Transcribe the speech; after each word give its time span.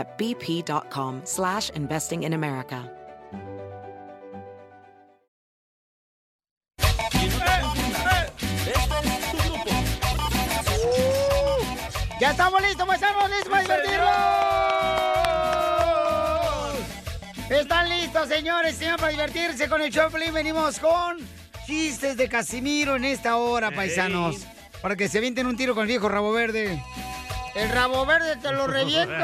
at 0.00 0.18
bp.com 0.18 1.20
slash 1.24 1.70
investing 1.76 2.24
in 2.24 2.32
America. 2.32 2.90
¡Ya 12.20 12.32
estamos 12.32 12.60
listos, 12.60 12.86
estamos 12.92 13.30
listos 13.30 13.48
para 13.48 13.62
divertirnos! 13.62 14.10
¿Están 17.48 17.88
listos, 17.88 18.28
señores, 18.28 18.76
señores, 18.76 19.00
para 19.00 19.12
divertirse 19.12 19.68
con 19.70 19.80
el 19.80 19.90
Choplin? 19.90 20.34
Venimos 20.34 20.78
con 20.78 21.16
chistes 21.66 22.18
de 22.18 22.28
Casimiro 22.28 22.96
en 22.96 23.06
esta 23.06 23.36
hora, 23.36 23.70
paisanos. 23.70 24.46
Para 24.82 24.96
que 24.96 25.08
se 25.08 25.16
avienten 25.18 25.46
un 25.46 25.56
tiro 25.56 25.74
con 25.74 25.82
el 25.84 25.88
viejo 25.88 26.10
rabo 26.10 26.30
verde. 26.32 26.82
El 27.54 27.68
rabo 27.70 28.06
verde 28.06 28.36
te 28.36 28.52
lo 28.52 28.66
reviento. 28.66 29.14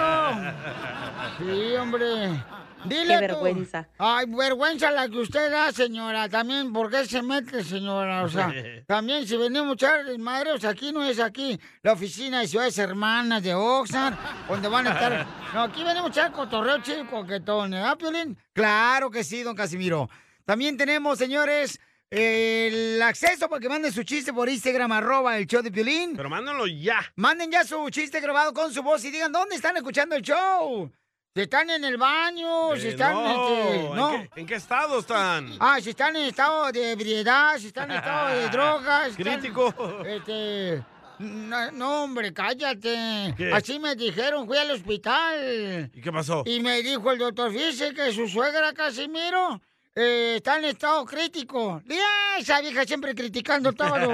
Sí, 1.39 1.75
hombre. 1.77 2.45
Dile 2.85 3.19
Qué 3.19 3.29
tú. 3.29 3.43
vergüenza. 3.43 3.89
Ay, 3.99 4.27
vergüenza 4.29 4.91
la 4.91 5.09
que 5.09 5.19
usted 5.19 5.51
da, 5.51 5.73
señora. 5.73 6.29
También, 6.29 6.73
¿por 6.73 6.91
qué 6.91 7.05
se 7.05 7.21
mete, 7.23 7.65
señora? 7.65 8.23
O 8.23 8.29
sea, 8.29 8.53
también 8.87 9.27
si 9.27 9.37
venimos 9.37 9.71
a 9.71 9.75
echar 9.75 10.19
madres, 10.19 10.65
aquí 10.65 10.93
no 10.93 11.03
es 11.05 11.19
aquí 11.19 11.59
la 11.83 11.93
oficina 11.95 12.41
de 12.41 12.49
Ciudades 12.49 12.79
Hermanas 12.79 13.43
de 13.43 13.55
Oxnard, 13.55 14.15
donde 14.49 14.69
van 14.69 14.87
a 14.87 14.91
estar... 14.93 15.27
No, 15.53 15.63
aquí 15.63 15.83
venimos 15.83 16.07
a 16.07 16.13
echar 16.13 16.33
cotorreo 16.33 16.79
chico, 16.83 17.07
coquetón, 17.11 17.75
¿ah, 17.75 17.97
Piolín? 17.97 18.39
Claro 18.53 19.11
que 19.11 19.25
sí, 19.25 19.43
don 19.43 19.57
Casimiro. 19.57 20.09
También 20.45 20.77
tenemos, 20.77 21.19
señores, 21.19 21.81
el 22.11 23.03
acceso 23.03 23.49
para 23.49 23.61
que 23.61 23.69
manden 23.69 23.93
su 23.93 24.03
chiste 24.05 24.33
por 24.33 24.49
Instagram, 24.49 24.93
arroba 24.93 25.37
el 25.39 25.47
show 25.47 25.63
de 25.63 25.71
Piolín. 25.73 26.17
Pero 26.17 26.31
mándenlo 26.31 26.67
ya. 26.67 27.01
Manden 27.17 27.51
ya 27.51 27.65
su 27.65 27.89
chiste 27.91 28.21
grabado 28.21 28.53
con 28.53 28.73
su 28.73 28.83
voz 28.83 29.05
y 29.05 29.11
digan 29.11 29.33
dónde 29.33 29.57
están 29.57 29.77
escuchando 29.77 30.15
el 30.17 30.23
show. 30.23 30.91
Si 31.35 31.43
están 31.43 31.69
en 31.69 31.85
el 31.85 31.99
baño, 31.99 32.75
si 32.77 32.87
Eh, 32.87 32.91
están... 32.91 33.13
no, 33.13 33.49
este, 33.49 33.77
¿en 33.87 33.95
no. 33.97 34.11
qué- 34.11 34.41
¿En 34.41 34.47
qué 34.47 34.55
estado 34.55 35.01
están? 35.01 35.53
Ah, 35.61 35.79
si 35.83 35.91
están 35.91 36.17
en 36.17 36.23
estado 36.25 36.73
de 36.73 36.93
ebriedad, 36.93 37.59
si 37.59 37.67
están 37.67 37.91
en 37.91 37.99
estado 37.99 38.39
de 38.39 38.49
drogas. 38.57 39.13
si 39.15 39.21
están- 39.23 39.41
Crítico. 39.41 39.75
Este. 40.07 40.83
No, 41.19 41.71
no, 41.73 42.05
hombre, 42.05 42.33
cállate. 42.33 43.35
¿Qué? 43.37 43.51
Así 43.53 43.79
me 43.79 43.95
dijeron, 43.97 44.47
fui 44.47 44.57
al 44.57 44.71
hospital. 44.71 45.91
¿Y 45.93 46.01
qué 46.01 46.13
pasó? 46.13 46.43
Y 46.47 46.61
me 46.61 46.83
dijo 46.83 47.11
el 47.13 47.19
doctor, 47.19 47.51
fíjese 47.53 47.93
que 47.93 48.13
su 48.13 48.29
suegra 48.29 48.73
Casimiro 48.73 49.61
eh, 49.97 50.35
está 50.37 50.59
en 50.59 50.67
estado 50.67 51.05
crítico. 51.05 51.83
¡Ya! 51.87 52.39
Esa 52.39 52.61
vieja 52.61 52.85
siempre 52.85 53.15
criticando 53.15 53.73
todo. 53.73 54.13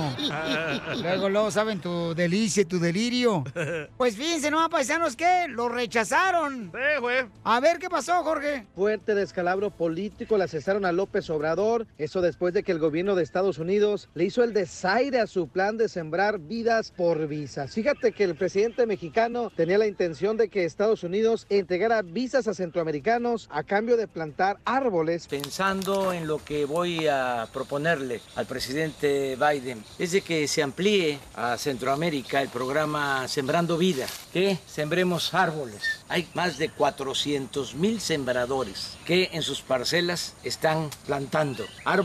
Luego, 1.03 1.30
luego 1.30 1.50
saben 1.50 1.80
tu 1.80 2.14
delicia 2.14 2.62
y 2.62 2.66
tu 2.66 2.78
delirio. 2.78 3.44
Pues 3.97 4.16
fíjense, 4.16 4.50
¿no, 4.50 4.69
paisanos? 4.70 5.14
que 5.16 5.47
Lo 5.48 5.69
rechazaron. 5.69 6.70
Sí, 6.72 7.00
güey. 7.00 7.26
A 7.44 7.60
ver, 7.60 7.78
¿qué 7.78 7.88
pasó, 7.88 8.22
Jorge? 8.22 8.66
Fuerte 8.75 9.14
descalabro 9.14 9.70
político 9.70 10.36
le 10.38 10.48
cesaron 10.48 10.84
a 10.84 10.92
López 10.92 11.28
Obrador. 11.30 11.86
Eso 12.10 12.22
después 12.22 12.53
de 12.53 12.65
que 12.65 12.72
el 12.72 12.81
gobierno 12.81 13.15
de 13.15 13.22
Estados 13.22 13.59
Unidos 13.59 14.09
le 14.15 14.25
hizo 14.25 14.43
el 14.43 14.53
desaire 14.53 15.21
a 15.21 15.28
su 15.28 15.47
plan 15.47 15.76
de 15.76 15.88
sembrar 15.88 16.41
vidas 16.41 16.91
por 16.91 17.28
visas. 17.28 17.72
Fíjate 17.72 18.10
que 18.10 18.25
el 18.25 18.34
presidente 18.34 18.84
mexicano 18.84 19.53
tenía 19.54 19.78
la 19.78 19.87
intención 19.87 20.37
de 20.37 20.48
que 20.48 20.65
Estados 20.65 21.04
Unidos 21.04 21.47
entregara 21.50 22.03
visas 22.03 22.48
a 22.48 22.54
centroamericanos 22.54 23.48
a 23.53 23.62
cambio 23.62 23.97
de 23.97 24.09
plantar 24.09 24.59
árboles. 24.65 25.28
Pensando 25.28 26.12
en 26.12 26.26
lo 26.26 26.44
que 26.44 26.65
voy 26.65 27.06
a 27.06 27.47
proponerle 27.53 28.21
al 28.34 28.47
presidente 28.47 29.37
Biden, 29.37 29.84
es 29.97 30.10
de 30.10 30.22
que 30.22 30.48
se 30.48 30.65
amplíe 30.65 31.21
a 31.37 31.56
Centroamérica 31.59 32.42
el 32.42 32.48
programa 32.48 33.28
Sembrando 33.28 33.78
Vida, 33.78 34.06
que 34.32 34.59
sembremos 34.66 35.32
árboles. 35.32 36.03
Hay 36.09 36.27
más 36.34 36.59
de 36.59 36.71
400 36.71 37.77
mil 37.77 38.00
sembradores 38.00 38.98
que 39.06 39.31
en 39.32 39.42
sus 39.42 39.62
parcelas 39.62 40.34
están 40.42 40.91
plantando 41.06 41.65
árboles 41.84 41.99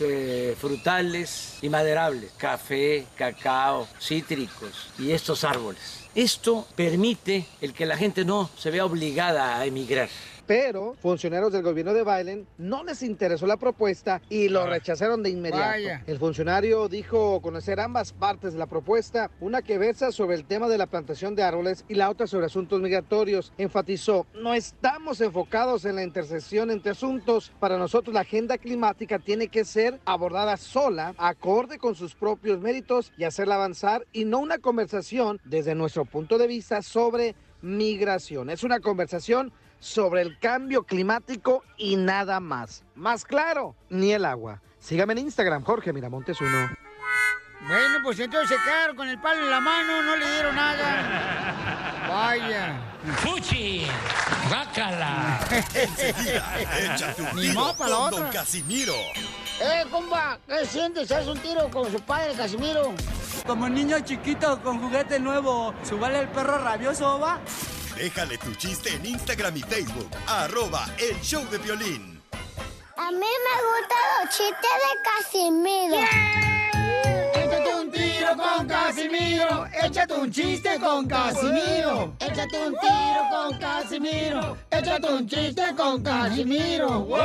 eh, 0.00 0.56
frutales 0.58 1.58
y 1.62 1.68
maderables, 1.68 2.30
café, 2.36 3.06
cacao, 3.16 3.86
cítricos 4.00 4.90
y 4.98 5.12
estos 5.12 5.44
árboles. 5.44 6.08
Esto 6.14 6.66
permite 6.74 7.46
el 7.60 7.72
que 7.72 7.86
la 7.86 7.96
gente 7.96 8.24
no 8.24 8.50
se 8.58 8.70
vea 8.70 8.84
obligada 8.84 9.58
a 9.58 9.66
emigrar. 9.66 10.08
Pero 10.48 10.94
funcionarios 10.94 11.52
del 11.52 11.62
gobierno 11.62 11.92
de 11.92 12.04
Biden 12.04 12.46
no 12.56 12.82
les 12.82 13.02
interesó 13.02 13.46
la 13.46 13.58
propuesta 13.58 14.22
y 14.30 14.48
lo 14.48 14.66
rechazaron 14.66 15.22
de 15.22 15.28
inmediato. 15.28 15.62
Vaya. 15.62 16.02
El 16.06 16.18
funcionario 16.18 16.88
dijo 16.88 17.42
conocer 17.42 17.78
ambas 17.78 18.14
partes 18.14 18.54
de 18.54 18.58
la 18.58 18.64
propuesta, 18.64 19.30
una 19.40 19.60
que 19.60 19.76
versa 19.76 20.10
sobre 20.10 20.36
el 20.36 20.46
tema 20.46 20.66
de 20.68 20.78
la 20.78 20.86
plantación 20.86 21.34
de 21.34 21.42
árboles 21.42 21.84
y 21.86 21.96
la 21.96 22.08
otra 22.08 22.26
sobre 22.26 22.46
asuntos 22.46 22.80
migratorios. 22.80 23.52
Enfatizó, 23.58 24.26
no 24.32 24.54
estamos 24.54 25.20
enfocados 25.20 25.84
en 25.84 25.96
la 25.96 26.02
intersección 26.02 26.70
entre 26.70 26.92
asuntos. 26.92 27.52
Para 27.60 27.76
nosotros 27.76 28.14
la 28.14 28.20
agenda 28.20 28.56
climática 28.56 29.18
tiene 29.18 29.48
que 29.48 29.66
ser 29.66 30.00
abordada 30.06 30.56
sola, 30.56 31.14
acorde 31.18 31.76
con 31.76 31.94
sus 31.94 32.14
propios 32.14 32.58
méritos 32.58 33.12
y 33.18 33.24
hacerla 33.24 33.56
avanzar 33.56 34.06
y 34.14 34.24
no 34.24 34.38
una 34.38 34.56
conversación 34.56 35.42
desde 35.44 35.74
nuestro 35.74 36.06
punto 36.06 36.38
de 36.38 36.46
vista 36.46 36.80
sobre 36.80 37.34
migración. 37.60 38.48
Es 38.48 38.64
una 38.64 38.80
conversación 38.80 39.52
sobre 39.80 40.22
el 40.22 40.38
cambio 40.38 40.84
climático 40.84 41.62
y 41.76 41.96
nada 41.96 42.40
más. 42.40 42.84
Más 42.94 43.24
claro, 43.24 43.74
ni 43.88 44.12
el 44.12 44.24
agua. 44.24 44.60
Sígame 44.78 45.12
en 45.12 45.18
Instagram, 45.18 45.62
Jorge 45.64 45.92
Miramontes 45.92 46.40
uno. 46.40 46.70
Bueno, 47.66 47.98
pues 48.02 48.18
entonces 48.20 48.56
se 48.56 48.64
quedaron 48.64 48.96
con 48.96 49.08
el 49.08 49.20
palo 49.20 49.44
en 49.44 49.50
la 49.50 49.60
mano, 49.60 50.02
no 50.02 50.16
le 50.16 50.30
dieron 50.32 50.54
nada. 50.54 52.06
Vaya. 52.08 52.80
¡Fuchi! 53.16 53.86
¡Bácala! 54.50 55.40
Enseguida, 55.74 56.54
échate 56.94 57.22
un 57.22 57.40
tiro 57.40 57.54
modo 57.54 57.76
para 57.76 57.90
la 57.90 57.96
con 57.96 58.10
Don 58.10 58.22
otra. 58.22 58.40
Casimiro. 58.40 58.94
Eh, 59.60 59.84
compa, 59.90 60.38
¿qué 60.46 60.64
sientes? 60.66 61.10
¿Haz 61.10 61.26
un 61.26 61.38
tiro 61.38 61.68
con 61.70 61.90
su 61.90 62.00
padre, 62.00 62.34
Casimiro? 62.34 62.92
Como 63.46 63.68
niño 63.68 63.98
chiquito 64.00 64.60
con 64.62 64.80
juguete 64.80 65.18
nuevo, 65.18 65.74
¿subale 65.82 66.20
el 66.20 66.28
perro 66.28 66.58
rabioso, 66.58 67.18
va? 67.18 67.40
Déjale 67.98 68.38
tu 68.38 68.54
chiste 68.54 68.94
en 68.94 69.04
Instagram 69.04 69.56
y 69.56 69.60
Facebook. 69.60 70.08
Arroba 70.28 70.86
El 70.98 71.20
Show 71.20 71.44
de 71.50 71.58
Violín. 71.58 72.22
A 72.96 73.10
mí 73.10 73.18
me 73.18 73.54
gustan 73.66 74.04
los 74.20 74.30
chistes 74.36 74.76
de 74.84 74.92
Casimiro. 75.02 75.98
Échate 77.34 77.74
un 77.74 77.90
tiro 77.90 78.36
con 78.36 78.68
Casimiro. 78.68 79.66
Échate 79.82 80.14
un 80.14 80.30
chiste 80.30 80.78
con 80.78 81.08
Casimiro. 81.08 82.14
Échate 82.20 82.66
un 82.68 82.74
tiro 82.78 83.20
con 83.32 83.58
Casimiro. 83.58 84.56
Échate 84.70 85.12
un 85.12 85.28
chiste 85.28 85.74
con 85.76 86.00
Casimiro. 86.00 87.00
¡Wow! 87.00 87.18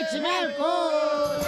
¡Échame 0.00 0.28
alcohol! 0.30 1.43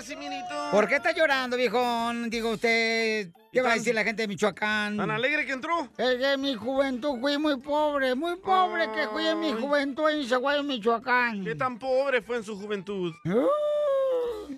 Casimirito? 0.00 0.70
¿Por 0.72 0.88
qué 0.88 0.96
está 0.96 1.12
llorando, 1.12 1.58
viejón? 1.58 2.30
Digo 2.30 2.52
usted, 2.52 3.28
¿qué 3.52 3.60
va 3.60 3.72
a 3.72 3.74
decir 3.74 3.94
la 3.94 4.02
gente 4.02 4.22
de 4.22 4.28
Michoacán? 4.28 4.96
¿Tan 4.96 5.10
alegre 5.10 5.44
que 5.44 5.52
entró? 5.52 5.90
Es 5.98 6.16
que 6.16 6.32
en 6.32 6.40
mi 6.40 6.54
juventud 6.54 7.20
fui 7.20 7.36
muy 7.36 7.58
pobre, 7.60 8.14
muy 8.14 8.36
pobre 8.36 8.90
que 8.92 9.08
fui 9.08 9.26
en 9.26 9.38
mi 9.40 9.52
juventud 9.52 10.08
en 10.08 10.26
Zaguayo, 10.26 10.62
Michoacán. 10.62 11.44
¿Qué 11.44 11.54
tan 11.54 11.78
pobre 11.78 12.22
fue 12.22 12.38
en 12.38 12.44
su 12.44 12.58
juventud? 12.58 13.12
Uh, 13.26 14.54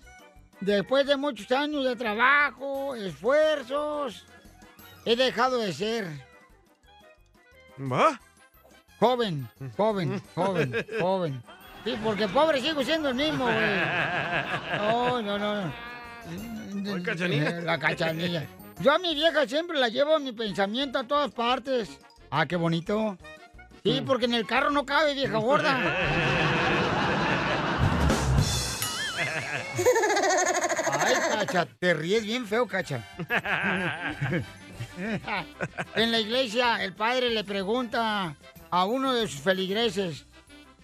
Después 0.60 1.08
de 1.08 1.16
muchos 1.16 1.50
años 1.50 1.84
de 1.86 1.96
trabajo, 1.96 2.94
esfuerzos, 2.94 4.24
he 5.04 5.16
dejado 5.16 5.58
de 5.58 5.72
ser 5.72 6.06
¿Va? 7.80 8.20
joven, 9.00 9.48
joven, 9.76 10.22
joven, 10.36 10.86
joven. 11.00 11.42
Sí, 11.84 11.98
porque 12.02 12.28
pobre 12.28 12.60
sigo 12.60 12.82
siendo 12.84 13.08
el 13.08 13.14
mismo, 13.16 13.44
güey. 13.44 13.56
No, 14.78 15.22
no, 15.22 15.38
no. 15.38 15.54
no. 15.66 15.72
Ay, 16.94 17.02
Cachanilla. 17.02 17.60
La 17.60 17.78
cachanilla. 17.78 18.46
Yo 18.80 18.92
a 18.92 18.98
mi 18.98 19.14
vieja 19.14 19.46
siempre 19.46 19.78
la 19.78 19.88
llevo 19.88 20.16
en 20.16 20.24
mi 20.24 20.32
pensamiento 20.32 20.98
a 20.98 21.04
todas 21.04 21.30
partes. 21.32 21.98
Ah, 22.30 22.46
qué 22.46 22.56
bonito. 22.56 23.16
Sí, 23.82 24.02
porque 24.06 24.24
en 24.26 24.34
el 24.34 24.46
carro 24.46 24.70
no 24.70 24.86
cabe, 24.86 25.14
vieja 25.14 25.38
gorda. 25.38 25.78
Ay, 31.00 31.14
Cacha, 31.32 31.66
te 31.78 31.94
ríes 31.94 32.24
bien 32.24 32.46
feo, 32.46 32.66
Cacha. 32.66 33.04
en 35.94 36.12
la 36.12 36.20
iglesia, 36.20 36.82
el 36.84 36.94
padre 36.94 37.30
le 37.30 37.44
pregunta 37.44 38.36
a 38.70 38.84
uno 38.84 39.14
de 39.14 39.26
sus 39.28 39.40
feligreses, 39.40 40.26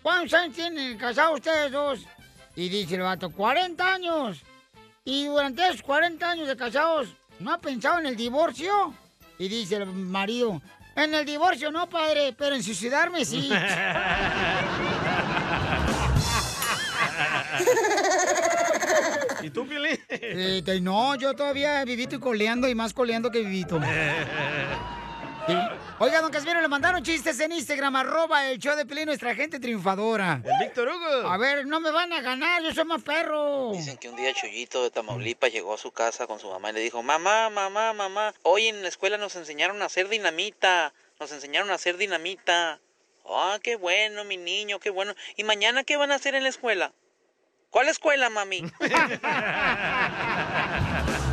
¿cuántos 0.09 0.33
años 0.41 0.57
tienen 0.57 0.97
casados 0.97 1.35
ustedes 1.35 1.71
dos? 1.71 2.01
Y 2.57 2.71
dice 2.71 2.95
el 2.95 3.03
vato, 3.03 3.31
40 3.31 3.93
años. 3.95 4.41
Y 5.05 5.27
durante 5.27 5.67
esos 5.67 5.83
40 5.83 6.31
años 6.31 6.49
de 6.49 6.57
casados, 6.57 7.09
¿no 7.39 7.53
ha 7.53 7.59
pensado 7.59 7.99
en 7.99 8.07
el 8.07 8.17
divorcio? 8.17 8.95
Y 9.39 9.49
dice 9.49 9.77
el 9.77 9.85
marido, 9.87 10.63
en 10.97 11.13
el 11.13 11.27
divorcio 11.27 11.71
no, 11.71 11.91
padre, 11.91 12.35
pero 12.39 12.55
en 12.55 12.63
suicidarme 12.63 13.23
sí. 13.27 13.51
¿Y 19.43 19.51
tú, 19.51 19.67
Piolín? 19.69 19.99
Eh, 20.09 20.63
te- 20.65 20.81
no, 20.81 21.17
yo 21.17 21.35
todavía 21.35 21.85
vivito 21.85 22.17
y 22.17 22.19
coleando 22.19 22.67
y 22.67 22.75
más 22.75 22.95
coleando 22.95 23.31
que 23.31 23.41
vivito. 23.41 23.79
Sí. 25.49 25.55
Oiga, 25.99 26.21
don 26.21 26.31
Casimiro, 26.31 26.61
le 26.61 26.69
mandaron 26.69 27.03
chistes 27.03 27.41
en 27.41 27.53
Instagram, 27.53 27.97
arroba 27.97 28.51
el 28.51 28.59
show 28.59 28.77
de 28.77 28.85
Pelín, 28.85 29.07
nuestra 29.07 29.35
gente 29.35 29.59
triunfadora. 29.59 30.43
El 30.45 30.53
Víctor 30.61 30.89
Hugo. 30.89 31.27
A 31.29 31.39
ver, 31.39 31.67
no 31.67 31.81
me 31.81 31.91
van 31.91 32.13
a 32.13 32.21
ganar, 32.21 32.63
yo 32.63 32.73
soy 32.75 32.85
más 32.85 33.03
perro. 33.03 33.73
Dicen 33.73 33.97
que 33.97 34.11
un 34.11 34.17
día 34.17 34.35
Chuyito 34.35 34.83
de 34.83 34.91
Tamaulipas 34.91 35.51
llegó 35.51 35.73
a 35.73 35.79
su 35.79 35.91
casa 35.91 36.27
con 36.27 36.39
su 36.39 36.51
mamá 36.51 36.71
y 36.71 36.75
le 36.75 36.81
dijo, 36.81 37.03
mamá, 37.03 37.49
mamá, 37.49 37.95
mamá, 37.95 38.35
hoy 38.43 38.67
en 38.67 38.83
la 38.83 38.89
escuela 38.89 39.17
nos 39.17 39.37
enseñaron 39.37 39.81
a 39.81 39.87
hacer 39.87 40.09
dinamita, 40.09 40.93
nos 41.19 41.33
enseñaron 41.33 41.71
a 41.71 41.75
hacer 41.75 41.97
dinamita. 41.97 42.79
Ah, 43.27 43.59
qué 43.63 43.77
bueno, 43.77 44.25
mi 44.25 44.37
niño, 44.37 44.81
qué 44.81 44.91
bueno. 44.91 45.15
¿Y 45.37 45.45
mañana 45.45 45.83
qué 45.83 45.97
van 45.97 46.13
a 46.13 46.17
hacer 46.17 46.35
en 46.35 46.43
la 46.43 46.51
escuela? 46.51 46.93
¿Cuál 47.71 47.89
escuela, 47.89 48.29
mami? 48.31 48.65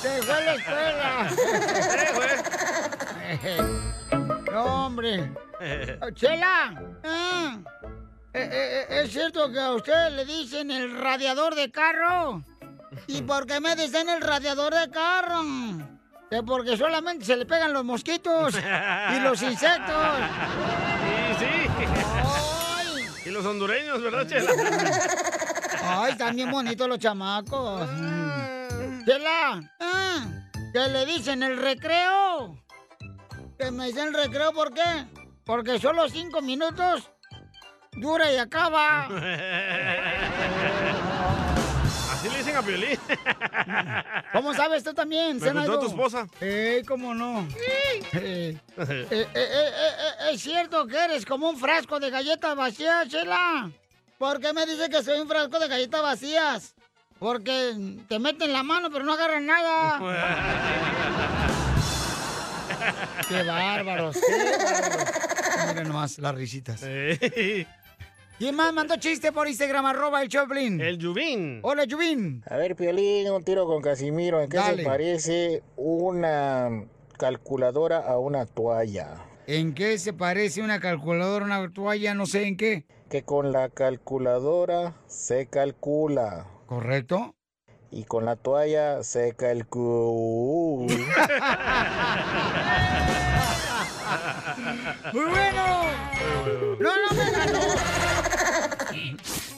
Se 0.00 0.22
fue 0.22 0.44
la 0.44 0.54
escuela. 0.54 1.28
no, 4.52 4.86
hombre. 4.86 5.32
Chela. 6.14 6.80
ah, 7.04 7.58
eh, 8.32 8.48
eh, 8.52 8.86
¿Es 9.02 9.12
cierto 9.12 9.50
que 9.50 9.58
a 9.58 9.72
usted 9.72 10.10
le 10.12 10.24
dicen 10.24 10.70
el 10.70 10.98
radiador 10.98 11.54
de 11.54 11.70
carro? 11.70 12.42
¿Y 13.06 13.22
por 13.30 13.46
qué 13.46 13.60
me 13.60 13.74
dicen 13.76 14.08
el 14.08 14.20
radiador 14.20 14.74
de 14.74 14.90
carro? 14.90 15.42
Que 16.30 16.42
porque 16.42 16.76
solamente 16.76 17.24
se 17.24 17.36
le 17.36 17.46
pegan 17.46 17.72
los 17.72 17.84
mosquitos 17.84 18.54
y 18.54 19.20
los 19.20 19.42
insectos. 19.42 19.96
Sí, 21.38 21.44
sí. 21.46 21.84
Ay, 22.24 23.06
Y 23.26 23.30
los 23.30 23.46
hondureños, 23.46 24.02
¿verdad, 24.02 24.26
Chela? 24.26 24.50
ay, 25.84 26.10
están 26.12 26.34
bien 26.34 26.50
bonitos 26.50 26.88
los 26.88 26.98
chamacos. 26.98 27.88
Chela, 29.06 29.70
ah, 29.78 30.26
que 30.72 30.80
le 30.88 31.06
dicen 31.06 31.44
el 31.44 31.58
recreo. 31.58 32.58
Que 33.58 33.70
me 33.70 33.86
dicen 33.86 34.14
recreo, 34.14 34.52
¿por 34.52 34.72
qué? 34.72 35.06
Porque 35.44 35.78
solo 35.80 36.08
cinco 36.08 36.40
minutos 36.40 37.10
dura 37.92 38.30
y 38.32 38.36
acaba. 38.36 39.06
Así 42.12 42.28
le 42.30 42.38
dicen 42.38 42.56
a 42.56 42.62
Piolín. 42.62 42.98
¿Cómo 44.32 44.54
sabes 44.54 44.84
tú 44.84 44.94
también, 44.94 45.38
Me 45.40 45.52
contó 45.52 45.80
tu 45.80 45.86
esposa. 45.86 46.26
Eh, 46.40 46.82
cómo 46.86 47.14
no. 47.14 47.46
Eh, 48.12 48.56
eh, 48.78 49.06
eh, 49.10 49.26
eh, 49.34 49.34
eh, 49.34 50.30
¿Es 50.32 50.40
cierto 50.40 50.86
que 50.86 50.96
eres 50.96 51.26
como 51.26 51.50
un 51.50 51.58
frasco 51.58 52.00
de 52.00 52.08
galletas 52.10 52.56
vacías, 52.56 53.06
Chela? 53.08 53.70
¿Por 54.16 54.40
qué 54.40 54.52
me 54.52 54.64
dice 54.66 54.88
que 54.88 55.02
soy 55.02 55.20
un 55.20 55.28
frasco 55.28 55.58
de 55.58 55.68
galletas 55.68 56.00
vacías? 56.02 56.74
Porque 57.18 57.74
te 58.08 58.18
meten 58.18 58.52
la 58.52 58.62
mano 58.62 58.88
pero 58.90 59.04
no 59.04 59.12
agarran 59.12 59.44
nada. 59.46 59.98
¡Qué 63.28 63.42
bárbaros! 63.42 64.16
¡Qué 64.16 64.64
bárbaros! 64.64 65.68
Miren 65.68 65.88
nomás 65.88 66.18
las 66.18 66.34
risitas. 66.34 66.80
¿Quién 68.38 68.54
más 68.54 68.72
mandó 68.72 68.96
chiste 68.96 69.32
por 69.32 69.48
Instagram? 69.48 69.86
Arroba 69.86 70.22
el 70.22 70.28
Choplin. 70.28 70.80
El 70.80 70.96
Yubín. 70.96 71.58
Hola, 71.64 71.84
Yubín. 71.84 72.44
A 72.48 72.56
ver, 72.56 72.76
Piolín, 72.76 73.28
un 73.30 73.42
tiro 73.42 73.66
con 73.66 73.82
Casimiro. 73.82 74.40
¿En 74.40 74.48
qué 74.48 74.58
Dale. 74.58 74.82
se 74.84 74.88
parece 74.88 75.62
una 75.76 76.84
calculadora 77.18 77.98
a 77.98 78.18
una 78.18 78.46
toalla? 78.46 79.16
¿En 79.48 79.74
qué 79.74 79.98
se 79.98 80.12
parece 80.12 80.62
una 80.62 80.78
calculadora 80.78 81.56
a 81.56 81.60
una 81.60 81.72
toalla? 81.72 82.14
No 82.14 82.26
sé 82.26 82.46
en 82.46 82.56
qué. 82.56 82.86
Que 83.10 83.24
con 83.24 83.50
la 83.50 83.70
calculadora 83.70 84.94
se 85.08 85.46
calcula. 85.48 86.46
¿Correcto? 86.66 87.34
Y 87.90 88.04
con 88.04 88.26
la 88.26 88.36
toalla 88.36 89.02
se 89.02 89.34
calcula. 89.34 90.94
¡Muy 95.12 95.24
bueno! 95.24 95.84
¡No, 96.80 96.90
no 96.90 97.16
me 97.16 97.30
ganó! 97.30 97.60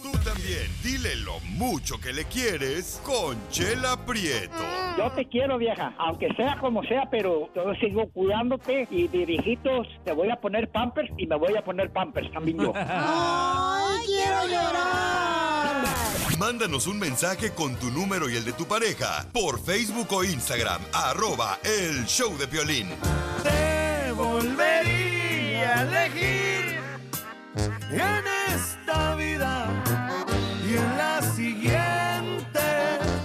Tú 0.03 0.13
también, 0.25 0.71
dile 0.83 1.17
lo 1.17 1.41
mucho 1.41 2.01
que 2.01 2.13
le 2.13 2.25
quieres 2.25 3.01
con 3.05 3.37
Chela 3.51 3.97
Prieto. 4.07 4.63
Yo 4.97 5.11
te 5.13 5.27
quiero, 5.27 5.59
vieja, 5.59 5.93
aunque 5.99 6.33
sea 6.35 6.57
como 6.61 6.83
sea, 6.85 7.09
pero 7.11 7.51
yo 7.55 7.75
sigo 7.81 8.09
cuidándote 8.11 8.87
y 8.91 9.09
de 9.09 9.27
viejitos 9.27 9.89
te 10.05 10.13
voy 10.13 10.31
a 10.31 10.37
poner 10.37 10.71
pampers 10.71 11.11
y 11.19 11.27
me 11.27 11.37
voy 11.37 11.57
a 11.57 11.65
poner 11.65 11.91
pampers 11.93 12.31
también 12.33 12.59
yo. 12.59 12.73
¡Ay, 12.75 14.07
quiero 14.07 14.47
llorar! 14.47 15.40
Mándanos 16.41 16.87
un 16.87 16.99
mensaje 16.99 17.51
con 17.53 17.77
tu 17.77 17.91
número 17.91 18.31
y 18.31 18.37
el 18.37 18.47
de 18.47 18.55
tu 18.55 18.67
pareja 18.67 19.27
por 19.31 19.63
Facebook 19.63 20.11
o 20.11 20.25
Instagram, 20.25 20.81
arroba 20.91 21.59
el 21.63 22.07
show 22.07 22.35
de 22.39 22.47
violín. 22.47 22.89
Te 23.43 24.11
volvería 24.13 25.81
a 25.81 25.83
elegir 25.83 26.81
en 27.91 28.55
esta 28.55 29.17
vida 29.17 29.69
y 30.67 30.79
en 30.79 30.97
la 30.97 31.21
siguiente. 31.21 32.61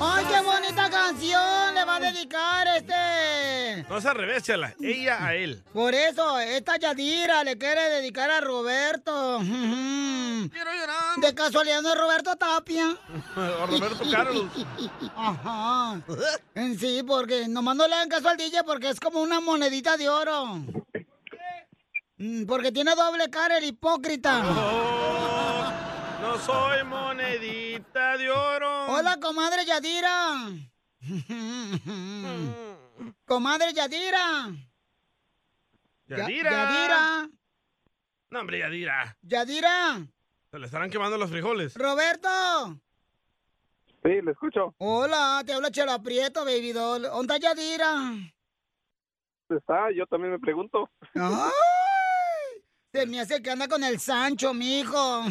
¡Ay, 0.01 0.25
qué 0.25 0.41
bonita 0.41 0.89
canción 0.89 1.73
le 1.73 1.85
va 1.85 1.95
a 1.95 1.99
dedicar 2.01 2.67
este 2.75 3.14
No 3.89 3.97
es 3.97 4.05
al 4.05 4.15
revés. 4.15 4.43
Ella 4.79 5.25
a 5.25 5.35
él. 5.35 5.63
Por 5.73 5.93
eso, 5.93 6.39
esta 6.39 6.77
Yadira 6.77 7.43
le 7.43 7.57
quiere 7.57 7.89
dedicar 7.89 8.29
a 8.31 8.41
Roberto. 8.41 9.39
Quiero 9.39 10.73
llorar. 10.73 11.17
De 11.17 11.33
casualidad 11.33 11.81
no 11.81 11.93
es 11.93 11.99
Roberto 11.99 12.35
Tapia. 12.35 12.95
O 13.35 13.65
Roberto 13.67 14.03
Carlos. 14.09 14.45
Ajá. 15.15 16.01
Sí, 16.79 17.03
porque 17.05 17.47
nomás 17.47 17.75
no 17.75 17.87
le 17.87 17.95
hagan 17.95 18.09
caso 18.09 18.29
al 18.29 18.37
DJ 18.37 18.63
porque 18.63 18.89
es 18.89 18.99
como 18.99 19.21
una 19.21 19.39
monedita 19.39 19.97
de 19.97 20.09
oro. 20.09 20.61
Mm, 22.17 22.45
Porque 22.45 22.71
tiene 22.71 22.95
doble 22.95 23.29
cara 23.29 23.57
el 23.57 23.65
hipócrita. 23.65 24.41
Oh, 24.45 25.69
no 26.21 26.37
soy 26.39 26.83
monedita 26.85 28.17
de 28.17 28.29
oro. 28.29 28.85
Hola, 28.87 29.17
comadre 29.19 29.65
Yadira. 29.65 30.49
comadre 33.25 33.73
Yadira. 33.73 34.51
Ya- 36.07 36.17
Yadira. 36.17 36.51
Yadira. 36.51 37.29
No, 38.29 38.39
hombre, 38.39 38.59
Yadira. 38.59 39.17
Yadira. 39.21 40.07
Se 40.51 40.59
le 40.59 40.65
estarán 40.67 40.89
quemando 40.89 41.17
los 41.17 41.29
frijoles. 41.29 41.75
Roberto. 41.75 42.29
Sí, 44.03 44.21
le 44.21 44.31
escucho. 44.31 44.73
Hola, 44.77 45.41
te 45.45 45.53
habla 45.53 45.71
Chela 45.71 45.99
Prieto, 46.01 46.45
baby 46.45 46.71
doll. 46.71 47.01
¿Dónde 47.03 47.35
está 47.35 47.49
Yadira? 47.49 47.91
¿Dónde 47.93 49.59
está? 49.59 49.91
Yo 49.95 50.05
también 50.05 50.31
me 50.33 50.39
pregunto. 50.39 50.89
¡Ay! 51.15 51.51
Se 52.93 53.05
me 53.07 53.19
hace 53.19 53.41
que 53.41 53.49
anda 53.51 53.67
con 53.67 53.83
el 53.83 53.99
Sancho, 53.99 54.53
mijo. 54.53 55.23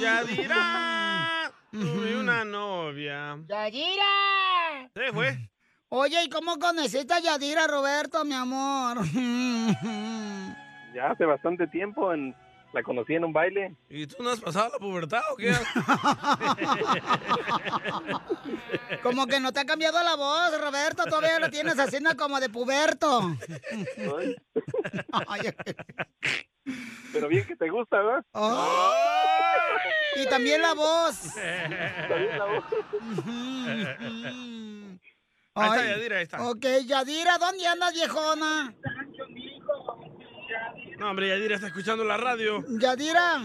Yadira. 0.00 1.52
Tuve 1.70 2.16
una 2.18 2.44
novia. 2.44 3.38
¡Yadira! 3.46 4.90
Se 4.94 5.12
fue. 5.12 5.50
Oye, 5.94 6.24
¿y 6.24 6.30
cómo 6.30 6.58
conociste 6.58 7.12
a 7.12 7.20
Yadira, 7.20 7.66
Roberto, 7.66 8.24
mi 8.24 8.32
amor? 8.32 9.00
Ya 10.94 11.10
hace 11.10 11.24
bastante 11.24 11.66
tiempo 11.68 12.12
en, 12.12 12.34
la 12.74 12.82
conocí 12.82 13.14
en 13.14 13.24
un 13.24 13.32
baile. 13.32 13.74
¿Y 13.88 14.06
tú 14.06 14.22
no 14.22 14.28
has 14.28 14.40
pasado 14.40 14.68
la 14.74 14.78
pubertad 14.78 15.22
o 15.32 15.36
qué? 15.36 15.50
Como 19.02 19.26
que 19.26 19.40
no 19.40 19.52
te 19.52 19.60
ha 19.60 19.64
cambiado 19.64 20.02
la 20.02 20.16
voz, 20.16 20.60
Roberto. 20.60 21.04
Todavía 21.04 21.38
lo 21.38 21.48
tienes 21.48 21.78
haciendo 21.78 22.14
como 22.14 22.40
de 22.40 22.50
puberto. 22.50 23.22
Pero 27.14 27.28
bien 27.28 27.46
que 27.46 27.56
te 27.56 27.70
gusta, 27.70 28.02
¿verdad? 28.02 28.22
Oh. 28.32 28.92
Y 30.16 30.28
también 30.28 30.60
la 30.60 30.74
voz. 30.74 31.32
También 31.34 32.38
la 32.38 32.44
voz. 32.44 32.64
Ahí 35.54 35.70
está 35.70 35.84
Yadira, 35.86 36.16
ahí 36.16 36.22
está. 36.22 36.48
Ok, 36.48 36.64
Yadira, 36.86 37.36
¿dónde 37.38 37.66
andas, 37.66 37.92
viejona? 37.92 38.74
No, 40.98 41.10
hombre, 41.10 41.28
Yadira 41.28 41.56
está 41.56 41.66
escuchando 41.66 42.04
la 42.04 42.16
radio. 42.16 42.64
Yadira. 42.78 43.42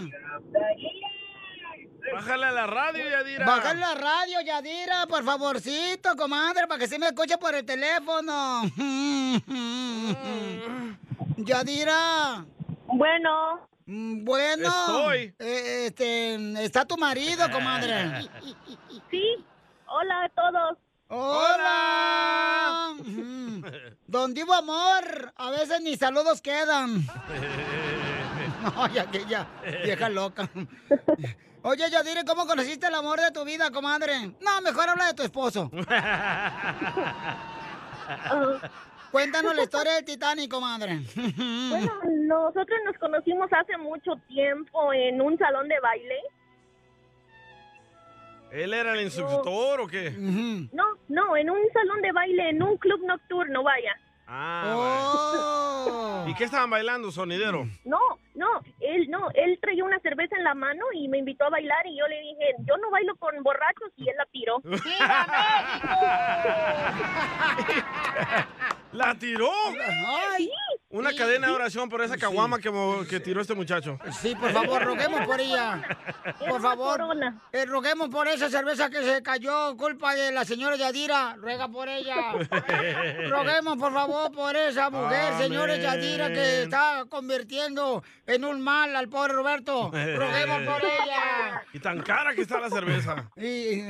Bájale 2.14 2.46
a 2.46 2.52
la 2.52 2.66
radio, 2.66 3.10
Yadira. 3.10 3.44
Bájale 3.44 3.80
la 3.80 3.94
radio, 3.94 4.40
Yadira, 4.40 5.06
por 5.06 5.22
favorcito, 5.22 6.16
comadre, 6.16 6.66
para 6.66 6.78
que 6.78 6.88
se 6.88 6.98
me 6.98 7.08
escuche 7.08 7.36
por 7.36 7.54
el 7.54 7.66
teléfono. 7.66 8.62
Yadira. 11.36 12.46
Bueno. 12.86 13.68
Bueno. 13.84 14.68
Estoy. 14.68 15.34
Eh, 15.38 15.86
este, 15.88 16.64
está 16.64 16.86
tu 16.86 16.96
marido, 16.96 17.50
comadre. 17.50 18.28
Sí. 19.10 19.22
Hola 19.86 20.24
a 20.24 20.28
todos. 20.28 20.78
Hola. 21.08 22.94
Don 24.06 24.34
Divo 24.34 24.52
Amor, 24.52 25.32
a 25.36 25.50
veces 25.50 25.80
ni 25.80 25.96
saludos 25.96 26.42
quedan. 26.42 27.04
No, 28.60 28.88
ya 28.88 29.08
que 29.08 29.24
ya, 29.26 29.46
vieja 29.84 30.08
loca. 30.08 30.50
Oye, 31.62 31.88
Yadira, 31.90 32.24
¿cómo 32.24 32.44
conociste 32.44 32.88
el 32.88 32.94
amor 32.96 33.20
de 33.20 33.30
tu 33.30 33.44
vida, 33.44 33.70
comadre? 33.70 34.32
No, 34.40 34.60
mejor 34.62 34.88
habla 34.88 35.06
de 35.06 35.14
tu 35.14 35.22
esposo. 35.22 35.70
Cuéntanos 39.12 39.54
la 39.54 39.62
historia 39.62 39.94
del 39.94 40.04
Titanic, 40.04 40.50
comadre. 40.50 41.00
Bueno, 41.14 41.92
nosotros 42.26 42.78
nos 42.84 42.98
conocimos 42.98 43.48
hace 43.52 43.76
mucho 43.78 44.16
tiempo 44.26 44.92
en 44.92 45.20
un 45.20 45.38
salón 45.38 45.68
de 45.68 45.78
baile. 45.80 46.16
¿Él 48.50 48.74
era 48.74 48.94
el 48.94 49.02
instructor 49.02 49.80
o 49.80 49.86
qué? 49.86 50.10
No, 50.10 50.84
no, 51.08 51.36
en 51.36 51.50
un 51.50 51.60
salón 51.72 52.00
de 52.02 52.12
baile, 52.12 52.50
en 52.50 52.62
un 52.62 52.76
club 52.78 53.00
nocturno, 53.04 53.62
vaya. 53.62 53.94
Ah, 54.26 54.74
Oh. 54.76 56.20
vaya. 56.24 56.30
¿Y 56.30 56.34
qué 56.34 56.44
estaban 56.44 56.68
bailando, 56.68 57.10
sonidero? 57.10 57.66
No, 57.84 57.98
no, 58.34 58.60
él 58.80 59.08
no, 59.08 59.28
él 59.34 59.58
traía 59.60 59.84
una 59.84 59.98
cerveza 60.00 60.36
en 60.36 60.44
la 60.44 60.54
mano 60.54 60.84
y 60.92 61.08
me 61.08 61.18
invitó 61.18 61.46
a 61.46 61.50
bailar 61.50 61.86
y 61.86 61.96
yo 61.98 62.06
le 62.06 62.20
dije, 62.20 62.54
yo 62.66 62.76
no 62.76 62.90
bailo 62.90 63.16
con 63.16 63.42
borrachos 63.42 63.90
y 63.96 64.08
él 64.08 64.16
la 64.16 64.26
tiró. 64.26 64.58
¿La 68.92 69.14
tiró? 69.14 69.50
Ay. 70.34 70.50
Una 70.90 71.12
cadena 71.14 71.48
de 71.48 71.52
oración 71.52 71.90
por 71.90 72.00
esa 72.00 72.16
caguama 72.16 72.58
que, 72.58 73.20
tiró 73.20 73.42
este 73.42 73.54
muchacho. 73.54 73.98
Sí, 74.22 74.34
por 74.34 74.50
favor, 74.52 74.82
roguemos 74.82 75.26
por 75.26 75.38
ella. 75.38 75.82
Por 76.48 76.62
favor, 76.62 77.00
eh, 77.52 77.66
roguemos 77.66 78.08
por 78.08 78.26
esa 78.28 78.48
cerveza 78.48 78.88
que 78.88 79.02
se 79.02 79.22
cayó, 79.22 79.76
culpa 79.76 80.14
de 80.14 80.32
la 80.32 80.44
señora 80.44 80.76
Yadira. 80.76 81.36
Ruega 81.36 81.68
por 81.68 81.88
ella. 81.88 82.32
Roguemos, 83.28 83.76
por 83.76 83.92
favor, 83.92 84.32
por 84.32 84.56
esa 84.56 84.88
mujer, 84.90 85.32
Amén. 85.32 85.38
señora 85.38 85.76
Yadira, 85.76 86.28
que 86.28 86.62
está 86.62 87.04
convirtiendo 87.08 88.02
en 88.26 88.44
un 88.44 88.60
mal 88.60 88.94
al 88.94 89.08
pobre 89.08 89.32
Roberto. 89.34 89.90
Roguemos 89.90 90.62
por 90.62 90.84
ella. 90.84 91.62
Y 91.72 91.80
tan 91.80 92.00
cara 92.00 92.34
que 92.34 92.42
está 92.42 92.58
la 92.60 92.70
cerveza. 92.70 93.30
Y, 93.36 93.80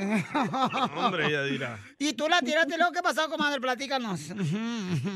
Hombre, 0.95 1.31
Yadira. 1.31 1.79
y 1.97 2.13
tú 2.13 2.27
la 2.27 2.39
tiraste, 2.41 2.77
luego 2.77 2.91
qué 2.91 3.01
pasó, 3.01 3.29
comadre, 3.29 3.61
platícanos. 3.61 4.19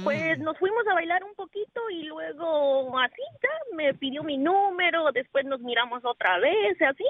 Pues 0.03 0.39
nos 0.39 0.57
fuimos 0.57 0.87
a 0.89 0.93
bailar 0.93 1.23
un 1.23 1.35
poquito 1.35 1.72
y 1.89 2.03
luego 2.03 2.97
así 2.99 3.21
ya 3.41 3.75
me 3.75 3.93
pidió 3.93 4.23
mi 4.23 4.37
número, 4.37 5.11
después 5.11 5.45
nos 5.45 5.59
miramos 5.61 6.03
otra 6.05 6.39
vez, 6.39 6.81
así. 6.81 7.05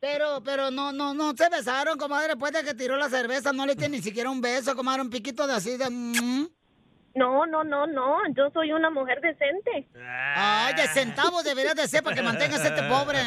Pero, 0.00 0.42
pero 0.44 0.70
no, 0.70 0.92
no, 0.92 1.14
no 1.14 1.32
se 1.36 1.48
besaron, 1.48 1.98
comadre, 1.98 2.28
después 2.28 2.52
de 2.52 2.62
que 2.62 2.74
tiró 2.74 2.96
la 2.96 3.08
cerveza, 3.08 3.52
no 3.52 3.64
le 3.64 3.74
diste 3.74 3.88
ni 3.88 3.98
siquiera 3.98 4.30
un 4.30 4.40
beso, 4.40 4.76
comadre, 4.76 5.02
un 5.02 5.10
piquito 5.10 5.46
de 5.46 5.54
así 5.54 5.76
de... 5.76 5.88
mm. 5.88 6.48
No, 7.14 7.46
no, 7.46 7.64
no, 7.64 7.86
no, 7.86 8.18
yo 8.36 8.50
soy 8.50 8.72
una 8.72 8.90
mujer 8.90 9.22
decente. 9.22 9.88
Ay, 10.34 10.74
de 10.74 10.86
centavos 10.88 11.42
deberías 11.44 11.74
de 11.74 11.88
ser 11.88 12.02
para 12.02 12.14
que 12.14 12.20
mantengas 12.20 12.62
este 12.62 12.82
pobre. 12.82 13.18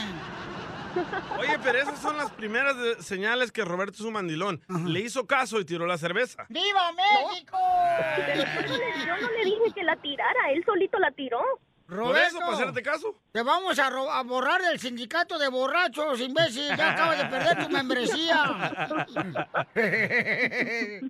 Oye, 1.40 1.58
pero 1.64 1.78
esas 1.80 2.00
son 2.00 2.18
las 2.18 2.32
primeras 2.32 2.78
de- 2.78 3.02
señales 3.02 3.52
que 3.52 3.64
Roberto 3.66 3.94
es 3.96 4.02
un 4.02 4.14
mandilón. 4.14 4.62
Le 4.86 5.00
hizo 5.02 5.26
caso 5.28 5.60
y 5.60 5.66
tiró 5.66 5.86
la 5.86 5.98
cerveza. 5.98 6.46
¡Viva 6.50 6.92
México! 6.94 7.58
Yo 9.06 9.18
no 9.22 9.30
le 9.32 9.46
dije 9.46 9.72
que 9.76 9.84
la 9.84 9.96
tirara, 9.98 10.52
él 10.52 10.64
solito 10.66 10.98
la 11.00 11.12
tiró. 11.12 11.42
¿Por 11.90 12.18
eso, 12.18 12.40
para 12.40 12.54
hacerte 12.54 12.82
caso? 12.84 13.16
Te 13.32 13.42
vamos 13.42 13.78
a, 13.80 13.90
ro- 13.90 14.12
a 14.12 14.22
borrar 14.24 14.62
del 14.62 14.80
sindicato 14.80 15.38
de 15.40 15.48
borrachos, 15.50 16.20
imbécil. 16.22 16.68
Ya 16.78 16.92
acabas 16.92 17.18
de 17.18 17.26
perder 17.26 17.64
tu 17.66 17.70
membresía. 17.70 18.44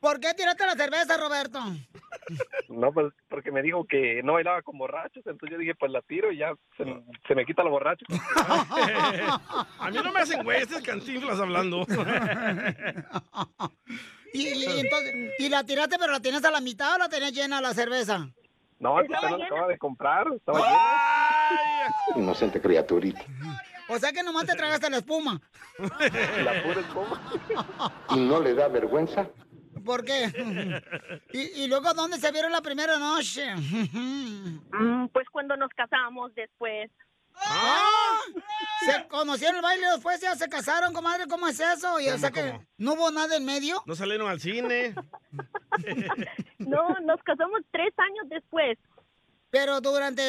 ¿Por 0.00 0.18
qué 0.18 0.34
tiraste 0.34 0.66
la 0.66 0.74
cerveza, 0.74 1.16
Roberto? 1.16 1.60
No, 2.68 2.92
pues 2.92 3.12
porque 3.28 3.52
me 3.52 3.62
dijo 3.62 3.84
que 3.86 4.20
no 4.24 4.32
bailaba 4.32 4.62
con 4.62 4.76
borrachos, 4.78 5.24
entonces 5.26 5.50
yo 5.52 5.58
dije, 5.58 5.76
pues 5.76 5.92
la 5.92 6.02
tiro 6.02 6.32
y 6.32 6.38
ya 6.38 6.52
se, 6.76 6.84
se 7.28 7.34
me 7.36 7.46
quita 7.46 7.62
lo 7.62 7.70
borracho. 7.70 8.04
A 9.78 9.90
mí 9.92 9.98
no 10.02 10.10
me 10.12 10.20
hacen 10.20 10.42
güey, 10.42 10.62
este 10.62 10.76
es 10.76 10.82
cantinflas 10.82 11.38
hablando. 11.38 11.86
Y, 14.32 14.48
y 14.48 14.80
entonces, 14.80 15.14
¿y 15.38 15.48
la 15.48 15.64
tiraste, 15.64 15.96
pero 15.98 16.12
la 16.12 16.20
tienes 16.20 16.44
a 16.44 16.50
la 16.50 16.60
mitad 16.60 16.96
o 16.96 16.98
la 16.98 17.08
tenías 17.08 17.32
llena 17.32 17.60
la 17.62 17.72
cerveza? 17.72 18.28
No, 18.78 18.96
que 18.98 19.14
apenas 19.14 19.40
acaba 19.42 19.68
de 19.68 19.78
comprar, 19.78 20.26
estaba 20.34 20.58
llena. 20.58 22.22
Inocente 22.22 22.60
criaturita. 22.60 23.22
O 23.88 23.98
sea 23.98 24.12
que 24.12 24.22
nomás 24.22 24.46
te 24.46 24.54
tragaste 24.54 24.90
la 24.90 24.98
espuma. 24.98 25.40
La 25.78 26.62
pura 26.62 26.80
espuma. 26.80 27.92
¿Y 28.10 28.20
no 28.20 28.40
le 28.40 28.54
da 28.54 28.68
vergüenza? 28.68 29.28
¿Por 29.84 30.04
qué? 30.04 30.32
¿Y, 31.32 31.62
y 31.62 31.68
luego 31.68 31.94
dónde 31.94 32.18
se 32.18 32.32
vieron 32.32 32.50
la 32.50 32.60
primera 32.60 32.98
noche? 32.98 33.54
Mm, 33.54 35.06
pues 35.12 35.28
cuando 35.30 35.56
nos 35.56 35.70
casamos 35.70 36.34
después. 36.34 36.90
¡Ah! 37.40 38.18
¿Se 38.84 39.08
conocieron 39.08 39.56
el 39.56 39.62
baile 39.62 39.86
después 39.92 40.20
ya 40.20 40.34
se 40.36 40.48
casaron, 40.48 40.92
comadre? 40.92 41.26
¿Cómo 41.28 41.48
es 41.48 41.58
eso? 41.58 41.98
Y, 42.00 42.08
o 42.08 42.18
sea 42.18 42.30
que 42.30 42.60
no 42.78 42.92
hubo 42.94 43.10
nada 43.10 43.36
en 43.36 43.44
medio. 43.44 43.82
No 43.86 43.94
salieron 43.94 44.28
al 44.28 44.40
cine. 44.40 44.94
No, 46.58 46.88
nos 47.02 47.22
casamos 47.22 47.60
tres 47.70 47.92
años 47.98 48.28
después. 48.28 48.78
Pero 49.50 49.80
durante, 49.80 50.22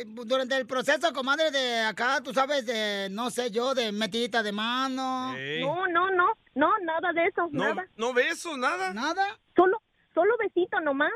eh, 0.00 0.04
durante 0.06 0.56
el 0.56 0.66
proceso, 0.66 1.12
comadre, 1.12 1.50
de 1.50 1.80
acá, 1.80 2.20
tú 2.22 2.34
sabes, 2.34 2.66
de, 2.66 3.08
no 3.10 3.30
sé 3.30 3.50
yo, 3.50 3.74
de 3.74 3.92
metidita 3.92 4.42
de 4.42 4.52
mano. 4.52 5.32
No, 5.60 5.86
no, 5.86 6.10
no, 6.10 6.32
no, 6.54 6.78
nada 6.80 7.12
de 7.12 7.26
eso, 7.26 7.48
No, 7.52 7.64
nada. 7.74 7.86
no 7.96 8.12
besos, 8.12 8.58
nada. 8.58 8.92
¿Nada? 8.92 9.38
Solo, 9.54 9.80
solo 10.14 10.36
besito 10.38 10.80
nomás, 10.80 11.12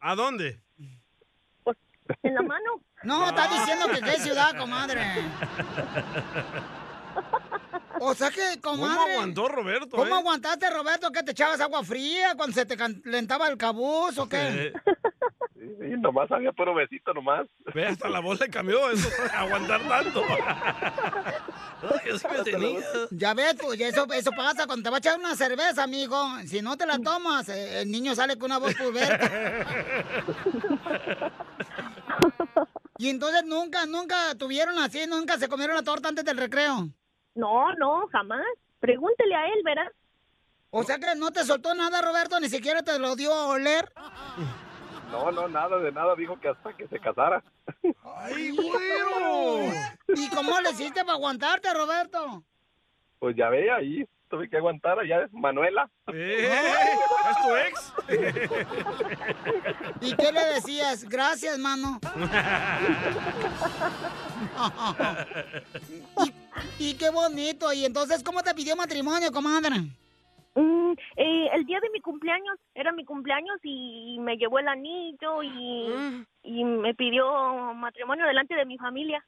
¿A 0.00 0.14
dónde? 0.14 0.60
en 2.22 2.34
la 2.34 2.42
mano. 2.42 2.80
No, 3.06 3.28
está 3.28 3.46
diciendo 3.46 3.86
que 3.88 4.00
qué 4.00 4.18
ciudad, 4.18 4.56
comadre. 4.58 5.00
O 8.00 8.14
sea 8.14 8.30
que, 8.30 8.60
comadre. 8.60 8.96
¿Cómo 8.96 9.12
aguantó 9.12 9.48
Roberto? 9.48 9.96
¿Cómo 9.96 10.16
eh? 10.16 10.18
aguantaste, 10.18 10.68
Roberto? 10.70 11.10
¿Que 11.12 11.22
te 11.22 11.30
echabas 11.30 11.60
agua 11.60 11.82
fría 11.84 12.34
cuando 12.36 12.54
se 12.54 12.66
te 12.66 12.76
calentaba 12.76 13.48
el 13.48 13.56
cabuz 13.56 14.18
o 14.18 14.28
qué? 14.28 14.72
Sí, 15.54 15.62
sí, 15.80 15.86
nomás 15.98 16.30
había 16.30 16.52
puro 16.52 16.74
besito 16.74 17.14
nomás. 17.14 17.46
Ve, 17.74 17.86
hasta 17.86 18.08
la 18.08 18.20
voz 18.20 18.38
le 18.40 18.50
cambió 18.50 18.90
eso, 18.90 19.08
aguantar 19.32 19.80
tanto. 19.88 20.22
Ay, 21.82 22.10
así 22.14 22.26
me 22.28 22.44
tenía. 22.44 22.80
Ya 23.10 23.34
ves, 23.34 23.54
pues 23.60 23.78
ya 23.78 23.88
eso, 23.88 24.06
eso 24.12 24.30
pasa 24.32 24.66
cuando 24.66 24.82
te 24.82 24.90
va 24.90 24.96
a 24.96 24.98
echar 24.98 25.18
una 25.18 25.34
cerveza, 25.34 25.82
amigo. 25.82 26.16
Si 26.46 26.60
no 26.60 26.76
te 26.76 26.86
la 26.86 26.98
tomas, 26.98 27.48
eh, 27.48 27.82
el 27.82 27.90
niño 27.90 28.14
sale 28.14 28.36
con 28.36 28.50
una 28.50 28.58
voz 28.58 28.74
puberta. 28.74 29.30
Y 32.98 33.10
entonces 33.10 33.44
nunca, 33.44 33.86
nunca 33.86 34.34
tuvieron 34.38 34.78
así, 34.78 35.06
nunca 35.06 35.38
se 35.38 35.48
comieron 35.48 35.76
la 35.76 35.82
torta 35.82 36.08
antes 36.08 36.24
del 36.24 36.38
recreo. 36.38 36.88
No, 37.34 37.72
no, 37.74 38.06
jamás. 38.08 38.44
Pregúntele 38.80 39.34
a 39.34 39.46
él, 39.46 39.60
¿verdad? 39.64 39.92
O 40.70 40.82
sea 40.82 40.98
que 40.98 41.14
no 41.16 41.30
te 41.30 41.44
soltó 41.44 41.74
nada, 41.74 42.02
Roberto, 42.02 42.38
ni 42.40 42.48
siquiera 42.48 42.82
te 42.82 42.98
lo 42.98 43.16
dio 43.16 43.32
a 43.32 43.48
oler. 43.48 43.92
No, 45.10 45.30
no, 45.30 45.48
nada 45.48 45.78
de 45.78 45.92
nada. 45.92 46.14
Dijo 46.16 46.38
que 46.40 46.48
hasta 46.48 46.76
que 46.76 46.88
se 46.88 46.98
casara. 46.98 47.42
¡Ay, 48.04 48.50
güero! 48.50 49.72
¿Y 50.08 50.28
cómo 50.30 50.60
le 50.60 50.70
hiciste 50.70 51.00
para 51.04 51.14
aguantarte, 51.14 51.72
Roberto? 51.72 52.42
Pues 53.18 53.36
ya 53.36 53.48
ve, 53.48 53.70
ahí 53.70 54.06
tuve 54.28 54.48
que 54.48 54.56
aguantar 54.56 54.98
allá. 54.98 55.28
Manuela. 55.32 55.90
Eh, 56.12 56.50
¿Es 57.30 57.36
tu 57.42 57.56
ex? 57.56 57.92
¿Y 60.00 60.14
qué 60.14 60.32
le 60.32 60.44
decías? 60.54 61.04
Gracias, 61.04 61.58
mano. 61.58 62.00
y, 66.78 66.90
y 66.90 66.94
qué 66.94 67.10
bonito. 67.10 67.72
¿Y 67.72 67.84
entonces 67.84 68.22
cómo 68.22 68.42
te 68.42 68.54
pidió 68.54 68.76
matrimonio, 68.76 69.32
comadre? 69.32 69.82
Mm, 70.56 70.92
eh, 71.16 71.48
el 71.52 71.64
día 71.66 71.78
de 71.80 71.90
mi 71.90 72.00
cumpleaños, 72.00 72.56
era 72.74 72.90
mi 72.90 73.04
cumpleaños 73.04 73.58
y 73.62 74.16
me 74.20 74.36
llevó 74.38 74.58
el 74.58 74.68
anillo 74.68 75.42
y, 75.42 76.24
y 76.42 76.64
me 76.64 76.94
pidió 76.94 77.26
matrimonio 77.74 78.26
delante 78.26 78.54
de 78.54 78.64
mi 78.64 78.78
familia. 78.78 79.22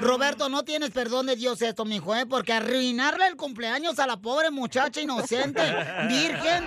Roberto, 0.00 0.48
no 0.50 0.62
tienes 0.64 0.90
perdón 0.90 1.26
de 1.26 1.36
Dios 1.36 1.62
esto, 1.62 1.84
mijo, 1.86 2.14
¿eh? 2.14 2.26
Porque 2.26 2.52
arruinarle 2.52 3.26
el 3.28 3.36
cumpleaños 3.36 3.98
a 3.98 4.06
la 4.06 4.18
pobre 4.18 4.50
muchacha 4.50 5.00
inocente, 5.00 5.62
virgen, 6.08 6.64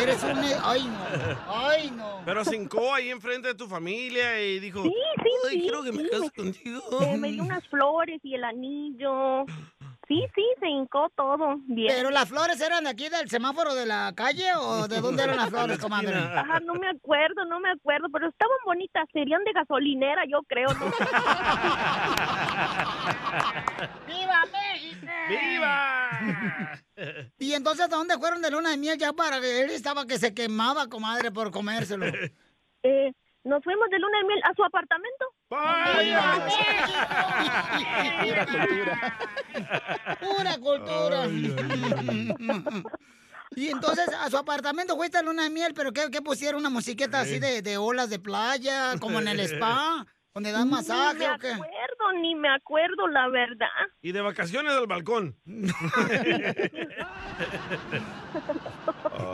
eres 0.00 0.22
un... 0.22 0.38
Ay, 0.62 0.84
no, 0.86 1.44
ay, 1.48 1.90
no. 1.90 2.20
Pero 2.24 2.44
se 2.44 2.54
hincó 2.56 2.94
ahí 2.94 3.10
enfrente 3.10 3.48
de 3.48 3.54
tu 3.56 3.66
familia 3.66 4.40
y 4.40 4.60
dijo, 4.60 4.82
Sí, 4.84 4.90
sí, 5.22 5.30
Ay, 5.48 5.54
sí, 5.56 5.60
quiero 5.62 5.82
que 5.82 5.92
me 5.92 6.02
sí, 6.04 6.08
case 6.10 6.22
me- 6.24 6.30
contigo. 6.30 7.02
Eh, 7.02 7.16
me 7.18 7.32
dio 7.32 7.42
unas 7.42 7.66
flores 7.68 8.20
y 8.22 8.34
el 8.34 8.44
anillo. 8.44 9.44
Sí, 10.08 10.24
sí, 10.36 10.44
se 10.60 10.68
hincó 10.68 11.08
todo 11.16 11.56
bien. 11.66 11.92
¿Pero 11.92 12.10
las 12.10 12.28
flores 12.28 12.60
eran 12.60 12.84
de 12.84 12.90
aquí 12.90 13.08
del 13.08 13.28
semáforo 13.28 13.74
de 13.74 13.86
la 13.86 14.12
calle 14.14 14.44
o 14.56 14.86
de 14.86 15.00
dónde 15.00 15.24
eran 15.24 15.36
las 15.36 15.50
flores, 15.50 15.80
comadre? 15.80 16.14
Ajá, 16.34 16.60
no 16.60 16.74
me 16.74 16.88
acuerdo, 16.88 17.44
no 17.46 17.58
me 17.58 17.70
acuerdo, 17.70 18.06
pero 18.12 18.28
estaban 18.28 18.56
bonitas, 18.64 19.04
serían 19.12 19.42
de 19.42 19.52
gasolinera, 19.52 20.22
yo 20.30 20.42
creo. 20.46 20.68
¿no? 20.68 20.86
¡Viva 24.06 24.44
México! 24.52 25.06
¡Viva! 25.28 26.10
Y 27.38 27.54
entonces, 27.54 27.86
¿a 27.86 27.88
dónde 27.88 28.16
fueron 28.16 28.40
de 28.42 28.52
luna 28.52 28.70
de 28.70 28.76
miel 28.76 28.98
ya 28.98 29.12
para 29.12 29.40
que 29.40 29.62
él 29.62 29.70
estaba 29.70 30.06
que 30.06 30.18
se 30.18 30.34
quemaba, 30.34 30.86
comadre, 30.88 31.32
por 31.32 31.50
comérselo? 31.50 32.06
Eh, 32.88 33.12
nos 33.42 33.64
fuimos 33.64 33.90
de 33.90 33.98
luna 33.98 34.18
de 34.18 34.24
miel 34.28 34.40
a 34.44 34.54
su 34.54 34.62
apartamento. 34.62 35.24
¡Viva 35.48 36.48
Pura 40.20 40.58
cultura. 40.58 41.26
Y 43.54 43.68
entonces 43.68 44.08
a 44.08 44.28
su 44.28 44.36
apartamento 44.36 44.96
fuiste 44.96 45.18
a 45.18 45.22
luna 45.22 45.44
de 45.44 45.50
miel, 45.50 45.72
pero 45.74 45.92
¿qué, 45.92 46.10
qué 46.10 46.20
pusieron? 46.20 46.60
¿Una 46.60 46.70
musiqueta 46.70 47.20
así 47.20 47.38
de, 47.38 47.62
de 47.62 47.78
olas 47.78 48.10
de 48.10 48.18
playa, 48.18 48.98
como 49.00 49.20
en 49.20 49.28
el 49.28 49.38
spa? 49.48 50.04
¿Donde 50.34 50.52
dan 50.52 50.68
masaje 50.68 51.14
Ni 51.14 51.24
me 51.26 51.30
o 51.34 51.38
qué? 51.38 51.52
acuerdo, 51.52 52.12
ni 52.20 52.34
me 52.34 52.48
acuerdo, 52.54 53.06
la 53.08 53.28
verdad. 53.28 53.68
Y 54.02 54.12
de 54.12 54.20
vacaciones 54.20 54.74
al 54.74 54.86
balcón. 54.86 55.34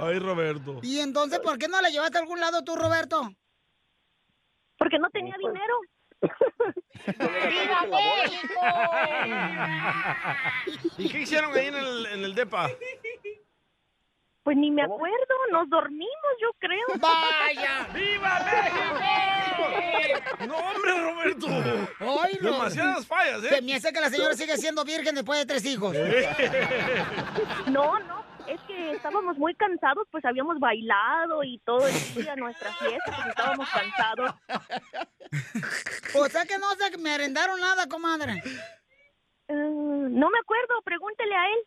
Ay, 0.03 0.19
Roberto. 0.21 0.79
Y 0.83 1.01
entonces, 1.01 1.41
¿por 1.41 1.59
qué 1.59 1.67
no 1.67 1.81
la 1.81 1.89
llevaste 1.89 2.19
a 2.19 2.21
algún 2.21 2.39
lado 2.39 2.63
tú, 2.63 2.77
Roberto? 2.77 3.21
Porque 4.79 4.99
no 5.01 5.11
tenía 5.11 5.35
dinero. 5.39 5.75
¡Viva 7.07 7.83
México! 7.91 8.61
¿Y 10.99 11.09
qué 11.09 11.19
hicieron 11.21 11.57
ahí 11.57 11.67
en 11.67 11.75
el, 11.77 12.07
en 12.07 12.25
el 12.25 12.35
depa? 12.35 12.71
Pues 14.45 14.57
ni 14.57 14.71
me 14.73 14.83
acuerdo, 14.83 15.35
nos 15.53 15.69
dormimos, 15.69 16.11
yo 16.41 16.51
creo. 16.59 16.87
¡Vaya! 16.97 17.87
¡Viva 17.95 18.41
México! 18.41 18.95
No, 20.47 20.57
hombre, 20.57 21.01
Roberto. 21.01 21.47
Ay, 22.23 22.39
no. 22.41 22.53
Demasiadas 22.53 23.07
fallas, 23.07 23.45
¿eh? 23.45 23.49
Se 23.51 23.63
me 23.63 23.75
hace 23.75 23.93
que 23.93 24.01
la 24.01 24.11
señora 24.11 24.35
sigue 24.35 24.57
siendo 24.57 24.85
virgen 24.85 25.15
después 25.15 25.39
de 25.39 25.47
tres 25.47 25.65
hijos. 25.65 25.97
No, 27.67 28.01
no, 28.01 28.25
es 28.47 28.61
que 28.63 28.93
estábamos 28.93 29.37
muy 29.37 29.55
cansados, 29.55 30.07
pues 30.11 30.25
habíamos 30.25 30.59
bailado 30.59 31.43
y 31.45 31.59
todo 31.61 31.87
el 31.87 32.15
día 32.15 32.37
nuestra 32.37 32.73
fiesta, 32.75 33.13
pues 33.15 33.29
estábamos 33.29 33.69
cansados. 33.71 34.35
O 36.15 36.29
sea 36.29 36.45
que 36.45 36.59
no 36.59 36.71
se 36.73 36.99
me 36.99 37.15
arrendaron 37.15 37.59
nada, 37.61 37.89
comadre. 37.89 38.43
Eh, 39.49 39.55
no 39.55 40.31
me 40.31 40.39
acuerdo, 40.39 40.83
pregúntele 40.85 41.35
a 41.35 41.47
él. 41.47 41.59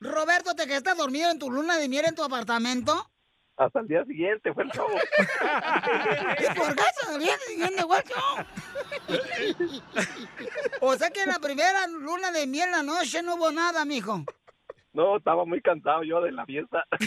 Roberto, 0.00 0.54
¿te 0.54 0.66
quedaste 0.66 0.94
dormido 0.94 1.30
en 1.30 1.38
tu 1.38 1.50
luna 1.50 1.76
de 1.76 1.88
miel 1.88 2.06
en 2.06 2.14
tu 2.14 2.22
apartamento? 2.22 3.10
Hasta 3.56 3.80
el 3.80 3.88
día 3.88 4.04
siguiente 4.04 4.54
fue 4.54 4.62
el 4.62 4.70
show. 4.70 4.86
¿Y 6.38 6.54
por 6.56 6.76
qué 6.76 6.84
se 7.00 7.18
viene 7.18 7.38
siguiendo 7.48 7.82
igual 7.82 8.04
yo? 8.08 9.16
O 10.80 10.94
sea 10.94 11.10
que 11.10 11.22
en 11.22 11.28
la 11.30 11.40
primera 11.40 11.88
luna 11.88 12.30
de 12.30 12.46
miel 12.46 12.70
la 12.70 12.84
noche 12.84 13.20
no 13.22 13.34
hubo 13.34 13.50
nada, 13.50 13.84
mijo. 13.84 14.24
No, 14.92 15.18
estaba 15.18 15.44
muy 15.44 15.60
cansado 15.60 16.02
yo 16.02 16.20
de 16.20 16.32
la 16.32 16.44
fiesta. 16.46 16.84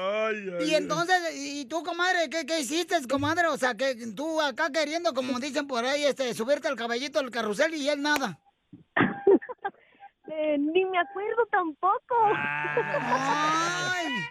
Ay, 0.00 0.48
ay, 0.60 0.70
Y 0.70 0.74
entonces, 0.76 1.16
¿y 1.34 1.64
tú, 1.66 1.82
comadre, 1.82 2.30
qué, 2.30 2.46
qué 2.46 2.60
hiciste, 2.60 2.94
comadre? 3.10 3.48
O 3.48 3.56
sea, 3.56 3.74
que 3.74 3.96
tú 4.14 4.40
acá 4.40 4.70
queriendo, 4.70 5.12
como 5.12 5.38
dicen 5.40 5.66
por 5.66 5.84
ahí, 5.84 6.04
este, 6.04 6.34
subirte 6.34 6.68
al 6.68 6.76
caballito 6.76 7.18
del 7.18 7.32
carrusel 7.32 7.74
y 7.74 7.88
él 7.88 8.00
nada. 8.02 8.38
Eh, 10.30 10.58
ni 10.58 10.84
me 10.84 10.98
acuerdo 10.98 11.46
tampoco. 11.50 12.14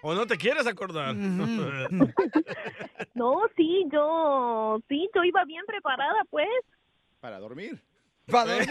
¿O 0.03 0.13
no 0.13 0.27
te 0.27 0.37
quieres 0.37 0.67
acordar? 0.67 1.15
No, 1.15 1.55
sí, 3.57 3.83
yo, 3.91 4.79
sí, 4.87 5.09
yo 5.15 5.23
iba 5.23 5.43
bien 5.45 5.65
preparada, 5.65 6.23
pues. 6.29 6.47
Para 7.19 7.39
dormir. 7.39 7.81
Para 8.31 8.55
dormir. 8.55 8.69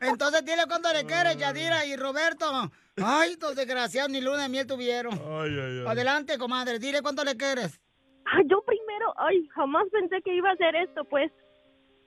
Entonces 0.00 0.44
dile 0.44 0.62
cuánto 0.68 0.92
le 0.92 1.04
quieres, 1.04 1.36
Yadira 1.36 1.84
y 1.86 1.96
Roberto. 1.96 2.70
Ay, 3.02 3.32
estos 3.32 3.56
desgraciados 3.56 4.10
ni 4.10 4.20
luna 4.20 4.44
de 4.44 4.48
miel 4.48 4.66
tuvieron. 4.66 5.14
Ay, 5.14 5.50
ay, 5.50 5.80
ay. 5.80 5.86
Adelante, 5.86 6.38
comadre, 6.38 6.78
dile 6.78 7.02
cuánto 7.02 7.24
le 7.24 7.36
quieres. 7.36 7.80
Ay, 8.24 8.44
yo 8.46 8.62
primero, 8.62 9.12
ay, 9.18 9.48
jamás 9.54 9.84
pensé 9.90 10.22
que 10.22 10.34
iba 10.34 10.50
a 10.50 10.52
hacer 10.52 10.76
esto, 10.76 11.04
pues. 11.04 11.32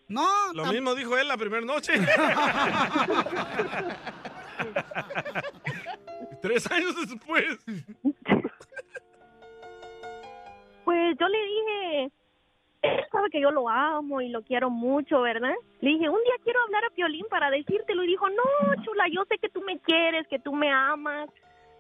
No. 0.08 0.28
Lo 0.54 0.66
mismo 0.68 0.96
dijo 0.96 1.18
él 1.18 1.28
la 1.28 1.36
primera 1.38 1.66
noche. 1.66 1.92
Tres 6.42 6.72
años 6.72 6.96
después. 6.96 7.58
Pues 10.86 11.18
yo 11.20 11.28
le 11.28 11.38
dije, 11.38 12.12
él 12.82 13.06
sabe 13.12 13.30
que 13.30 13.42
yo 13.42 13.52
lo 13.52 13.68
amo 13.70 14.22
y 14.22 14.30
lo 14.30 14.44
quiero 14.44 14.70
mucho, 14.70 15.22
¿verdad? 15.22 15.54
Le 15.82 15.92
dije, 15.92 16.10
un 16.10 16.24
día 16.24 16.36
quiero 16.44 16.60
hablar 16.62 16.86
a 16.86 16.94
Piolín 16.94 17.26
para 17.30 17.50
decírtelo. 17.50 18.04
Y 18.04 18.08
dijo, 18.08 18.28
no, 18.30 18.84
chula, 18.84 19.06
yo 19.12 19.26
sé 19.26 19.38
que 19.40 19.50
tú 19.50 19.62
me 19.62 19.80
quieres, 19.80 20.28
que 20.28 20.40
tú 20.40 20.54
me 20.54 20.72
amas, 20.72 21.30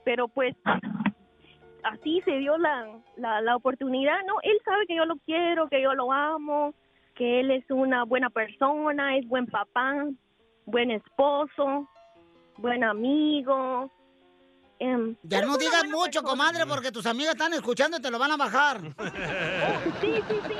pero 0.03 0.27
pues 0.27 0.55
así 1.83 2.21
se 2.25 2.37
dio 2.37 2.57
la, 2.57 2.87
la, 3.15 3.41
la 3.41 3.55
oportunidad, 3.55 4.17
¿no? 4.25 4.35
Él 4.41 4.59
sabe 4.65 4.87
que 4.87 4.95
yo 4.95 5.05
lo 5.05 5.17
quiero, 5.25 5.69
que 5.69 5.81
yo 5.81 5.93
lo 5.93 6.11
amo, 6.11 6.73
que 7.15 7.39
él 7.39 7.51
es 7.51 7.69
una 7.69 8.03
buena 8.03 8.29
persona, 8.29 9.17
es 9.17 9.27
buen 9.27 9.47
papá, 9.47 10.05
buen 10.65 10.91
esposo, 10.91 11.87
buen 12.57 12.83
amigo. 12.83 13.91
Em, 14.79 15.15
Ya 15.23 15.41
no 15.41 15.57
digas 15.57 15.85
mucho, 15.89 16.23
comadre, 16.23 16.65
porque 16.65 16.91
tus 16.91 17.05
amigas 17.05 17.33
están 17.35 17.53
escuchando 17.53 17.97
y 17.97 18.01
te 18.01 18.11
lo 18.11 18.19
van 18.19 18.31
a 18.31 18.37
bajar. 18.37 18.81
Sí, 20.01 20.13
sí, 20.27 20.35
sí. 20.47 20.55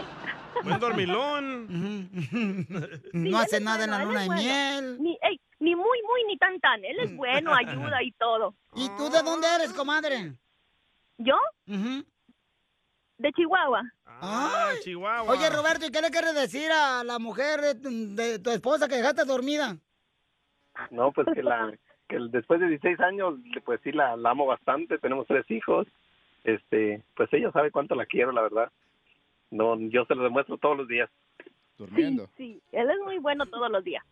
Buen 0.63 0.80
dormilón. 0.80 1.67
no 3.13 3.38
hace 3.39 3.60
nada 3.60 3.84
en 3.84 3.91
la 3.91 4.03
luna 4.03 4.21
de 4.21 4.30
miel. 4.30 4.97
Ni, 5.01 5.17
ey, 5.21 5.39
ni 5.60 5.75
muy, 5.75 6.01
muy 6.03 6.23
ni 6.27 6.38
tan 6.38 6.60
tan. 6.60 6.84
Él 6.84 6.97
es 6.99 7.15
bueno, 7.15 7.53
ayuda 7.53 8.01
y 8.01 8.12
todo. 8.13 8.56
¿Y 8.75 8.89
tú 8.97 9.10
de 9.10 9.21
dónde 9.21 9.47
eres, 9.56 9.71
comadre? 9.73 10.34
¿Yo? 11.19 11.36
De 11.67 13.32
Chihuahua. 13.34 13.82
Ah, 14.06 14.71
Chihuahua. 14.84 15.32
Oye, 15.32 15.49
Roberto, 15.49 15.86
¿y 15.86 15.91
qué 15.91 16.01
le 16.01 16.10
quieres 16.10 16.34
decir 16.34 16.71
a 16.71 17.03
la 17.03 17.19
mujer 17.19 17.62
de, 17.62 17.75
tu- 17.75 18.15
de 18.15 18.39
tu 18.39 18.49
esposa 18.49 18.88
que 18.88 18.95
dejaste 18.95 19.25
dormida? 19.25 19.77
No, 20.91 21.12
pues 21.12 21.27
que 21.34 21.41
la 21.43 21.71
que 22.07 22.17
después 22.31 22.59
de 22.59 22.67
16 22.67 22.99
años, 23.01 23.35
pues 23.65 23.79
sí 23.83 23.91
la, 23.91 24.15
la 24.15 24.31
amo 24.31 24.45
bastante, 24.45 24.97
tenemos 24.97 25.27
tres 25.27 25.49
hijos. 25.51 25.87
Este, 26.43 27.01
pues 27.15 27.31
ella 27.33 27.51
sabe 27.51 27.71
cuánto 27.71 27.95
la 27.95 28.05
quiero, 28.05 28.31
la 28.31 28.41
verdad. 28.41 28.71
No, 29.51 29.77
yo 29.79 30.05
se 30.05 30.15
lo 30.15 30.23
demuestro 30.23 30.57
todos 30.57 30.77
los 30.77 30.87
días. 30.87 31.09
Sí, 31.95 32.19
sí. 32.37 32.61
Él 32.71 32.89
es 32.89 32.97
muy 33.03 33.17
bueno 33.19 33.45
todos 33.45 33.69
los 33.69 33.83
días. 33.83 34.03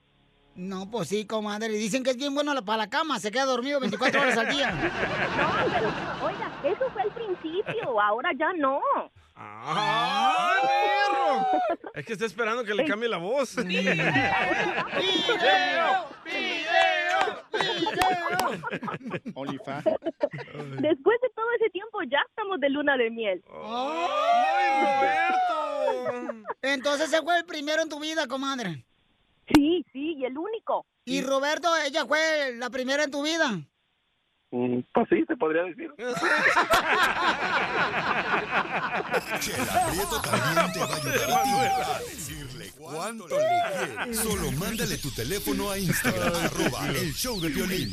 No, 0.56 0.90
pues 0.90 1.10
sí, 1.10 1.26
comadre. 1.26 1.68
Dicen 1.70 2.04
que 2.04 2.12
es 2.12 2.18
bien 2.18 2.34
bueno 2.34 2.54
la- 2.54 2.62
para 2.62 2.78
la 2.78 2.90
cama, 2.90 3.20
se 3.20 3.32
queda 3.32 3.46
dormido 3.46 3.80
24 3.80 4.22
horas 4.22 4.38
al 4.38 4.50
día. 4.50 4.72
No, 5.38 5.50
pero, 5.74 5.90
oiga, 6.28 6.52
eso 6.64 6.90
fue 6.92 7.04
el 7.04 7.12
principio, 7.12 8.00
ahora 8.02 8.32
ya 8.38 8.54
no. 8.54 8.80
¡Ay, 9.36 10.62
perro! 10.62 11.46
Es 11.96 12.06
que 12.06 12.14
está 12.14 12.26
esperando 12.26 12.64
que 12.64 12.74
le 12.74 12.86
cambie 12.86 13.10
la 13.10 13.18
voz. 13.18 13.56
¡Video! 13.66 13.92
OnlyFans. 13.92 14.16
Después 20.82 21.22
de 21.22 21.30
todo 21.36 21.46
ese 21.60 21.70
tiempo 21.72 22.02
ya 22.04 22.20
estamos 22.28 22.60
de 22.60 22.70
luna 22.70 22.98
de 22.98 23.10
miel. 23.10 23.44
Entonces 26.62 27.14
ese 27.14 27.22
fue 27.22 27.38
el 27.38 27.46
primero 27.46 27.82
en 27.82 27.90
tu 27.90 28.00
vida, 28.00 28.28
comadre. 28.28 28.86
Sí, 29.54 29.86
sí, 29.92 30.16
y 30.18 30.26
el 30.26 30.38
único. 30.38 30.86
¿Y 31.06 31.22
Roberto, 31.22 31.70
ella 31.86 32.06
fue 32.06 32.54
la 32.56 32.70
primera 32.70 33.04
en 33.04 33.12
tu 33.12 33.24
vida? 33.24 33.60
Mm, 34.52 34.80
Pues 34.94 35.08
sí, 35.10 35.24
se 35.28 35.36
podría 35.38 35.64
decir. 35.64 35.92
Chela 39.40 39.88
Prieto 39.90 40.22
también 40.22 40.72
te 40.74 40.80
va 40.80 40.86
a 40.86 40.96
ayudar 40.96 41.32
a 41.32 41.44
ti 41.44 41.50
a 41.50 42.00
decirle 42.00 42.72
cuánto 42.78 43.28
le 43.28 43.36
quieres. 43.36 44.18
Solo 44.20 44.52
mándale 44.54 44.98
tu 44.98 45.12
teléfono 45.12 45.72
a 45.72 45.78
Instagram, 45.78 46.34
arroba 46.46 46.88
el 46.90 47.14
show 47.14 47.40
de 47.42 47.50
Piolín. 47.50 47.92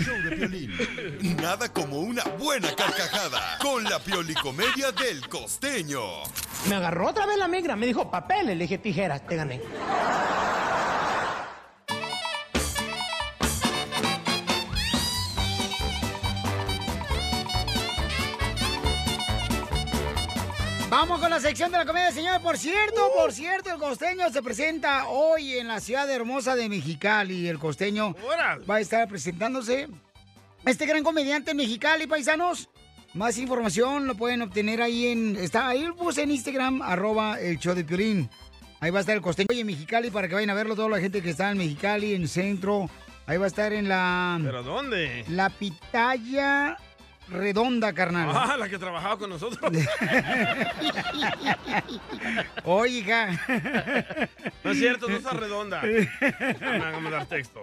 Nada 1.40 1.72
como 1.72 2.00
una 2.00 2.24
buena 2.38 2.68
carcajada 2.74 3.58
con 3.60 3.84
la 3.84 3.98
piolicomedia 3.98 4.92
del 4.92 5.26
costeño. 5.28 6.00
Me 6.68 6.76
agarró 6.76 7.08
otra 7.08 7.26
vez 7.26 7.38
la 7.38 7.48
migra, 7.48 7.76
me 7.76 7.86
dijo 7.86 8.10
papeles, 8.10 8.56
le 8.56 8.64
dije 8.64 8.78
tijeras, 8.78 9.26
te 9.26 9.36
gané. 9.36 9.60
Vamos 20.92 21.20
con 21.20 21.30
la 21.30 21.40
sección 21.40 21.72
de 21.72 21.78
la 21.78 21.86
comedia, 21.86 22.12
señor. 22.12 22.42
Por 22.42 22.58
cierto, 22.58 23.10
por 23.16 23.32
cierto, 23.32 23.70
el 23.70 23.78
costeño 23.78 24.28
se 24.30 24.42
presenta 24.42 25.08
hoy 25.08 25.54
en 25.54 25.66
la 25.66 25.80
ciudad 25.80 26.08
hermosa 26.10 26.54
de 26.54 26.68
Mexicali. 26.68 27.48
El 27.48 27.58
costeño 27.58 28.14
va 28.70 28.74
a 28.74 28.80
estar 28.80 29.08
presentándose. 29.08 29.88
Este 30.66 30.84
gran 30.84 31.02
comediante 31.02 31.52
en 31.52 31.56
Mexicali, 31.56 32.06
paisanos. 32.06 32.68
Más 33.14 33.38
información 33.38 34.06
lo 34.06 34.16
pueden 34.16 34.42
obtener 34.42 34.82
ahí 34.82 35.06
en. 35.06 35.36
Está 35.36 35.68
ahí 35.68 35.88
pues, 35.96 36.18
en 36.18 36.30
Instagram, 36.30 36.82
arroba 36.82 37.40
el 37.40 37.58
show 37.58 37.74
de 37.74 37.86
Piolín. 37.86 38.28
Ahí 38.80 38.90
va 38.90 38.98
a 38.98 39.00
estar 39.00 39.16
el 39.16 39.22
costeño 39.22 39.46
hoy 39.48 39.60
en 39.60 39.68
Mexicali 39.68 40.10
para 40.10 40.28
que 40.28 40.34
vayan 40.34 40.50
a 40.50 40.54
verlo 40.54 40.76
toda 40.76 40.90
la 40.90 41.00
gente 41.00 41.22
que 41.22 41.30
está 41.30 41.50
en 41.50 41.56
Mexicali, 41.56 42.12
en 42.12 42.20
el 42.20 42.28
centro. 42.28 42.90
Ahí 43.24 43.38
va 43.38 43.44
a 43.44 43.48
estar 43.48 43.72
en 43.72 43.88
la. 43.88 44.38
¿Pero 44.44 44.62
dónde? 44.62 45.24
La 45.28 45.48
pitaya 45.48 46.76
redonda, 47.28 47.92
carnal. 47.92 48.30
Ah, 48.32 48.56
la 48.58 48.68
que 48.68 48.78
trabajaba 48.78 49.18
con 49.18 49.30
nosotros. 49.30 49.60
Oiga. 52.64 53.40
No 54.64 54.70
es 54.70 54.78
cierto, 54.78 55.08
no 55.08 55.16
está 55.16 55.30
redonda. 55.30 55.82
Me 55.82 56.08
van 56.78 56.94
a 56.94 57.00
mandar 57.00 57.26
texto. 57.26 57.62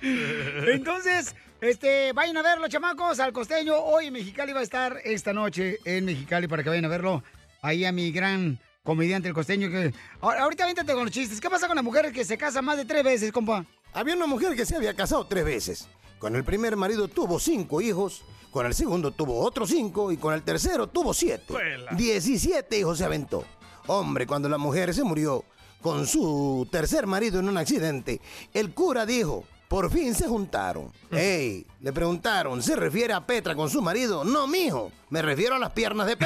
Entonces, 0.00 1.34
este, 1.60 2.12
vayan 2.12 2.36
a 2.36 2.42
verlo, 2.42 2.68
chamacos, 2.68 3.20
al 3.20 3.32
costeño. 3.32 3.76
Hoy 3.76 4.06
en 4.06 4.12
Mexicali 4.14 4.52
va 4.52 4.60
a 4.60 4.64
estar 4.64 4.98
esta 5.04 5.32
noche 5.32 5.78
en 5.84 6.04
Mexicali 6.04 6.46
para 6.48 6.62
que 6.62 6.68
vayan 6.68 6.84
a 6.84 6.88
verlo. 6.88 7.22
Ahí 7.62 7.84
a 7.84 7.92
mi 7.92 8.12
gran 8.12 8.58
comediante, 8.82 9.28
el 9.28 9.34
costeño. 9.34 9.70
que 9.70 9.92
Ahorita 10.20 10.66
véntate 10.66 10.92
con 10.92 11.04
los 11.04 11.12
chistes. 11.12 11.40
¿Qué 11.40 11.48
pasa 11.48 11.66
con 11.66 11.76
las 11.76 11.84
mujeres 11.84 12.12
que 12.12 12.24
se 12.24 12.36
casan 12.36 12.64
más 12.64 12.76
de 12.76 12.84
tres 12.84 13.02
veces, 13.02 13.32
compa? 13.32 13.64
Había 13.92 14.14
una 14.14 14.26
mujer 14.26 14.54
que 14.54 14.66
se 14.66 14.76
había 14.76 14.94
casado 14.94 15.26
tres 15.26 15.44
veces. 15.44 15.88
Con 16.18 16.36
el 16.36 16.44
primer 16.44 16.76
marido 16.76 17.08
tuvo 17.08 17.38
cinco 17.38 17.80
hijos, 17.80 18.22
con 18.50 18.66
el 18.66 18.74
segundo 18.74 19.10
tuvo 19.10 19.40
otros 19.40 19.68
cinco 19.70 20.10
y 20.12 20.16
con 20.16 20.32
el 20.34 20.42
tercero 20.42 20.86
tuvo 20.86 21.12
siete. 21.12 21.54
Diecisiete 21.92 22.78
hijos 22.78 22.98
se 22.98 23.04
aventó. 23.04 23.44
Hombre, 23.86 24.26
cuando 24.26 24.48
la 24.48 24.56
mujer 24.58 24.94
se 24.94 25.04
murió 25.04 25.44
con 25.82 26.06
su 26.06 26.66
tercer 26.72 27.06
marido 27.06 27.40
en 27.40 27.48
un 27.48 27.58
accidente, 27.58 28.20
el 28.54 28.72
cura 28.72 29.04
dijo, 29.04 29.44
por 29.68 29.90
fin 29.90 30.14
se 30.14 30.26
juntaron. 30.26 30.90
Ey, 31.10 31.66
le 31.80 31.92
preguntaron, 31.92 32.62
¿se 32.62 32.74
refiere 32.76 33.12
a 33.12 33.26
Petra 33.26 33.54
con 33.54 33.68
su 33.68 33.82
marido? 33.82 34.24
No, 34.24 34.46
mijo, 34.46 34.90
me 35.10 35.20
refiero 35.20 35.56
a 35.56 35.58
las 35.58 35.72
piernas 35.72 36.06
de 36.06 36.16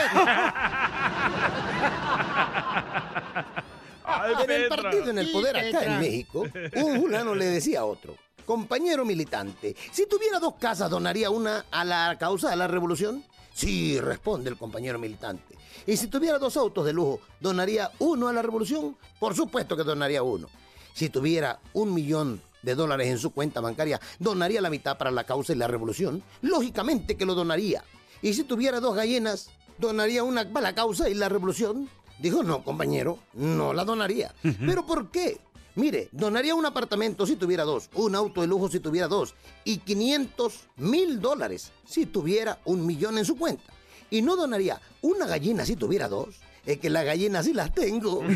Ay, 4.04 4.32
en 4.44 4.50
el 4.50 4.68
Petra. 4.68 4.82
partido 4.82 5.10
en 5.10 5.18
el 5.18 5.30
poder 5.32 5.56
acá 5.56 5.80
Petra. 5.80 5.94
en 5.94 6.00
México, 6.00 6.44
un 6.76 7.00
fulano 7.00 7.34
le 7.34 7.46
decía 7.46 7.80
a 7.80 7.84
otro, 7.84 8.14
compañero 8.48 9.04
militante, 9.04 9.76
si 9.92 10.06
tuviera 10.06 10.40
dos 10.40 10.54
casas, 10.54 10.88
¿donaría 10.88 11.28
una 11.28 11.66
a 11.70 11.84
la 11.84 12.16
causa 12.18 12.48
de 12.48 12.56
la 12.56 12.66
revolución? 12.66 13.22
Sí, 13.52 14.00
responde 14.00 14.48
el 14.48 14.56
compañero 14.56 14.98
militante. 14.98 15.54
¿Y 15.86 15.98
si 15.98 16.06
tuviera 16.06 16.38
dos 16.38 16.56
autos 16.56 16.86
de 16.86 16.94
lujo, 16.94 17.20
donaría 17.40 17.90
uno 17.98 18.26
a 18.26 18.32
la 18.32 18.40
revolución? 18.40 18.96
Por 19.20 19.36
supuesto 19.36 19.76
que 19.76 19.84
donaría 19.84 20.22
uno. 20.22 20.48
Si 20.94 21.10
tuviera 21.10 21.60
un 21.74 21.92
millón 21.92 22.40
de 22.62 22.74
dólares 22.74 23.08
en 23.08 23.18
su 23.18 23.32
cuenta 23.32 23.60
bancaria, 23.60 24.00
¿donaría 24.18 24.62
la 24.62 24.70
mitad 24.70 24.96
para 24.96 25.10
la 25.10 25.24
causa 25.24 25.52
y 25.52 25.56
la 25.56 25.66
revolución? 25.66 26.22
Lógicamente 26.40 27.18
que 27.18 27.26
lo 27.26 27.34
donaría. 27.34 27.84
¿Y 28.22 28.32
si 28.32 28.44
tuviera 28.44 28.80
dos 28.80 28.96
gallinas, 28.96 29.50
donaría 29.76 30.24
una 30.24 30.48
para 30.48 30.68
la 30.68 30.74
causa 30.74 31.10
y 31.10 31.14
la 31.14 31.28
revolución? 31.28 31.90
Dijo, 32.18 32.42
no, 32.42 32.64
compañero, 32.64 33.18
no 33.34 33.74
la 33.74 33.84
donaría. 33.84 34.34
¿Pero 34.42 34.86
por 34.86 35.10
qué? 35.10 35.38
Mire, 35.78 36.08
donaría 36.10 36.56
un 36.56 36.66
apartamento 36.66 37.24
si 37.24 37.36
tuviera 37.36 37.62
dos, 37.62 37.88
un 37.94 38.16
auto 38.16 38.40
de 38.40 38.48
lujo 38.48 38.68
si 38.68 38.80
tuviera 38.80 39.06
dos, 39.06 39.36
y 39.62 39.78
500 39.78 40.52
mil 40.78 41.20
dólares 41.20 41.70
si 41.86 42.04
tuviera 42.04 42.58
un 42.64 42.84
millón 42.84 43.16
en 43.16 43.24
su 43.24 43.38
cuenta. 43.38 43.72
Y 44.10 44.22
no 44.22 44.34
donaría 44.34 44.80
una 45.02 45.28
gallina 45.28 45.64
si 45.64 45.76
tuviera 45.76 46.08
dos. 46.08 46.40
Es 46.68 46.78
que 46.80 46.90
las 46.90 47.02
gallinas 47.02 47.46
sí 47.46 47.54
las 47.54 47.72
tengo. 47.72 48.22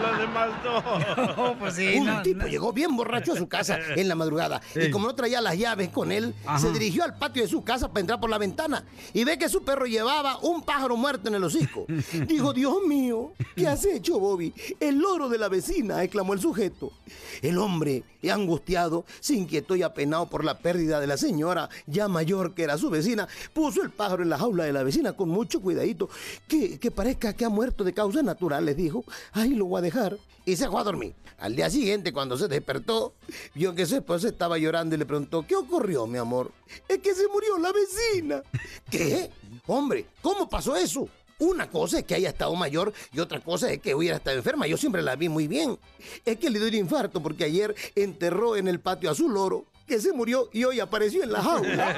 Los 0.00 0.18
demás 0.18 0.50
no. 0.64 1.56
pues 1.58 1.78
un 1.78 2.22
tipo 2.22 2.46
llegó 2.46 2.72
bien 2.74 2.94
borracho 2.94 3.32
a 3.32 3.36
su 3.36 3.48
casa 3.48 3.78
en 3.96 4.06
la 4.06 4.14
madrugada 4.14 4.60
y 4.74 4.90
como 4.90 5.06
no 5.06 5.14
traía 5.14 5.40
las 5.40 5.56
llaves 5.58 5.88
con 5.88 6.12
él, 6.12 6.34
Ajá. 6.44 6.58
se 6.58 6.72
dirigió 6.72 7.04
al 7.04 7.16
patio 7.18 7.42
de 7.42 7.48
su 7.48 7.62
casa 7.64 7.88
para 7.88 8.00
entrar 8.00 8.20
por 8.20 8.28
la 8.30 8.36
ventana 8.38 8.84
y 9.14 9.24
ve 9.24 9.38
que 9.38 9.48
su 9.48 9.62
perro 9.64 9.86
llevaba 9.86 10.38
un 10.40 10.62
pájaro 10.62 10.96
muerto 10.96 11.28
en 11.28 11.36
el 11.36 11.44
hocico. 11.44 11.86
Dijo, 12.26 12.52
Dios 12.52 12.76
mío, 12.86 13.32
¿qué 13.56 13.66
has 13.68 13.84
hecho, 13.86 14.18
Bobby? 14.18 14.52
El 14.78 14.98
loro 14.98 15.28
de 15.30 15.38
la 15.38 15.48
vecina, 15.48 16.02
exclamó 16.02 16.34
el 16.34 16.40
sujeto. 16.40 16.92
El 17.40 17.56
hombre, 17.58 18.04
angustiado, 18.30 19.06
se 19.20 19.34
inquietó 19.34 19.76
y 19.76 19.82
apenado 19.82 20.26
por 20.26 20.44
la 20.44 20.58
pérdida 20.58 21.00
de 21.00 21.06
la 21.06 21.16
señora, 21.16 21.70
ya 21.86 22.08
mayor 22.08 22.54
que 22.54 22.64
era 22.64 22.76
su 22.76 22.90
vecina, 22.90 23.26
puso 23.54 23.82
el 23.82 23.90
pájaro 23.90 24.22
en 24.22 24.28
la 24.28 24.38
jaula 24.38 24.64
de 24.64 24.72
la 24.72 24.82
vecina 24.82 25.14
con 25.14 25.30
mucho 25.30 25.60
cuidadito, 25.60 26.09
que, 26.48 26.78
que 26.78 26.90
parezca 26.90 27.32
que 27.32 27.44
ha 27.44 27.48
muerto 27.48 27.84
de 27.84 27.92
causas 27.92 28.24
naturales, 28.24 28.76
dijo. 28.76 29.04
Ahí 29.32 29.50
lo 29.50 29.66
voy 29.66 29.78
a 29.78 29.82
dejar. 29.82 30.18
Y 30.44 30.56
se 30.56 30.68
fue 30.68 30.80
a 30.80 30.84
dormir. 30.84 31.14
Al 31.38 31.56
día 31.56 31.70
siguiente, 31.70 32.12
cuando 32.12 32.36
se 32.36 32.48
despertó, 32.48 33.14
vio 33.54 33.74
que 33.74 33.86
su 33.86 33.96
esposa 33.96 34.28
estaba 34.28 34.58
llorando 34.58 34.94
y 34.94 34.98
le 34.98 35.06
preguntó, 35.06 35.46
¿qué 35.46 35.56
ocurrió, 35.56 36.06
mi 36.06 36.18
amor? 36.18 36.52
Es 36.86 36.98
que 36.98 37.14
se 37.14 37.26
murió 37.28 37.56
la 37.58 37.72
vecina. 37.72 38.42
¿Qué? 38.90 39.30
Hombre, 39.66 40.06
¿cómo 40.20 40.48
pasó 40.48 40.76
eso? 40.76 41.08
Una 41.38 41.70
cosa 41.70 42.00
es 42.00 42.04
que 42.04 42.14
haya 42.14 42.28
estado 42.28 42.54
mayor 42.54 42.92
y 43.12 43.20
otra 43.20 43.40
cosa 43.40 43.72
es 43.72 43.80
que 43.80 43.94
hubiera 43.94 44.16
estado 44.16 44.36
enferma. 44.36 44.66
Yo 44.66 44.76
siempre 44.76 45.00
la 45.00 45.16
vi 45.16 45.30
muy 45.30 45.48
bien. 45.48 45.78
Es 46.26 46.36
que 46.36 46.50
le 46.50 46.58
dio 46.58 46.68
un 46.68 46.74
infarto 46.74 47.22
porque 47.22 47.44
ayer 47.44 47.74
enterró 47.94 48.56
en 48.56 48.68
el 48.68 48.78
patio 48.80 49.10
a 49.10 49.14
su 49.14 49.26
loro 49.28 49.64
que 49.86 49.98
se 49.98 50.12
murió 50.12 50.50
y 50.52 50.64
hoy 50.64 50.80
apareció 50.80 51.22
en 51.22 51.32
la 51.32 51.42
jaula. 51.42 51.96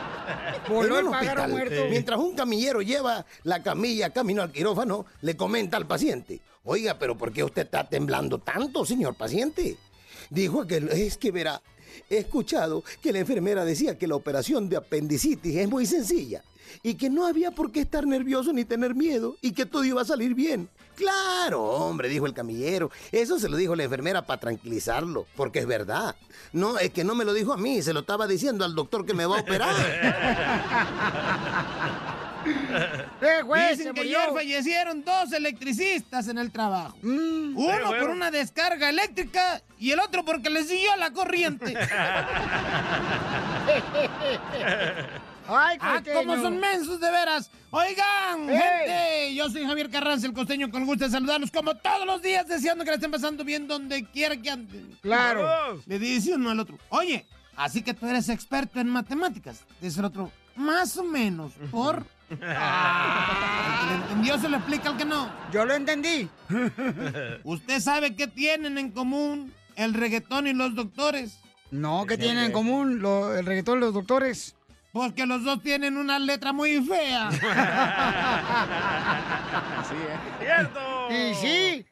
Voló 0.68 0.94
En 0.94 1.00
el 1.00 1.04
un 1.06 1.10
pájaro 1.12 1.42
hospital, 1.42 1.50
muerto. 1.50 1.84
Mientras 1.90 2.18
un 2.18 2.34
camillero 2.34 2.82
lleva 2.82 3.24
la 3.42 3.62
camilla 3.62 4.10
camino 4.10 4.42
al 4.42 4.52
quirófano, 4.52 5.06
le 5.20 5.36
comenta 5.36 5.76
al 5.76 5.86
paciente, 5.86 6.40
oiga, 6.64 6.98
pero 6.98 7.16
¿por 7.16 7.32
qué 7.32 7.44
usted 7.44 7.62
está 7.62 7.88
temblando 7.88 8.38
tanto, 8.38 8.84
señor 8.84 9.14
paciente? 9.14 9.76
Dijo 10.30 10.62
aquel, 10.62 10.88
es 10.88 11.18
que 11.18 11.30
verá, 11.30 11.60
He 12.10 12.18
escuchado 12.18 12.84
que 13.00 13.12
la 13.12 13.20
enfermera 13.20 13.64
decía 13.64 13.98
que 13.98 14.06
la 14.06 14.16
operación 14.16 14.68
de 14.68 14.76
apendicitis 14.76 15.56
es 15.56 15.68
muy 15.68 15.86
sencilla 15.86 16.42
y 16.82 16.94
que 16.94 17.10
no 17.10 17.26
había 17.26 17.50
por 17.50 17.72
qué 17.72 17.80
estar 17.80 18.06
nervioso 18.06 18.52
ni 18.52 18.64
tener 18.64 18.94
miedo 18.94 19.36
y 19.40 19.52
que 19.52 19.66
todo 19.66 19.84
iba 19.84 20.02
a 20.02 20.04
salir 20.04 20.34
bien. 20.34 20.68
Claro, 20.96 21.62
hombre, 21.62 22.08
dijo 22.08 22.26
el 22.26 22.34
camillero. 22.34 22.90
Eso 23.10 23.38
se 23.38 23.48
lo 23.48 23.56
dijo 23.56 23.74
la 23.74 23.84
enfermera 23.84 24.26
para 24.26 24.40
tranquilizarlo, 24.40 25.26
porque 25.36 25.60
es 25.60 25.66
verdad. 25.66 26.14
No, 26.52 26.78
es 26.78 26.90
que 26.90 27.04
no 27.04 27.14
me 27.14 27.24
lo 27.24 27.32
dijo 27.32 27.52
a 27.52 27.56
mí, 27.56 27.82
se 27.82 27.92
lo 27.92 28.00
estaba 28.00 28.26
diciendo 28.26 28.64
al 28.64 28.74
doctor 28.74 29.04
que 29.04 29.14
me 29.14 29.26
va 29.26 29.38
a 29.38 29.40
operar. 29.40 29.74
Dicen 32.44 33.94
que 33.94 34.00
ayer 34.00 34.30
fallecieron 34.32 35.04
dos 35.04 35.32
electricistas 35.32 36.28
en 36.28 36.38
el 36.38 36.50
trabajo. 36.50 36.96
Mm. 37.02 37.56
Uno 37.56 37.58
bueno. 37.88 37.90
por 37.98 38.10
una 38.10 38.30
descarga 38.30 38.88
eléctrica 38.88 39.62
y 39.78 39.92
el 39.92 40.00
otro 40.00 40.24
porque 40.24 40.50
le 40.50 40.64
siguió 40.64 40.94
la 40.96 41.12
corriente. 41.12 41.74
Ay, 45.46 45.76
ah, 45.80 46.02
como 46.14 46.36
son 46.36 46.58
mensos 46.58 47.00
de 47.00 47.10
veras. 47.10 47.50
Oigan, 47.70 48.48
gente, 48.48 49.34
yo 49.34 49.50
soy 49.50 49.66
Javier 49.66 49.90
Carranza, 49.90 50.26
el 50.26 50.32
costeño, 50.32 50.70
con 50.70 50.86
gusto 50.86 51.04
de 51.04 51.10
saludarlos 51.10 51.50
como 51.50 51.74
todos 51.74 52.06
los 52.06 52.22
días, 52.22 52.46
deseando 52.46 52.84
que 52.84 52.90
la 52.90 52.96
estén 52.96 53.10
pasando 53.10 53.44
bien 53.44 53.66
donde 53.66 54.04
quiera 54.06 54.36
que 54.36 54.50
anden. 54.50 54.96
Claro. 55.02 55.82
Le 55.86 55.98
dice 55.98 56.34
uno 56.34 56.50
al 56.50 56.60
otro, 56.60 56.78
oye, 56.88 57.26
así 57.56 57.82
que 57.82 57.92
tú 57.92 58.06
eres 58.06 58.28
experto 58.28 58.80
en 58.80 58.88
matemáticas. 58.88 59.64
Dice 59.80 60.00
el 60.00 60.06
otro, 60.06 60.30
más 60.56 60.96
o 60.96 61.04
menos, 61.04 61.52
por... 61.70 62.06
Ah, 62.42 63.80
el 63.82 63.88
que 63.88 63.94
le 63.94 64.02
entendió 64.02 64.38
se 64.38 64.48
lo 64.48 64.56
explica 64.56 64.90
al 64.90 64.96
que 64.96 65.04
no. 65.04 65.30
Yo 65.52 65.64
lo 65.64 65.74
entendí. 65.74 66.28
¿Usted 67.44 67.80
sabe 67.80 68.14
qué 68.16 68.26
tienen 68.26 68.78
en 68.78 68.90
común 68.90 69.52
el 69.76 69.94
reggaetón 69.94 70.46
y 70.46 70.52
los 70.54 70.74
doctores? 70.74 71.38
No, 71.70 72.06
¿qué 72.06 72.16
tienen 72.18 72.44
en 72.44 72.52
común 72.52 73.00
lo- 73.00 73.36
el 73.36 73.44
reggaetón 73.46 73.78
y 73.78 73.80
los 73.82 73.94
doctores? 73.94 74.54
Porque 74.92 75.26
los 75.26 75.42
dos 75.42 75.60
tienen 75.60 75.96
una 75.96 76.18
letra 76.20 76.52
muy 76.52 76.80
fea. 76.84 77.30
¡Cierto! 80.40 80.80
Y 81.10 81.34
sí. 81.34 81.86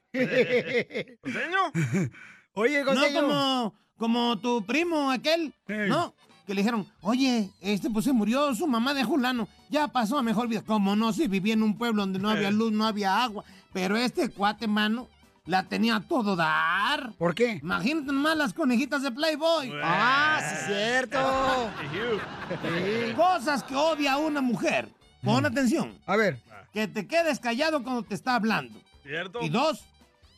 ¿Costeño? 1.22 2.08
Oye, 2.54 2.84
No 2.84 2.92
costeño. 2.92 3.20
como, 3.20 3.74
como 3.96 4.38
tu 4.38 4.64
primo 4.64 5.10
aquel, 5.10 5.52
¿no? 5.66 6.14
Que 6.46 6.54
le 6.54 6.62
dijeron, 6.62 6.86
oye, 7.02 7.50
este 7.60 7.88
pues 7.88 8.04
se 8.04 8.12
murió 8.12 8.54
su 8.54 8.66
mamá 8.66 8.94
de 8.94 9.04
Julano, 9.04 9.48
ya 9.70 9.88
pasó 9.88 10.18
a 10.18 10.22
mejor 10.22 10.48
vida. 10.48 10.62
Como 10.62 10.96
no, 10.96 11.12
si 11.12 11.28
vivía 11.28 11.54
en 11.54 11.62
un 11.62 11.78
pueblo 11.78 12.02
donde 12.02 12.18
no 12.18 12.30
había 12.30 12.50
luz, 12.52 12.72
no 12.72 12.86
había 12.86 13.22
agua. 13.22 13.44
Pero 13.72 13.96
este 13.96 14.28
cuate, 14.28 14.66
mano, 14.66 15.08
la 15.46 15.64
tenía 15.64 15.96
a 15.96 16.00
todo 16.00 16.36
dar. 16.36 17.12
¿Por 17.18 17.34
qué? 17.34 17.60
Imagínate 17.62 18.06
nomás 18.06 18.36
las 18.36 18.54
conejitas 18.54 19.02
de 19.02 19.10
Playboy. 19.10 19.72
Ah, 19.82 20.40
sí, 20.40 20.66
cierto. 20.66 21.18
Cosas 23.16 23.62
que 23.62 23.74
odia 23.74 24.16
una 24.18 24.40
mujer. 24.40 24.88
Pon 25.22 25.46
atención. 25.46 25.98
A 26.06 26.16
ver. 26.16 26.40
Que 26.72 26.88
te 26.88 27.06
quedes 27.06 27.38
callado 27.38 27.82
cuando 27.82 28.02
te 28.02 28.14
está 28.14 28.34
hablando. 28.34 28.80
¿Cierto? 29.02 29.40
Y 29.42 29.48
dos, 29.48 29.84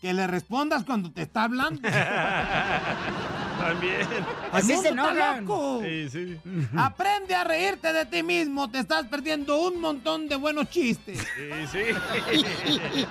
que 0.00 0.12
le 0.12 0.26
respondas 0.26 0.84
cuando 0.84 1.10
te 1.12 1.22
está 1.22 1.44
hablando. 1.44 1.80
También. 3.64 4.06
Así 4.52 4.72
El 4.72 4.78
se 4.78 4.88
enojan. 4.88 5.46
loco. 5.46 5.80
Sí, 5.82 6.10
sí. 6.10 6.38
Aprende 6.76 7.34
a 7.34 7.44
reírte 7.44 7.94
de 7.94 8.04
ti 8.04 8.22
mismo. 8.22 8.70
Te 8.70 8.78
estás 8.80 9.06
perdiendo 9.06 9.58
un 9.58 9.80
montón 9.80 10.28
de 10.28 10.36
buenos 10.36 10.68
chistes. 10.68 11.18
Sí, 11.18 11.66
sí. 11.72 12.36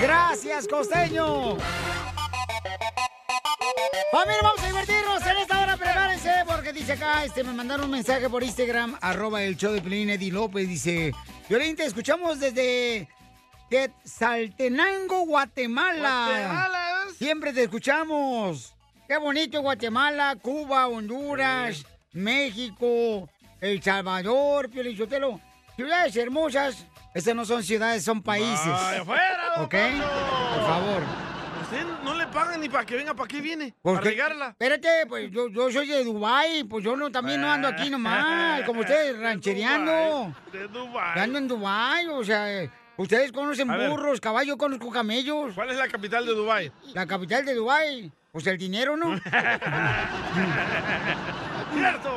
Gracias, 0.00 0.66
costeño. 0.66 1.58
Familia, 4.10 4.40
vamos 4.42 4.62
a 4.62 4.66
divertirnos 4.66 5.26
en 5.26 5.36
esta 5.36 5.60
hora, 5.62 5.76
prepárense, 5.76 6.30
porque 6.46 6.72
dice 6.72 6.94
acá, 6.94 7.24
este, 7.24 7.44
me 7.44 7.52
mandaron 7.52 7.84
un 7.84 7.92
mensaje 7.92 8.28
por 8.28 8.42
Instagram, 8.42 8.96
arroba 9.00 9.42
el 9.42 9.56
show 9.56 9.72
de 9.72 9.80
Pelín, 9.80 10.10
Eddie 10.10 10.32
López, 10.32 10.68
dice, 10.68 11.12
Violín, 11.48 11.76
te 11.76 11.84
escuchamos 11.84 12.40
desde 12.40 13.08
Quetzaltenango, 13.68 15.26
Guatemala. 15.26 16.26
Guatemala. 16.28 17.04
Siempre 17.16 17.52
te 17.52 17.62
escuchamos. 17.62 18.74
Qué 19.10 19.18
bonito 19.18 19.60
Guatemala, 19.60 20.36
Cuba, 20.40 20.86
Honduras, 20.86 21.84
México, 22.12 23.28
El 23.60 23.82
Salvador, 23.82 24.70
Piolín 24.70 24.96
Sotelo. 24.96 25.40
Ciudades 25.74 26.14
hermosas. 26.14 26.86
Estas 27.12 27.34
no 27.34 27.44
son 27.44 27.64
ciudades, 27.64 28.04
son 28.04 28.22
países. 28.22 28.72
¡Ay, 28.72 28.98
afuera, 28.98 29.52
don 29.56 29.64
¿Ok? 29.64 29.74
Por 29.74 30.64
favor. 30.64 31.02
Usted 31.62 31.86
no 32.04 32.14
le 32.14 32.28
pagan 32.28 32.60
ni 32.60 32.68
para 32.68 32.86
que 32.86 32.94
venga, 32.94 33.12
¿para 33.12 33.26
qué 33.26 33.40
viene? 33.40 33.74
¿Por 33.82 33.96
¿Para 33.96 34.10
regarla? 34.10 34.48
Espérate, 34.50 34.88
pues 35.08 35.28
yo, 35.32 35.48
yo 35.48 35.72
soy 35.72 35.88
de 35.88 36.04
Dubái, 36.04 36.62
pues 36.62 36.84
yo 36.84 36.94
no, 36.94 37.10
también 37.10 37.40
no 37.40 37.50
ando 37.50 37.66
aquí 37.66 37.90
nomás, 37.90 38.62
como 38.62 38.82
ustedes, 38.82 39.18
ranchereando. 39.20 40.32
De 40.52 40.68
Dubái. 40.68 41.18
Ando 41.18 41.38
en 41.38 41.48
Dubái, 41.48 42.06
o 42.06 42.22
sea, 42.22 42.62
eh, 42.62 42.70
ustedes 42.96 43.32
conocen 43.32 43.66
burros, 43.66 44.20
caballos, 44.20 44.56
conozco 44.56 44.88
camellos. 44.88 45.52
¿Cuál 45.56 45.70
es 45.70 45.78
la 45.78 45.88
capital 45.88 46.24
de 46.24 46.32
Dubái? 46.32 46.70
La 46.94 47.06
capital 47.06 47.44
de 47.44 47.54
Dubái, 47.54 48.12
pues 48.32 48.46
el 48.46 48.58
dinero, 48.58 48.96
¿no? 48.96 49.18
¡Cierto! 51.74 52.10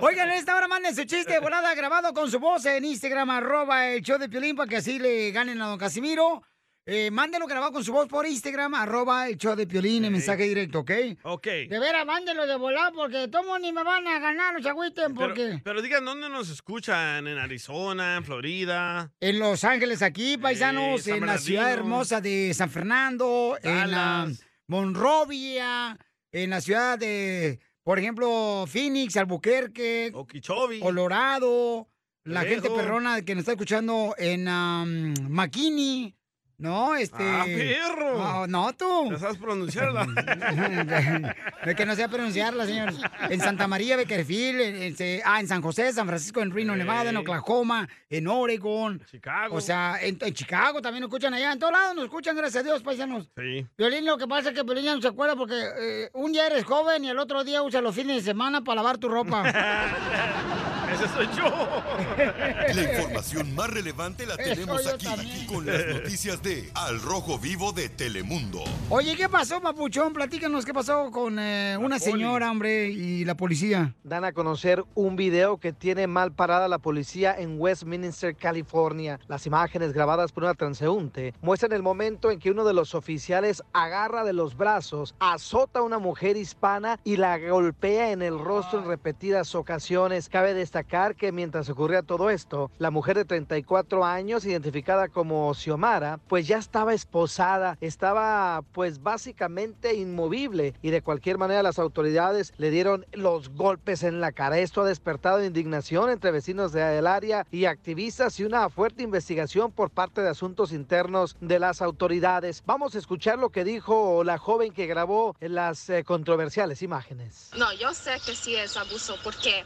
Oigan, 0.00 0.30
en 0.30 0.36
esta 0.38 0.54
hora 0.56 0.68
manden 0.68 0.94
su 0.94 1.04
chiste 1.04 1.32
de 1.32 1.40
volada 1.40 1.74
grabado 1.74 2.12
con 2.14 2.30
su 2.30 2.38
voz 2.38 2.64
en 2.66 2.84
Instagram, 2.84 3.30
arroba 3.30 3.88
el 3.88 4.02
show 4.02 4.18
de 4.18 4.28
Piolín, 4.28 4.54
para 4.54 4.68
que 4.68 4.76
así 4.76 4.98
le 4.98 5.32
ganen 5.32 5.60
a 5.60 5.66
don 5.66 5.78
Casimiro. 5.78 6.42
Eh, 6.90 7.10
mándenlo 7.10 7.46
grabado 7.46 7.72
con 7.72 7.84
su 7.84 7.92
voz 7.92 8.08
por 8.08 8.26
Instagram, 8.26 8.72
arroba 8.74 9.28
el 9.28 9.36
show 9.36 9.54
de 9.54 9.66
Piolín, 9.66 10.06
en 10.06 10.12
mensaje 10.12 10.44
directo, 10.44 10.78
¿ok? 10.78 10.90
Ok. 11.24 11.46
De 11.68 11.78
veras, 11.78 12.06
mándenlo 12.06 12.46
de 12.46 12.56
volada, 12.56 12.92
porque 12.92 13.28
todos 13.28 13.60
ni 13.60 13.72
me 13.72 13.82
van 13.82 14.06
a 14.06 14.18
ganar, 14.18 14.54
no 14.54 14.62
se 14.62 14.70
agüiten, 14.70 15.14
Pero, 15.14 15.28
porque... 15.28 15.60
pero 15.62 15.82
digan, 15.82 16.04
¿dónde 16.04 16.30
nos 16.30 16.48
escuchan? 16.48 17.26
¿En 17.26 17.36
Arizona? 17.36 18.16
¿En 18.16 18.24
Florida? 18.24 19.12
En 19.20 19.38
Los 19.38 19.64
Ángeles 19.64 20.00
aquí, 20.00 20.38
paisanos, 20.38 21.02
San 21.02 21.16
en 21.16 21.26
la 21.26 21.36
ciudad 21.38 21.70
hermosa 21.72 22.22
de 22.22 22.54
San 22.54 22.70
Fernando, 22.70 23.58
en 23.62 23.90
la. 23.90 24.28
Monrovia, 24.68 25.98
en 26.30 26.50
la 26.50 26.60
ciudad 26.60 26.98
de, 26.98 27.58
por 27.82 27.98
ejemplo, 27.98 28.66
Phoenix, 28.68 29.16
Albuquerque, 29.16 30.10
Okeechobee. 30.12 30.80
Colorado, 30.80 31.88
la 32.24 32.42
gente 32.42 32.68
perrona 32.68 33.22
que 33.22 33.34
nos 33.34 33.42
está 33.42 33.52
escuchando 33.52 34.14
en 34.18 34.46
um, 34.46 35.14
McKinney, 35.30 36.17
¿no? 36.58 36.96
Este... 36.96 37.22
¡Ah, 37.22 37.44
perro! 37.44 38.18
No, 38.18 38.46
no, 38.46 38.72
tú. 38.72 39.10
¿Ya 39.10 39.18
sabes 39.18 39.38
pronunciarla? 39.38 40.06
de 41.64 41.74
que 41.74 41.86
no 41.86 41.94
sé 41.94 42.08
pronunciarla, 42.08 42.66
señor. 42.66 42.92
En 43.30 43.40
Santa 43.40 43.66
María, 43.68 43.96
Beckerfield, 43.96 44.60
en, 44.60 45.20
ah, 45.24 45.40
en 45.40 45.48
San 45.48 45.62
José, 45.62 45.92
San 45.92 46.06
Francisco, 46.06 46.40
en 46.40 46.50
Reno, 46.50 46.76
Nevada, 46.76 47.10
en 47.10 47.16
Oklahoma, 47.16 47.88
en 48.10 48.26
Oregon. 48.26 49.00
Chicago. 49.10 49.56
O 49.56 49.60
sea, 49.60 49.98
en, 50.00 50.18
en 50.20 50.34
Chicago 50.34 50.82
también 50.82 51.02
nos 51.02 51.08
escuchan 51.08 51.32
allá. 51.32 51.52
En 51.52 51.58
todos 51.58 51.72
lados 51.72 51.94
nos 51.94 52.04
escuchan, 52.04 52.36
gracias 52.36 52.62
a 52.62 52.64
Dios, 52.64 52.82
paisanos. 52.82 53.30
Sí. 53.36 53.66
Violín, 53.76 54.04
lo 54.04 54.18
que 54.18 54.26
pasa 54.26 54.50
es 54.50 54.54
que 54.54 54.62
Violín 54.64 54.84
ya 54.84 54.94
no 54.94 55.00
se 55.00 55.08
acuerda 55.08 55.36
porque 55.36 55.54
eh, 55.54 56.10
un 56.14 56.32
día 56.32 56.46
eres 56.46 56.64
joven 56.64 57.04
y 57.04 57.10
el 57.10 57.18
otro 57.18 57.44
día 57.44 57.62
usa 57.62 57.80
los 57.80 57.94
fines 57.94 58.16
de 58.16 58.22
semana 58.22 58.62
para 58.62 58.76
lavar 58.76 58.98
tu 58.98 59.08
ropa. 59.08 59.44
Ese 60.98 61.14
soy 61.14 61.28
yo. 61.36 61.44
La 62.74 62.82
información 62.82 63.54
más 63.54 63.70
relevante 63.70 64.26
la 64.26 64.36
tenemos 64.36 64.84
aquí, 64.86 65.46
con 65.46 65.64
las 65.64 65.86
noticias 65.86 66.42
de 66.42 66.70
Al 66.74 67.00
Rojo 67.00 67.38
Vivo 67.38 67.72
de 67.72 67.88
Telemundo. 67.88 68.64
Oye, 68.90 69.16
¿qué 69.16 69.28
pasó, 69.28 69.60
Papuchón? 69.60 70.12
Platícanos 70.12 70.64
qué 70.64 70.74
pasó 70.74 71.12
con 71.12 71.38
eh, 71.38 71.76
una 71.80 72.00
señora, 72.00 72.50
hombre, 72.50 72.88
y 72.88 73.24
la 73.24 73.36
policía. 73.36 73.94
Dan 74.02 74.24
a 74.24 74.32
conocer 74.32 74.84
un 74.94 75.14
video 75.14 75.58
que 75.58 75.72
tiene 75.72 76.08
mal 76.08 76.32
parada 76.32 76.66
la 76.66 76.78
policía 76.78 77.34
en 77.38 77.60
Westminster, 77.60 78.34
California. 78.34 79.20
Las 79.28 79.46
imágenes 79.46 79.92
grabadas 79.92 80.32
por 80.32 80.42
una 80.44 80.54
transeúnte 80.54 81.32
muestran 81.42 81.72
el 81.72 81.82
momento 81.82 82.32
en 82.32 82.40
que 82.40 82.50
uno 82.50 82.64
de 82.64 82.74
los 82.74 82.96
oficiales 82.96 83.62
agarra 83.72 84.24
de 84.24 84.32
los 84.32 84.56
brazos, 84.56 85.14
azota 85.20 85.78
a 85.78 85.82
una 85.82 85.98
mujer 86.00 86.36
hispana 86.36 86.98
y 87.04 87.18
la 87.18 87.38
golpea 87.38 88.10
en 88.10 88.22
el 88.22 88.38
rostro 88.38 88.80
en 88.80 88.86
repetidas 88.86 89.54
ocasiones. 89.54 90.28
Cabe 90.28 90.54
destacar 90.54 90.87
que 90.88 91.32
mientras 91.32 91.68
ocurría 91.68 92.02
todo 92.02 92.30
esto, 92.30 92.70
la 92.78 92.90
mujer 92.90 93.16
de 93.16 93.26
34 93.26 94.04
años, 94.06 94.46
identificada 94.46 95.08
como 95.08 95.52
Xiomara, 95.52 96.18
pues 96.28 96.46
ya 96.46 96.56
estaba 96.56 96.94
esposada, 96.94 97.76
estaba 97.82 98.62
pues 98.72 99.02
básicamente 99.02 99.94
inmovible 99.94 100.74
y 100.80 100.90
de 100.90 101.02
cualquier 101.02 101.36
manera 101.36 101.62
las 101.62 101.78
autoridades 101.78 102.54
le 102.56 102.70
dieron 102.70 103.04
los 103.12 103.50
golpes 103.50 104.02
en 104.02 104.20
la 104.20 104.32
cara. 104.32 104.58
Esto 104.58 104.80
ha 104.80 104.86
despertado 104.86 105.44
indignación 105.44 106.08
entre 106.08 106.30
vecinos 106.30 106.72
del 106.72 107.06
área 107.06 107.46
y 107.50 107.66
activistas 107.66 108.40
y 108.40 108.44
una 108.44 108.70
fuerte 108.70 109.02
investigación 109.02 109.70
por 109.70 109.90
parte 109.90 110.22
de 110.22 110.30
asuntos 110.30 110.72
internos 110.72 111.36
de 111.40 111.58
las 111.58 111.82
autoridades. 111.82 112.62
Vamos 112.64 112.94
a 112.94 112.98
escuchar 112.98 113.38
lo 113.38 113.50
que 113.50 113.64
dijo 113.64 114.24
la 114.24 114.38
joven 114.38 114.72
que 114.72 114.86
grabó 114.86 115.36
las 115.40 115.90
eh, 115.90 116.02
controversiales 116.02 116.80
imágenes. 116.80 117.50
No, 117.58 117.72
yo 117.74 117.92
sé 117.92 118.12
que 118.24 118.34
sí 118.34 118.56
es 118.56 118.76
abuso 118.78 119.16
porque 119.22 119.64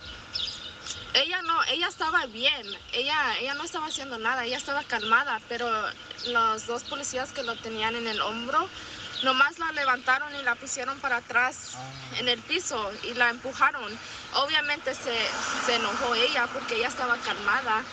ella 1.15 1.43
no, 1.43 1.63
ella 1.65 1.89
estaba 1.89 2.27
bien, 2.27 2.67
ella, 2.93 3.39
ella 3.39 3.55
no 3.55 3.65
estaba 3.65 3.87
haciendo 3.87 4.19
nada, 4.19 4.45
ella 4.45 4.57
estaba 4.57 4.83
calmada, 4.85 5.41
pero 5.49 5.69
los 6.29 6.67
dos 6.67 6.85
policías 6.85 7.33
que 7.33 7.43
lo 7.43 7.57
tenían 7.57 7.97
en 7.97 8.07
el 8.07 8.21
hombro 8.21 8.69
nomás 9.23 9.59
la 9.59 9.71
levantaron 9.73 10.35
y 10.35 10.43
la 10.43 10.55
pusieron 10.57 10.99
para 11.01 11.19
atrás 11.19 11.77
en 12.19 12.29
el 12.29 12.41
piso 12.41 12.91
y 13.05 13.15
la 13.15 13.31
empujaron. 13.31 13.97
Obviamente 14.35 14.95
se, 14.95 15.17
se 15.65 15.77
enojó 15.77 16.15
ella 16.15 16.49
porque 16.53 16.77
ella 16.77 16.89
estaba 16.89 17.17
calmada. 17.19 17.85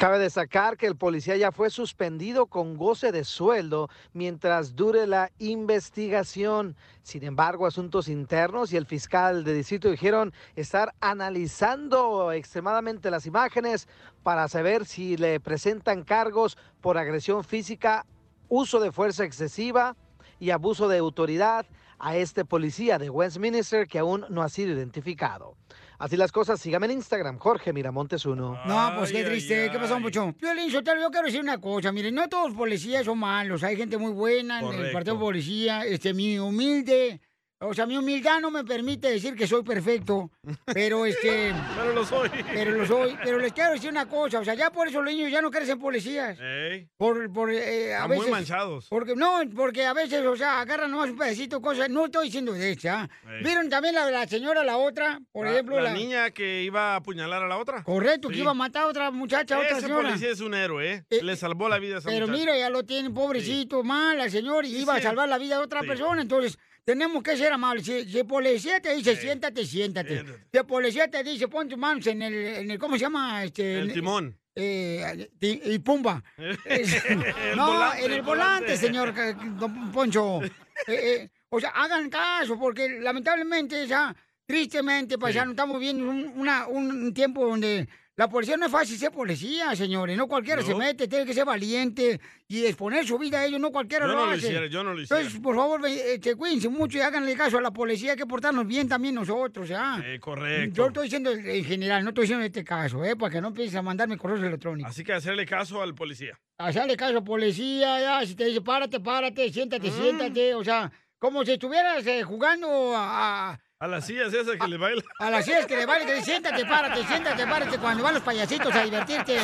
Cabe 0.00 0.18
destacar 0.18 0.78
que 0.78 0.86
el 0.86 0.96
policía 0.96 1.36
ya 1.36 1.52
fue 1.52 1.68
suspendido 1.68 2.46
con 2.46 2.78
goce 2.78 3.12
de 3.12 3.22
sueldo 3.22 3.90
mientras 4.14 4.74
dure 4.74 5.06
la 5.06 5.30
investigación. 5.38 6.74
Sin 7.02 7.22
embargo, 7.22 7.66
asuntos 7.66 8.08
internos 8.08 8.72
y 8.72 8.78
el 8.78 8.86
fiscal 8.86 9.44
de 9.44 9.52
distrito 9.52 9.90
dijeron 9.90 10.32
estar 10.56 10.94
analizando 11.02 12.32
extremadamente 12.32 13.10
las 13.10 13.26
imágenes 13.26 13.88
para 14.22 14.48
saber 14.48 14.86
si 14.86 15.18
le 15.18 15.38
presentan 15.38 16.02
cargos 16.02 16.56
por 16.80 16.96
agresión 16.96 17.44
física, 17.44 18.06
uso 18.48 18.80
de 18.80 18.92
fuerza 18.92 19.24
excesiva 19.24 19.96
y 20.38 20.48
abuso 20.48 20.88
de 20.88 20.96
autoridad 20.96 21.66
a 21.98 22.16
este 22.16 22.46
policía 22.46 22.98
de 22.98 23.10
Westminster 23.10 23.86
que 23.86 23.98
aún 23.98 24.24
no 24.30 24.40
ha 24.40 24.48
sido 24.48 24.72
identificado. 24.72 25.56
Así 26.00 26.16
las 26.16 26.32
cosas, 26.32 26.58
sígame 26.58 26.86
en 26.86 26.92
Instagram, 26.92 27.36
Jorge 27.36 27.74
Miramontes 27.74 28.24
1. 28.24 28.62
No, 28.64 28.92
pues 28.96 29.12
qué 29.12 29.22
triste. 29.22 29.68
¿Qué 29.70 29.78
pasó, 29.78 30.00
mucho? 30.00 30.32
Piolín, 30.32 30.70
Sotelo, 30.70 30.98
yo 30.98 31.10
quiero 31.10 31.26
decir 31.26 31.42
una 31.42 31.60
cosa. 31.60 31.92
Miren, 31.92 32.14
no 32.14 32.26
todos 32.26 32.48
los 32.48 32.56
policías 32.56 33.04
son 33.04 33.18
malos. 33.18 33.62
Hay 33.62 33.76
gente 33.76 33.98
muy 33.98 34.12
buena 34.12 34.60
en 34.60 34.72
el 34.72 34.92
partido 34.92 35.16
de 35.16 35.20
policía. 35.20 35.84
Este, 35.84 36.14
mi 36.14 36.38
humilde... 36.38 37.20
O 37.62 37.74
sea, 37.74 37.84
mi 37.84 37.98
humildad 37.98 38.40
no 38.40 38.50
me 38.50 38.64
permite 38.64 39.10
decir 39.10 39.34
que 39.34 39.46
soy 39.46 39.62
perfecto, 39.62 40.30
pero 40.72 41.04
este... 41.04 41.52
Pero 41.76 41.92
lo 41.92 42.04
soy. 42.06 42.30
Pero 42.54 42.70
lo 42.72 42.86
soy. 42.86 43.18
Pero 43.22 43.38
les 43.38 43.52
quiero 43.52 43.72
decir 43.72 43.90
una 43.90 44.06
cosa. 44.08 44.38
O 44.40 44.44
sea, 44.44 44.54
ya 44.54 44.70
por 44.70 44.88
eso 44.88 45.02
los 45.02 45.12
niños 45.14 45.30
ya 45.30 45.42
no 45.42 45.50
ser 45.52 45.78
policías. 45.78 46.38
Ey, 46.40 46.88
Por, 46.96 47.30
por, 47.32 47.50
eh, 47.52 47.92
a 47.92 47.96
Están 47.96 48.10
veces, 48.10 48.24
muy 48.24 48.30
manchados. 48.32 48.86
Porque, 48.88 49.14
no, 49.14 49.40
porque 49.54 49.84
a 49.84 49.92
veces, 49.92 50.24
o 50.24 50.36
sea, 50.36 50.60
agarran 50.60 50.90
nomás 50.90 51.10
un 51.10 51.18
pedacito 51.18 51.60
cosas. 51.60 51.90
No 51.90 52.06
estoy 52.06 52.26
diciendo 52.26 52.52
de 52.52 52.70
esta. 52.72 53.08
Ey. 53.28 53.44
¿Vieron 53.44 53.68
también 53.68 53.94
la, 53.94 54.10
la 54.10 54.26
señora, 54.26 54.64
la 54.64 54.78
otra? 54.78 55.20
Por 55.30 55.44
la, 55.44 55.52
ejemplo, 55.52 55.76
la 55.76 55.82
la... 55.82 55.92
niña 55.92 56.30
que 56.30 56.62
iba 56.62 56.94
a 56.94 56.96
apuñalar 56.96 57.42
a 57.42 57.48
la 57.48 57.58
otra. 57.58 57.82
Correcto, 57.84 58.28
que 58.30 58.36
iba 58.38 58.52
a 58.52 58.54
matar 58.54 58.84
a 58.84 58.86
otra 58.86 59.10
muchacha, 59.10 59.56
a 59.56 59.58
otra 59.58 59.72
Ese 59.72 59.82
señora. 59.82 60.08
policía 60.08 60.30
es 60.30 60.40
un 60.40 60.54
héroe, 60.54 61.04
¿eh? 61.10 61.22
Le 61.22 61.36
salvó 61.36 61.68
la 61.68 61.78
vida 61.78 61.96
a 61.96 61.98
esa 61.98 62.08
Pero 62.08 62.26
muchacha. 62.26 62.40
mira, 62.40 62.58
ya 62.58 62.70
lo 62.70 62.84
tiene, 62.84 63.10
pobrecito, 63.10 63.82
mal, 63.84 64.18
el 64.18 64.30
señor, 64.30 64.64
y 64.64 64.76
iba 64.78 64.94
a 64.94 65.02
salvar 65.02 65.28
la 65.28 65.36
vida 65.36 65.58
de 65.58 65.64
otra 65.64 65.82
persona. 65.82 66.22
Entonces, 66.22 66.58
tenemos 66.84 67.22
que 67.22 67.36
ser 67.36 67.52
amables. 67.52 67.84
Si, 67.86 68.04
si 68.10 68.18
el 68.18 68.26
policía 68.26 68.80
te 68.80 68.94
dice, 68.94 69.16
siéntate, 69.16 69.64
siéntate. 69.64 70.24
Si 70.50 70.58
el 70.58 70.66
policía 70.66 71.08
te 71.08 71.22
dice, 71.22 71.48
pon 71.48 71.68
tus 71.68 71.78
manos 71.78 72.06
en 72.06 72.22
el, 72.22 72.34
en 72.34 72.70
el 72.70 72.78
¿cómo 72.78 72.94
se 72.96 73.02
llama? 73.02 73.44
Este, 73.44 73.78
El 73.80 73.92
timón. 73.92 74.36
eh, 74.54 75.28
y 75.40 75.78
pumba. 75.80 76.22
No, 77.56 77.66
volante, 77.72 78.04
en 78.04 78.12
el 78.12 78.22
volante, 78.22 78.22
volante. 78.22 78.76
señor 78.76 79.14
don 79.58 79.92
Poncho. 79.92 80.42
Eh, 80.42 80.48
eh, 80.88 81.30
o 81.50 81.60
sea, 81.60 81.70
hagan 81.70 82.08
caso, 82.10 82.58
porque 82.58 83.00
lamentablemente, 83.00 83.86
ya, 83.86 84.14
tristemente, 84.46 85.18
paisano, 85.18 85.50
estamos 85.52 85.78
viendo 85.80 86.08
un, 86.08 86.32
una- 86.36 86.66
un 86.66 87.12
tiempo 87.12 87.46
donde 87.46 87.88
la 88.20 88.28
policía 88.28 88.54
no 88.58 88.66
es 88.66 88.70
fácil 88.70 88.98
ser 88.98 89.10
policía, 89.10 89.74
señores. 89.74 90.14
No 90.14 90.28
cualquiera 90.28 90.60
se 90.60 90.74
mete, 90.74 91.08
tiene 91.08 91.24
que 91.24 91.32
ser 91.32 91.46
valiente 91.46 92.20
y 92.48 92.66
exponer 92.66 93.06
su 93.06 93.16
vida 93.16 93.38
a 93.40 93.46
ellos, 93.46 93.58
no 93.58 93.72
cualquiera 93.72 94.04
Yo 94.04 94.12
lo 94.12 94.18
no 94.18 94.26
lo 94.26 94.32
hace. 94.32 94.46
hiciera, 94.48 94.66
yo 94.66 94.84
no 94.84 94.92
lo 94.92 95.00
hiciera. 95.00 95.22
Entonces, 95.22 95.40
por 95.42 95.56
favor, 95.56 95.80
este, 95.86 96.36
cuídense 96.36 96.68
mucho 96.68 96.98
y 96.98 97.00
háganle 97.00 97.34
caso 97.34 97.56
a 97.56 97.62
la 97.62 97.70
policía, 97.70 98.10
hay 98.12 98.18
que 98.18 98.26
portarnos 98.26 98.66
bien 98.66 98.86
también 98.90 99.14
nosotros, 99.14 99.66
¿ya? 99.70 100.02
Eh, 100.04 100.20
correcto. 100.20 100.74
Yo 100.76 100.86
estoy 100.88 101.04
diciendo 101.04 101.30
en 101.30 101.64
general, 101.64 102.04
no 102.04 102.10
estoy 102.10 102.24
diciendo 102.24 102.44
en 102.44 102.48
este 102.50 102.62
caso, 102.62 103.02
¿eh? 103.06 103.16
Para 103.16 103.32
que 103.32 103.40
no 103.40 103.48
empieces 103.48 103.74
a 103.76 103.80
mandarme 103.80 104.18
correos 104.18 104.40
electrónicos. 104.42 104.90
Así 104.90 105.02
que 105.02 105.14
hacerle 105.14 105.46
caso 105.46 105.80
al 105.80 105.94
policía. 105.94 106.38
Hacerle 106.58 106.98
caso 106.98 107.16
a 107.16 107.24
policía, 107.24 108.00
ya, 108.02 108.26
si 108.26 108.34
te 108.34 108.44
dice 108.44 108.60
párate, 108.60 109.00
párate, 109.00 109.50
siéntate, 109.50 109.88
Mm. 109.90 109.94
siéntate, 109.98 110.54
o 110.54 110.62
sea, 110.62 110.92
como 111.18 111.42
si 111.42 111.52
estuvieras 111.52 112.06
eh, 112.06 112.22
jugando 112.22 112.94
a, 112.94 113.52
a, 113.52 113.60
A 113.82 113.86
las 113.86 114.04
sillas 114.04 114.30
esas 114.34 114.56
que 114.58 114.68
le 114.68 114.76
baila. 114.76 115.02
a 115.18 115.30
las 115.30 115.42
sillas 115.42 115.64
que 115.64 115.74
le 115.74 115.86
vale, 115.86 116.04
que 116.04 116.12
dice, 116.16 116.26
siéntate, 116.26 116.66
párate, 116.66 117.02
siéntate, 117.06 117.46
párate, 117.46 117.78
cuando 117.78 118.02
van 118.02 118.12
los 118.12 118.22
payasitos 118.22 118.74
a 118.74 118.82
divertirte. 118.84 119.38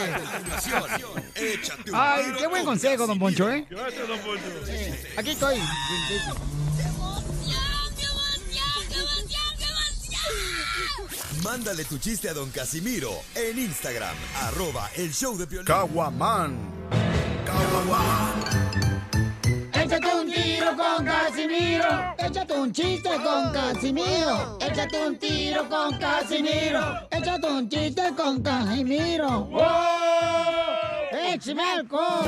Échate 1.35 1.91
un 1.91 1.97
Ay, 1.99 2.25
qué 2.39 2.47
buen 2.47 2.63
con 2.63 2.75
consejo, 2.75 3.07
don 3.07 3.19
Poncho, 3.19 3.51
¿eh? 3.51 3.67
Gracias, 3.71 4.07
don 4.07 4.19
Poncho. 4.19 4.45
Aquí 5.17 5.31
estoy. 5.31 5.59
Mándale 11.43 11.87
tu 11.87 11.97
chiste 11.97 12.29
a 12.29 12.35
don 12.35 12.51
Casimiro 12.51 13.13
en 13.35 13.59
Instagram, 13.59 14.17
arroba 14.43 14.91
el 14.97 15.15
show 15.15 15.39
de 15.39 15.47
Piolín. 15.47 15.65
Caguaman. 15.65 16.59
Échate 19.73 20.15
un 20.15 20.31
tiro 20.31 20.77
con 20.77 21.07
Casimiro. 21.07 22.06
Un 22.67 22.73
chiste 22.73 23.09
con 23.23 23.53
Casimiro. 23.53 24.59
Échate 24.61 25.07
un 25.07 25.17
tiro 25.19 25.69
con 25.69 25.97
Casimiro. 25.99 27.07
Échate 27.13 27.47
un 27.47 27.69
chiste 27.69 28.03
con 28.17 28.43
Casimiro. 28.43 29.45
¡Wow! 29.45 29.63
¡Échame 31.13 31.63
alcohol! 31.63 32.27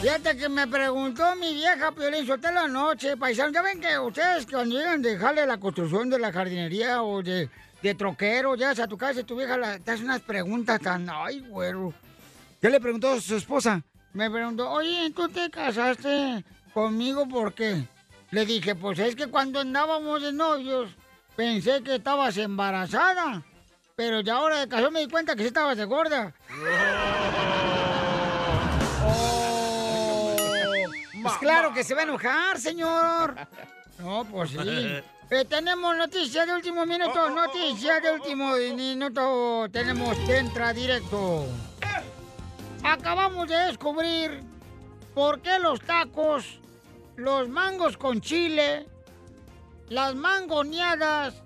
Fíjate 0.00 0.38
que 0.38 0.48
me 0.48 0.66
preguntó 0.66 1.36
mi 1.36 1.52
vieja 1.52 1.92
Piolín 1.92 2.26
Sotelo 2.26 2.60
anoche, 2.60 3.14
paisano. 3.18 3.52
Ya 3.52 3.60
ven 3.60 3.78
que 3.78 3.98
ustedes 3.98 4.46
cuando 4.46 4.74
llegan 4.74 5.00
a 5.04 5.08
dejarle 5.08 5.46
la 5.46 5.58
construcción 5.60 6.08
de 6.08 6.18
la 6.18 6.32
jardinería 6.32 7.02
o 7.02 7.22
de, 7.22 7.50
de 7.82 7.94
troquero, 7.94 8.54
llegas 8.54 8.78
a 8.78 8.88
tu 8.88 8.96
casa 8.96 9.20
y 9.20 9.24
tu 9.24 9.36
vieja 9.36 9.58
la- 9.58 9.78
te 9.78 9.90
hace 9.90 10.02
unas 10.02 10.22
preguntas 10.22 10.80
tan... 10.80 11.10
¡Ay, 11.10 11.40
güero! 11.40 11.92
¿Qué 12.58 12.70
le 12.70 12.80
preguntó 12.80 13.12
a 13.12 13.20
su 13.20 13.36
esposa? 13.36 13.82
Me 14.14 14.30
preguntó, 14.30 14.70
oye, 14.70 15.12
¿tú 15.14 15.28
te 15.28 15.50
casaste 15.50 16.42
conmigo 16.76 17.26
por 17.26 17.54
qué? 17.54 17.88
Le 18.32 18.44
dije, 18.44 18.74
pues 18.74 18.98
es 18.98 19.16
que 19.16 19.28
cuando 19.28 19.60
andábamos 19.60 20.20
de 20.20 20.30
novios 20.30 20.90
pensé 21.34 21.82
que 21.82 21.94
estabas 21.94 22.36
embarazada, 22.36 23.42
pero 23.94 24.20
ya 24.20 24.34
ahora 24.34 24.60
de 24.60 24.68
casó 24.68 24.90
me 24.90 25.00
di 25.00 25.08
cuenta 25.08 25.34
que 25.34 25.40
sí 25.40 25.46
estabas 25.46 25.78
de 25.78 25.86
gorda. 25.86 26.34
Pues 31.22 31.34
claro 31.40 31.72
que 31.72 31.82
se 31.82 31.94
va 31.94 32.00
a 32.02 32.04
enojar, 32.04 32.58
señor. 32.58 33.34
No, 33.98 34.26
pues 34.30 34.50
sí. 34.50 34.58
Eh, 35.30 35.44
tenemos 35.48 35.96
noticias 35.96 36.46
de 36.46 36.52
último 36.52 36.84
minuto, 36.84 37.30
noticias 37.30 38.02
de 38.02 38.10
último 38.10 38.54
minuto. 38.54 39.66
Tenemos 39.72 40.18
Entra 40.28 40.74
Directo. 40.74 41.46
Acabamos 42.84 43.48
de 43.48 43.56
descubrir 43.56 44.42
por 45.14 45.40
qué 45.40 45.58
los 45.58 45.80
tacos, 45.80 46.60
los 47.16 47.48
mangos 47.48 47.96
con 47.96 48.20
chile, 48.20 48.86
las 49.88 50.14
mangoneadas 50.14 51.42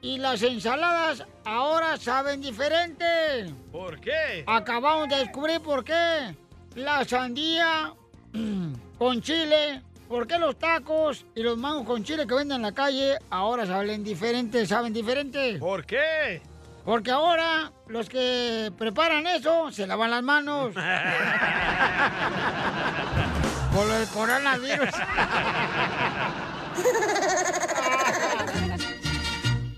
y 0.00 0.18
las 0.18 0.42
ensaladas 0.42 1.24
ahora 1.44 1.96
saben 1.96 2.40
diferente. 2.40 3.52
¿Por 3.72 4.00
qué? 4.00 4.44
Acabamos 4.46 5.08
de 5.08 5.16
descubrir 5.16 5.60
por 5.60 5.84
qué. 5.84 6.34
La 6.74 7.04
sandía 7.04 7.92
con 8.98 9.22
chile, 9.22 9.82
por 10.08 10.26
qué 10.26 10.38
los 10.38 10.58
tacos 10.58 11.24
y 11.34 11.42
los 11.42 11.56
mangos 11.56 11.86
con 11.86 12.04
chile 12.04 12.26
que 12.26 12.34
venden 12.34 12.56
en 12.56 12.62
la 12.62 12.72
calle 12.72 13.18
ahora 13.30 13.66
saben 13.66 14.04
diferente, 14.04 14.66
saben 14.66 14.92
diferente. 14.92 15.58
¿Por 15.58 15.84
qué? 15.84 16.42
Porque 16.84 17.10
ahora 17.10 17.72
los 17.88 18.08
que 18.08 18.72
preparan 18.78 19.26
eso 19.26 19.70
se 19.70 19.86
lavan 19.86 20.10
las 20.10 20.22
manos. 20.22 20.74
Por 23.78 23.86
lo 23.86 23.94
del 23.94 24.08
coronavirus. 24.08 24.88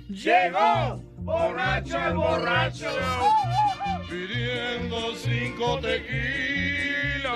Llegó 0.09 1.03
borracho 1.19 1.99
el 2.07 2.15
borracho 2.15 2.87
pidiendo 4.09 5.15
cinco 5.17 5.81
tequilas. 5.81 7.29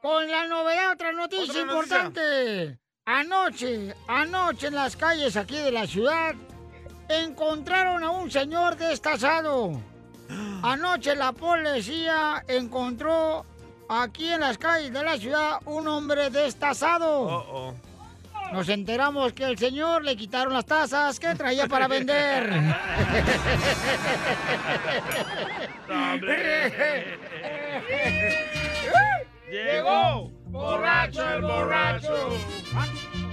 Con 0.00 0.30
la 0.30 0.46
novedad, 0.46 0.92
otra 0.94 1.12
noticia 1.12 1.64
Otra 1.64 1.64
noticia. 1.66 1.96
importante. 1.98 2.78
Anoche, 3.04 3.94
anoche 4.08 4.68
en 4.68 4.74
las 4.74 4.96
calles 4.96 5.36
aquí 5.36 5.58
de 5.58 5.70
la 5.70 5.86
ciudad, 5.86 6.34
encontraron 7.10 8.02
a 8.04 8.10
un 8.10 8.30
señor 8.30 8.78
destazado. 8.78 9.82
Anoche 10.62 11.14
la 11.14 11.32
policía 11.32 12.42
encontró 12.48 13.44
aquí 13.90 14.32
en 14.32 14.40
las 14.40 14.56
calles 14.56 14.92
de 14.92 15.02
la 15.02 15.18
ciudad 15.18 15.58
un 15.64 15.88
hombre 15.88 16.30
destazado. 16.30 17.08
Oh, 17.08 17.74
Nos 18.52 18.68
enteramos 18.68 19.32
que 19.32 19.44
el 19.44 19.58
señor 19.58 20.04
le 20.04 20.16
quitaron 20.16 20.52
las 20.52 20.64
tazas 20.64 21.18
que 21.18 21.34
traía 21.34 21.66
para 21.66 21.88
vender. 21.88 22.50
Llegó 29.50 30.30
borracho 30.46 31.28
el 31.34 31.42
borracho 31.42 32.38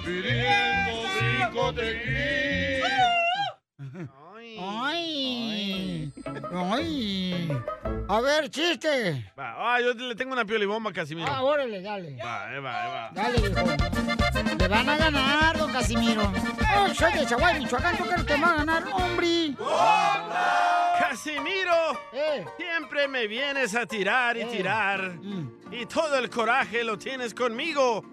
pidiendo 0.04 1.04
cinco 1.20 1.74
tequilas. 1.74 3.27
¡Ay! 4.60 6.12
¡Ay! 6.54 7.52
A 8.10 8.22
ver, 8.22 8.50
chiste. 8.50 9.32
Va, 9.38 9.56
ah, 9.76 9.82
yo 9.82 9.94
le 9.94 10.16
tengo 10.16 10.34
una 10.34 10.46
piolibomba 10.46 10.92
a 10.92 10.94
Casimiro. 10.94 11.28
Ah, 11.30 11.44
órale, 11.44 11.82
dale. 11.82 12.18
Va, 12.24 12.46
ahí 12.48 12.60
va, 12.62 12.84
ahí 12.84 12.90
va. 12.92 13.10
Dale, 13.14 13.40
viejo. 13.42 14.58
Le 14.58 14.68
van 14.68 14.90
a 14.90 14.98
ganar, 14.98 15.58
don 15.58 15.72
Casimiro. 15.72 16.32
Oh, 16.78 16.94
soy 16.94 17.14
de 17.14 17.26
Chaguay, 17.26 17.60
Michoacán. 17.60 17.98
¿Tú 17.98 18.06
crees 18.06 18.24
que 18.24 18.38
me 18.38 18.42
van 18.44 18.54
a 18.54 18.58
ganar, 18.66 18.84
hombre? 18.94 19.56
Casimiro, 21.00 22.00
Eh. 22.14 22.46
siempre 22.58 23.08
me 23.08 23.28
vienes 23.28 23.76
a 23.76 23.86
tirar 23.86 24.38
y 24.38 24.46
tirar. 24.46 25.14
Y 25.72 25.86
todo 25.86 26.18
el 26.18 26.30
coraje 26.30 26.84
lo 26.84 26.98
tienes 26.98 27.34
conmigo. 27.34 28.04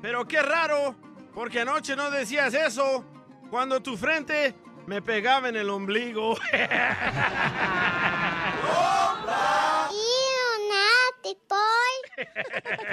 Pero 0.00 0.26
qué 0.26 0.42
raro, 0.42 0.96
porque 1.34 1.60
anoche 1.60 1.94
no 1.94 2.10
decías 2.10 2.54
eso 2.54 3.04
cuando 3.50 3.80
tu 3.80 3.96
frente 3.96 4.54
me 4.86 5.02
pegaba 5.02 5.48
en 5.48 5.56
el 5.56 5.70
ombligo. 5.70 6.36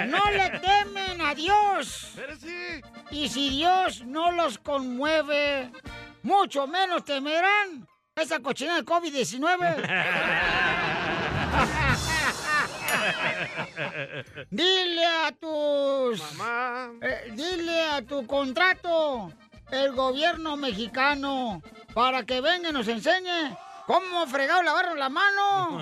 No 0.06 0.30
le 0.30 0.50
temen 0.60 1.20
a 1.20 1.34
Dios. 1.34 2.14
Y 3.10 3.28
si 3.28 3.50
Dios 3.50 4.04
no 4.04 4.30
los 4.32 4.58
conmueve, 4.58 5.70
mucho 6.22 6.66
menos 6.66 7.04
temerán 7.04 7.86
esa 8.16 8.40
cochina 8.40 8.76
de 8.76 8.84
COVID-19. 8.84 9.76
Dile 14.50 15.06
a 15.06 15.32
tus... 15.32 16.20
eh, 17.02 17.32
dile 17.34 17.82
a 17.82 18.02
tu 18.02 18.26
contrato, 18.26 19.32
el 19.70 19.92
gobierno 19.92 20.56
mexicano, 20.56 21.62
para 21.94 22.24
que 22.24 22.40
venga 22.40 22.70
y 22.70 22.72
nos 22.72 22.88
enseñe 22.88 23.56
cómo 23.86 24.26
fregado 24.26 24.62
lavarnos 24.62 24.98
la 24.98 25.08
mano. 25.08 25.80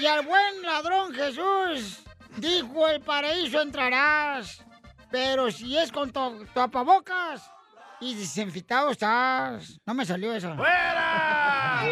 Y 0.00 0.06
al 0.06 0.26
buen 0.26 0.62
ladrón 0.62 1.14
Jesús 1.14 2.00
dijo, 2.36 2.88
el 2.88 3.00
paraíso 3.00 3.60
entrarás, 3.60 4.62
pero 5.10 5.50
si 5.50 5.76
es 5.76 5.90
con 5.90 6.12
tu 6.12 6.46
tapabocas 6.52 7.50
y 8.00 8.14
desinfectado 8.14 8.90
estás. 8.90 9.80
No 9.86 9.94
me 9.94 10.04
salió 10.04 10.32
esa. 10.34 10.54
¡Fuera! 10.54 11.82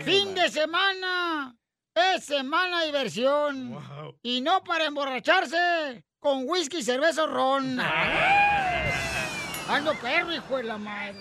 Fin 0.00 0.34
de 0.34 0.48
semana. 0.48 1.54
Es 1.94 2.24
semana 2.24 2.80
de 2.80 2.86
diversión. 2.86 3.78
Y 4.22 4.40
no 4.40 4.64
para 4.64 4.86
emborracharse 4.86 6.02
con 6.20 6.48
whisky, 6.48 6.82
cerveza 6.82 7.24
o 7.24 7.26
ron. 7.26 7.78
Ando 9.68 9.92
perro, 10.00 10.32
hijo 10.32 10.56
de 10.56 10.62
la 10.64 10.78
madre. 10.78 11.18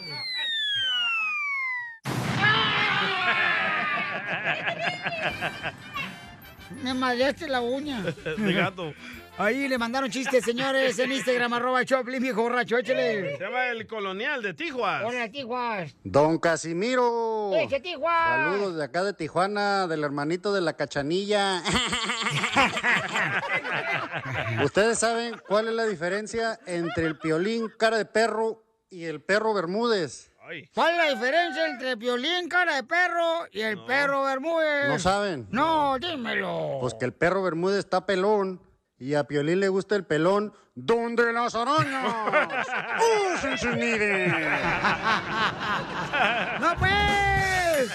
Me 6.83 6.93
madreaste 6.93 7.47
la 7.49 7.59
uña. 7.61 8.01
De 8.01 8.53
gato. 8.53 8.93
Ahí 9.41 9.67
le 9.67 9.79
mandaron 9.79 10.11
chistes, 10.11 10.45
señores, 10.45 10.99
en 10.99 11.11
Instagram, 11.11 11.51
arroba 11.53 11.83
Choplin, 11.83 12.21
viejo 12.21 12.43
borracho, 12.43 12.77
échale. 12.77 13.37
Se 13.37 13.43
llama 13.43 13.69
el 13.69 13.87
colonial 13.87 14.43
de 14.43 14.53
Tijuas. 14.53 15.03
Hola, 15.03 15.31
Tijuas. 15.31 15.95
Don 16.03 16.37
Casimiro. 16.37 17.51
¡Eche, 17.55 17.79
Tijuas! 17.79 18.27
Saludos 18.27 18.75
de 18.75 18.83
acá 18.83 19.03
de 19.03 19.13
Tijuana, 19.13 19.87
del 19.87 20.03
hermanito 20.03 20.53
de 20.53 20.61
la 20.61 20.73
cachanilla. 20.73 21.63
¿Ustedes 24.63 24.99
saben 24.99 25.41
cuál 25.47 25.69
es 25.69 25.73
la 25.73 25.85
diferencia 25.85 26.59
entre 26.67 27.07
el 27.07 27.17
piolín 27.17 27.67
cara 27.79 27.97
de 27.97 28.05
perro 28.05 28.63
y 28.91 29.05
el 29.05 29.21
perro 29.21 29.55
Bermúdez? 29.55 30.29
¿Cuál 30.75 30.91
es 30.91 30.97
la 30.97 31.09
diferencia 31.15 31.65
entre 31.65 31.91
el 31.91 31.95
violín, 31.95 32.47
cara 32.47 32.75
de 32.75 32.83
perro 32.83 33.47
y 33.51 33.61
el 33.61 33.83
perro 33.85 34.23
Bermúdez? 34.23 34.87
¿No 34.87 34.99
saben? 34.99 35.47
No, 35.49 35.97
dímelo. 35.97 36.77
Pues 36.79 36.93
que 36.93 37.05
el 37.05 37.13
perro 37.13 37.41
Bermúdez 37.41 37.79
está 37.79 38.05
pelón 38.05 38.61
y 39.01 39.15
a 39.15 39.23
Piolín 39.23 39.59
le 39.59 39.67
gusta 39.67 39.95
el 39.95 40.05
pelón 40.05 40.53
donde 40.75 41.33
las 41.33 41.55
arañas 41.55 42.05
usen 43.35 43.57
sus 43.57 43.75
nidos. 43.75 44.31
¡No, 46.59 46.75
pues! 46.77 47.91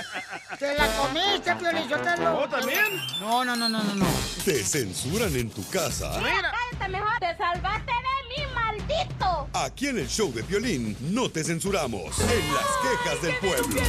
¡Te 0.58 0.76
la 0.76 0.88
comiste, 0.96 1.54
Piolín 1.54 1.88
Sotelo! 1.88 2.40
¿Oh, 2.40 2.48
también? 2.48 3.00
No, 3.20 3.44
no, 3.44 3.54
no, 3.54 3.68
no, 3.68 3.84
no, 3.84 3.94
no. 3.94 4.06
¿Te 4.44 4.64
censuran 4.64 5.34
en 5.36 5.48
tu 5.48 5.64
casa? 5.70 6.10
cállate 6.20 6.88
mejor. 6.90 7.18
Te 7.20 7.36
salvaste 7.36 7.92
de 7.92 8.42
mí, 8.42 8.52
maldito. 8.52 9.48
Aquí 9.52 9.86
en 9.86 9.98
el 10.00 10.08
show 10.08 10.32
de 10.32 10.42
violín 10.42 10.96
no 11.00 11.30
te 11.30 11.44
censuramos. 11.44 12.18
En 12.18 12.52
las 12.52 12.66
quejas 12.82 13.22
del 13.22 13.36
pueblo. 13.36 13.80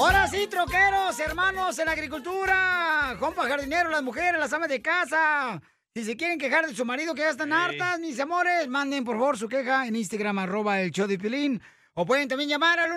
Ahora 0.00 0.26
sí, 0.28 0.46
troqueros, 0.46 1.20
hermanos 1.20 1.78
en 1.78 1.84
la 1.84 1.92
agricultura, 1.92 3.14
compa 3.20 3.46
jardinero, 3.46 3.90
las 3.90 4.02
mujeres, 4.02 4.40
las 4.40 4.50
amas 4.50 4.70
de 4.70 4.80
casa. 4.80 5.60
Si 5.94 6.04
se 6.04 6.16
quieren 6.16 6.38
quejar 6.38 6.66
de 6.66 6.74
su 6.74 6.86
marido 6.86 7.14
que 7.14 7.20
ya 7.20 7.28
están 7.28 7.52
hartas, 7.52 8.00
mis 8.00 8.18
amores, 8.18 8.66
manden 8.66 9.04
por 9.04 9.18
favor 9.18 9.36
su 9.36 9.46
queja 9.46 9.86
en 9.86 9.96
Instagram, 9.96 10.38
arroba 10.38 10.80
el 10.80 10.90
show 10.90 11.06
de 11.06 11.18
Pilín. 11.18 11.60
O 11.92 12.06
pueden 12.06 12.28
también 12.28 12.48
llamar 12.48 12.80
al 12.80 12.92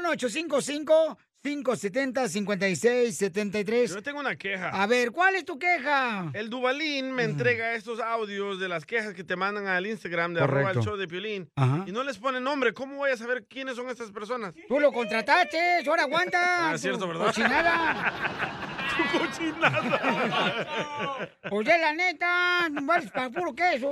1855-570-5673. 1.44 3.88
Yo 3.90 4.02
tengo 4.02 4.20
una 4.22 4.36
queja. 4.36 4.70
A 4.70 4.88
ver, 4.88 5.12
¿cuál 5.12 5.36
es 5.36 5.46
tu 5.46 5.60
queja? 5.60 6.32
El 6.34 6.50
Dubalín 6.50 7.12
me 7.12 7.24
entrega 7.24 7.74
estos 7.74 8.00
audios 8.00 8.60
de 8.60 8.70
las 8.70 8.86
quejas 8.86 9.14
que 9.14 9.24
te 9.26 9.36
mandan 9.36 9.68
al 9.68 9.86
Instagram 9.86 10.34
de 10.34 10.42
arroba 10.42 10.72
el 10.72 10.80
show 10.80 10.96
de 10.96 11.06
Piolín. 11.08 11.50
Ajá. 11.56 11.84
Y 11.86 11.92
no 11.92 12.04
les 12.04 12.18
pone 12.18 12.40
nombre. 12.40 12.74
¿Cómo 12.74 12.96
voy 12.96 13.12
a 13.12 13.18
saber 13.18 13.46
quiénes 13.46 13.76
son 13.76 13.90
estas 13.90 14.10
personas? 14.12 14.54
Tú 14.68 14.80
lo 14.80 14.92
contrataste, 14.94 15.84
ahora 15.86 16.04
aguanta. 16.04 16.70
Ah, 16.70 16.76
es 16.76 16.82
cierto, 16.82 17.00
tu 17.02 17.08
¿verdad? 17.08 17.26
Cochinada. 17.28 18.60
Tu 18.94 19.02
cochinada. 19.18 21.28
Pues 21.50 21.68
ya 21.68 21.78
la 21.80 21.94
neta, 21.94 22.70
no 22.70 22.86
vales 22.86 23.10
para 23.10 23.32
puro 23.32 23.56
queso. 23.56 23.90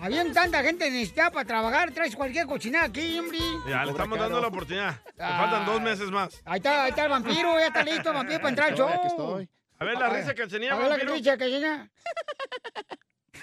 Había 0.00 0.32
tanta 0.32 0.64
gente 0.64 0.90
necesitada 0.90 1.30
para 1.30 1.46
trabajar, 1.46 1.92
traes 1.92 2.16
cualquier 2.16 2.46
cochinada 2.46 2.86
aquí, 2.86 3.20
hombre. 3.20 3.38
Ya, 3.68 3.84
le 3.84 3.92
estamos 3.92 4.18
dando 4.18 4.40
la 4.40 4.48
oportunidad. 4.48 5.00
Te 5.04 5.22
faltan 5.22 5.64
dos 5.64 5.80
meses 5.80 6.01
más. 6.10 6.40
Ahí 6.44 6.56
está, 6.58 6.84
ahí 6.84 6.90
está 6.90 7.04
el 7.04 7.10
vampiro, 7.10 7.58
ya 7.58 7.66
está 7.66 7.82
listo 7.82 8.08
el 8.10 8.14
vampiro 8.16 8.38
para 8.38 8.48
entrar 8.50 8.68
al 8.70 8.76
show. 8.76 8.88
Aquí 8.88 9.06
estoy. 9.06 9.48
A 9.78 9.84
ver 9.84 9.98
la 9.98 10.08
risa 10.10 10.34
que 10.34 10.46
tenía, 10.46 10.72
A 10.72 10.76
ver 10.76 10.84
la 10.84 10.90
vampiro. 10.90 11.14
risa 11.14 11.36
que 11.36 11.44
tenía. 11.44 11.90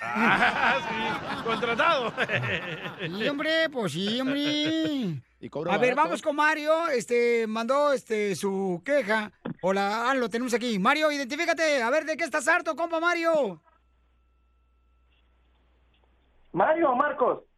Ah, 0.01 0.77
sí, 0.87 1.43
contratado. 1.43 2.13
Sí, 3.01 3.27
hombre, 3.27 3.69
pues 3.69 3.91
sí, 3.91 4.21
hombre. 4.21 5.21
cobra 5.49 5.73
A 5.73 5.77
ver, 5.77 5.89
barato. 5.95 6.07
vamos 6.07 6.21
con 6.21 6.35
Mario. 6.35 6.87
Este, 6.89 7.45
mandó 7.47 7.91
este 7.91 8.35
su 8.35 8.81
queja. 8.85 9.31
Hola, 9.61 10.09
ah, 10.09 10.13
lo 10.13 10.29
tenemos 10.29 10.53
aquí. 10.53 10.79
Mario, 10.79 11.11
identifícate. 11.11 11.81
A 11.81 11.89
ver, 11.89 12.05
¿de 12.05 12.15
qué 12.15 12.23
estás 12.23 12.47
harto, 12.47 12.75
compa 12.75 12.99
Mario? 13.01 13.61
Mario 16.53 16.91
o 16.91 16.95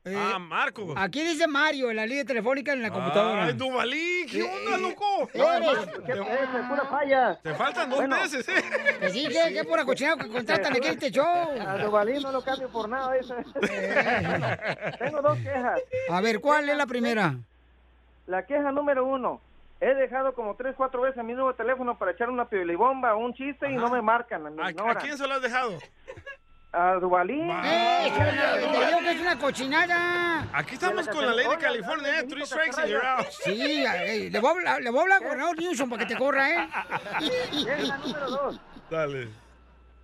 Marcos. 0.04 0.32
ah, 0.34 0.39
Marcos. 0.39 0.93
Aquí 0.97 1.22
dice 1.24 1.47
Mario 1.47 1.91
en 1.91 1.97
la 1.97 2.06
línea 2.08 2.26
telefónica 2.26 2.74
en 2.74 2.82
la 2.82 2.89
computadora. 2.89 3.43
Ay, 3.45 3.54
Duvalín, 3.54 4.28
¿qué 4.28 4.41
onda, 4.43 4.78
loco? 4.78 5.30
Eres- 5.32 5.88
Es 6.08 6.68
pura 6.68 6.86
falla. 6.89 7.39
Te 7.43 7.54
faltan 7.54 7.89
dos 7.89 7.99
Bueno. 7.99 8.18
meses, 8.18 8.47
¿eh? 8.49 9.10
Sí, 9.12 9.28
que, 9.28 9.54
que 9.54 9.64
pura 9.64 9.86
cochinada 9.86 10.24
que 10.24 10.30
contratan 10.30 10.74
aquí 10.76 10.88
este 10.88 11.12
show. 11.12 11.26
A 11.68 11.78
Duvalín 11.78 12.22
no 12.24 12.32
lo 12.32 12.41
cambio 12.43 12.68
por 12.70 12.89
nada. 12.89 13.16
Eso. 13.16 13.36
Bueno, 13.62 14.47
tengo 14.97 15.22
dos 15.22 15.38
quejas. 15.39 15.80
A 16.10 16.22
ver, 16.22 16.39
¿cuál 16.41 16.68
es 16.70 16.78
la 16.78 16.86
primera? 16.88 17.36
La 18.28 18.45
queja 18.45 18.72
número 18.72 19.06
uno. 19.06 19.39
He 19.80 19.93
dejado 19.95 20.34
como 20.34 20.56
tres, 20.56 20.76
cuatro 20.78 21.02
veces 21.02 21.24
mi 21.24 21.34
nuevo 21.34 21.54
teléfono 21.56 21.97
para 21.97 22.12
echar 22.12 22.30
una 22.30 22.45
piolibomba 22.45 23.16
o 23.16 23.20
un 23.20 23.34
chiste 23.34 23.70
y 23.72 23.76
no 23.76 23.89
me 23.89 24.02
marcan, 24.02 24.43
me 24.56 24.64
¿A, 24.64 24.68
a 24.68 24.95
quién 24.95 25.18
se 25.18 25.28
lo 25.28 25.34
has 25.36 25.41
dejado? 25.41 25.78
A. 26.74 26.93
Eh, 26.93 28.11
una- 28.15 28.72
te 28.72 28.86
digo 28.86 28.99
que 29.01 29.11
es 29.11 29.19
una 29.22 29.38
cochinada. 29.38 30.47
Aquí 30.53 30.76
estamos 30.76 31.05
con 31.09 31.26
la 31.26 31.34
ley 31.34 31.47
de 31.47 31.57
California, 31.57 32.19
¿eh? 32.19 32.24
Three 32.24 32.45
strikes 32.45 32.78
and 32.80 32.89
you're 32.89 33.05
out. 33.05 33.26
Sí, 33.43 33.84
eh, 33.86 34.30
le 34.32 34.39
voy 34.39 34.47
a 34.47 34.51
hablar, 34.53 34.82
le 34.82 34.89
voy 34.89 34.99
a 34.99 35.01
hablar 35.03 35.17
al 35.17 35.24
gobernador 35.26 35.57
Newsom 35.59 35.89
para 35.89 36.05
que 36.07 36.13
te 36.13 36.17
corra, 36.17 36.49
¿eh? 36.49 36.69
Número 38.05 38.30
dos. 38.30 38.59
Dale. 38.89 39.28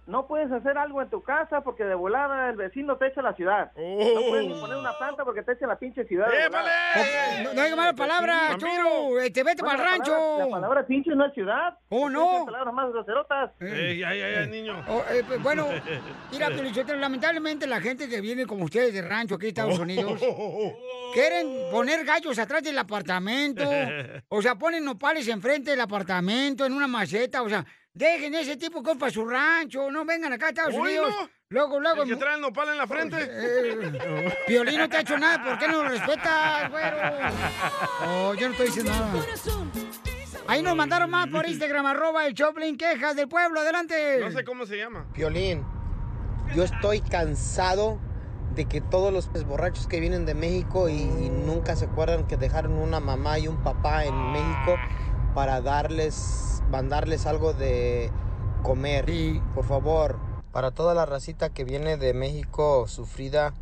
No 0.07 0.25
puedes 0.25 0.49
hacer 0.51 0.77
algo 0.77 1.01
en 1.01 1.09
tu 1.09 1.21
casa 1.21 1.59
porque 1.61 1.83
de 1.83 1.93
volada 1.93 2.49
el 2.49 2.55
vecino 2.55 2.95
te 2.97 3.07
echa 3.07 3.21
la 3.21 3.33
ciudad. 3.35 3.71
No 3.75 4.21
puedes 4.29 4.47
ni 4.47 4.53
poner 4.53 4.77
una 4.77 4.97
planta 4.97 5.25
porque 5.25 5.43
te 5.43 5.51
echa 5.51 5.67
la 5.67 5.77
pinche 5.77 6.05
ciudad. 6.05 6.27
de 6.31 6.47
volada. 6.47 7.43
No, 7.43 7.53
no 7.53 7.61
hay 7.61 7.75
malas 7.75 7.93
palabras, 7.93 8.57
tú. 8.57 9.17
Este, 9.19 9.43
vete 9.43 9.61
Bueno, 9.61 9.77
para 9.79 9.89
el 9.91 9.97
rancho. 9.97 10.11
palabra- 10.13 10.45
La 10.45 10.49
palabra 10.51 10.87
pinche 10.87 11.11
no 11.13 11.25
es 11.25 11.33
ciudad. 11.33 11.77
¿Cómo 11.89 12.09
no? 12.09 12.45
Palabras 12.45 12.73
más 12.73 12.89
groserotas. 12.93 13.51
Ey, 13.59 14.01
ay, 14.01 14.21
ay, 14.21 14.47
niño. 14.49 14.81
Oh, 14.87 15.03
eh, 15.11 15.23
pues, 15.27 15.43
bueno, 15.43 15.67
mira, 16.31 16.47
Piolichotelo, 16.47 16.99
lamentablemente 16.99 17.67
la 17.67 17.81
gente 17.81 18.07
que 18.07 18.21
viene 18.21 18.45
como 18.45 18.63
ustedes 18.63 18.93
de 18.93 19.01
rancho 19.01 19.35
aquí 19.35 19.47
en 19.47 19.49
Estados 19.49 19.77
Unidos 19.77 20.21
quieren 21.13 21.47
poner 21.71 22.05
gallos 22.05 22.39
atrás 22.39 22.63
del 22.63 22.77
apartamento. 22.77 23.63
O 24.29 24.41
sea, 24.41 24.55
ponen 24.55 24.83
nopales 24.83 25.27
enfrente 25.27 25.71
del 25.71 25.81
apartamento, 25.81 26.65
en 26.65 26.73
una 26.73 26.87
maceta. 26.87 27.41
O 27.41 27.49
sea, 27.49 27.65
Dejen 27.97 28.35
ese 28.35 28.57
tipo 28.57 28.87
es 28.87 28.97
para 28.97 29.11
su 29.11 29.25
rancho. 29.25 29.89
No 29.89 30.05
vengan 30.05 30.31
acá 30.31 30.45
a 30.45 30.49
Estados. 30.49 30.75
Unidos. 30.75 31.11
Luego, 31.49 31.79
luego. 31.79 32.03
¿El 32.03 32.09
que 32.09 32.15
trae 32.15 32.35
el 32.35 32.41
nopal 32.41 32.69
en 32.69 32.77
la 32.77 32.85
frente? 32.85 33.17
Eh, 33.19 34.33
Piolín 34.45 34.77
no 34.77 34.87
te 34.87 34.97
ha 34.97 34.99
hecho 34.99 35.17
nada. 35.17 35.43
¿Por 35.43 35.57
qué 35.57 35.67
no 35.67 35.81
lo 35.81 35.89
respetas, 35.89 36.69
güero? 36.69 36.97
Oh, 38.05 38.35
yo 38.35 38.47
no 38.47 38.51
estoy 38.51 38.67
diciendo 38.67 38.91
nada. 38.91 39.25
Ahí 40.45 40.61
nos 40.61 40.75
mandaron 40.75 41.09
más 41.09 41.27
por 41.27 41.47
Instagram, 41.47 41.87
arroba 41.87 42.27
el 42.27 42.35
Choplin 42.35 42.77
Quejas 42.77 43.15
del 43.15 43.27
Pueblo. 43.27 43.61
Adelante. 43.61 44.19
No 44.19 44.31
sé 44.31 44.43
cómo 44.43 44.67
se 44.67 44.77
llama. 44.77 45.07
Piolín, 45.13 45.65
yo 46.55 46.65
estoy 46.65 47.01
cansado 47.01 47.99
de 48.53 48.65
que 48.65 48.79
todos 48.79 49.11
los 49.11 49.27
borrachos 49.45 49.87
que 49.87 49.99
vienen 49.99 50.27
de 50.27 50.35
México 50.35 50.87
y, 50.87 50.93
y 51.01 51.29
nunca 51.31 51.75
se 51.75 51.85
acuerdan 51.85 52.27
que 52.27 52.37
dejaron 52.37 52.73
una 52.73 52.99
mamá 52.99 53.39
y 53.39 53.47
un 53.47 53.63
papá 53.63 54.05
en 54.05 54.31
México 54.31 54.77
para 55.37 55.61
darles, 55.61 56.63
mandarles 56.71 57.27
algo 57.27 57.53
de 57.53 58.11
comer. 58.63 59.05
Por 59.53 59.65
favor, 59.65 60.17
para 60.51 60.71
toda 60.71 60.95
la 60.95 61.05
racita 61.05 61.49
que 61.49 61.63
viene 61.63 61.95
de 61.95 62.15
México 62.15 62.87
sufrida, 62.87 63.53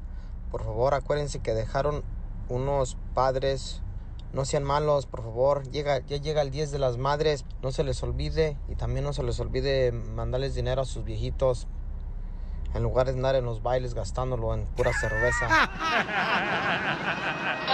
por 0.52 0.64
favor 0.64 0.94
acuérdense 0.94 1.40
que 1.40 1.54
dejaron 1.54 2.06
unos 2.48 2.96
padres. 3.14 3.82
No 4.32 4.46
sean 4.46 4.64
malos, 4.64 5.06
por 5.06 5.22
favor. 5.22 5.70
Llega, 5.70 6.00
ya 6.00 6.16
llega 6.16 6.44
el 6.44 6.50
10 6.50 6.72
de 6.72 6.80
las 6.80 6.96
madres. 6.96 7.44
No 7.62 7.74
se 7.74 7.84
les 7.84 8.02
olvide. 8.04 8.58
Y 8.70 8.76
también 8.76 9.04
no 9.04 9.12
se 9.12 9.24
les 9.24 9.38
olvide 9.42 9.92
mandarles 9.92 10.56
dinero 10.56 10.84
a 10.84 10.86
sus 10.86 11.04
viejitos. 11.04 11.68
En 12.74 12.84
lugar 12.84 13.08
de 13.08 13.12
andar 13.12 13.36
en 13.36 13.44
los 13.44 13.62
bailes 13.62 13.96
gastándolo 13.96 14.54
en 14.54 14.66
pura 14.78 14.94
cerveza. 14.94 15.50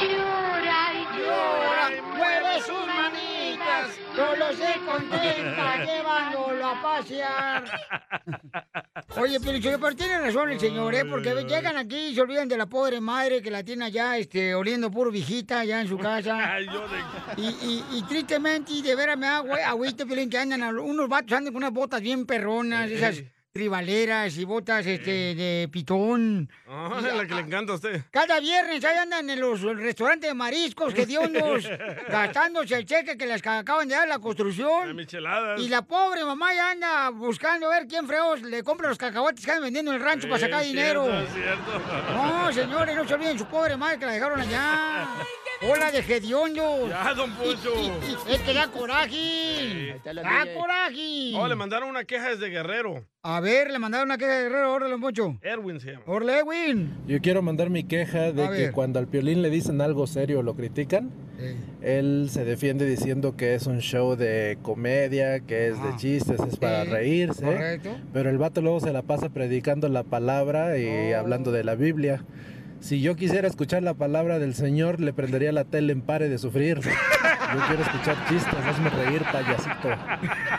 Llora 0.01 0.93
y 0.95 1.05
llora, 1.19 1.89
mueve 2.15 2.61
manitas, 3.82 3.99
solo 4.15 4.53
se 4.53 4.79
contenta 4.86 5.86
llevándolo 5.86 6.65
a 6.71 6.82
pasear. 6.82 7.63
Oye, 9.17 9.39
pero, 9.39 9.79
pero 9.79 9.95
tiene 9.95 10.19
razón 10.19 10.51
el 10.51 10.59
señor, 10.59 10.95
¿eh? 10.95 11.05
Porque 11.05 11.34
llegan 11.43 11.77
aquí 11.77 11.97
y 11.97 12.15
se 12.15 12.21
olvidan 12.21 12.47
de 12.47 12.57
la 12.57 12.65
pobre 12.65 13.01
madre 13.01 13.41
que 13.41 13.51
la 13.51 13.63
tiene 13.63 13.86
allá, 13.86 14.17
este, 14.17 14.55
oliendo 14.55 14.89
puro 14.89 15.11
viejita 15.11 15.59
allá 15.59 15.82
en 15.82 15.88
su 15.88 15.97
casa. 15.97 16.57
Y, 17.38 17.47
y, 17.47 17.86
y 17.93 18.03
tristemente, 18.03 18.73
y 18.73 18.82
de 18.82 18.95
veras 18.95 19.17
me 19.17 19.25
da 19.25 19.38
agüita, 19.67 20.05
Piolín, 20.05 20.29
que 20.29 20.38
andan, 20.38 20.61
unos 20.79 21.07
vatos 21.07 21.32
andan 21.32 21.53
con 21.53 21.63
unas 21.63 21.71
botas 21.71 22.01
bien 22.01 22.25
perronas, 22.25 22.91
esas 22.91 23.23
tribaleras 23.51 24.37
y 24.37 24.45
botas, 24.45 24.85
este, 24.85 25.35
de 25.35 25.69
pitón. 25.71 26.49
Ah, 26.69 27.01
la 27.01 27.27
que 27.27 27.35
le 27.35 27.41
encanta 27.41 27.73
a 27.73 27.75
usted. 27.75 28.01
Cada 28.09 28.39
viernes 28.39 28.83
ahí 28.85 28.97
andan 28.97 29.29
en 29.29 29.39
los 29.41 29.61
restaurantes 29.61 30.29
de 30.29 30.33
mariscos 30.33 30.93
que 30.93 31.05
dio 31.05 31.21
unos 31.21 31.67
gastándose 32.09 32.75
el 32.75 32.85
cheque 32.85 33.17
que 33.17 33.25
les 33.25 33.45
acaban 33.45 33.87
de 33.87 33.95
dar 33.95 34.07
la 34.07 34.19
construcción. 34.19 34.95
Micheladas. 34.95 35.59
Y 35.59 35.67
la 35.67 35.81
pobre 35.81 36.23
mamá 36.23 36.53
ya 36.53 36.71
anda 36.71 37.09
buscando 37.09 37.67
a 37.67 37.77
ver 37.77 37.87
quién 37.87 38.07
freos 38.07 38.41
le 38.41 38.63
compra 38.63 38.87
los 38.89 38.97
cacahuates 38.97 39.43
que 39.43 39.51
andan 39.51 39.65
vendiendo 39.65 39.91
en 39.91 39.97
el 39.97 40.03
rancho 40.03 40.27
para 40.29 40.39
sacar 40.39 40.63
dinero. 40.63 41.05
cierto. 41.33 41.81
No, 42.13 42.53
señores, 42.53 42.95
no 42.95 43.07
se 43.07 43.13
olviden 43.13 43.37
su 43.37 43.45
pobre 43.45 43.75
madre 43.75 43.99
que 43.99 44.05
la 44.05 44.13
dejaron 44.13 44.39
allá. 44.39 45.07
Hola 45.64 45.91
de 45.91 45.99
hediondo. 45.99 46.89
Ya, 46.89 47.14
don 47.14 47.30
Poncho. 47.36 47.72
Es 48.30 48.39
que 48.41 48.53
da 48.53 48.68
coraje. 48.72 49.95
Da 50.03 50.45
coraje. 50.57 51.34
Oh, 51.36 51.47
le 51.47 51.55
mandaron 51.55 51.89
una 51.89 52.03
queja 52.03 52.30
desde 52.30 52.49
Guerrero. 52.49 53.05
A 53.22 53.39
ver, 53.41 53.70
le 53.70 53.78
mandaron 53.78 54.07
una 54.07 54.18
queja 54.18 54.38
de 54.38 54.43
Guerrero, 54.43 54.74
órale, 54.74 54.97
Moncho. 54.97 55.38
Erwin 55.41 55.80
se 55.80 55.91
llama. 55.91 56.03
Orle, 56.07 56.39
Edwin. 56.39 56.91
Yo 57.05 57.22
quiero 57.22 57.43
mandar 57.43 57.70
mi 57.70 57.84
queja 57.84 58.32
de 58.32 58.43
A 58.43 58.49
que 58.49 58.57
ver. 58.57 58.72
cuando 58.72 58.97
al 58.97 59.07
Piolín 59.07 59.43
le 59.43 59.51
dicen 59.51 59.82
algo 59.82 60.07
serio 60.07 60.39
o 60.39 60.43
lo 60.43 60.55
critican, 60.55 61.12
él 61.82 62.30
se 62.32 62.43
defiende 62.43 62.86
diciendo 62.86 63.36
que 63.38 63.53
es 63.53 63.68
un 63.68 63.80
show 63.82 64.16
de 64.16 64.57
comedia, 64.64 65.41
que 65.41 65.68
es 65.68 65.82
de 65.84 65.95
chistes, 65.97 66.39
es 66.39 66.57
para 66.57 66.86
Sí, 66.86 66.89
reírse. 66.89 67.43
correcto. 67.45 67.95
Pero 68.14 68.32
el 68.32 68.39
vato 68.39 68.62
luego 68.62 68.80
se 68.80 68.91
la 68.93 69.03
pasa 69.03 69.30
predicando 69.30 69.88
la 69.89 70.03
palabra 70.03 70.78
y 70.80 71.14
hablando 71.14 71.51
de 71.51 71.64
la 71.64 71.76
Biblia. 71.76 72.24
Si 72.82 72.99
yo 72.99 73.15
quisiera 73.15 73.47
escuchar 73.47 73.84
la 73.84 73.93
palabra 73.93 74.39
del 74.39 74.55
Señor, 74.55 74.99
le 74.99 75.13
prendería 75.13 75.51
la 75.51 75.65
tele 75.65 75.93
en 75.93 76.01
pare 76.01 76.29
de 76.29 76.39
sufrir. 76.39 76.79
Yo 76.82 77.59
quiero 77.67 77.84
escuchar 77.84 78.17
chistes, 78.27 78.53
hazme 78.53 78.89
reír, 78.89 79.23
payasito. 79.32 79.89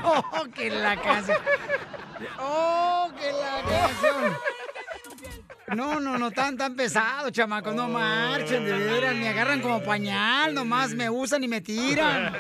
Oh, 0.04 0.44
que 0.54 0.70
la 0.70 0.96
canción. 1.00 1.38
Oh, 2.38 3.10
que 3.18 3.32
la 3.32 3.62
canción. 3.68 4.36
No, 5.76 6.00
no, 6.00 6.18
no 6.18 6.30
tan 6.30 6.56
tan 6.56 6.76
pesado, 6.76 7.30
chamacos, 7.30 7.74
no 7.74 7.88
marchen, 7.88 8.64
de 8.64 8.72
veras, 8.72 9.14
me 9.14 9.28
agarran 9.28 9.60
como 9.60 9.82
pañal, 9.82 10.54
nomás 10.54 10.94
me 10.94 11.10
usan 11.10 11.42
y 11.42 11.48
me 11.48 11.60
tiran. 11.60 12.32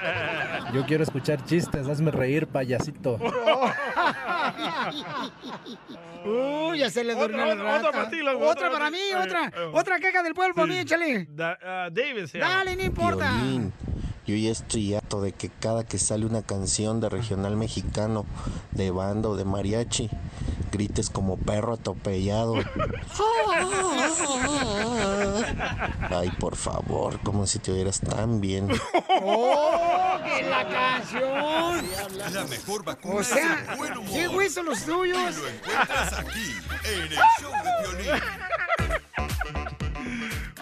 Yo 0.72 0.86
quiero 0.86 1.02
escuchar 1.02 1.44
chistes, 1.44 1.88
hazme 1.88 2.10
reír, 2.10 2.46
payasito. 2.46 3.18
Uy, 6.24 6.78
ya 6.78 6.90
se 6.90 7.04
le 7.04 7.14
Otra, 7.14 7.26
durmió 7.26 7.44
la 7.46 7.52
otra, 7.52 7.64
otra 7.64 7.76
rata. 7.78 7.90
para 7.92 8.10
ti, 8.10 8.16
loco, 8.22 8.46
Otra 8.46 8.66
otra 8.68 8.78
para 8.78 8.90
mí, 8.90 8.98
otra. 9.18 9.52
Otra 9.72 9.98
queja 9.98 10.22
del 10.22 10.34
pueblo 10.34 10.54
para 10.54 10.66
mí, 10.66 10.78
échale. 10.78 11.26
Da- 11.30 11.58
ah, 11.62 11.88
David 11.90 12.26
se. 12.26 12.38
Dale, 12.38 12.76
no 12.76 12.82
importa. 12.82 13.32
Piolín, 13.38 13.72
yo 14.26 14.36
ya 14.36 14.50
estoy 14.50 14.94
harto 14.94 15.20
de 15.20 15.32
que 15.32 15.48
cada 15.48 15.84
que 15.84 15.98
sale 15.98 16.24
una 16.26 16.42
canción 16.42 17.00
de 17.00 17.08
regional 17.08 17.56
mexicano, 17.56 18.24
de 18.70 18.92
banda 18.92 19.28
o 19.28 19.36
de 19.36 19.44
mariachi, 19.44 20.10
grites 20.70 21.10
como 21.10 21.36
perro 21.36 21.74
atropellado. 21.74 22.54
Ay, 26.10 26.30
por 26.38 26.56
favor, 26.56 27.18
como 27.20 27.46
si 27.46 27.58
te 27.58 27.72
oyeras 27.72 28.00
tan 28.00 28.40
bien. 28.40 28.68
¡Oh, 29.22 30.18
que 30.24 30.42
la 30.48 30.68
canción! 30.68 31.84
La 32.32 32.44
mejor 32.44 32.84
vacuna 32.84 33.16
O 33.16 33.24
sea, 33.24 33.38
es 33.38 33.68
el 33.70 33.76
buen 33.76 33.98
humor. 33.98 34.12
¿qué 34.12 34.26
güey 34.28 34.48
son 34.50 34.66
los 34.66 34.84
tuyos? 34.84 35.18
Y 35.18 35.40
lo 35.40 35.48
encuentras 35.48 36.12
aquí, 36.12 36.54
en 36.84 37.02
el 37.02 37.18
show 37.40 37.52
de. 37.96 38.22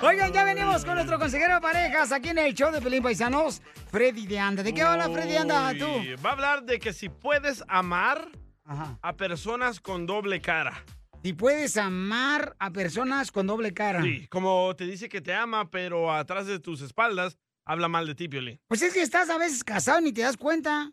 Oigan, 0.02 0.32
ya 0.32 0.44
venimos 0.44 0.84
con 0.84 0.94
nuestro 0.94 1.18
consejero 1.18 1.54
de 1.54 1.60
parejas 1.60 2.12
aquí 2.12 2.30
en 2.30 2.38
el 2.38 2.54
show 2.54 2.72
de 2.72 2.80
Pelín 2.80 3.02
Paisanos, 3.02 3.60
Freddy 3.90 4.26
de 4.26 4.38
Anda. 4.38 4.62
¿De 4.62 4.72
qué 4.72 4.82
habla 4.82 5.10
Freddy 5.10 5.32
de 5.32 5.38
Anda 5.38 5.72
tú? 5.78 5.86
Va 6.24 6.30
a 6.30 6.32
hablar 6.32 6.62
de 6.64 6.78
que 6.78 6.92
si 6.92 7.08
puedes 7.08 7.62
amar 7.68 8.30
a 8.64 9.16
personas 9.16 9.80
con 9.80 10.06
doble 10.06 10.40
cara. 10.40 10.84
Si 11.22 11.34
puedes 11.34 11.76
amar 11.76 12.56
a 12.58 12.70
personas 12.70 13.30
con 13.30 13.46
doble 13.46 13.74
cara. 13.74 14.02
Sí, 14.02 14.26
como 14.28 14.74
te 14.74 14.86
dice 14.86 15.08
que 15.08 15.20
te 15.20 15.34
ama, 15.34 15.70
pero 15.70 16.10
atrás 16.12 16.46
de 16.46 16.58
tus 16.60 16.80
espaldas 16.80 17.36
habla 17.66 17.88
mal 17.88 18.06
de 18.06 18.14
ti, 18.14 18.28
Piolín. 18.28 18.58
Pues 18.68 18.80
es 18.80 18.94
que 18.94 19.02
estás 19.02 19.28
a 19.28 19.36
veces 19.36 19.62
casado 19.62 20.00
y 20.00 20.04
ni 20.04 20.12
te 20.12 20.22
das 20.22 20.36
cuenta. 20.38 20.92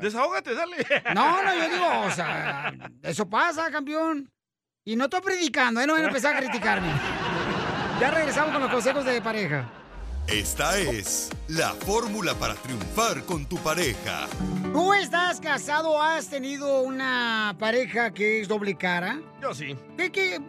Desahógate, 0.00 0.54
dale. 0.54 0.76
No, 1.14 1.42
no, 1.42 1.54
yo 1.54 1.68
digo, 1.70 2.00
o 2.06 2.10
sea, 2.14 2.74
eso 3.02 3.28
pasa, 3.28 3.70
campeón. 3.70 4.30
Y 4.88 4.94
no 4.94 5.06
estoy 5.06 5.20
predicando, 5.20 5.80
¿eh? 5.80 5.86
No 5.88 5.94
van 5.94 6.04
a 6.04 6.06
empezar 6.06 6.36
a 6.36 6.38
criticarme. 6.38 6.86
Ya 8.00 8.08
regresamos 8.12 8.52
con 8.52 8.62
los 8.62 8.70
consejos 8.70 9.04
de 9.04 9.20
pareja. 9.20 9.68
Esta 10.28 10.78
es 10.78 11.28
la 11.48 11.70
fórmula 11.70 12.34
para 12.34 12.54
triunfar 12.54 13.24
con 13.24 13.46
tu 13.46 13.56
pareja. 13.56 14.28
¿Tú 14.72 14.94
estás 14.94 15.40
casado 15.40 15.90
o 15.90 16.00
has 16.00 16.28
tenido 16.30 16.82
una 16.82 17.56
pareja 17.58 18.12
que 18.12 18.40
es 18.40 18.46
doble 18.46 18.76
cara? 18.76 19.18
Yo 19.42 19.52
sí. 19.54 19.76
¿Qué, 19.96 20.12
qué? 20.12 20.36
Eh, 20.36 20.40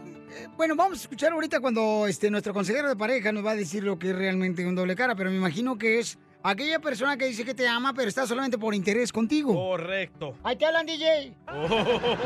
Bueno, 0.56 0.76
vamos 0.76 1.00
a 1.00 1.02
escuchar 1.02 1.32
ahorita 1.32 1.60
cuando 1.60 2.06
este, 2.06 2.30
nuestro 2.30 2.54
consejero 2.54 2.90
de 2.90 2.96
pareja 2.96 3.32
nos 3.32 3.44
va 3.44 3.52
a 3.52 3.56
decir 3.56 3.84
lo 3.84 3.98
que 3.98 4.12
es 4.12 4.16
realmente 4.16 4.64
un 4.68 4.76
doble 4.76 4.96
cara, 4.96 5.16
pero 5.16 5.32
me 5.32 5.38
imagino 5.38 5.80
que 5.80 5.98
es 5.98 6.20
aquella 6.44 6.78
persona 6.78 7.18
que 7.18 7.26
dice 7.26 7.44
que 7.44 7.56
te 7.56 7.68
ama, 7.68 7.92
pero 7.96 8.08
está 8.08 8.28
solamente 8.28 8.60
por 8.60 8.76
interés 8.76 9.12
contigo. 9.12 9.56
Correcto. 9.56 10.36
Ahí 10.44 10.56
te 10.58 10.68
hablan, 10.68 10.86
DJ. 10.86 11.34
Oh, 11.48 11.68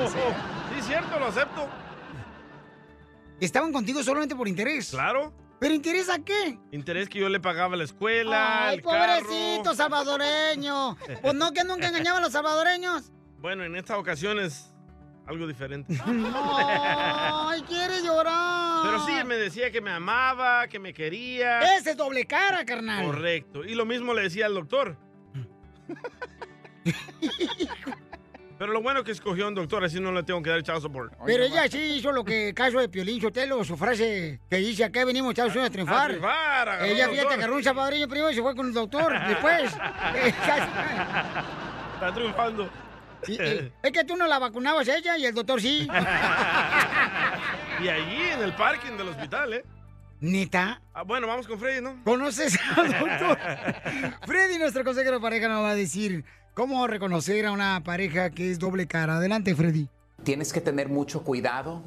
sí, 0.09 0.81
cierto, 0.85 1.17
lo 1.17 1.27
acepto. 1.27 1.69
Estaban 3.41 3.73
contigo 3.73 4.03
solamente 4.03 4.35
por 4.35 4.47
interés. 4.47 4.91
Claro. 4.91 5.33
¿Pero 5.59 5.73
interés 5.73 6.09
a 6.09 6.19
qué? 6.19 6.57
Interés 6.71 7.09
que 7.09 7.19
yo 7.19 7.29
le 7.29 7.39
pagaba 7.39 7.75
la 7.75 7.83
escuela, 7.83 8.67
Ay, 8.67 8.77
el 8.77 8.83
carro. 8.83 9.23
pobrecito 9.25 9.75
salvadoreño. 9.75 10.95
Pues 11.21 11.33
no, 11.35 11.51
que 11.51 11.63
nunca 11.63 11.87
engañaban 11.87 12.21
a 12.21 12.25
los 12.25 12.33
salvadoreños. 12.33 13.11
Bueno, 13.39 13.63
en 13.63 13.75
esta 13.75 13.97
ocasión 13.97 14.39
es 14.39 14.73
algo 15.27 15.47
diferente. 15.47 15.95
Ay, 16.05 17.61
quiere 17.63 18.01
llorar. 18.03 18.83
Pero 18.85 19.05
sí, 19.05 19.13
me 19.25 19.35
decía 19.35 19.71
que 19.71 19.81
me 19.81 19.91
amaba, 19.91 20.67
que 20.67 20.79
me 20.79 20.93
quería. 20.93 21.59
Ese 21.77 21.91
es 21.91 21.97
doble 21.97 22.25
cara, 22.25 22.65
carnal. 22.65 23.05
Correcto. 23.05 23.63
Y 23.63 23.75
lo 23.75 23.85
mismo 23.85 24.13
le 24.13 24.23
decía 24.23 24.47
al 24.47 24.55
doctor. 24.55 24.97
Pero 28.61 28.73
lo 28.73 28.81
bueno 28.83 29.03
que 29.03 29.11
escogió 29.11 29.47
un 29.47 29.55
doctor, 29.55 29.83
así 29.83 29.99
no 29.99 30.11
le 30.11 30.21
tengo 30.21 30.39
que 30.43 30.51
dar 30.51 30.61
child 30.61 30.81
support. 30.81 31.11
Pero 31.25 31.43
ella 31.45 31.67
sí 31.67 31.79
hizo 31.95 32.11
lo 32.11 32.23
que 32.23 32.53
caso 32.53 32.79
de 32.79 32.89
Piolín 32.89 33.19
Sotelo, 33.19 33.63
su 33.63 33.75
frase 33.75 34.39
que 34.47 34.57
dice 34.57 34.83
acá 34.83 35.03
venimos 35.03 35.29
a 35.29 35.31
Estados 35.31 35.53
Unidos 35.53 35.69
a 35.69 35.71
triunfar. 35.71 36.03
A 36.03 36.07
triunfar, 36.09 36.85
ella 36.85 37.09
fíjate, 37.09 37.33
agarró 37.33 37.55
un 37.55 37.63
salvadoreño 37.63 38.07
primero 38.07 38.29
y 38.29 38.35
se 38.35 38.41
fue 38.43 38.55
con 38.55 38.67
el 38.67 38.73
doctor 38.73 39.13
después. 39.27 39.63
Está 41.95 42.13
triunfando. 42.13 42.69
Sí, 43.23 43.35
eh, 43.39 43.71
es 43.81 43.91
que 43.91 44.03
tú 44.03 44.15
no 44.15 44.27
la 44.27 44.37
vacunabas 44.37 44.87
a 44.89 44.95
ella 44.95 45.17
y 45.17 45.25
el 45.25 45.33
doctor 45.33 45.59
sí. 45.59 45.87
Y 47.81 47.89
allí 47.89 48.21
en 48.29 48.43
el 48.43 48.53
parking 48.53 48.95
del 48.95 49.07
hospital, 49.07 49.53
¿eh? 49.53 49.65
¿Neta? 50.19 50.79
Ah, 50.93 51.01
bueno, 51.01 51.25
vamos 51.25 51.47
con 51.47 51.59
Freddy, 51.59 51.81
¿no? 51.81 52.03
¿Conoces 52.03 52.59
al 52.77 52.91
doctor? 52.91 53.39
Freddy, 54.27 54.59
nuestro 54.59 54.83
consejero 54.83 55.15
de 55.15 55.19
pareja, 55.19 55.47
nos 55.47 55.63
va 55.63 55.71
a 55.71 55.75
decir 55.75 56.23
cómo 56.53 56.85
reconocer 56.87 57.45
a 57.45 57.51
una 57.51 57.81
pareja 57.83 58.29
que 58.29 58.51
es 58.51 58.59
doble 58.59 58.87
cara. 58.87 59.17
Adelante, 59.17 59.55
Freddy. 59.55 59.87
Tienes 60.23 60.53
que 60.53 60.61
tener 60.61 60.89
mucho 60.89 61.23
cuidado 61.23 61.81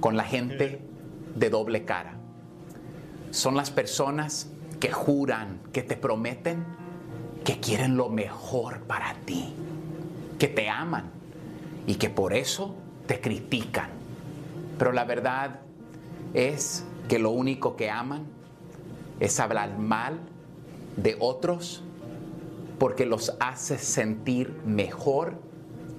con 0.00 0.16
la 0.16 0.24
gente 0.24 0.80
de 1.34 1.50
doble 1.50 1.84
cara. 1.84 2.14
Son 3.30 3.56
las 3.56 3.70
personas 3.70 4.48
que 4.80 4.90
juran, 4.90 5.60
que 5.72 5.82
te 5.82 5.96
prometen, 5.96 6.64
que 7.44 7.60
quieren 7.60 7.96
lo 7.96 8.08
mejor 8.08 8.80
para 8.82 9.14
ti, 9.24 9.54
que 10.38 10.48
te 10.48 10.68
aman 10.68 11.10
y 11.86 11.96
que 11.96 12.10
por 12.10 12.32
eso 12.32 12.74
te 13.06 13.20
critican. 13.20 13.90
Pero 14.78 14.92
la 14.92 15.04
verdad 15.04 15.60
es 16.32 16.84
que 17.08 17.18
lo 17.18 17.30
único 17.30 17.76
que 17.76 17.90
aman 17.90 18.24
es 19.20 19.38
hablar 19.38 19.78
mal 19.78 20.18
de 20.96 21.16
otros 21.20 21.82
porque 22.78 23.06
los 23.06 23.34
hace 23.40 23.78
sentir 23.78 24.54
mejor 24.64 25.38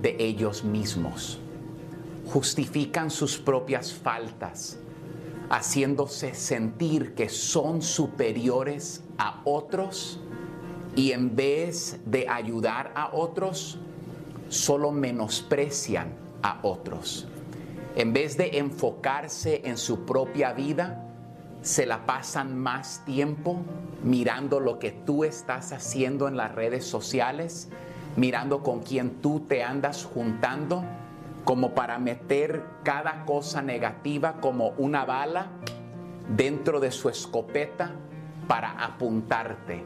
de 0.01 0.15
ellos 0.19 0.63
mismos. 0.63 1.39
Justifican 2.25 3.09
sus 3.09 3.37
propias 3.37 3.93
faltas, 3.93 4.79
haciéndose 5.49 6.33
sentir 6.33 7.13
que 7.13 7.29
son 7.29 7.81
superiores 7.81 9.03
a 9.17 9.41
otros 9.45 10.19
y 10.95 11.11
en 11.11 11.35
vez 11.35 11.99
de 12.05 12.27
ayudar 12.27 12.91
a 12.95 13.13
otros, 13.13 13.77
solo 14.49 14.91
menosprecian 14.91 16.13
a 16.41 16.59
otros. 16.63 17.27
En 17.95 18.11
vez 18.11 18.37
de 18.37 18.57
enfocarse 18.57 19.61
en 19.65 19.77
su 19.77 20.05
propia 20.05 20.53
vida, 20.53 21.04
se 21.65 21.87
la 21.87 22.05
pasan 22.05 22.59
más 22.59 23.01
tiempo 23.05 23.57
mirando 24.03 24.59
lo 24.59 24.77
que 24.77 24.91
tú 24.91 25.23
estás 25.23 25.71
haciendo 25.71 26.27
en 26.27 26.37
las 26.37 26.53
redes 26.53 26.85
sociales, 26.85 27.69
mirando 28.15 28.61
con 28.61 28.81
quién 28.83 29.19
tú 29.19 29.39
te 29.39 29.63
andas 29.63 30.05
juntando, 30.05 30.83
como 31.43 31.73
para 31.73 31.97
meter 31.97 32.63
cada 32.83 33.25
cosa 33.25 33.63
negativa 33.63 34.33
como 34.41 34.75
una 34.77 35.05
bala 35.05 35.47
dentro 36.37 36.79
de 36.79 36.91
su 36.91 37.09
escopeta 37.09 37.93
para 38.47 38.69
apuntarte. 38.83 39.83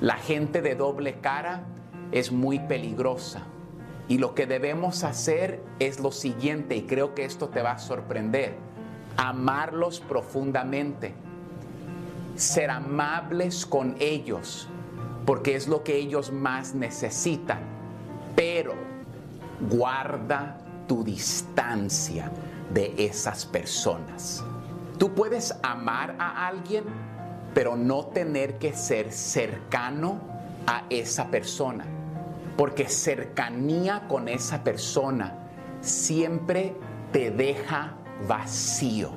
La 0.00 0.16
gente 0.16 0.62
de 0.62 0.76
doble 0.76 1.20
cara 1.20 1.64
es 2.10 2.32
muy 2.32 2.58
peligrosa. 2.58 3.42
Y 4.08 4.16
lo 4.16 4.34
que 4.34 4.46
debemos 4.46 5.04
hacer 5.04 5.62
es 5.78 6.00
lo 6.00 6.10
siguiente, 6.10 6.74
y 6.74 6.82
creo 6.82 7.14
que 7.14 7.26
esto 7.26 7.50
te 7.50 7.60
va 7.60 7.72
a 7.72 7.78
sorprender, 7.78 8.71
amarlos 9.16 10.00
profundamente, 10.00 11.14
ser 12.36 12.70
amables 12.70 13.66
con 13.66 13.96
ellos, 13.98 14.68
porque 15.26 15.54
es 15.54 15.68
lo 15.68 15.82
que 15.82 15.96
ellos 15.96 16.32
más 16.32 16.74
necesitan, 16.74 17.60
pero 18.34 18.74
guarda 19.70 20.58
tu 20.88 21.04
distancia 21.04 22.30
de 22.72 22.94
esas 22.96 23.46
personas. 23.46 24.44
Tú 24.98 25.12
puedes 25.14 25.54
amar 25.62 26.16
a 26.18 26.46
alguien, 26.46 26.84
pero 27.54 27.76
no 27.76 28.06
tener 28.06 28.58
que 28.58 28.72
ser 28.72 29.12
cercano 29.12 30.18
a 30.66 30.84
esa 30.88 31.26
persona 31.28 31.84
porque 32.56 32.88
cercanía 32.88 34.06
con 34.08 34.28
esa 34.28 34.62
persona 34.62 35.34
siempre 35.80 36.74
te 37.12 37.30
deja 37.30 37.94
vacío. 38.26 39.10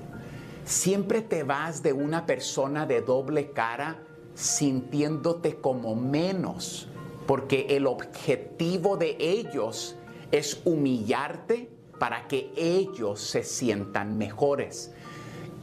Siempre 0.66 1.22
te 1.22 1.44
vas 1.44 1.84
de 1.84 1.94
una 1.94 2.26
persona 2.26 2.86
de 2.86 3.02
doble 3.02 3.52
cara 3.52 4.00
sintiéndote 4.34 5.58
como 5.58 5.96
menos, 5.96 6.88
porque 7.28 7.68
el 7.70 7.88
objetivo 7.88 8.98
de 8.98 9.16
ellos 9.20 9.96
es 10.32 10.62
humillarte 10.66 11.70
para 12.00 12.28
que 12.28 12.52
ellos 12.58 13.22
se 13.22 13.44
sientan 13.44 14.18
mejores. 14.18 14.92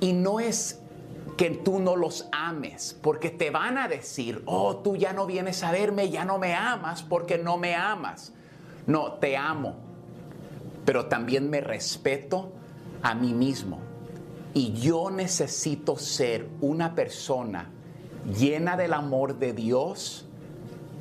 Y 0.01 0.13
no 0.13 0.41
es 0.41 0.81
que 1.37 1.51
tú 1.51 1.81
no 1.81 1.97
los 1.97 2.29
ames, 2.33 2.97
porque 3.03 3.31
te 3.31 3.51
van 3.51 3.79
a 3.79 3.89
decir, 3.89 4.43
oh, 4.47 4.77
tú 4.77 4.97
ya 4.97 5.13
no 5.13 5.27
vienes 5.27 5.63
a 5.63 5.73
verme, 5.73 6.11
ya 6.11 6.25
no 6.25 6.39
me 6.39 6.55
amas 6.55 7.03
porque 7.03 7.39
no 7.39 7.59
me 7.59 7.75
amas. 7.75 8.33
No, 8.87 9.15
te 9.15 9.37
amo, 9.37 9.77
pero 10.85 11.07
también 11.07 11.51
me 11.51 11.61
respeto 11.61 12.53
a 13.03 13.15
mí 13.15 13.35
mismo. 13.35 13.79
Y 14.55 14.73
yo 14.75 15.11
necesito 15.11 15.97
ser 15.97 16.49
una 16.61 16.95
persona 16.95 17.71
llena 18.39 18.77
del 18.77 18.93
amor 18.93 19.39
de 19.39 19.53
Dios 19.53 20.27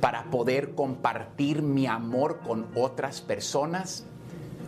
para 0.00 0.24
poder 0.30 0.74
compartir 0.74 1.62
mi 1.62 1.86
amor 1.86 2.40
con 2.40 2.66
otras 2.74 3.20
personas. 3.20 4.04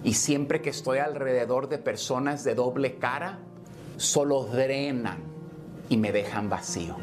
Y 0.05 0.15
siempre 0.15 0.61
que 0.61 0.71
estoy 0.71 0.99
alrededor 0.99 1.69
de 1.69 1.79
personas 1.79 2.45
de 2.45 2.55
doble 2.55 2.97
cara, 2.97 3.39
solo 3.97 4.45
drenan 4.45 5.19
y 5.89 5.97
me 5.97 6.13
dejan 6.13 6.49
vacío. 6.49 6.97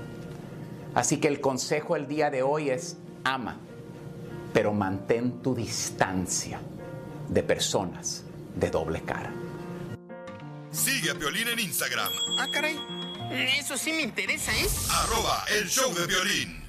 Así 0.93 1.17
que 1.17 1.27
el 1.27 1.41
consejo 1.41 1.95
el 1.95 2.07
día 2.07 2.29
de 2.29 2.43
hoy 2.43 2.69
es 2.69 2.97
ama, 3.23 3.57
pero 4.53 4.73
mantén 4.73 5.41
tu 5.41 5.55
distancia 5.55 6.59
de 7.27 7.43
personas 7.43 8.23
de 8.55 8.69
doble 8.69 9.01
cara. 9.01 9.31
Sigue 10.71 11.11
a 11.11 11.15
Piolín 11.15 11.47
en 11.47 11.59
Instagram, 11.59 12.11
Ah, 12.37 12.47
caray. 12.51 12.77
Eso 13.59 13.75
sí 13.77 13.93
me 13.93 14.01
interesa, 14.03 14.51
¿eh? 14.51 14.67
arroba 15.03 15.43
el 15.57 15.67
show 15.67 15.93
de 15.93 16.05
violín. 16.07 16.61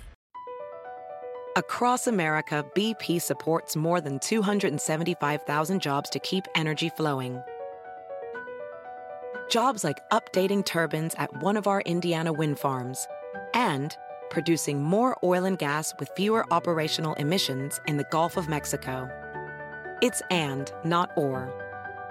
Across 1.57 2.07
America, 2.07 2.65
BP 2.75 3.21
supports 3.21 3.77
more 3.77 4.01
than 4.01 4.19
275,000 4.21 5.81
jobs 5.83 6.09
to 6.11 6.19
keep 6.21 6.47
energy 6.55 6.89
flowing. 6.97 7.43
Jobs 9.51 9.85
like 9.85 9.99
updating 10.11 10.65
turbines 10.65 11.15
at 11.19 11.31
one 11.43 11.59
of 11.59 11.67
our 11.67 11.83
Indiana 11.83 12.33
wind 12.33 12.59
farms 12.59 13.07
and 13.55 13.95
producing 14.31 14.83
more 14.83 15.15
oil 15.23 15.45
and 15.45 15.59
gas 15.59 15.93
with 15.99 16.09
fewer 16.17 16.47
operational 16.51 17.13
emissions 17.15 17.79
in 17.87 17.99
the 17.99 18.07
Gulf 18.11 18.39
of 18.39 18.49
Mexico. 18.49 19.09
It's 20.01 20.23
and, 20.31 20.73
not 20.85 21.11
or. 21.17 21.53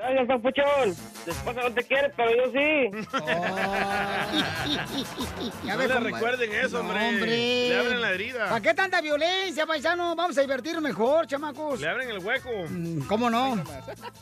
Gracias, 0.00 0.26
papuchón. 0.28 0.96
Tu 1.24 1.30
esposa 1.30 1.60
no 1.60 1.72
te 1.74 1.84
quiere, 1.84 2.10
pero 2.16 2.30
yo 2.34 2.50
sí. 2.52 2.90
Ya 5.64 5.76
No 5.76 5.86
le 5.86 6.00
recuerden 6.00 6.52
eso, 6.52 6.80
hombre. 6.80 7.00
No, 7.00 7.08
hombre. 7.08 7.68
Le 7.68 7.78
abren 7.78 8.00
la 8.00 8.10
herida. 8.12 8.48
¿Para 8.48 8.60
qué 8.60 8.72
tanta 8.72 9.00
violencia, 9.02 9.66
paisano? 9.66 10.16
Vamos 10.16 10.38
a 10.38 10.40
divertirnos 10.40 10.82
mejor, 10.82 11.26
chamacos. 11.26 11.80
Le 11.80 11.88
abren 11.88 12.08
el 12.08 12.18
hueco. 12.18 12.48
¿Cómo 13.08 13.28
no? 13.28 13.62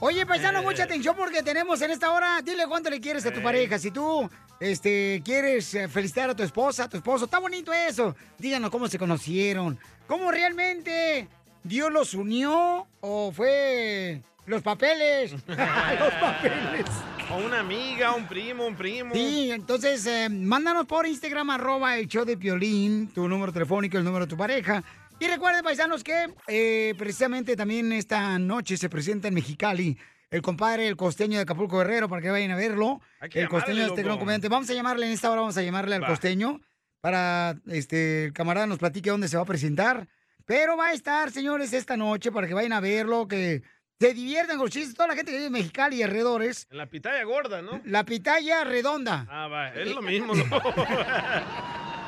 Oye, 0.01 0.26
paisano, 0.26 0.62
mucha 0.62 0.83
atención 0.85 1.14
porque 1.16 1.43
tenemos 1.43 1.81
en 1.81 1.93
esta 1.93 2.11
hora, 2.11 2.41
dile 2.43 2.66
cuánto 2.66 2.91
le 2.91 3.01
quieres 3.01 3.24
a 3.26 3.33
tu 3.33 3.41
pareja. 3.41 3.79
Si 3.79 3.93
tú 3.93 4.29
este, 4.59 5.22
quieres 5.24 5.72
eh, 5.74 5.87
felicitar 5.89 6.31
a 6.31 6.35
tu 6.35 6.43
esposa, 6.43 6.85
a 6.85 6.89
tu 6.89 6.97
esposo, 6.97 7.26
está 7.26 7.39
bonito 7.39 7.72
eso. 7.72 8.16
Díganos 8.37 8.70
cómo 8.70 8.89
se 8.89 8.99
conocieron. 8.99 9.79
¿Cómo 10.09 10.33
realmente 10.33 11.29
Dios 11.62 11.93
los 11.93 12.14
unió 12.14 12.89
o 13.01 13.31
fue 13.33 14.22
los 14.49 14.62
papeles? 14.62 15.32
los 15.32 15.42
papeles. 15.42 16.86
O 17.30 17.36
una 17.36 17.61
amiga, 17.61 18.14
un 18.14 18.26
primo, 18.26 18.66
un 18.66 18.74
primo. 18.74 19.14
Sí, 19.14 19.51
entonces 19.51 20.07
eh, 20.07 20.28
mándanos 20.30 20.86
por 20.86 21.07
Instagram, 21.07 21.51
arroba 21.51 21.99
el 21.99 22.09
show 22.09 22.24
de 22.24 22.36
Piolín, 22.36 23.09
tu 23.09 23.28
número 23.28 23.53
telefónico, 23.53 23.99
el 23.99 24.05
número 24.05 24.24
de 24.24 24.30
tu 24.30 24.36
pareja. 24.36 24.82
Y 25.20 25.26
recuerden, 25.26 25.62
paisanos, 25.62 26.03
que 26.03 26.32
eh, 26.46 26.94
precisamente 26.96 27.57
también 27.57 27.92
esta 27.92 28.38
noche 28.38 28.76
se 28.76 28.88
presenta 28.88 29.28
en 29.28 29.34
Mexicali 29.34 29.99
el 30.30 30.42
compadre, 30.42 30.88
el 30.88 30.96
costeño 30.96 31.36
de 31.36 31.42
Acapulco 31.42 31.78
Guerrero, 31.78 32.09
para 32.09 32.22
que 32.22 32.30
vayan 32.30 32.51
a 32.51 32.57
verlo. 32.57 33.01
El 33.20 33.49
costeño 33.49 33.80
de 33.82 33.88
este 33.88 34.03
gran 34.03 34.18
comediante. 34.18 34.49
Vamos 34.49 34.70
a 34.70 34.74
llamarle 34.74 35.07
en 35.07 35.12
esta 35.12 35.30
hora, 35.30 35.40
vamos 35.40 35.57
a 35.59 35.62
llamarle 35.62 35.96
al 35.96 36.03
Va. 36.03 36.09
costeño 36.09 36.61
para 37.01 37.57
este 37.66 38.24
el 38.26 38.32
camarada 38.32 38.66
nos 38.66 38.78
platique 38.78 39.11
dónde 39.11 39.28
se 39.28 39.36
va 39.36 39.42
a 39.42 39.46
presentar. 39.46 40.09
Pero 40.46 40.78
va 40.78 40.86
a 40.86 40.92
estar, 40.92 41.30
señores, 41.30 41.74
esta 41.74 41.96
noche 41.99 42.32
para 42.32 42.46
que 42.46 42.55
vayan 42.55 42.72
a 42.72 42.80
verlo, 42.80 43.28
que 43.28 43.62
se 44.01 44.14
diviertan 44.14 44.57
con 44.57 44.66
los 44.66 44.72
chistes. 44.72 44.94
Toda 44.94 45.09
la 45.09 45.14
gente 45.14 45.32
que 45.32 45.38
vive 45.38 45.49
en 45.49 45.53
Mexicali 45.53 45.96
y 45.96 46.03
alrededores. 46.03 46.66
En 46.70 46.78
la 46.78 46.86
pitaya 46.86 47.22
gorda, 47.24 47.62
¿no? 47.62 47.80
La 47.84 48.05
pitaya 48.05 48.62
redonda. 48.64 49.26
Ah, 49.28 49.49
va, 49.49 49.74
es 49.74 49.88
lo 49.88 50.03
mismo, 50.03 50.34
¿no? 50.34 50.44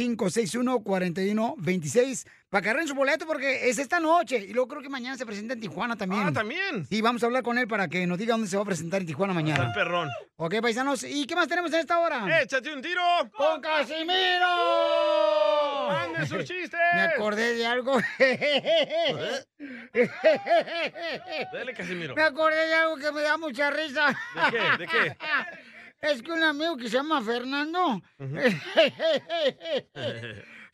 686-561-4126. 0.00 2.26
Para 2.50 2.62
que 2.62 2.68
agarren 2.70 2.88
su 2.88 2.94
boleto 2.96 3.26
porque 3.26 3.68
es 3.70 3.78
esta 3.78 4.00
noche. 4.00 4.38
Y 4.38 4.52
luego 4.52 4.66
creo 4.66 4.82
que 4.82 4.88
mañana 4.88 5.16
se 5.16 5.24
presenta 5.24 5.54
en 5.54 5.60
Tijuana 5.60 5.94
también. 5.94 6.22
Ah, 6.26 6.32
¿también? 6.32 6.84
Sí, 6.88 7.00
vamos 7.00 7.22
a 7.22 7.26
hablar 7.26 7.44
con 7.44 7.56
él 7.58 7.68
para 7.68 7.86
que 7.86 8.04
nos 8.08 8.18
diga 8.18 8.32
dónde 8.34 8.48
se 8.48 8.56
va 8.56 8.62
a 8.62 8.66
presentar 8.66 9.00
en 9.02 9.06
Tijuana 9.06 9.32
mañana. 9.32 9.66
El 9.66 9.72
perrón. 9.72 10.08
Ok, 10.36 10.56
paisanos. 10.60 11.04
¿Y 11.04 11.26
qué 11.26 11.36
más 11.36 11.46
tenemos 11.46 11.72
en 11.72 11.78
esta 11.78 12.00
hora? 12.00 12.42
¡Échate 12.42 12.74
un 12.74 12.82
tiro! 12.82 13.00
¡Con 13.36 13.60
Casimiro! 13.60 14.08
¡Mande 15.90 16.26
sus 16.26 16.44
chistes! 16.44 16.80
Me 16.94 17.02
acordé 17.02 17.54
de 17.54 17.66
algo. 17.66 18.00
Dale, 21.52 21.72
Casimiro. 21.74 22.14
Me 22.16 22.22
acordé 22.22 22.66
de 22.66 22.74
algo 22.74 22.96
que 22.96 23.12
me 23.12 23.20
da 23.22 23.36
mucha 23.36 23.70
risa. 23.70 24.08
¿De 24.08 24.50
qué? 24.50 24.58
¿De 24.78 24.86
qué? 24.88 25.16
Es 26.00 26.22
que 26.22 26.32
un 26.32 26.42
amigo 26.42 26.76
que 26.76 26.88
se 26.88 26.96
llama 26.96 27.20
Fernando 27.22 28.00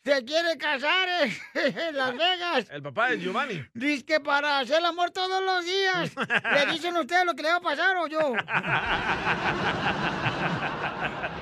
se 0.07 0.23
quiere 0.23 0.57
casar 0.57 1.07
en 1.53 1.95
Las 1.97 2.13
Vegas. 2.13 2.67
El 2.71 2.81
papá 2.81 3.09
de 3.09 3.19
Giovanni. 3.19 3.61
Dice 3.73 4.05
que 4.05 4.19
para 4.21 4.59
hacer 4.59 4.79
el 4.79 4.85
amor 4.85 5.11
todos 5.11 5.43
los 5.43 5.65
días. 5.65 6.11
¿Le 6.53 6.71
dicen 6.71 6.95
ustedes 6.95 7.25
lo 7.25 7.33
que 7.33 7.43
le 7.43 7.49
va 7.49 7.57
a 7.57 7.61
pasar 7.61 7.97
o 7.97 8.07
yo? 8.07 8.33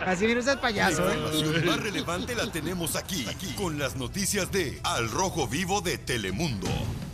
Así 0.05 0.28
mira, 0.28 0.39
usted 0.39 0.53
es 0.53 0.59
payaso, 0.59 1.03
La 1.03 1.13
¿eh? 1.13 1.18
información 1.18 1.66
más 1.66 1.80
relevante 1.80 2.36
la 2.36 2.51
tenemos 2.51 2.95
aquí, 2.95 3.26
aquí, 3.28 3.53
con 3.55 3.80
las 3.80 3.95
noticias 3.95 4.51
de 4.51 4.80
Al 4.84 5.09
Rojo 5.09 5.47
Vivo 5.47 5.82
de 5.82 5.97
Telemundo. 5.97 6.68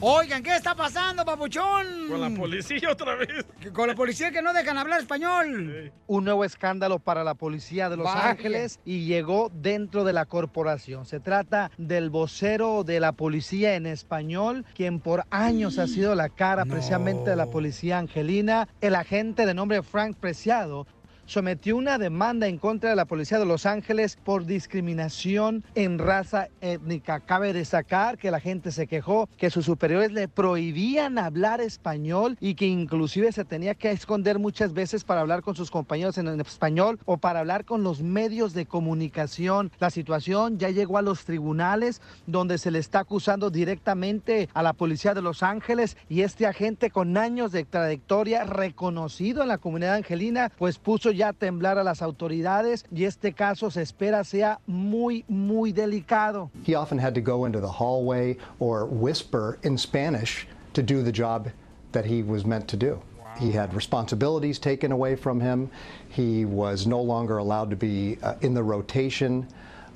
Oigan, 0.04 0.42
¿qué 0.42 0.56
está 0.56 0.74
pasando, 0.74 1.24
papuchón? 1.24 2.10
Con 2.10 2.22
la 2.22 2.32
policía 2.32 2.92
otra 2.92 3.14
vez. 3.16 3.46
Con 3.72 3.88
la 3.88 3.94
policía 3.94 4.32
que 4.32 4.42
no 4.42 4.52
dejan 4.52 4.80
hablar 4.80 5.00
español. 5.00 5.94
Un 6.08 6.26
nuevo 6.26 6.44
escándalo 6.44 6.98
para 6.98 7.24
la 7.24 7.36
policía 7.36 7.88
de 7.88 7.98
Los 7.98 8.06
Vaya. 8.06 8.32
Ángeles 8.32 8.80
y 8.84 9.06
llegó 9.06 9.52
dentro 9.54 10.04
de 10.04 10.14
la 10.14 10.26
corporación. 10.26 11.06
Se 11.06 11.20
trata 11.20 11.70
del 11.78 12.10
vocero 12.10 12.84
de 12.84 13.00
la 13.00 13.12
policía 13.12 13.76
en 13.76 13.86
español, 13.86 14.66
quien 14.74 15.00
por 15.00 15.26
años 15.30 15.78
ha 15.78 15.86
sido 15.86 16.16
la 16.16 16.30
cara 16.30 16.66
precisamente 16.66 17.30
de 17.30 17.36
la 17.36 17.46
policía 17.46 18.00
angelina, 18.00 18.68
el 18.82 18.96
agente 18.96 19.46
de 19.46 19.54
nombre 19.54 19.84
Frank 19.84 20.18
Preciado 20.18 20.88
sometió 21.32 21.78
una 21.78 21.98
demanda 21.98 22.48
en 22.48 22.58
contra 22.58 22.90
de 22.90 22.96
la 22.98 23.06
policía 23.06 23.40
de 23.40 23.46
Los 23.46 23.66
Ángeles 23.66 24.18
por 24.22 24.46
discriminación 24.46 25.64
en 25.76 25.98
raza 25.98 26.50
étnica. 26.60 27.22
Cabe 27.22 27.54
destacar 27.54 28.18
que 28.18 28.32
la 28.32 28.42
gente 28.42 28.74
se 28.74 28.86
quejó 28.86 29.30
que 29.38 29.50
sus 29.50 29.64
superiores 29.64 30.12
le 30.12 30.28
prohibían 30.28 31.18
hablar 31.18 31.62
español 31.62 32.36
y 32.42 32.56
que 32.56 32.66
inclusive 32.66 33.32
se 33.32 33.46
tenía 33.46 33.76
que 33.76 33.92
esconder 33.92 34.40
muchas 34.40 34.74
veces 34.74 35.06
para 35.06 35.22
hablar 35.22 35.42
con 35.42 35.56
sus 35.56 35.72
compañeros 35.72 36.18
en 36.18 36.28
español 36.42 37.00
o 37.06 37.16
para 37.16 37.40
hablar 37.40 37.64
con 37.64 37.82
los 37.82 38.02
medios 38.02 38.54
de 38.54 38.66
comunicación. 38.66 39.72
La 39.80 39.90
situación 39.90 40.60
ya 40.60 40.70
llegó 40.70 40.98
a 40.98 41.02
los 41.02 41.24
tribunales 41.24 42.02
donde 42.28 42.58
se 42.58 42.72
le 42.72 42.80
está 42.80 43.00
acusando 43.00 43.50
directamente 43.50 44.50
a 44.54 44.62
la 44.64 44.74
policía 44.74 45.14
de 45.14 45.22
Los 45.22 45.44
Ángeles 45.44 45.96
y 46.10 46.24
este 46.24 46.46
agente 46.46 46.90
con 46.90 47.16
años 47.16 47.54
de 47.54 47.64
trayectoria 47.64 48.44
reconocido 48.44 49.44
en 49.44 49.48
la 49.48 49.60
comunidad 49.60 49.96
angelina 49.96 50.52
pues 50.58 50.78
puso 50.78 51.10
ya 51.12 51.21
a 51.22 51.34
temblar 51.34 51.78
a 51.78 51.84
las 51.84 52.02
autoridades 52.02 52.86
y 52.92 53.06
este 53.06 53.34
caso 53.34 53.70
se 53.70 53.82
espera 53.82 54.24
sea 54.24 54.60
muy 54.68 55.24
muy 55.28 55.72
delicado. 55.72 56.50
He 56.64 56.76
often 56.76 56.98
had 56.98 57.14
to 57.16 57.22
go 57.22 57.46
into 57.46 57.60
the 57.60 57.72
hallway 57.72 58.38
or 58.60 58.86
whisper 58.86 59.58
in 59.64 59.78
Spanish 59.78 60.48
to 60.74 60.82
do 60.82 61.04
the 61.04 61.12
job 61.12 61.50
that 61.92 62.06
he 62.06 62.24
was 62.24 62.46
meant 62.46 62.68
to 62.70 62.78
do. 62.78 63.02
He 63.38 63.52
had 63.52 63.74
responsibilities 63.74 64.60
taken 64.60 64.92
away 64.92 65.16
from 65.16 65.40
him. 65.40 65.70
He 66.10 66.46
was 66.46 66.86
no 66.86 67.02
longer 67.02 67.38
allowed 67.38 67.70
to 67.70 67.76
be 67.76 68.18
uh, 68.22 68.36
in 68.42 68.54
the 68.54 68.64
rotation 68.64 69.48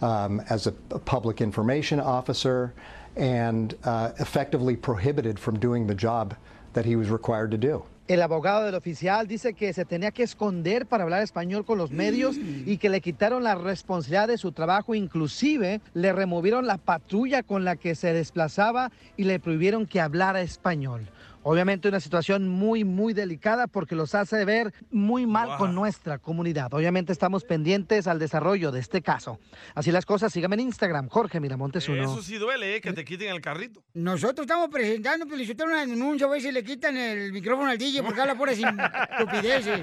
um, 0.01 0.41
as 0.49 0.67
a, 0.67 0.73
a 0.91 0.99
public 0.99 1.41
information 1.41 1.99
officer 1.99 2.73
and 3.15 3.75
uh, 3.83 4.11
effectively 4.19 4.75
prohibited 4.75 5.39
from 5.39 5.59
doing 5.59 5.87
the 5.87 5.95
job 5.95 6.35
that 6.73 6.85
he 6.85 6.95
was 6.95 7.09
required 7.09 7.51
to 7.51 7.57
do. 7.57 7.83
El 8.07 8.21
abogado 8.21 8.63
del 8.63 8.75
oficial 8.75 9.27
dice 9.27 9.55
que 9.55 9.73
se 9.73 9.83
tenía 9.83 10.11
que 10.11 10.21
esconder 10.21 10.85
para 10.85 11.03
hablar 11.03 11.23
español 11.23 11.65
con 11.65 11.79
los 11.79 11.89
medios 11.89 12.35
y 12.37 12.77
que 12.77 12.89
le 12.89 13.01
quitaron 13.01 13.43
la 13.43 13.55
responsabilidad 13.55 14.27
de 14.27 14.37
su 14.37 14.51
trabajo, 14.51 14.93
inclusive 14.93 15.81
le 15.95 16.13
removieron 16.13 16.67
la 16.67 16.77
patrulla 16.77 17.41
con 17.41 17.65
la 17.65 17.77
que 17.77 17.95
se 17.95 18.13
desplazaba 18.13 18.91
y 19.17 19.23
le 19.23 19.39
prohibieron 19.39 19.87
que 19.87 20.01
hablara 20.01 20.41
español. 20.41 21.09
Obviamente 21.47 21.87
una 21.87 21.99
situación 21.99 22.49
muy, 22.49 22.83
muy 22.83 23.13
delicada 23.13 23.67
porque 23.67 23.93
los 23.93 24.15
hace 24.15 24.43
ver 24.45 24.73
muy 24.89 25.27
mal 25.27 25.57
con 25.59 25.75
nuestra 25.75 26.17
comunidad. 26.17 26.73
Obviamente 26.73 27.13
estamos 27.13 27.43
pendientes 27.43 28.07
al 28.07 28.17
desarrollo 28.17 28.71
de 28.71 28.79
este 28.79 29.03
caso. 29.03 29.39
Así 29.75 29.91
las 29.91 30.07
cosas, 30.07 30.33
síganme 30.33 30.55
en 30.55 30.61
Instagram, 30.61 31.07
Jorge 31.07 31.39
Miramontes 31.39 31.87
uno. 31.87 32.01
Eso 32.01 32.23
sí 32.23 32.39
duele, 32.39 32.77
¿eh? 32.77 32.81
Que 32.81 32.93
te 32.93 33.05
quiten 33.05 33.29
el 33.29 33.41
carrito. 33.41 33.83
Nosotros 33.93 34.45
estamos 34.45 34.69
presentando, 34.69 35.27
Felicitero, 35.27 35.69
una 35.69 35.85
denuncia, 35.85 36.25
a 36.25 36.31
ver 36.31 36.41
si 36.41 36.51
le 36.51 36.63
quitan 36.63 36.97
el 36.97 37.31
micrófono 37.31 37.69
al 37.69 37.77
DJ 37.77 38.01
porque 38.01 38.21
habla 38.21 38.33
puras 38.33 38.57
estupideces. 39.11 39.81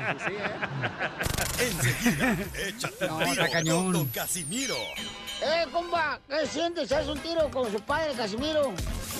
Enseguida, 1.61 2.37
échate 2.67 3.07
No, 3.07 3.19
un 3.19 3.25
tiro 3.25 3.45
cañón. 3.53 3.93
Don 3.93 4.09
Casimiro. 4.09 4.75
¡Eh, 5.45 5.67
compa! 5.73 6.21
¿Qué 6.29 6.47
sientes? 6.47 6.93
¿Haz 6.93 7.09
un 7.09 7.19
tiro 7.19 7.51
con 7.51 7.71
su 7.71 7.81
padre, 7.81 8.13
Casimiro? 8.15 8.73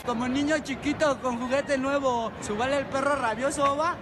Como 0.07 0.29
niño 0.29 0.57
chiquito 0.61 1.21
con 1.21 1.41
juguete 1.41 1.77
nuevo, 1.77 2.31
¿subale 2.41 2.79
el 2.79 2.87
perro 2.87 3.17
rabioso, 3.17 3.77
va? 3.77 3.97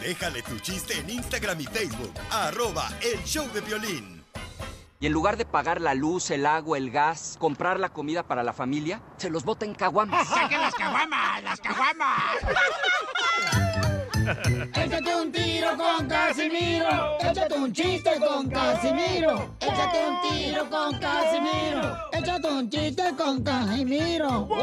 Déjale 0.00 0.42
tu 0.42 0.58
chiste 0.58 0.98
en 0.98 1.10
Instagram 1.10 1.60
y 1.60 1.66
Facebook, 1.66 2.12
arroba 2.30 2.88
el 3.00 3.22
show 3.24 3.46
de 3.52 3.60
violín. 3.60 4.24
Y 4.98 5.06
en 5.06 5.12
lugar 5.12 5.36
de 5.36 5.46
pagar 5.46 5.80
la 5.80 5.94
luz, 5.94 6.30
el 6.30 6.44
agua, 6.44 6.76
el 6.76 6.90
gas, 6.90 7.36
comprar 7.38 7.78
la 7.78 7.90
comida 7.90 8.24
para 8.24 8.42
la 8.42 8.52
familia, 8.52 9.00
se 9.16 9.30
los 9.30 9.44
bota 9.44 9.64
en 9.64 9.74
caguamas. 9.74 10.26
¡Saquen 10.28 10.60
las 10.60 10.74
caguamas! 10.74 11.42
¡Las 11.44 11.60
caguamas! 11.60 12.36
Échate 14.30 15.16
un 15.16 15.32
tiro 15.32 15.76
con 15.76 16.06
Casimiro. 16.06 17.18
Échate 17.20 17.54
un 17.54 17.72
chiste 17.72 18.10
con 18.20 18.48
Casimiro. 18.48 19.56
Échate 19.60 19.98
un 20.06 20.20
tiro 20.22 20.70
con 20.70 20.98
Casimiro. 21.00 21.96
Échate 22.12 22.48
un 22.48 22.70
chiste 22.70 23.02
con 23.16 23.42
Casimiro. 23.42 24.46
¡Wow! 24.46 24.60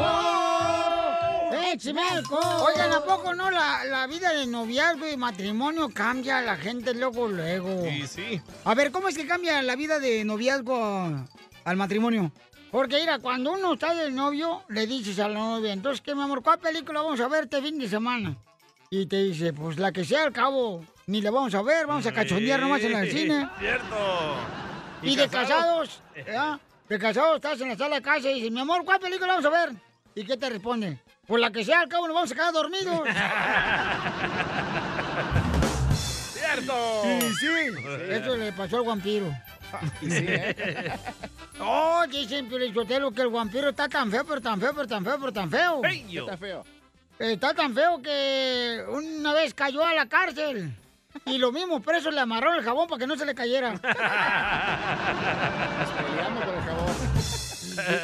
¡Échame 1.70 2.00
alcohol! 2.00 2.62
Oigan, 2.66 2.92
¿a 2.92 3.04
poco 3.04 3.34
no 3.34 3.50
la, 3.50 3.84
la 3.84 4.06
vida 4.06 4.32
de 4.32 4.46
noviazgo 4.46 5.06
y 5.06 5.18
matrimonio 5.18 5.90
cambia 5.92 6.38
a 6.38 6.42
la 6.42 6.56
gente 6.56 6.94
luego, 6.94 7.28
luego? 7.28 7.84
Sí, 7.84 8.06
sí. 8.06 8.40
A 8.64 8.74
ver, 8.74 8.90
¿cómo 8.90 9.08
es 9.08 9.18
que 9.18 9.26
cambia 9.26 9.60
la 9.60 9.76
vida 9.76 9.98
de 9.98 10.24
noviazgo 10.24 11.26
al 11.64 11.76
matrimonio? 11.76 12.32
Porque 12.70 13.00
mira, 13.00 13.18
cuando 13.18 13.52
uno 13.52 13.74
está 13.74 13.94
de 13.94 14.10
novio, 14.10 14.62
le 14.68 14.86
dices 14.86 15.18
a 15.18 15.28
la 15.28 15.38
novia, 15.38 15.74
entonces, 15.74 16.00
¿qué, 16.00 16.14
mi 16.14 16.22
amor? 16.22 16.42
¿Cuál 16.42 16.58
película 16.58 17.02
vamos 17.02 17.20
a 17.20 17.28
ver 17.28 17.44
este 17.44 17.60
fin 17.60 17.78
de 17.78 17.88
semana? 17.88 18.36
Y 18.90 19.04
te 19.06 19.22
dice, 19.22 19.52
pues 19.52 19.78
la 19.78 19.92
que 19.92 20.02
sea 20.02 20.24
al 20.24 20.32
cabo, 20.32 20.82
ni 21.06 21.20
la 21.20 21.30
vamos 21.30 21.54
a 21.54 21.60
ver, 21.60 21.86
vamos 21.86 22.06
a 22.06 22.12
cachondear 22.12 22.58
nomás 22.60 22.82
en 22.82 22.96
el 22.96 23.10
cine. 23.10 23.46
Cierto. 23.58 24.36
Y, 25.02 25.14
de 25.14 25.28
casados, 25.28 26.00
¿ya? 26.26 26.58
De 26.88 26.98
casados 26.98 27.36
estás 27.36 27.60
en 27.60 27.68
la 27.68 27.76
sala 27.76 27.96
de 27.96 28.02
casa 28.02 28.30
y 28.30 28.34
dices, 28.36 28.50
mi 28.50 28.60
amor, 28.60 28.86
¿cuál 28.86 28.98
película 28.98 29.34
vamos 29.34 29.44
a 29.44 29.50
ver? 29.50 29.72
¿Y 30.14 30.24
qué 30.24 30.38
te 30.38 30.48
responde? 30.48 30.98
Pues 31.26 31.38
la 31.38 31.50
que 31.50 31.62
sea 31.64 31.80
al 31.80 31.88
cabo 31.88 32.06
nos 32.06 32.14
vamos 32.14 32.32
a 32.32 32.34
quedar 32.34 32.52
dormidos. 32.54 33.00
¡Cierto! 36.32 37.02
Sí, 37.04 37.34
sí. 37.40 37.46
Eso 38.08 38.36
le 38.36 38.52
pasó 38.52 38.78
al 38.78 38.84
vampiro. 38.84 39.30
Sí, 40.00 40.08
¿eh? 40.10 40.92
Oh, 41.60 42.04
dicen 42.08 42.48
Piolichotelo 42.48 43.10
que 43.10 43.20
el 43.20 43.28
vampiro 43.28 43.70
está 43.70 43.88
tan 43.88 44.10
feo, 44.10 44.24
pero 44.24 44.40
tan 44.40 44.60
feo, 44.60 44.72
pero 44.74 44.86
tan 44.86 45.04
feo, 45.04 45.18
pero 45.18 45.32
tan 45.32 45.50
feo. 45.50 45.82
Está 45.84 46.36
feo. 46.36 46.64
Está 47.18 47.52
tan 47.54 47.74
feo 47.74 48.00
que 48.00 48.84
una 48.88 49.32
vez 49.32 49.52
cayó 49.54 49.84
a 49.84 49.92
la 49.94 50.06
cárcel. 50.06 50.72
Y 51.26 51.38
los 51.38 51.52
mismos 51.52 51.82
presos 51.82 52.14
le 52.14 52.20
amarraron 52.20 52.58
el 52.58 52.64
jabón 52.64 52.86
para 52.86 53.00
que 53.00 53.06
no 53.06 53.16
se 53.16 53.26
le 53.26 53.34
cayera. 53.34 53.72
Peleamos 55.96 56.44
por 56.44 56.54
el 56.54 56.60
jabón. 56.60 56.94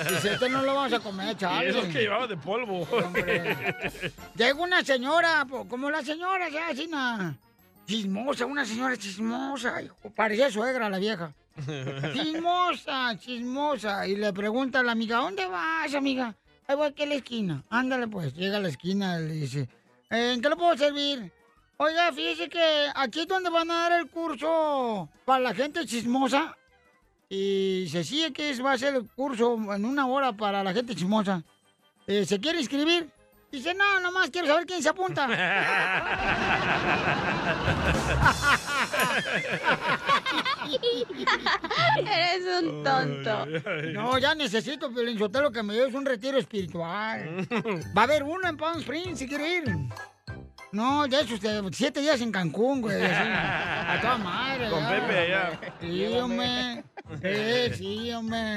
Dice, 0.09 0.33
este 0.35 0.49
no 0.49 0.63
lo 0.63 0.75
vamos 0.75 0.93
a 0.93 1.01
comer, 1.01 1.33
Y 1.33 1.37
chaval. 1.37 1.67
eso 1.67 1.83
que 1.83 2.01
llevaba 2.01 2.27
de 2.27 2.37
polvo. 2.37 2.87
Llega 4.37 4.55
una 4.55 4.85
señora, 4.85 5.47
como 5.69 5.91
la 5.91 6.03
señora, 6.03 6.49
ya, 6.49 6.69
así 6.69 6.87
na, 6.87 7.37
Chismosa, 7.87 8.47
una 8.47 8.65
señora 8.65 8.97
chismosa. 8.97 9.75
Parecía 10.17 10.51
suegra 10.51 10.89
la 10.89 10.99
vieja. 10.99 11.33
Chismosa, 12.15 13.17
chismosa. 13.19 14.07
Y 14.09 14.17
le 14.17 14.33
pregunta 14.33 14.81
a 14.81 14.83
la 14.83 14.93
amiga, 14.93 15.19
¿dónde 15.19 15.47
vas, 15.47 15.95
amiga? 15.95 16.35
Ahí 16.67 16.77
voy 16.77 16.87
aquí 16.89 17.03
a 17.03 17.07
la 17.07 17.15
esquina. 17.15 17.63
Ándale, 17.71 18.09
pues. 18.09 18.35
Llega 18.35 18.57
a 18.57 18.61
la 18.61 18.69
esquina 18.69 19.21
y 19.21 19.29
le 19.29 19.35
dice, 19.35 19.69
¿en 20.11 20.41
qué 20.41 20.49
le 20.49 20.57
puedo 20.57 20.77
servir? 20.77 21.31
Oiga, 21.77 22.13
fíjese 22.13 22.49
que 22.49 22.87
aquí 22.95 23.21
es 23.21 23.29
donde 23.29 23.51
van 23.51 23.71
a 23.71 23.75
dar 23.75 24.01
el 24.01 24.09
curso 24.09 25.09
para 25.25 25.41
la 25.41 25.55
gente 25.55 25.85
chismosa. 25.85 26.57
Y 27.29 27.87
se 27.91 28.05
sigue 28.05 28.33
que 28.33 28.55
va 28.63 28.73
a 28.73 28.79
ser 28.79 28.95
el 28.95 29.09
curso 29.09 29.57
en 29.75 29.85
una 29.85 30.07
hora 30.07 30.33
para 30.33 30.63
la 30.63 30.73
gente 30.73 30.95
chismosa. 30.95 31.43
Eh, 32.07 32.25
¿Se 32.25 32.39
quiere 32.39 32.61
inscribir? 32.61 33.11
Dice, 33.55 33.73
no, 33.73 34.01
nomás 34.01 34.31
quiero 34.31 34.49
saber 34.49 34.67
quién 34.67 34.83
se 34.83 34.89
apunta. 34.89 35.29
Eres 41.99 42.63
un 42.63 42.83
tonto. 42.83 43.47
No, 43.93 44.19
ya 44.19 44.35
necesito, 44.35 44.93
Piolín 44.93 45.17
Sotelo, 45.17 45.53
que 45.53 45.63
me 45.63 45.75
des 45.75 45.95
un 45.95 46.05
retiro 46.05 46.37
espiritual. 46.37 47.47
Va 47.97 48.01
a 48.01 48.05
haber 48.05 48.25
uno 48.25 48.49
en 48.49 48.57
Palm 48.57 48.81
Springs, 48.81 49.21
si 49.21 49.29
quiere 49.29 49.59
ir. 49.59 49.65
No, 50.73 51.07
ya 51.07 51.21
esos 51.21 51.41
de 51.41 51.63
siete 51.73 52.01
días 52.01 52.21
en 52.21 52.33
Cancún, 52.33 52.81
güey. 52.81 53.01
así, 53.01 53.15
a 53.15 54.01
toda 54.01 54.19
madre. 54.19 54.69
Con 54.69 54.81
ya. 54.81 54.89
Pepe 54.91 55.19
allá. 55.19 55.61
Sí, 55.81 56.07
hombre. 56.19 56.85
Sí, 57.23 57.75
sí, 57.77 58.11
hombre. 58.11 58.57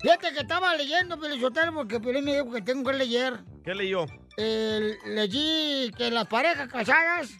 Fíjate 0.00 0.32
que 0.32 0.40
estaba 0.40 0.74
leyendo, 0.74 1.16
Piolín 1.16 1.40
Sotelo, 1.40 1.72
porque 1.72 2.00
Piolín 2.00 2.24
me 2.24 2.32
dijo 2.32 2.50
que 2.50 2.62
tengo 2.62 2.90
que 2.90 2.96
leer. 2.96 3.38
¿Qué 3.64 3.72
leyó? 3.72 4.06
Eh, 4.36 4.96
leí 5.06 5.90
que 5.96 6.10
las 6.10 6.26
parejas 6.26 6.68
casadas 6.68 7.30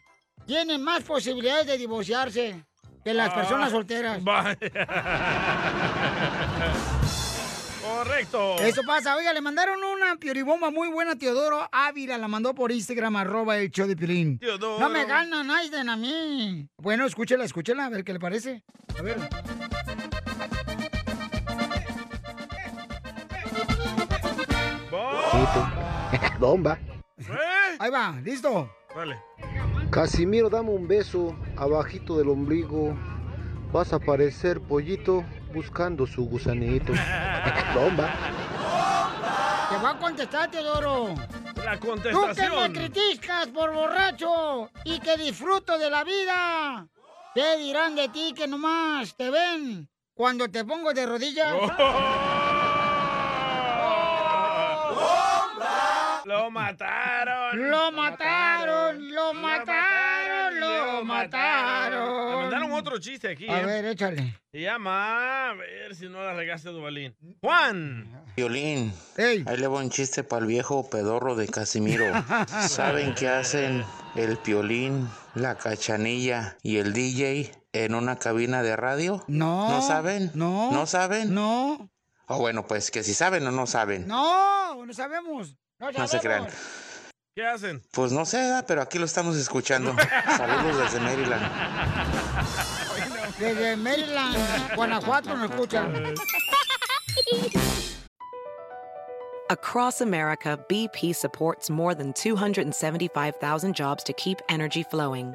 tienen 0.47 0.82
más 0.82 1.03
posibilidades 1.03 1.66
de 1.66 1.78
divorciarse 1.78 2.64
que 3.05 3.14
las 3.14 3.30
Ah, 3.30 3.34
personas 3.34 3.70
solteras. 3.70 4.22
vaya. 4.22 4.59
Correcto. 7.82 8.57
Eso 8.61 8.82
pasa. 8.86 9.16
Oiga, 9.16 9.32
le 9.32 9.40
mandaron 9.40 9.82
una 9.82 10.16
pioribomba 10.16 10.70
muy 10.70 10.88
buena 10.88 11.12
a 11.12 11.16
Teodoro 11.16 11.68
Ávila. 11.72 12.18
La 12.18 12.28
mandó 12.28 12.55
por 12.55 12.72
Instagram, 12.72 13.16
arroba 13.16 13.59
el 13.59 13.70
show 13.70 13.86
de 13.86 13.97
Piolín. 13.97 14.38
Teodoro. 14.38 14.78
No 14.80 14.88
me 14.88 15.05
ganan, 15.05 15.51
Aiden, 15.51 15.88
a 15.88 15.97
mí. 15.97 16.68
Bueno, 16.78 17.07
escúchela, 17.07 17.45
escúchela, 17.45 17.86
a 17.86 17.90
ver 17.90 18.05
qué 18.05 18.12
le 18.12 18.20
parece. 18.20 18.62
A 18.99 19.03
ver. 19.03 19.18
Bomba. 26.43 26.76
Ahí 27.78 27.88
va, 27.88 28.20
listo. 28.20 28.68
Vale. 28.97 29.16
Casimiro, 29.90 30.51
dame 30.51 30.70
un 30.70 30.88
beso 30.88 31.36
abajito 31.57 32.18
del 32.18 32.30
ombligo. 32.30 32.97
Vas 33.72 33.93
a 33.93 34.01
parecer 34.01 34.61
pollito 34.61 35.24
buscando 35.55 36.05
su 36.05 36.24
gusanito. 36.24 36.93
Bomba. 37.74 38.11
Te 39.70 39.76
va 39.76 39.90
a 39.90 39.99
contestar, 39.99 40.51
Teodoro. 40.51 41.14
La 41.64 41.78
Tú 41.78 41.95
que 41.95 42.09
me 42.09 42.12
contestación. 42.12 42.72
criticas 42.72 43.47
por 43.47 43.72
borracho 43.72 44.68
y 44.84 44.99
que 44.99 45.16
disfruto 45.16 45.78
de 45.78 45.90
la 45.90 46.03
vida. 46.03 46.88
¿Qué 47.36 47.57
dirán 47.59 47.95
de 47.95 48.09
ti 48.09 48.34
que 48.36 48.49
nomás 48.49 49.14
te 49.16 49.30
ven 49.30 49.88
cuando 50.12 50.49
te 50.49 50.64
pongo 50.64 50.93
de 50.93 51.07
rodillas? 51.07 51.55
Lo 56.25 56.51
mataron. 56.51 57.70
Lo 57.70 57.93
mataron, 57.93 59.12
lo 59.12 59.35
mataron, 59.35 60.61
lo 60.61 61.05
mataron. 61.05 62.31
Me 62.31 62.37
mandaron 62.43 62.73
otro 62.73 62.99
chiste 62.99 63.31
aquí. 63.31 63.49
A 63.49 63.61
¿eh? 63.61 63.66
ver, 63.66 63.85
échale. 63.87 64.39
Se 64.53 64.61
llama, 64.61 65.51
a 65.51 65.55
ver 65.55 65.95
si 65.95 66.09
no 66.09 66.23
la 66.23 66.35
regaste, 66.35 66.68
Duvalín. 66.68 67.16
Juan. 67.41 68.25
Violín, 68.37 68.95
ahí 69.18 69.57
le 69.57 69.66
va 69.66 69.81
un 69.81 69.91
chiste 69.91 70.25
para 70.25 70.43
el 70.43 70.47
viejo 70.47 70.89
pedorro 70.89 71.35
de 71.35 71.49
Casimiro. 71.49 72.07
¿Saben 72.68 73.14
qué 73.14 73.29
hacen 73.29 73.85
el 74.14 74.37
piolín, 74.39 75.09
la 75.35 75.57
cachanilla 75.57 76.57
y 76.62 76.79
el 76.79 76.93
DJ 76.93 77.53
en 77.73 77.95
una 77.95 78.18
cabina 78.18 78.62
de 78.62 78.77
radio? 78.77 79.25
No. 79.27 79.68
¿No 79.68 79.83
saben? 79.83 80.31
No. 80.35 80.70
¿No 80.70 80.87
saben? 80.87 81.35
No. 81.35 81.91
O 82.27 82.39
bueno, 82.39 82.66
pues 82.66 82.91
que 82.91 83.03
si 83.03 83.12
saben 83.12 83.47
o 83.47 83.51
no 83.51 83.66
saben. 83.66 84.07
No, 84.07 84.87
no 84.87 84.95
sabemos. 84.95 85.57
No, 85.83 85.91
No 85.91 86.07
se 86.07 86.20
crean. 86.20 86.47
¿Qué 87.35 87.45
hacen? 87.45 87.83
Pues 87.91 88.12
no 88.12 88.24
sé, 88.24 88.62
pero 88.68 88.83
aquí 88.83 89.01
lo 89.01 89.05
estamos 89.05 89.37
escuchando. 89.37 89.93
Saludos 90.37 90.78
desde 90.78 91.01
Maryland. 91.01 91.43
Desde 93.37 93.76
Maryland, 93.76 94.39
Guanajuato 94.76 95.37
nos 95.37 95.51
escuchan. 95.51 96.14
Across 99.51 100.03
America, 100.03 100.57
BP 100.68 101.16
supports 101.16 101.68
more 101.68 101.95
than 101.97 102.12
275,000 102.12 103.74
jobs 103.74 104.05
to 104.05 104.12
keep 104.12 104.41
energy 104.49 104.85
flowing. 104.85 105.35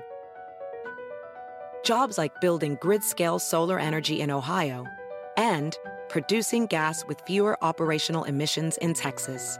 Jobs 1.84 2.18
like 2.18 2.40
building 2.40 2.78
grid 2.80 3.04
scale 3.04 3.38
solar 3.38 3.80
energy 3.80 4.22
in 4.22 4.32
Ohio 4.32 4.86
and 5.36 5.78
producing 6.08 6.68
gas 6.68 7.04
with 7.06 7.20
fewer 7.28 7.62
operational 7.62 8.24
emissions 8.24 8.78
in 8.78 8.94
Texas. 8.94 9.60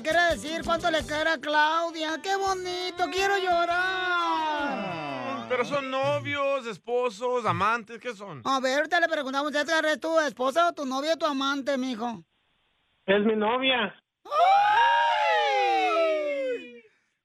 Le 0.00 0.02
quiere 0.02 0.22
decir 0.30 0.62
cuánto 0.64 0.90
le 0.90 1.02
quiere 1.02 1.28
a 1.30 1.38
Claudia. 1.38 2.18
¡Qué 2.22 2.34
bonito! 2.36 3.04
¡Quiero 3.12 3.36
llorar! 3.38 5.46
Pero 5.48 5.64
son 5.64 5.90
novios, 5.90 6.64
esposos, 6.66 7.44
amantes, 7.44 7.98
¿qué 7.98 8.14
son? 8.14 8.40
A 8.44 8.60
ver, 8.60 8.78
ahorita 8.78 9.00
le 9.00 9.08
preguntamos, 9.08 9.52
Edgar, 9.54 9.84
¿es 9.84 10.00
tu 10.00 10.18
esposa 10.20 10.68
o 10.68 10.72
tu 10.72 10.86
novia 10.86 11.14
o 11.14 11.18
tu 11.18 11.26
amante, 11.26 11.76
mijo? 11.76 12.24
Es 13.04 13.22
mi 13.24 13.34
novia. 13.36 13.94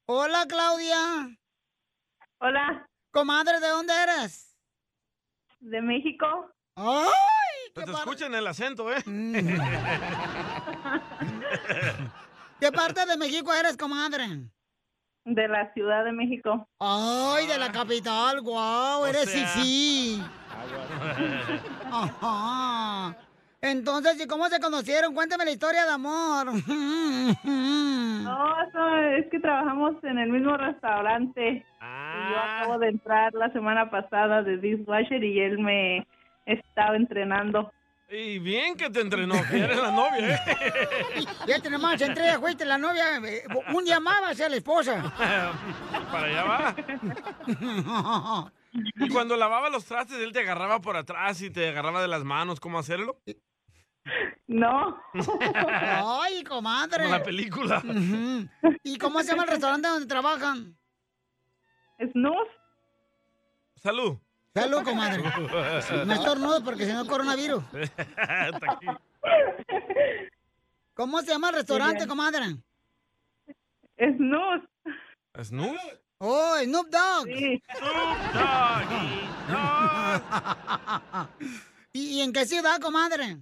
Hola, 0.08 0.46
Claudia. 0.48 1.30
Hola. 2.40 2.86
Comadre, 3.12 3.62
¿de 3.62 3.70
dónde 3.70 3.94
eres? 3.94 4.58
De 5.60 5.82
México. 5.82 6.52
¡Ay! 6.76 7.06
Te 7.74 7.84
escuchan 7.84 8.36
el 8.36 8.48
acento, 8.48 8.92
¿eh? 8.92 9.02
¿Qué 12.66 12.72
parte 12.72 13.06
de 13.06 13.16
México 13.16 13.54
eres, 13.54 13.78
comadre? 13.78 14.24
De 15.24 15.48
la 15.48 15.72
Ciudad 15.74 16.04
de 16.04 16.12
México. 16.12 16.68
¡Ay, 16.80 17.46
de 17.46 17.60
la 17.60 17.72
capital! 17.72 18.42
¡Guau! 18.42 19.04
O 19.04 19.06
eres 19.06 19.30
sea- 19.30 19.48
sí. 19.50 20.20
Ajá. 21.92 23.16
Entonces, 23.62 24.20
¿y 24.20 24.28
cómo 24.28 24.48
se 24.48 24.60
conocieron? 24.60 25.14
Cuéntame 25.14 25.46
la 25.46 25.52
historia 25.52 25.86
de 25.86 25.92
amor. 25.92 26.48
No, 28.26 28.62
eso 28.68 28.96
es 29.18 29.30
que 29.30 29.40
trabajamos 29.40 30.04
en 30.04 30.18
el 30.18 30.30
mismo 30.32 30.58
restaurante. 30.58 31.48
Y 31.48 32.32
yo 32.32 32.40
acabo 32.40 32.80
de 32.80 32.88
entrar 32.90 33.32
la 33.36 33.52
semana 33.54 33.92
pasada 33.92 34.42
de 34.42 34.58
dishwasher 34.58 35.24
y 35.24 35.40
él 35.42 35.60
me 35.60 36.08
estaba 36.48 36.96
entrenando. 36.96 37.72
Y 38.10 38.38
bien 38.40 38.76
que 38.78 38.90
te 38.92 39.02
entrenó, 39.02 39.34
que 39.50 39.60
eres 39.60 39.78
la 39.78 39.92
novia, 39.92 40.36
¿eh? 40.36 41.26
Ya 41.48 41.60
te 41.60 41.70
nomás 41.70 42.00
entré, 42.02 42.38
fuiste 42.38 42.64
la 42.64 42.78
novia. 42.78 43.18
eh, 43.18 43.44
Un 43.74 43.84
día 43.84 44.00
más 44.00 44.22
va 44.22 44.30
a 44.30 44.36
ser 44.36 44.52
la 44.52 44.58
esposa. 44.58 45.02
Para 46.12 46.26
allá 46.28 46.44
va. 46.44 46.76
Y 48.98 49.08
cuando 49.08 49.38
lavaba 49.38 49.70
los 49.70 49.86
trastes, 49.86 50.18
él 50.20 50.34
te 50.34 50.42
agarraba 50.42 50.82
por 50.82 50.98
atrás 50.98 51.42
y 51.42 51.50
te 51.50 51.70
agarraba 51.70 52.02
de 52.02 52.10
las 52.10 52.26
manos. 52.26 52.60
¿Cómo 52.60 52.78
hacerlo? 52.78 53.22
No. 54.48 55.02
Ay, 56.22 56.44
comadre. 56.44 57.06
Como 57.06 57.16
la 57.18 57.24
película. 57.24 57.82
¿Y 58.84 58.98
cómo 58.98 59.22
se 59.22 59.30
llama 59.30 59.44
el 59.44 59.50
restaurante 59.50 59.88
donde 59.88 60.08
trabajan? 60.08 60.78
Snooze. 62.12 62.52
Salud. 63.78 64.18
Salud, 64.56 64.84
comadre. 64.84 65.22
No 66.06 66.14
estornudo 66.14 66.64
porque 66.64 66.86
si 66.86 66.94
no 66.94 67.06
coronavirus. 67.06 67.62
Está. 67.74 68.80
¿Cómo 70.94 71.20
se 71.22 71.28
llama 71.28 71.50
el 71.50 71.56
restaurante, 71.56 72.08
comadre? 72.08 72.56
Snooze. 74.00 74.66
¿Snooze? 75.44 76.00
Oh, 76.20 76.56
Snoop 76.64 76.88
Dogg. 76.88 77.28
¿Y, 81.92 82.18
y 82.18 82.22
en 82.22 82.32
qué 82.32 82.46
ciudad, 82.46 82.80
comadre? 82.80 83.40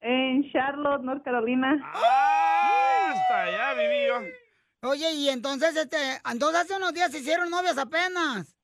En 0.00 0.50
Charlotte, 0.50 1.02
North 1.02 1.22
Carolina. 1.24 1.78
Ah, 1.94 3.12
hasta 3.14 3.42
allá 3.42 3.74
viví 3.74 4.06
yo. 4.06 4.22
Oye, 4.88 5.12
y 5.12 5.28
entonces, 5.28 5.76
este, 5.76 5.98
entonces 6.30 6.62
hace 6.62 6.76
unos 6.76 6.94
días 6.94 7.12
se 7.12 7.18
hicieron 7.18 7.50
novias 7.50 7.76
apenas. 7.76 8.55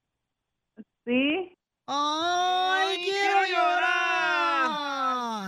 Sí. 1.04 1.52
¡Ay, 1.86 2.98
quiero 3.02 3.44
llorar! 3.46 3.92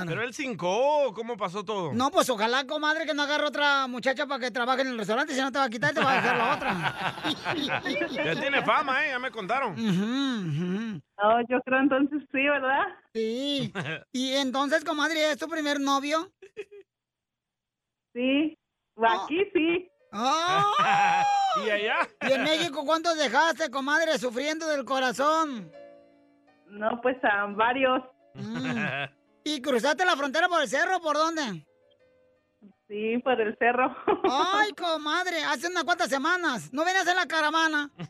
Pero 0.07 0.23
él 0.23 0.35
cincó, 0.35 1.13
¿cómo 1.15 1.37
pasó 1.37 1.65
todo? 1.65 1.93
No, 1.93 2.11
pues 2.11 2.29
ojalá, 2.29 2.67
comadre, 2.67 3.07
que 3.07 3.15
no 3.15 3.23
agarre 3.23 3.47
otra 3.47 3.87
muchacha 3.87 4.27
para 4.27 4.41
que 4.41 4.51
trabaje 4.51 4.83
en 4.83 4.89
el 4.89 4.99
restaurante, 4.99 5.33
si 5.33 5.41
no 5.41 5.51
te 5.53 5.59
va 5.59 5.65
a 5.65 5.71
quitar 5.71 5.93
y 5.93 5.95
te 5.95 6.03
va 6.03 6.13
a 6.13 6.17
dejar 6.17 6.37
la 6.37 6.55
otra. 6.55 7.15
ya 8.25 8.41
tiene 8.41 8.63
fama, 8.63 9.07
¿eh? 9.07 9.11
Ya 9.11 9.19
me 9.19 9.31
contaron. 9.31 9.75
No, 9.77 11.41
yo 11.49 11.61
creo 11.65 11.81
entonces 11.81 12.21
sí, 12.33 12.43
¿verdad? 12.43 12.85
Sí. 13.15 13.73
Y 14.13 14.33
entonces, 14.35 14.85
comadre, 14.85 15.31
¿es 15.31 15.39
tu 15.39 15.49
primer 15.49 15.81
novio? 15.81 16.31
Sí. 18.13 18.59
Aquí 18.97 19.39
sí. 19.53 19.89
¡Ah! 20.15 21.25
¿Y 21.67 21.71
allá? 21.71 21.97
¿Y 22.23 22.33
en 22.33 22.43
México 22.45 22.85
cuántos 22.85 23.17
dejaste, 23.17 23.71
comadre, 23.71 24.19
sufriendo 24.19 24.67
del 24.67 24.85
corazón? 24.85 25.71
No, 26.69 27.01
pues 27.01 27.17
a 27.23 27.47
varios. 27.47 28.03
¿Y 29.45 29.61
cruzaste 29.61 30.05
la 30.05 30.17
frontera 30.17 30.49
por 30.49 30.63
el 30.63 30.69
cerro? 30.69 31.01
¿Por 31.01 31.17
dónde? 31.17 31.67
Sí, 32.89 33.19
por 33.19 33.41
el 33.41 33.57
cerro. 33.59 33.95
Ay, 34.31 34.73
comadre, 34.77 35.43
hace 35.45 35.69
unas 35.69 35.85
cuantas 35.85 36.09
semanas. 36.09 36.73
¿No 36.73 36.85
venías 36.85 37.07
en 37.07 37.17
la 37.17 37.27
caravana? 37.27 37.91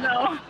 No. 0.00 0.40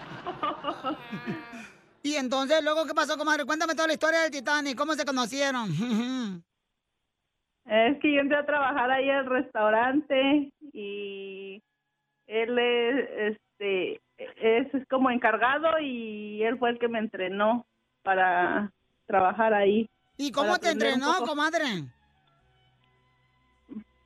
Y 2.03 2.15
entonces, 2.15 2.63
luego, 2.63 2.87
¿qué 2.87 2.95
pasó, 2.95 3.17
comadre? 3.19 3.45
Cuéntame 3.45 3.75
toda 3.75 3.89
la 3.89 3.95
historia 3.95 4.21
del 4.21 4.31
Titanic. 4.31 4.77
¿Cómo 4.77 4.95
se 4.95 5.05
conocieron? 5.05 6.45
Es 7.71 8.01
que 8.01 8.13
yo 8.13 8.21
entré 8.21 8.37
a 8.37 8.45
trabajar 8.45 8.91
ahí 8.91 9.09
al 9.09 9.27
restaurante 9.27 10.51
y 10.73 11.63
él 12.27 12.59
es, 12.59 13.37
este, 13.37 14.01
es, 14.19 14.75
es 14.75 14.89
como 14.89 15.09
encargado 15.09 15.79
y 15.79 16.43
él 16.43 16.59
fue 16.59 16.71
el 16.71 16.81
que 16.81 16.89
me 16.89 16.99
entrenó 16.99 17.65
para 18.03 18.73
trabajar 19.07 19.55
ahí. 19.55 19.89
¿Y 20.17 20.33
cómo 20.33 20.59
te 20.59 20.73
entrenó, 20.73 21.13
comadre? 21.25 21.85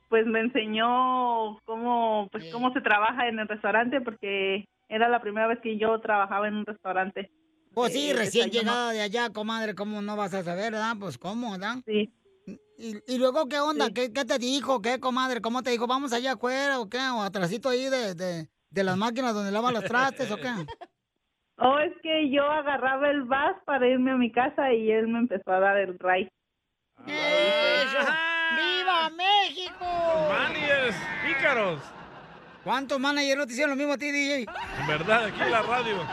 Pues 0.09 0.27
me 0.27 0.41
enseñó 0.41 1.59
cómo, 1.65 2.29
pues 2.31 2.45
cómo 2.51 2.71
se 2.71 2.81
trabaja 2.81 3.27
en 3.27 3.39
el 3.39 3.47
restaurante 3.47 3.99
porque 3.99 4.67
era 4.89 5.09
la 5.09 5.21
primera 5.21 5.47
vez 5.47 5.59
que 5.61 5.79
yo 5.79 5.99
trabajaba 6.01 6.47
en 6.47 6.57
un 6.57 6.65
restaurante. 6.67 7.31
Pues 7.73 7.93
sí, 7.93 8.09
de 8.09 8.13
recién 8.13 8.51
desayuno. 8.51 8.71
llegada 8.71 8.91
de 8.91 9.01
allá, 9.01 9.33
comadre, 9.33 9.73
¿cómo 9.73 10.03
no 10.03 10.15
vas 10.15 10.35
a 10.35 10.43
saber, 10.43 10.71
verdad? 10.73 10.95
Pues, 10.99 11.17
¿cómo, 11.17 11.53
verdad? 11.53 11.77
Sí. 11.87 12.13
¿Y, 12.77 12.97
y 13.07 13.17
luego 13.17 13.47
qué 13.47 13.59
onda? 13.59 13.89
¿Qué, 13.93 14.11
qué 14.11 14.25
te 14.25 14.37
dijo? 14.37 14.81
¿Qué, 14.81 14.99
comadre? 14.99 15.41
¿Cómo 15.41 15.63
te 15.63 15.69
dijo? 15.71 15.87
¿Vamos 15.87 16.11
allá 16.13 16.33
afuera 16.33 16.79
o 16.79 16.89
qué? 16.89 16.97
¿O 16.97 17.21
atrásito 17.21 17.69
ahí 17.69 17.85
de, 17.89 18.15
de, 18.15 18.49
de 18.69 18.83
las 18.83 18.97
máquinas 18.97 19.33
donde 19.33 19.51
lavan 19.51 19.73
los 19.73 19.83
trastes 19.85 20.29
o 20.31 20.37
qué? 20.37 20.49
Oh, 21.57 21.79
es 21.79 21.93
que 22.03 22.29
yo 22.29 22.43
agarraba 22.43 23.09
el 23.09 23.21
bus 23.23 23.55
para 23.65 23.87
irme 23.87 24.11
a 24.11 24.17
mi 24.17 24.29
casa 24.29 24.73
y 24.73 24.91
él 24.91 25.07
me 25.07 25.19
empezó 25.19 25.53
a 25.53 25.59
dar 25.61 25.77
el 25.77 25.97
ride. 25.97 26.29
¡Viva 27.05 29.09
México! 29.11 29.85
Managers, 30.29 30.97
pícaros. 31.25 31.79
¿Cuántos 32.61 32.99
managers 32.99 33.37
no 33.37 33.47
te 33.47 33.53
hicieron 33.53 33.69
lo 33.69 33.77
mismo 33.77 33.93
a 33.93 33.97
ti, 33.97 34.11
DJ? 34.11 34.47
En 34.81 34.87
verdad, 34.87 35.25
aquí 35.25 35.41
en 35.41 35.51
la 35.51 35.61
radio. 35.61 35.95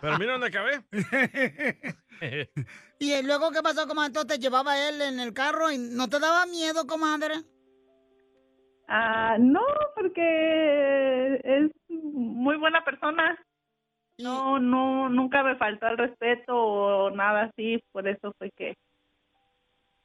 Pero 0.00 0.18
mira 0.18 0.32
dónde 0.32 0.46
acabé. 0.46 0.84
¿Y 2.98 3.22
luego 3.22 3.50
qué 3.50 3.62
pasó, 3.62 3.86
comadre? 3.86 4.08
Entonces 4.08 4.36
te 4.36 4.42
llevaba 4.42 4.88
él 4.88 5.02
en 5.02 5.20
el 5.20 5.32
carro 5.32 5.70
y 5.70 5.78
no 5.78 6.08
te 6.08 6.18
daba 6.20 6.46
miedo, 6.46 6.86
comadre. 6.86 7.34
Ah, 8.88 9.36
no, 9.38 9.62
porque 9.94 11.40
es 11.42 11.70
muy 11.88 12.56
buena 12.56 12.84
persona. 12.84 13.38
No, 14.18 14.58
no, 14.60 15.08
nunca 15.08 15.42
me 15.42 15.56
faltó 15.56 15.88
el 15.88 15.98
respeto 15.98 16.54
o 16.54 17.10
nada 17.10 17.44
así, 17.44 17.82
por 17.90 18.06
eso 18.06 18.32
fue 18.38 18.50
que, 18.52 18.76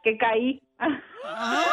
que 0.03 0.17
caí. 0.17 0.61
Ay, 0.77 1.65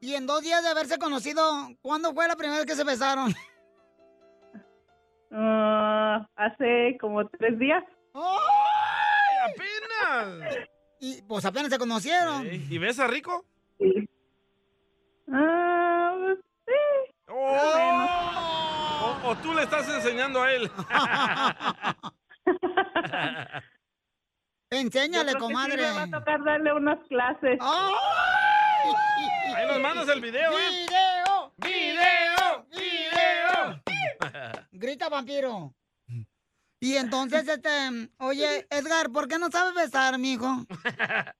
Y 0.00 0.14
en 0.14 0.26
dos 0.26 0.42
días 0.42 0.62
de 0.62 0.68
haberse 0.68 0.98
conocido, 0.98 1.42
¿cuándo 1.80 2.12
fue 2.12 2.28
la 2.28 2.36
primera 2.36 2.58
vez 2.58 2.66
que 2.66 2.74
se 2.74 2.84
besaron? 2.84 3.32
Ah, 5.30 6.26
hace 6.36 6.96
como 7.00 7.26
tres 7.28 7.58
días. 7.58 7.82
¡Ay, 8.14 9.52
apenas! 9.52 9.85
Y 11.00 11.22
pues 11.22 11.44
apenas 11.44 11.70
se 11.70 11.78
conocieron. 11.78 12.46
Ey, 12.46 12.66
¿Y 12.70 12.78
ves 12.78 12.98
a 12.98 13.06
Rico? 13.06 13.44
Ah, 15.32 16.14
sí. 16.66 16.72
Oh, 17.28 19.24
o, 19.24 19.28
o 19.30 19.36
tú 19.38 19.52
le 19.54 19.62
estás 19.64 19.88
enseñando 19.88 20.42
a 20.42 20.52
él. 20.52 20.70
Enséñale, 24.70 25.32
Yo 25.32 25.38
creo 25.38 25.48
que 25.48 25.54
sí 25.54 25.54
comadre. 25.54 25.76
me 25.76 25.90
va 25.92 26.02
a 26.02 26.10
tocar 26.10 26.44
darle 26.44 26.72
unas 26.72 26.98
clases. 27.08 27.58
Ahí 29.54 29.66
nos 29.68 29.80
mandas 29.80 30.08
el 30.08 30.20
video, 30.20 30.52
¿eh? 30.58 30.86
¡Video! 30.86 31.52
¡Video! 31.58 32.66
¡Video! 32.70 33.82
Grita 34.72 35.08
vampiro. 35.08 35.74
Y 36.80 36.96
entonces, 36.96 37.48
este, 37.48 38.10
oye, 38.18 38.66
Edgar, 38.70 39.10
¿por 39.10 39.28
qué 39.28 39.38
no 39.38 39.50
sabes 39.50 39.74
besar, 39.74 40.18
mijo? 40.18 40.64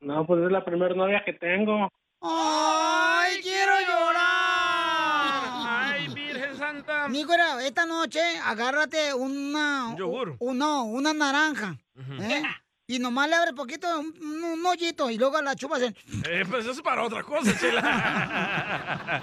No, 0.00 0.24
pues 0.24 0.44
es 0.44 0.52
la 0.52 0.64
primera 0.64 0.94
novia 0.94 1.24
que 1.26 1.32
tengo. 1.32 1.90
¡Ay, 2.22 3.40
quiero 3.42 3.72
llorar! 3.80 5.42
¡Ay, 5.66 6.06
Virgen 6.14 6.56
Santa! 6.56 7.08
Mijo, 7.08 7.34
era, 7.34 7.66
esta 7.66 7.84
noche 7.84 8.20
agárrate 8.44 9.12
una... 9.12 9.88
Un 9.88 9.96
yogur. 9.96 10.36
un- 10.38 10.56
no, 10.56 10.84
una 10.84 11.12
naranja. 11.12 11.76
¿eh? 12.20 12.42
Y 12.86 13.00
nomás 13.00 13.28
le 13.28 13.34
abre 13.34 13.52
poquito, 13.54 13.88
un 13.98 14.64
hoyito, 14.64 15.10
y 15.10 15.18
luego 15.18 15.42
la 15.42 15.56
chupas 15.56 15.82
en... 15.82 15.96
Eh, 16.30 16.44
pues 16.48 16.60
eso 16.62 16.70
es 16.70 16.80
para 16.82 17.02
otra 17.02 17.24
cosa, 17.24 17.52
chela. 17.58 19.20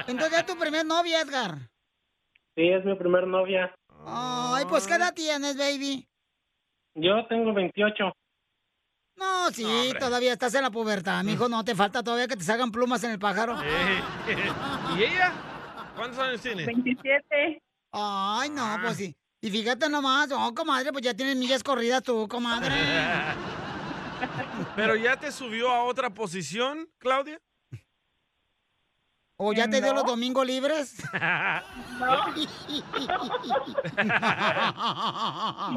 Entonces 0.06 0.38
es 0.38 0.46
tu 0.46 0.56
primer 0.56 0.86
novia, 0.86 1.20
Edgar. 1.20 1.58
Sí, 2.56 2.70
es 2.70 2.82
mi 2.86 2.94
primer 2.94 3.26
novia. 3.26 3.70
Ay, 4.10 4.64
pues 4.68 4.86
¿qué 4.86 4.94
edad 4.94 5.14
tienes, 5.14 5.56
baby? 5.56 6.08
Yo 6.94 7.26
tengo 7.28 7.52
28. 7.52 8.12
No, 9.16 9.50
sí, 9.50 9.92
todavía 9.98 10.32
estás 10.32 10.54
en 10.54 10.62
la 10.62 10.70
pubertad, 10.70 11.24
mijo, 11.24 11.48
no 11.48 11.64
te 11.64 11.74
falta 11.74 12.02
todavía 12.02 12.28
que 12.28 12.36
te 12.36 12.44
salgan 12.44 12.70
plumas 12.70 13.02
en 13.02 13.10
el 13.10 13.18
pájaro. 13.18 13.56
¿Y 14.96 15.02
ella? 15.02 15.32
¿Cuántos 15.96 16.18
años 16.20 16.40
tiene? 16.40 16.64
27. 16.64 17.60
Ay, 17.90 18.50
no, 18.50 18.78
pues 18.80 18.96
sí. 18.96 19.16
Y 19.40 19.50
fíjate 19.50 19.88
nomás, 19.88 20.30
oh, 20.32 20.54
comadre, 20.54 20.92
pues 20.92 21.04
ya 21.04 21.14
tienes 21.14 21.36
millas 21.36 21.62
corridas 21.62 22.02
tú, 22.02 22.28
comadre. 22.28 22.74
¿Pero 24.76 24.96
ya 24.96 25.16
te 25.16 25.32
subió 25.32 25.72
a 25.72 25.84
otra 25.84 26.10
posición, 26.10 26.88
Claudia? 26.98 27.40
¿O 29.40 29.52
ya 29.52 29.70
te 29.70 29.80
dio 29.80 29.90
No. 29.94 30.00
los 30.00 30.04
domingos 30.04 30.44
libres? 30.44 30.96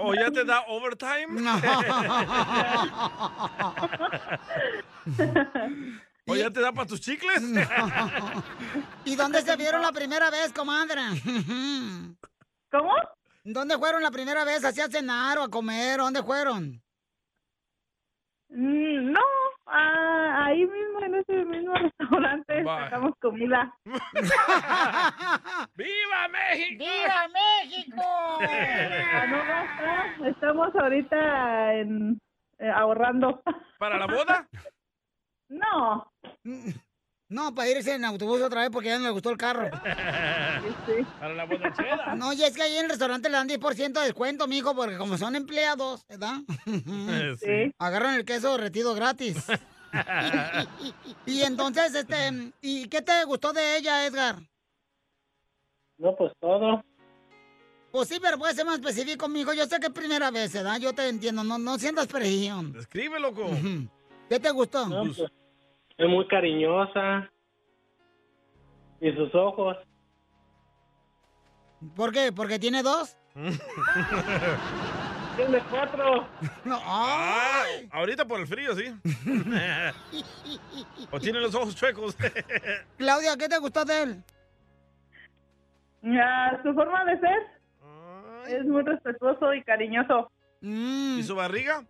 ¿O 0.02 0.14
ya 0.16 0.32
te 0.32 0.44
da 0.44 0.62
overtime? 0.68 1.40
¿O 6.28 6.36
ya 6.36 6.50
te 6.52 6.60
da 6.62 6.72
para 6.72 6.88
tus 6.88 7.02
chicles? 7.02 7.42
¿Y 9.06 9.16
dónde 9.16 9.42
se 9.44 9.56
vieron 9.56 9.82
la 9.84 9.92
primera 9.92 10.30
vez, 10.32 10.52
comadre? 10.54 11.02
¿Cómo? 12.72 12.94
¿Dónde 13.44 13.76
fueron 13.78 14.02
la 14.04 14.12
primera 14.12 14.44
vez? 14.44 14.64
¿Así 14.64 14.82
a 14.82 14.88
cenar 14.88 15.38
o 15.40 15.44
a 15.44 15.50
comer? 15.50 15.98
¿Dónde 16.00 16.22
fueron? 16.24 16.82
Mm, 18.50 19.12
No, 19.12 19.20
ah, 19.72 20.46
ahí 20.46 20.66
mismo 20.66 21.00
en 21.02 21.16
ese 21.16 21.46
mismo 21.46 21.74
restaurante 22.00 22.64
Bye. 22.64 22.66
sacamos 22.66 23.14
comida. 23.20 23.74
¡Viva 25.76 26.28
México! 26.30 26.84
¡Viva 26.84 27.28
México! 27.34 28.04
Ah, 29.14 29.26
no 29.28 29.38
basta, 29.38 30.28
Estamos 30.30 30.76
ahorita 30.76 31.74
en, 31.76 32.20
eh, 32.60 32.70
ahorrando. 32.70 33.42
¿Para 33.80 33.98
la 33.98 34.06
boda? 34.08 34.48
No. 35.50 36.12
No, 37.32 37.56
para 37.56 37.70
irse 37.70 37.96
en 37.96 38.04
autobús 38.04 38.42
otra 38.42 38.60
vez 38.60 38.70
porque 38.70 38.90
ya 38.90 39.00
no 39.00 39.06
le 39.06 39.12
gustó 39.12 39.30
el 39.30 39.38
carro. 39.38 39.72
Para 41.20 41.34
la 41.34 41.46
borrachera. 41.46 42.14
No, 42.14 42.34
y 42.34 42.44
es 42.44 42.54
que 42.54 42.62
ahí 42.62 42.76
en 42.76 42.84
el 42.84 42.90
restaurante 42.90 43.30
le 43.30 43.38
dan 43.38 43.48
10% 43.48 43.94
de 43.94 44.02
descuento, 44.02 44.48
mijo, 44.48 44.76
porque 44.76 44.98
como 44.98 45.18
son 45.18 45.38
empleados, 45.38 46.06
¿verdad? 46.08 46.42
Sí. 47.40 47.74
Agarran 47.80 48.16
el 48.16 48.26
queso 48.26 48.52
derretido 48.52 48.94
gratis. 48.94 49.38
y 51.26 51.42
entonces, 51.44 51.96
este, 51.96 52.52
¿y 52.62 52.90
qué 52.90 53.02
te 53.02 53.24
gustó 53.24 53.54
de 53.54 53.78
ella, 53.78 54.06
Edgar? 54.06 54.36
No, 56.00 56.14
pues 56.18 56.34
todo. 56.38 56.84
Pues 57.94 58.10
sí, 58.10 58.20
pero 58.22 58.38
puede 58.40 58.56
ser 58.56 58.66
más 58.66 58.76
específico, 58.76 59.30
mijo. 59.30 59.54
Yo 59.54 59.66
sé 59.68 59.80
que 59.80 59.88
es 59.88 59.94
primera 59.94 60.32
vez, 60.32 60.52
¿verdad? 60.52 60.80
Yo 60.80 60.92
te 60.92 61.08
entiendo, 61.08 61.46
no, 61.46 61.58
no 61.58 61.80
sientas 61.80 62.08
presión. 62.08 62.76
Escribe, 62.78 63.22
loco. 63.22 63.50
¿Qué 64.28 64.38
te 64.38 64.52
gustó? 64.52 64.86
No, 64.88 65.06
pues, 65.06 65.32
es 66.02 66.10
muy 66.10 66.28
cariñosa. 66.28 67.30
Y 69.00 69.12
sus 69.14 69.34
ojos. 69.36 69.78
¿Por 71.96 72.12
qué? 72.12 72.32
¿Porque 72.32 72.60
tiene 72.60 72.84
dos? 72.84 73.18
Tiene 75.36 75.60
cuatro. 75.72 76.28
No, 76.66 76.78
Ah, 76.84 77.64
ahorita 77.92 78.26
por 78.26 78.42
el 78.42 78.48
frío, 78.48 78.76
sí. 78.76 78.94
o 81.12 81.20
tiene 81.20 81.40
los 81.40 81.56
ojos 81.56 81.74
chuecos. 81.74 82.18
Claudia, 82.98 83.38
¿qué 83.38 83.48
te 83.48 83.58
gustó 83.58 83.86
de 83.86 84.04
él? 84.04 84.24
Ah, 86.22 86.60
su 86.62 86.74
forma 86.74 87.06
de 87.06 87.20
ser 87.20 87.48
es 88.50 88.66
muy 88.66 88.84
respetuoso 88.84 89.54
y 89.54 89.64
cariñoso. 89.64 90.30
¿Y 90.62 91.24
su 91.24 91.34
barriga? 91.36 91.86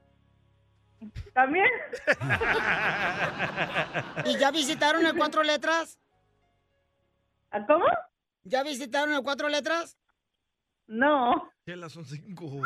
También. 1.33 1.65
¿Y 4.25 4.37
ya 4.37 4.51
visitaron 4.51 5.05
el 5.05 5.15
cuatro 5.15 5.43
letras? 5.43 5.97
¿Cómo? 7.67 7.85
¿Ya 8.43 8.63
visitaron 8.63 9.13
el 9.13 9.23
cuatro 9.23 9.49
letras? 9.49 9.97
No. 10.87 11.51
Chela, 11.65 11.89
son 11.89 12.05
cinco. 12.05 12.45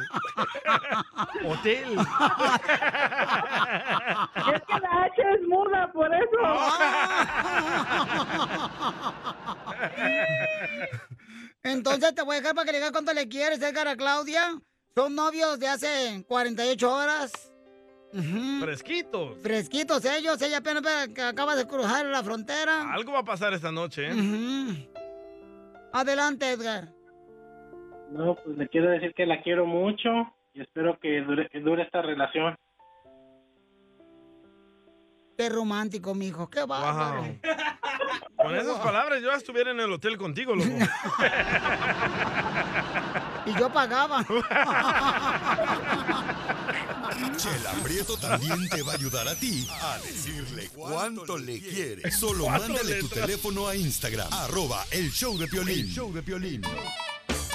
Hotel. 1.46 1.98
Es 4.36 4.62
que 4.64 4.80
la 4.80 5.04
H 5.04 5.22
es 5.22 5.48
muda, 5.48 5.92
por 5.94 6.14
eso. 6.14 6.40
Entonces 11.64 12.16
te 12.16 12.22
voy 12.22 12.36
a 12.36 12.40
dejar 12.40 12.56
para 12.56 12.66
que 12.66 12.72
le 12.72 12.78
digas 12.80 12.92
cuánto 12.92 13.14
le 13.14 13.28
quieres, 13.28 13.62
Edgar, 13.62 13.88
a 13.88 13.96
Claudia. 13.96 14.60
Son 14.96 15.16
novios 15.16 15.60
de 15.60 15.68
hace 15.68 16.26
48 16.28 16.94
horas. 16.94 17.52
Fresquitos. 18.61 19.38
Fresquitos 19.41 20.05
ellos, 20.05 20.41
ella 20.41 20.57
apenas 20.57 20.84
ve 20.84 21.13
que 21.13 21.22
acaba 21.22 21.55
de 21.55 21.68
cruzar 21.68 22.05
la 22.05 22.24
frontera. 22.24 22.93
Algo 22.93 23.11
va 23.11 23.20
a 23.20 23.26
pasar 23.26 23.53
esta 23.53 23.72
noche, 23.72 24.09
¿eh? 24.09 24.89
Adelante, 25.91 26.49
Edgar. 26.49 26.89
No, 28.11 28.36
pues 28.36 28.57
le 28.57 28.68
quiero 28.70 28.89
decir 28.91 29.13
que 29.13 29.26
la 29.26 29.41
quiero 29.41 29.66
mucho 29.66 30.09
y 30.53 30.61
espero 30.61 30.97
que 30.99 31.22
dure, 31.22 31.49
que 31.49 31.59
dure 31.59 31.84
esta 31.84 32.01
relación. 32.01 32.55
Qué 35.38 35.49
romántico, 35.49 36.16
mijo. 36.16 36.49
Qué 36.49 36.63
bárbaro. 36.63 37.24
Wow. 37.24 37.39
Con 38.38 38.55
esas 38.55 38.80
palabras 38.80 39.22
yo 39.22 39.32
estuviera 39.32 39.72
en 39.72 39.80
el 39.80 39.91
hotel 39.91 40.18
contigo, 40.18 40.55
loco. 40.55 40.70
Y 43.45 43.53
yo 43.59 43.70
pagaba. 43.70 44.26
Chela 47.38 47.72
Prieto 47.84 48.18
también 48.18 48.68
te 48.70 48.82
va 48.82 48.93
a 48.93 48.95
ayudar 48.95 49.28
a 49.28 49.36
ti 49.36 49.68
a 49.82 49.97
decirle 49.99 50.70
cuánto 50.74 51.38
le 51.38 51.59
quiere. 51.59 52.11
Solo 52.11 52.45
¿Cuánto 52.45 52.68
mándale 52.70 52.95
le 52.95 52.99
tu 52.99 53.07
teléfono 53.07 53.68
a 53.68 53.76
Instagram, 53.76 54.28
arroba 54.32 54.86
el 54.91 55.11
show 55.11 55.38
de 55.38 55.47
Piolín. 55.47 55.88
show 55.88 56.13
de 56.13 56.24
Piolín. 56.24 56.61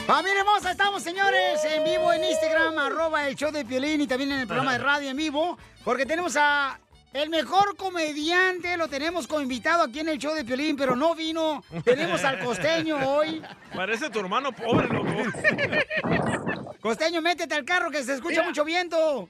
Familia 0.06 0.40
hermosa, 0.40 0.70
estamos 0.72 1.02
señores 1.02 1.64
en 1.64 1.84
vivo 1.84 2.12
en 2.12 2.24
Instagram, 2.24 2.78
arroba 2.78 3.28
el 3.28 3.36
show 3.36 3.50
de 3.50 3.64
Piolín 3.64 4.00
y 4.00 4.06
también 4.06 4.32
en 4.32 4.40
el 4.40 4.46
programa 4.46 4.72
de 4.72 4.78
radio 4.78 5.10
en 5.10 5.16
vivo, 5.16 5.58
porque 5.84 6.06
tenemos 6.06 6.36
a 6.36 6.78
el 7.12 7.28
mejor 7.28 7.76
comediante, 7.76 8.76
lo 8.76 8.88
tenemos 8.88 9.26
como 9.26 9.40
invitado 9.40 9.82
aquí 9.82 10.00
en 10.00 10.10
el 10.10 10.18
show 10.18 10.34
de 10.34 10.44
Piolín, 10.44 10.76
pero 10.76 10.94
no 10.94 11.14
vino. 11.14 11.64
Tenemos 11.84 12.22
al 12.22 12.38
costeño 12.38 12.96
hoy. 13.08 13.42
Parece 13.74 14.10
tu 14.10 14.20
hermano 14.20 14.52
pobre, 14.52 14.86
loco. 14.88 15.10
Costeño, 16.80 17.20
métete 17.20 17.54
al 17.54 17.64
carro 17.64 17.90
que 17.90 18.02
se 18.04 18.14
escucha 18.14 18.42
mucho 18.42 18.64
viento. 18.64 19.28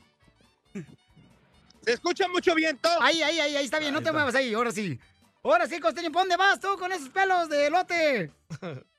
¿Se 1.82 1.92
escucha 1.92 2.28
mucho 2.28 2.54
viento? 2.54 2.88
Ahí, 3.00 3.22
ahí, 3.22 3.40
ahí, 3.40 3.56
ahí 3.56 3.64
está 3.64 3.78
bien, 3.78 3.94
no 3.94 4.02
te 4.02 4.12
muevas 4.12 4.34
ahí, 4.34 4.52
ahora 4.54 4.70
sí. 4.70 4.98
Ahora 5.42 5.66
sí, 5.66 5.80
Costeño, 5.80 6.12
¿por 6.12 6.22
dónde 6.22 6.36
vas 6.36 6.60
tú 6.60 6.76
con 6.78 6.92
esos 6.92 7.08
pelos 7.08 7.48
de 7.48 7.66
elote? 7.66 8.30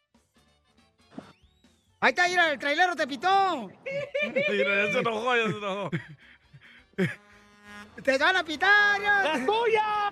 Ahí 2.04 2.10
está, 2.10 2.28
mira, 2.28 2.52
el 2.52 2.58
trailero 2.58 2.96
te 2.96 3.06
pitó. 3.06 3.68
Mira, 4.34 4.88
ya 4.88 4.92
se 4.92 5.00
enojó, 5.00 5.36
ya 5.36 5.44
se 5.44 5.50
enojó. 5.50 5.92
¡Te 8.04 8.18
van 8.18 8.38
a 8.38 8.44
pitar! 8.44 9.00
ya. 9.00 9.24
¡La 9.24 9.46
tuya! 9.46 10.12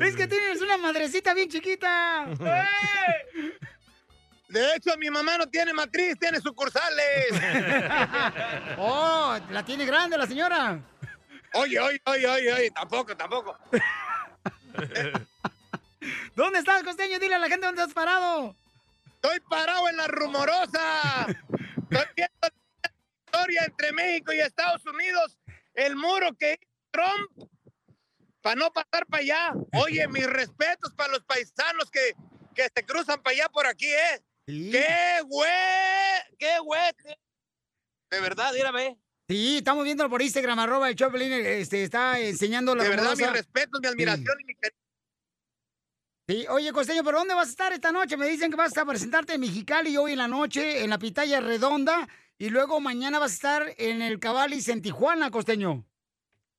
Es 0.00 0.14
que 0.14 0.28
tienes 0.28 0.60
una 0.60 0.76
madrecita 0.76 1.34
bien 1.34 1.48
chiquita. 1.48 2.28
De 4.52 4.76
hecho, 4.76 4.96
mi 4.98 5.08
mamá 5.08 5.38
no 5.38 5.48
tiene 5.48 5.72
matriz, 5.72 6.18
tiene 6.18 6.38
sucursales. 6.38 7.30
oh, 8.78 9.38
la 9.50 9.64
tiene 9.64 9.86
grande 9.86 10.18
la 10.18 10.26
señora. 10.26 10.78
Oye, 11.54 11.80
oye, 11.80 12.02
oye, 12.04 12.26
oye, 12.26 12.52
oye, 12.52 12.70
tampoco, 12.70 13.16
tampoco. 13.16 13.56
¿Dónde 16.36 16.58
estás, 16.58 16.82
costeño? 16.82 17.18
Dile 17.18 17.36
a 17.36 17.38
la 17.38 17.48
gente 17.48 17.64
dónde 17.64 17.80
has 17.80 17.94
parado. 17.94 18.54
Estoy 19.06 19.40
parado 19.40 19.88
en 19.88 19.96
la 19.96 20.06
rumorosa. 20.08 21.26
Estoy 21.90 22.06
viendo 22.14 22.36
la 22.42 22.52
historia 23.24 23.64
entre 23.64 23.92
México 23.92 24.34
y 24.34 24.40
Estados 24.40 24.84
Unidos. 24.84 25.38
El 25.72 25.96
muro 25.96 26.28
que 26.38 26.58
hizo 26.60 26.70
Trump 26.90 27.48
para 28.42 28.56
no 28.56 28.70
pasar 28.70 29.06
para 29.06 29.22
allá. 29.22 29.54
Oye, 29.82 30.06
mis 30.08 30.26
respetos 30.26 30.92
para 30.92 31.12
los 31.12 31.24
paisanos 31.24 31.90
que, 31.90 32.14
que 32.54 32.68
se 32.74 32.84
cruzan 32.84 33.22
para 33.22 33.34
allá 33.34 33.48
por 33.48 33.66
aquí, 33.66 33.86
¿eh? 33.86 34.22
¡Qué 34.46 35.20
güey! 35.26 35.50
¡Qué 36.38 36.58
güey! 36.58 36.80
De 38.10 38.20
verdad, 38.20 38.52
mírame. 38.52 38.98
Sí, 39.28 39.58
estamos 39.58 39.84
viéndolo 39.84 40.10
por 40.10 40.20
Instagram, 40.20 40.58
arroba 40.58 40.88
el 40.88 40.96
Choplin, 40.96 41.32
este, 41.32 41.84
está 41.84 42.18
enseñando 42.18 42.74
la 42.74 42.82
De 42.84 42.90
verdad, 42.90 43.12
rumorosa. 43.12 43.32
respetos, 43.32 43.80
mi 43.80 43.88
admiración 43.88 44.40
y 44.40 44.44
mi 44.44 44.54
cariño. 44.56 44.78
Sí, 46.28 46.46
oye, 46.48 46.72
Costeño, 46.72 47.02
¿pero 47.04 47.18
dónde 47.18 47.34
vas 47.34 47.48
a 47.48 47.50
estar 47.50 47.72
esta 47.72 47.92
noche? 47.92 48.16
Me 48.16 48.26
dicen 48.26 48.50
que 48.50 48.56
vas 48.56 48.76
a 48.76 48.84
presentarte 48.84 49.34
en 49.34 49.40
Mexicali 49.40 49.96
hoy 49.96 50.12
en 50.12 50.18
la 50.18 50.28
noche, 50.28 50.82
en 50.82 50.90
la 50.90 50.98
Pitaya 50.98 51.40
Redonda, 51.40 52.08
y 52.38 52.50
luego 52.50 52.80
mañana 52.80 53.18
vas 53.18 53.32
a 53.32 53.34
estar 53.34 53.74
en 53.78 54.02
el 54.02 54.18
Cabalis 54.18 54.68
en 54.68 54.82
Tijuana, 54.82 55.30
Costeño. 55.30 55.86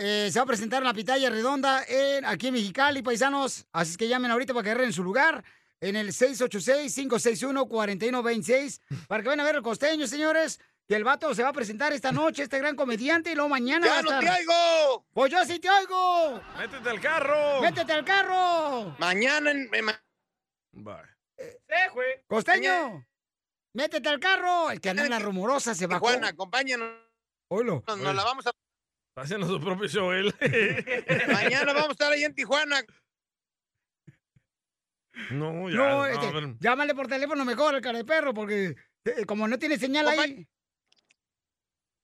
Eh, 0.00 0.30
se 0.32 0.38
va 0.38 0.44
a 0.44 0.46
presentar 0.46 0.80
en 0.82 0.86
la 0.88 0.94
pitaya 0.94 1.28
redonda 1.30 1.84
en, 1.86 2.24
aquí 2.24 2.46
en 2.48 2.54
Mexicali, 2.54 3.02
paisanos. 3.02 3.66
Así 3.72 3.92
es 3.92 3.96
que 3.98 4.08
llamen 4.08 4.30
ahorita 4.30 4.52
para 4.54 4.64
que 4.64 4.70
agarren 4.70 4.92
su 4.92 5.02
lugar 5.04 5.44
en 5.80 5.96
el 5.96 6.08
686-561-4126 6.12 8.80
para 9.06 9.22
que 9.22 9.28
vayan 9.28 9.40
a 9.40 9.44
ver 9.44 9.56
el 9.56 9.62
costeño, 9.62 10.06
señores. 10.06 10.58
Que 10.88 10.96
el 10.96 11.04
vato 11.04 11.32
se 11.36 11.42
va 11.44 11.50
a 11.50 11.52
presentar 11.52 11.92
esta 11.92 12.10
noche, 12.10 12.42
este 12.42 12.58
gran 12.58 12.74
comediante, 12.74 13.30
y 13.30 13.36
luego 13.36 13.48
mañana 13.48 13.86
¡Ya 13.86 13.92
va 13.92 13.98
a 14.00 14.02
no 14.02 14.18
te 14.18 14.28
oigo! 14.28 15.06
¡Pues 15.12 15.30
yo 15.30 15.44
sí 15.44 15.60
te 15.60 15.70
oigo! 15.70 16.42
¡Métete 16.58 16.90
al 16.90 17.00
carro! 17.00 17.60
¡Métete 17.60 17.92
al 17.92 18.04
carro! 18.04 18.96
Mañana 18.98 19.52
en... 19.52 19.70
en- 19.72 19.86
¡Costeño! 22.26 23.06
¡Métete 23.72 24.08
al 24.08 24.18
carro! 24.18 24.70
El 24.72 24.80
que 24.80 24.90
anda 24.90 25.04
en 25.04 25.10
la 25.10 25.20
rumorosa 25.20 25.76
se 25.76 25.86
bajó. 25.86 26.06
Tijuana, 26.06 26.26
acompáñanos. 26.28 26.90
Oilo. 27.48 27.84
Nos, 27.86 27.98
nos 27.98 28.14
la 28.14 28.24
vamos 28.24 28.46
a... 28.48 28.52
Está 29.10 29.22
haciendo 29.22 29.46
su 29.48 29.60
propio 29.60 29.88
show 29.88 30.12
él. 30.12 30.32
Mañana 31.32 31.72
vamos 31.72 31.88
a 31.90 31.92
estar 31.92 32.12
ahí 32.12 32.22
en 32.24 32.34
Tijuana. 32.34 32.80
No, 35.32 35.68
ya. 35.68 35.76
No, 35.76 35.88
no, 35.88 36.06
este, 36.06 36.56
llámale 36.60 36.94
por 36.94 37.08
teléfono 37.08 37.44
mejor 37.44 37.74
al 37.74 37.80
cara 37.80 37.98
de 37.98 38.04
perro, 38.04 38.32
porque 38.32 38.76
eh, 39.04 39.24
como 39.26 39.48
no 39.48 39.58
tiene 39.58 39.78
señal 39.78 40.06
ahí. 40.08 40.46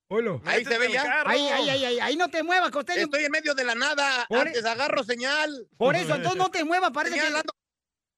Oilo. 0.09 0.41
Ahí 0.45 0.63
se 0.65 0.77
ve 0.77 0.91
ya. 0.91 1.23
Ahí, 1.25 1.47
ahí, 1.47 1.69
ahí, 1.69 1.85
ahí, 1.85 1.99
ahí 1.99 2.15
no 2.17 2.29
te 2.29 2.43
muevas, 2.43 2.71
costeño. 2.71 3.01
Estoy 3.05 3.23
en 3.25 3.31
medio 3.31 3.53
de 3.55 3.63
la 3.63 3.75
nada. 3.75 4.25
Por- 4.27 4.39
Antes 4.47 4.65
agarro 4.65 5.03
señal. 5.03 5.67
Por 5.77 5.95
eso, 5.95 6.15
entonces 6.15 6.37
no 6.37 6.49
te 6.51 6.63
muevas, 6.63 6.91
parece 6.91 7.15
Señal, 7.15 7.33
que... 7.33 7.39
ando, 7.39 7.53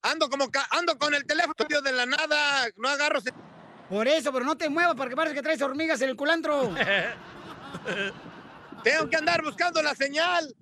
ando 0.03 0.29
como 0.29 0.51
ca- 0.51 0.67
ando 0.71 0.97
con 0.97 1.13
el 1.15 1.25
teléfono 1.25 1.55
en 1.59 1.65
medio 1.67 1.81
de 1.81 1.91
la 1.93 2.05
nada. 2.05 2.67
No 2.75 2.89
agarro 2.89 3.21
señal. 3.21 3.41
Por 3.89 4.07
eso, 4.07 4.31
pero 4.33 4.45
no 4.45 4.57
te 4.57 4.69
muevas, 4.69 4.95
porque 4.95 5.15
parece 5.15 5.35
que 5.35 5.41
traes 5.43 5.61
hormigas 5.61 6.01
en 6.01 6.09
el 6.09 6.15
culantro. 6.15 6.73
Tengo 8.83 9.09
que 9.09 9.17
andar 9.17 9.43
buscando 9.43 9.81
la 9.81 9.95
señal. 9.95 10.55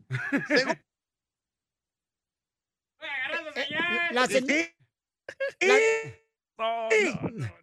Según- 0.48 0.84
La 4.12 4.28
señal... 4.28 4.74
La, 6.58 6.90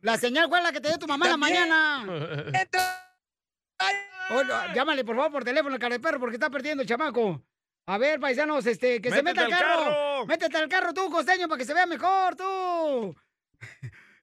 la 0.03 0.17
señal 0.19 0.49
fue 0.49 0.63
la 0.63 0.71
que 0.73 0.81
te 0.81 0.89
dio 0.89 0.99
tu 0.99 1.07
mamá 1.09 1.27
en 1.27 1.31
la 1.33 1.37
mañana. 1.37 2.05
Oilo, 4.31 4.55
llámale, 4.75 5.05
por 5.05 5.17
favor, 5.17 5.33
por 5.33 5.45
teléfono 5.45 5.75
al 5.75 5.81
cara 5.81 5.95
de 5.97 6.01
perro, 6.01 6.21
porque 6.21 6.37
está 6.37 6.49
perdiendo 6.49 6.83
el 6.83 6.89
chamaco. 6.89 7.43
A 7.87 7.99
ver, 7.99 8.19
paisanos, 8.21 8.65
este, 8.67 9.01
que 9.03 9.11
se 9.11 9.23
meta 9.23 9.45
al 9.45 9.53
al 9.53 9.59
carro. 9.59 9.83
carro. 9.85 10.27
Métete 10.27 10.57
al 10.57 10.69
carro 10.69 10.95
tú, 10.95 11.11
costeño, 11.11 11.49
para 11.49 11.59
que 11.59 11.65
se 11.67 11.75
vea 11.75 11.87
mejor, 11.87 12.35
tú. 12.37 13.15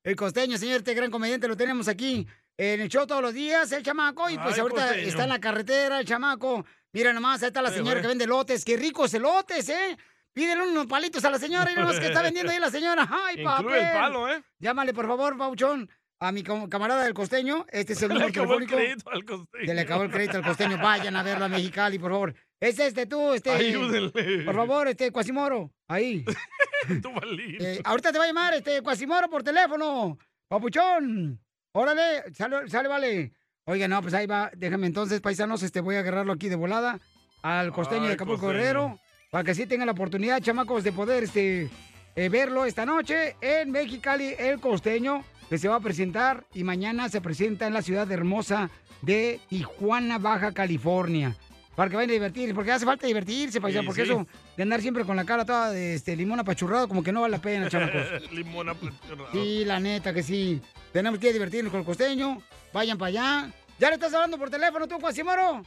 El 0.03 0.15
costeño, 0.15 0.57
señor, 0.57 0.77
este 0.77 0.93
gran 0.95 1.11
comediante, 1.11 1.47
lo 1.47 1.55
tenemos 1.57 1.87
aquí 1.87 2.25
en 2.57 2.81
el 2.81 2.89
show 2.89 3.07
todos 3.07 3.21
los 3.21 3.33
días, 3.33 3.71
el 3.71 3.83
chamaco, 3.83 4.29
y 4.29 4.37
pues 4.37 4.55
Ay, 4.55 4.59
ahorita 4.61 4.81
costeño. 4.87 5.07
está 5.07 5.23
en 5.23 5.29
la 5.29 5.39
carretera, 5.39 5.99
el 5.99 6.05
chamaco. 6.05 6.65
Mira 6.93 7.13
nomás, 7.13 7.41
ahí 7.41 7.47
está 7.47 7.61
la 7.61 7.71
señora 7.71 8.01
que 8.01 8.07
vende 8.07 8.27
lotes, 8.27 8.63
qué 8.65 8.77
ricos 8.77 9.13
elotes, 9.13 9.69
¿eh? 9.69 9.97
Pídele 10.33 10.61
unos 10.67 10.85
palitos 10.87 11.23
a 11.25 11.29
la 11.29 11.39
señora, 11.39 11.71
y 11.71 11.75
nomás 11.75 11.99
que 11.99 12.07
está 12.07 12.21
vendiendo 12.21 12.51
ahí 12.51 12.59
la 12.59 12.69
señora. 12.69 13.07
¡Ay, 13.09 13.43
papá! 13.43 13.77
El 13.77 13.91
palo, 13.93 14.29
¿eh? 14.31 14.43
Llámale, 14.59 14.93
por 14.93 15.07
favor, 15.07 15.37
Pauchón, 15.37 15.89
a 16.19 16.31
mi 16.31 16.43
camarada 16.43 17.03
del 17.03 17.13
costeño. 17.13 17.65
Este 17.69 17.93
es 17.93 18.01
el 18.03 18.09
Le 18.13 18.13
número 18.15 18.29
acabó 18.29 18.53
el 18.57 18.67
telefónico. 18.67 18.75
crédito 18.77 19.09
al 19.11 19.25
costeño. 19.25 19.73
Le 19.73 19.81
acabó 19.81 20.03
el 20.03 20.11
crédito 20.11 20.37
al 20.37 20.43
costeño. 20.45 20.77
Vayan 20.77 21.15
a 21.15 21.23
verlo 21.23 21.45
a 21.45 21.49
Mexicali, 21.49 21.97
por 21.99 22.11
favor. 22.11 22.35
Es 22.59 22.77
este 22.79 23.05
tú, 23.07 23.33
este. 23.33 23.49
Ayúdenle. 23.51 24.43
Por 24.45 24.55
favor, 24.55 24.87
este, 24.87 25.11
Cuasimoro. 25.11 25.71
Ahí. 25.87 26.23
Balín. 27.15 27.57
Eh, 27.59 27.81
ahorita 27.83 28.11
te 28.11 28.17
va 28.17 28.23
a 28.25 28.27
llamar, 28.27 28.53
este, 28.53 28.81
Cuasimoro 28.81 29.29
por 29.29 29.43
teléfono. 29.43 30.17
Papuchón. 30.47 31.41
Órale, 31.73 32.33
sale, 32.33 32.69
sale, 32.69 32.89
vale. 32.89 33.33
Oiga, 33.65 33.87
no, 33.87 34.01
pues 34.01 34.13
ahí 34.13 34.27
va. 34.27 34.51
Déjame 34.55 34.87
entonces, 34.87 35.21
paisanos, 35.21 35.63
este, 35.63 35.81
voy 35.81 35.95
a 35.95 35.99
agarrarlo 35.99 36.33
aquí 36.33 36.49
de 36.49 36.55
volada 36.55 36.99
al 37.41 37.71
costeño 37.71 38.07
de 38.07 38.13
Acapulco. 38.13 38.47
Guerrero. 38.47 38.99
Para 39.29 39.45
que 39.45 39.55
sí 39.55 39.65
tengan 39.65 39.85
la 39.85 39.93
oportunidad, 39.93 40.41
chamacos, 40.41 40.83
de 40.83 40.91
poder, 40.91 41.23
este, 41.23 41.69
eh, 42.15 42.29
verlo 42.29 42.65
esta 42.65 42.85
noche 42.85 43.37
en 43.39 43.71
Mexicali, 43.71 44.35
el 44.37 44.59
costeño, 44.59 45.23
que 45.49 45.57
se 45.57 45.69
va 45.69 45.77
a 45.77 45.79
presentar 45.79 46.45
y 46.53 46.65
mañana 46.65 47.07
se 47.07 47.21
presenta 47.21 47.65
en 47.65 47.73
la 47.73 47.81
ciudad 47.81 48.11
hermosa 48.11 48.69
de 49.01 49.39
Tijuana, 49.47 50.17
Baja 50.17 50.51
California. 50.51 51.37
Para 51.75 51.89
que 51.89 51.95
vayan 51.95 52.09
a 52.09 52.13
divertir, 52.13 52.53
porque 52.53 52.71
hace 52.71 52.85
falta 52.85 53.07
divertirse, 53.07 53.61
paisano, 53.61 53.83
Sí, 53.83 53.87
porque 53.87 54.05
sí. 54.05 54.11
eso 54.11 54.27
de 54.57 54.63
andar 54.63 54.81
siempre 54.81 55.05
con 55.05 55.15
la 55.15 55.23
cara 55.23 55.45
toda 55.45 55.71
de 55.71 55.95
este, 55.95 56.15
limón 56.15 56.39
apachurrado, 56.39 56.87
como 56.87 57.01
que 57.01 57.11
no 57.11 57.21
vale 57.21 57.37
la 57.37 57.41
pena, 57.41 57.69
chamacos. 57.69 58.05
Limón 58.31 58.69
apachurrado. 58.69 59.31
Sí, 59.31 59.63
la 59.65 59.79
neta 59.79 60.13
que 60.13 60.21
sí. 60.21 60.61
Tenemos 60.91 61.19
que 61.19 61.31
divertirnos 61.31 61.71
con 61.71 61.79
el 61.79 61.85
costeño. 61.85 62.41
Vayan 62.73 62.97
para 62.97 63.07
allá. 63.07 63.51
¿Ya 63.79 63.87
le 63.87 63.95
estás 63.95 64.13
hablando 64.13 64.37
por 64.37 64.49
teléfono 64.49 64.87
tú, 64.87 64.99
Cuasimoro? 64.99 65.63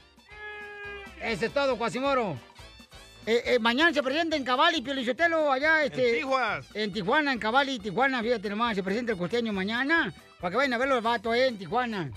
Eso 1.22 1.46
es 1.46 1.52
todo, 1.52 1.76
Cuasimoro. 1.78 2.36
Eh, 3.26 3.42
eh, 3.46 3.58
mañana 3.58 3.92
se 3.92 4.02
presenta 4.02 4.36
en 4.36 4.44
Cabali, 4.44 4.82
Piolichotelo, 4.82 5.50
allá, 5.50 5.82
este... 5.82 6.10
En 6.10 6.16
Tijuas. 6.16 6.66
En 6.74 6.92
Tijuana, 6.92 7.32
en 7.32 7.38
Cabali, 7.38 7.78
Tijuana, 7.78 8.22
fíjate 8.22 8.50
nomás, 8.50 8.76
se 8.76 8.82
presenta 8.82 9.12
el 9.12 9.18
costeño 9.18 9.50
mañana, 9.50 10.12
para 10.38 10.50
que 10.50 10.56
vayan 10.58 10.74
a 10.74 10.78
verlo 10.78 10.96
el 10.96 11.00
vato 11.00 11.32
eh, 11.32 11.46
en 11.46 11.56
Tijuana. 11.56 12.10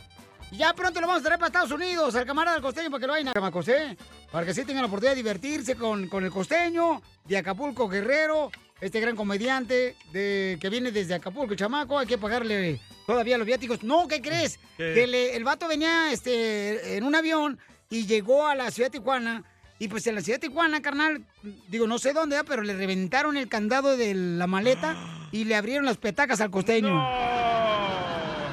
Y 0.51 0.57
ya 0.57 0.73
pronto 0.73 1.01
lo 1.01 1.07
vamos 1.07 1.21
a 1.21 1.25
traer 1.25 1.39
para 1.39 1.47
Estados 1.47 1.71
Unidos, 1.71 2.15
al 2.15 2.25
camarada 2.25 2.55
del 2.55 2.63
costeño, 2.63 2.89
para 2.89 3.01
que 3.01 3.07
lo 3.07 3.13
vayan 3.13 3.27
a 3.29 3.33
chamacos, 3.33 3.67
¿eh? 3.67 3.97
Para 4.31 4.45
que 4.45 4.53
sí 4.53 4.63
tengan 4.63 4.83
la 4.83 4.87
oportunidad 4.87 5.11
de 5.11 5.17
divertirse 5.17 5.75
con, 5.75 6.07
con 6.07 6.23
el 6.23 6.31
costeño 6.31 7.01
de 7.25 7.37
Acapulco 7.37 7.89
Guerrero, 7.89 8.49
este 8.79 8.99
gran 9.01 9.15
comediante 9.15 9.95
de, 10.13 10.57
que 10.61 10.69
viene 10.69 10.91
desde 10.91 11.15
Acapulco, 11.15 11.55
chamaco, 11.55 11.99
hay 11.99 12.07
que 12.07 12.17
pagarle 12.17 12.79
todavía 13.05 13.37
los 13.37 13.45
viáticos. 13.47 13.83
No, 13.83 14.07
¿qué 14.07 14.21
crees? 14.21 14.57
¿Qué? 14.77 14.93
Que 14.93 15.07
le- 15.07 15.35
el 15.35 15.43
vato 15.43 15.67
venía 15.67 16.11
este, 16.13 16.95
en 16.95 17.03
un 17.03 17.15
avión 17.15 17.59
y 17.89 18.05
llegó 18.05 18.47
a 18.47 18.55
la 18.55 18.71
ciudad 18.71 18.89
de 18.91 18.99
Tijuana. 18.99 19.43
Y 19.79 19.89
pues 19.89 20.07
en 20.07 20.15
la 20.15 20.21
ciudad 20.21 20.39
de 20.39 20.47
Tijuana, 20.47 20.81
carnal, 20.81 21.23
digo, 21.67 21.87
no 21.87 21.99
sé 21.99 22.13
dónde, 22.13 22.37
¿eh? 22.37 22.43
pero 22.47 22.61
le 22.63 22.73
reventaron 22.73 23.35
el 23.37 23.47
candado 23.49 23.97
de 23.97 24.13
la 24.13 24.47
maleta 24.47 24.95
y 25.31 25.43
le 25.43 25.55
abrieron 25.55 25.85
las 25.85 25.97
petacas 25.97 26.39
al 26.41 26.49
costeño. 26.51 26.97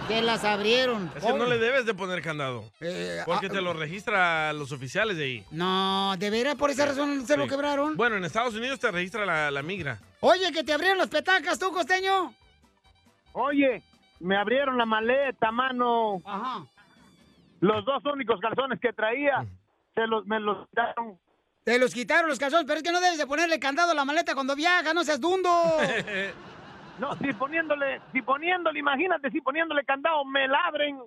Que 0.09 0.21
las 0.21 0.45
abrieron. 0.45 1.11
Es 1.17 1.25
que 1.25 1.33
no 1.33 1.47
le 1.47 1.59
debes 1.59 1.87
de 1.87 1.95
poner 1.95 2.21
candado. 2.23 2.71
Eh, 2.81 3.23
Porque 3.25 3.47
ah, 3.47 3.51
te 3.51 3.63
lo 3.63 3.73
registra 3.73 4.53
los 4.53 4.71
oficiales 4.71 5.17
de 5.17 5.25
ahí. 5.25 5.45
No, 5.51 6.15
¿de 6.19 6.29
veras 6.31 6.57
por 6.57 6.71
esa 6.71 6.87
razón 6.87 7.27
se 7.27 7.37
lo 7.37 7.47
quebraron? 7.49 7.97
Bueno, 7.97 8.17
en 8.17 8.25
Estados 8.25 8.55
Unidos 8.55 8.79
te 8.79 8.91
registra 8.91 9.25
la, 9.25 9.51
la 9.51 9.63
migra. 9.63 9.99
Oye, 10.21 10.53
que 10.53 10.63
te 10.63 10.73
abrieron 10.75 10.99
las 10.99 11.09
petacas 11.09 11.59
tú, 11.59 11.73
costeño. 11.73 12.35
Oye, 13.33 13.83
me 14.21 14.37
abrieron 14.37 14.77
la 14.77 14.85
maleta, 14.85 15.51
mano. 15.51 16.21
Ajá. 16.25 16.67
Los 17.61 17.85
dos 17.87 18.03
únicos 18.13 18.39
calzones 18.41 18.79
que 18.81 18.93
traía, 18.93 19.47
se 19.95 20.07
los, 20.07 20.27
me 20.27 20.39
los 20.39 20.69
quitaron. 20.69 21.19
Te 21.65 21.79
los 21.79 21.95
quitaron 21.95 22.29
los 22.29 22.39
calzones, 22.39 22.67
pero 22.67 22.77
es 22.77 22.83
que 22.83 22.93
no 22.93 23.01
debes 23.01 23.17
de 23.17 23.27
ponerle 23.27 23.59
candado 23.59 23.93
a 23.93 23.95
la 23.95 24.05
maleta 24.05 24.35
cuando 24.35 24.55
viaja, 24.55 24.93
no 24.93 25.03
seas 25.03 25.19
dundo. 25.19 25.51
No, 26.99 27.15
si 27.17 27.33
poniéndole, 27.33 28.01
si 28.13 28.23
poniéndole, 28.23 28.79
imagínate, 28.79 29.31
si 29.31 29.41
poniéndole 29.41 29.85
candado, 29.85 30.25
me 30.25 30.47
la 30.47 30.59
abren. 30.67 30.99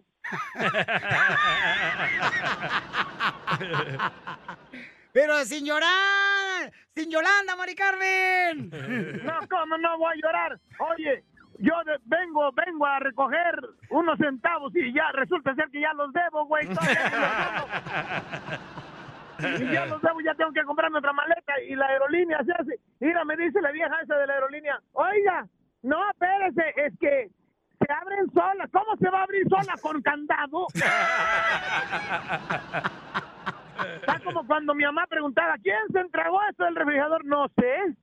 Pero 5.13 5.37
sin 5.45 5.65
llorar, 5.65 6.71
sin 6.95 7.09
Yolanda, 7.09 7.55
Mari 7.55 7.75
Carmen. 7.75 8.69
No, 9.23 9.33
¿cómo 9.49 9.77
no 9.77 9.97
voy 9.97 10.13
a 10.13 10.21
llorar? 10.27 10.59
Oye, 10.79 11.23
yo 11.59 11.73
de- 11.85 11.99
vengo, 12.05 12.51
vengo 12.51 12.85
a 12.85 12.99
recoger 12.99 13.59
unos 13.89 14.17
centavos 14.19 14.75
y 14.75 14.93
ya 14.93 15.11
resulta 15.13 15.55
ser 15.55 15.69
que 15.71 15.81
ya 15.81 15.93
los 15.93 16.11
debo, 16.13 16.45
güey. 16.45 16.67
Y 19.39 19.71
ya 19.71 19.85
los 19.87 20.01
debo, 20.01 20.19
ya 20.21 20.33
tengo 20.35 20.51
que 20.51 20.63
comprarme 20.63 20.99
otra 20.99 21.13
maleta 21.13 21.53
y 21.67 21.75
la 21.75 21.85
aerolínea 21.87 22.43
se 22.43 22.51
hace. 22.51 22.79
Mira, 22.99 23.23
me 23.25 23.37
dice 23.37 23.61
la 23.61 23.71
vieja 23.71 23.95
esa 24.03 24.15
de 24.17 24.27
la 24.27 24.33
aerolínea, 24.33 24.79
oiga, 24.93 25.47
no, 25.83 26.09
espérese, 26.09 26.73
es 26.77 26.93
que 26.99 27.29
se 27.79 27.93
abren 27.93 28.31
solas. 28.33 28.69
¿Cómo 28.71 28.97
se 28.97 29.09
va 29.09 29.19
a 29.19 29.23
abrir 29.23 29.47
sola 29.49 29.75
con 29.81 30.01
candado? 30.01 30.67
Está 33.95 34.19
como 34.23 34.45
cuando 34.47 34.73
mi 34.73 34.83
mamá 34.83 35.05
preguntaba, 35.07 35.55
¿quién 35.61 35.77
se 35.91 35.99
entregó 35.99 36.39
esto 36.49 36.63
del 36.65 36.75
refrigerador? 36.75 37.25
No 37.25 37.47
sé. 37.55 37.95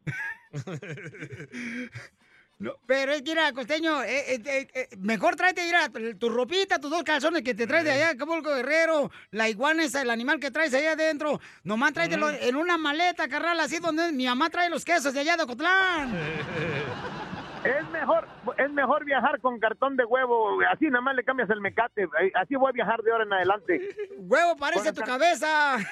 No, 2.61 2.73
pero 2.87 3.13
es 3.13 3.23
que, 3.23 3.31
mira, 3.31 3.53
costeño, 3.53 4.03
eh, 4.05 4.35
eh, 4.35 4.43
eh, 4.47 4.69
eh, 4.75 4.89
mejor 4.99 5.35
tráete, 5.35 5.65
mira, 5.65 5.91
tu 6.17 6.29
ropita, 6.29 6.79
tus 6.79 6.91
dos 6.91 7.03
calzones 7.03 7.43
que 7.43 7.53
te 7.53 7.67
traes 7.67 7.85
de 7.85 7.91
allá 7.91 8.11
Acapulco 8.11 8.55
Guerrero, 8.55 9.11
la 9.33 9.49
iguana 9.49 9.83
esa, 9.83 10.03
el 10.03 10.11
animal 10.11 10.39
que 10.39 10.53
traes 10.53 10.73
allá 10.73 10.93
adentro, 10.93 11.41
nomás 11.65 11.93
tráetelo 11.93 12.31
en 12.31 12.55
una 12.55 12.79
maleta, 12.79 13.29
carnal, 13.29 13.59
así 13.59 13.81
donde 13.81 14.13
mi 14.13 14.27
mamá 14.27 14.51
trae 14.51 14.71
los 14.71 14.85
quesos 14.85 15.13
de 15.13 15.21
allá 15.21 15.37
de 15.37 15.43
Ocotlán. 15.43 16.13
Es 17.65 17.91
mejor, 17.91 18.27
es 18.59 18.71
mejor 18.71 19.05
viajar 19.05 19.41
con 19.41 19.59
cartón 19.59 19.97
de 19.97 20.05
huevo, 20.05 20.61
así 20.71 20.87
nada 20.87 21.01
más 21.01 21.17
le 21.17 21.25
cambias 21.25 21.49
el 21.49 21.63
mecate, 21.63 22.07
así 22.35 22.57
voy 22.57 22.69
a 22.69 22.73
viajar 22.73 23.03
de 23.03 23.11
ahora 23.11 23.25
en 23.25 23.33
adelante. 23.33 23.81
Huevo 24.19 24.57
parece 24.57 24.93
tu 24.93 25.01
cabeza. 25.03 25.79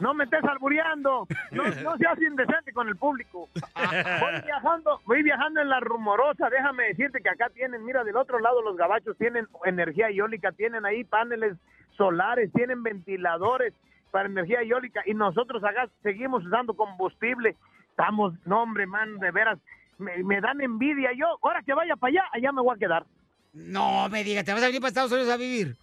No 0.00 0.12
me 0.12 0.24
estés 0.24 0.44
albureando. 0.44 1.26
No, 1.52 1.62
no 1.62 1.96
seas 1.96 2.20
indecente 2.20 2.72
con 2.72 2.88
el 2.88 2.96
público. 2.96 3.48
Voy 3.74 4.40
viajando, 4.44 5.00
voy 5.06 5.22
viajando 5.22 5.60
en 5.60 5.68
la 5.68 5.80
rumorosa. 5.80 6.50
Déjame 6.50 6.88
decirte 6.88 7.20
que 7.20 7.28
acá 7.28 7.48
tienen, 7.50 7.84
mira, 7.84 8.02
del 8.04 8.16
otro 8.16 8.38
lado 8.38 8.60
los 8.60 8.76
gabachos 8.76 9.16
tienen 9.16 9.46
energía 9.64 10.08
eólica, 10.08 10.52
tienen 10.52 10.84
ahí 10.84 11.04
paneles 11.04 11.56
solares, 11.96 12.52
tienen 12.52 12.82
ventiladores 12.82 13.72
para 14.10 14.28
energía 14.28 14.62
eólica 14.62 15.02
y 15.06 15.14
nosotros 15.14 15.62
acá 15.64 15.88
seguimos 16.02 16.44
usando 16.44 16.74
combustible. 16.74 17.56
Estamos, 17.94 18.34
no 18.44 18.62
hombre, 18.62 18.86
man, 18.86 19.18
de 19.18 19.30
veras, 19.30 19.58
me, 19.98 20.22
me 20.24 20.40
dan 20.40 20.60
envidia. 20.60 21.10
Yo, 21.16 21.26
ahora 21.42 21.62
que 21.64 21.74
vaya 21.74 21.94
para 21.94 22.10
allá, 22.10 22.24
allá 22.32 22.52
me 22.52 22.60
voy 22.60 22.74
a 22.74 22.78
quedar. 22.78 23.06
No 23.52 24.08
me 24.08 24.24
digas, 24.24 24.44
¿te 24.44 24.52
vas 24.52 24.64
a 24.64 24.66
venir 24.66 24.80
para 24.80 24.88
Estados 24.88 25.12
Unidos 25.12 25.32
a 25.32 25.36
vivir? 25.36 25.76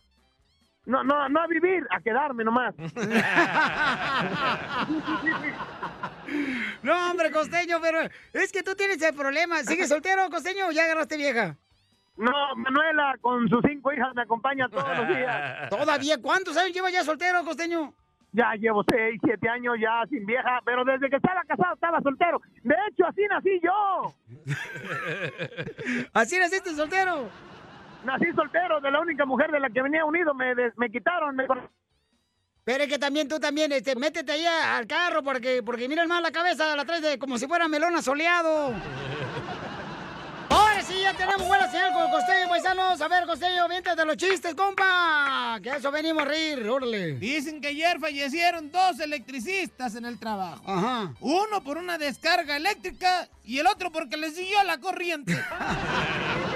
No, 0.85 1.03
no, 1.03 1.29
no 1.29 1.39
a 1.39 1.47
vivir, 1.47 1.88
a 1.89 2.01
quedarme 2.01 2.43
nomás. 2.43 2.75
No, 6.83 7.11
hombre, 7.11 7.31
costeño, 7.31 7.79
pero 7.81 7.99
es 8.33 8.51
que 8.51 8.63
tú 8.63 8.75
tienes 8.75 9.01
el 9.01 9.13
problema. 9.13 9.63
¿Sigues 9.63 9.89
soltero, 9.89 10.29
costeño, 10.29 10.67
o 10.67 10.71
ya 10.71 10.85
agarraste 10.85 11.17
vieja? 11.17 11.57
No, 12.17 12.31
Manuela 12.55 13.15
con 13.21 13.47
sus 13.49 13.61
cinco 13.67 13.93
hijas 13.93 14.13
me 14.15 14.23
acompaña 14.23 14.67
todos 14.69 14.97
los 14.97 15.07
días. 15.07 15.69
¿Todavía 15.69 16.21
cuántos 16.21 16.57
años 16.57 16.73
lleva 16.73 16.89
ya 16.89 17.03
soltero, 17.03 17.43
costeño? 17.43 17.93
Ya 18.34 18.53
llevo 18.56 18.84
seis, 18.90 19.20
siete 19.24 19.49
años 19.49 19.76
ya 19.82 20.03
sin 20.10 20.26
vieja, 20.26 20.62
pero 20.64 20.86
desde 20.86 21.10
que 21.10 21.18
estaba 21.18 21.44
casado 21.44 21.74
estaba 21.74 22.02
soltero. 22.02 22.41
De 22.64 22.76
hecho, 22.90 23.06
así 23.06 23.22
nací 23.30 23.60
yo. 23.62 24.16
¿Así 26.14 26.40
naciste 26.40 26.74
soltero? 26.74 27.28
Nací 28.06 28.32
soltero 28.34 28.80
de 28.80 28.90
la 28.90 29.02
única 29.02 29.26
mujer 29.26 29.52
de 29.52 29.60
la 29.60 29.70
que 29.70 29.82
venía 29.82 30.06
unido. 30.06 30.34
Me, 30.34 30.56
des- 30.56 30.74
me 30.78 30.90
quitaron, 30.90 31.36
me... 31.36 31.45
Pero 32.64 32.84
es 32.84 32.90
que 32.90 32.99
también 32.99 33.28
tú 33.28 33.40
también, 33.40 33.72
este, 33.74 33.95
métete 33.95 34.32
ahí 34.32 34.45
al 34.45 34.88
carro 34.88 35.24
porque, 35.24 35.62
porque 35.64 35.90
miras 35.90 36.08
más 36.08 36.22
la 36.22 36.32
cabeza, 36.32 36.76
la 36.76 36.86
traes 36.86 37.02
de 37.02 37.20
como 37.20 37.38
si 37.38 37.48
fuera 37.48 37.68
melón 37.68 37.95
asoleado. 37.95 38.74
Sí, 40.91 41.01
ya 41.03 41.13
tenemos 41.13 41.47
buena 41.47 41.72
señal 41.72 41.93
con 41.93 42.11
costeño, 42.11 42.49
paisanos. 42.49 42.99
A 42.99 43.07
ver, 43.07 43.26
costeño, 43.26 43.68
de 43.68 44.05
los 44.05 44.18
chistes, 44.18 44.53
compa. 44.55 45.57
Que 45.63 45.72
a 45.72 45.77
eso 45.77 45.89
venimos 45.89 46.23
a 46.23 46.26
reír, 46.26 46.68
órale. 46.68 47.13
Dicen 47.13 47.61
que 47.61 47.69
ayer 47.69 47.99
fallecieron 47.99 48.72
dos 48.72 48.99
electricistas 48.99 49.95
en 49.95 50.05
el 50.05 50.19
trabajo. 50.19 50.61
Ajá. 50.65 51.13
Uno 51.22 51.63
por 51.63 51.77
una 51.77 51.97
descarga 51.97 52.57
eléctrica 52.57 53.30
y 53.45 53.59
el 53.59 53.68
otro 53.68 53.91
porque 53.91 54.18
le 54.18 54.31
siguió 54.31 54.61
la 54.63 54.80
corriente. 54.80 55.34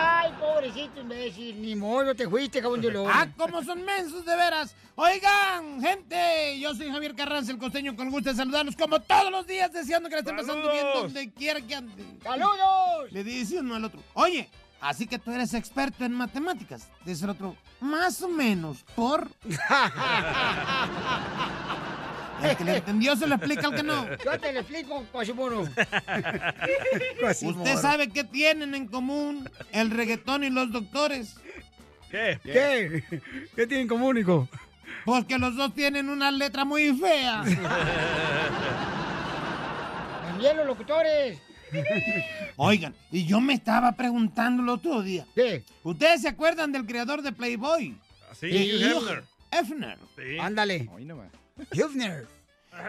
Ay, 0.00 0.32
pobrecito 0.38 1.00
imbécil, 1.00 1.60
ni 1.60 1.74
modo, 1.74 2.14
te 2.14 2.28
fuiste, 2.28 2.60
cabrón 2.60 2.80
de. 2.80 3.06
Ah, 3.08 3.28
cómo 3.36 3.62
son 3.62 3.84
mensos, 3.84 4.24
de 4.24 4.36
veras. 4.36 4.74
Oigan, 4.94 5.80
gente, 5.80 6.58
yo 6.58 6.74
soy 6.74 6.90
Javier 6.90 7.14
Carranza, 7.14 7.52
el 7.52 7.58
costeño, 7.58 7.96
con 7.96 8.10
gusto 8.10 8.30
de 8.30 8.36
saludarlos 8.36 8.76
como 8.76 9.00
todos 9.00 9.30
los 9.30 9.46
días, 9.46 9.72
deseando 9.72 10.08
que 10.08 10.16
la 10.16 10.20
estén 10.20 10.36
pasando 10.36 10.70
bien 10.72 10.86
donde 10.94 11.32
quiera 11.32 11.60
que 11.60 11.74
anden. 11.74 12.18
¡Saludos! 12.22 13.10
Le 13.10 13.24
dice 13.24 13.60
uno 13.60 13.76
al 13.76 13.84
otro, 13.84 14.02
oye, 14.14 14.48
así 14.80 15.06
que 15.06 15.18
tú 15.18 15.32
eres 15.32 15.54
experto 15.54 16.04
en 16.04 16.12
matemáticas. 16.12 16.88
Dice 17.04 17.24
el 17.24 17.30
otro, 17.30 17.56
más 17.80 18.20
o 18.22 18.28
menos, 18.28 18.84
por... 18.94 19.28
El 22.42 22.56
que 22.56 22.64
le 22.64 22.76
entendió 22.76 23.16
se 23.16 23.26
lo 23.26 23.34
explica 23.34 23.66
al 23.66 23.74
que 23.74 23.82
no. 23.82 24.06
Yo 24.24 24.38
te 24.38 24.52
lo 24.52 24.60
explico, 24.60 25.04
Quasimodo. 25.12 25.60
¿Usted 27.42 27.76
sabe 27.76 28.08
qué 28.08 28.24
tienen 28.24 28.74
en 28.74 28.86
común 28.86 29.48
el 29.72 29.90
reggaetón 29.90 30.44
y 30.44 30.50
los 30.50 30.70
doctores? 30.70 31.34
¿Qué? 32.10 32.38
¿Qué? 32.42 33.02
¿Qué 33.54 33.66
tienen 33.66 33.82
en 33.82 33.88
común, 33.88 34.18
hijo? 34.18 34.48
Porque 35.04 35.38
los 35.38 35.56
dos 35.56 35.74
tienen 35.74 36.08
una 36.08 36.30
letra 36.30 36.64
muy 36.64 36.92
fea. 36.96 37.44
También 40.26 40.56
los 40.56 40.66
locutores. 40.66 41.38
Oigan, 42.56 42.94
y 43.10 43.26
yo 43.26 43.40
me 43.40 43.54
estaba 43.54 43.92
preguntando 43.92 44.62
el 44.62 44.68
otro 44.68 45.02
día. 45.02 45.26
¿Qué? 45.34 45.64
¿Ustedes 45.82 46.22
se 46.22 46.28
acuerdan 46.28 46.72
del 46.72 46.86
creador 46.86 47.22
de 47.22 47.32
Playboy? 47.32 47.96
Sí, 48.38 48.46
Hugh 48.46 48.82
Hefner. 48.82 49.24
Hefner. 49.50 49.98
Sí. 50.16 50.38
Ándale. 50.40 50.88
Hefner. 51.70 52.26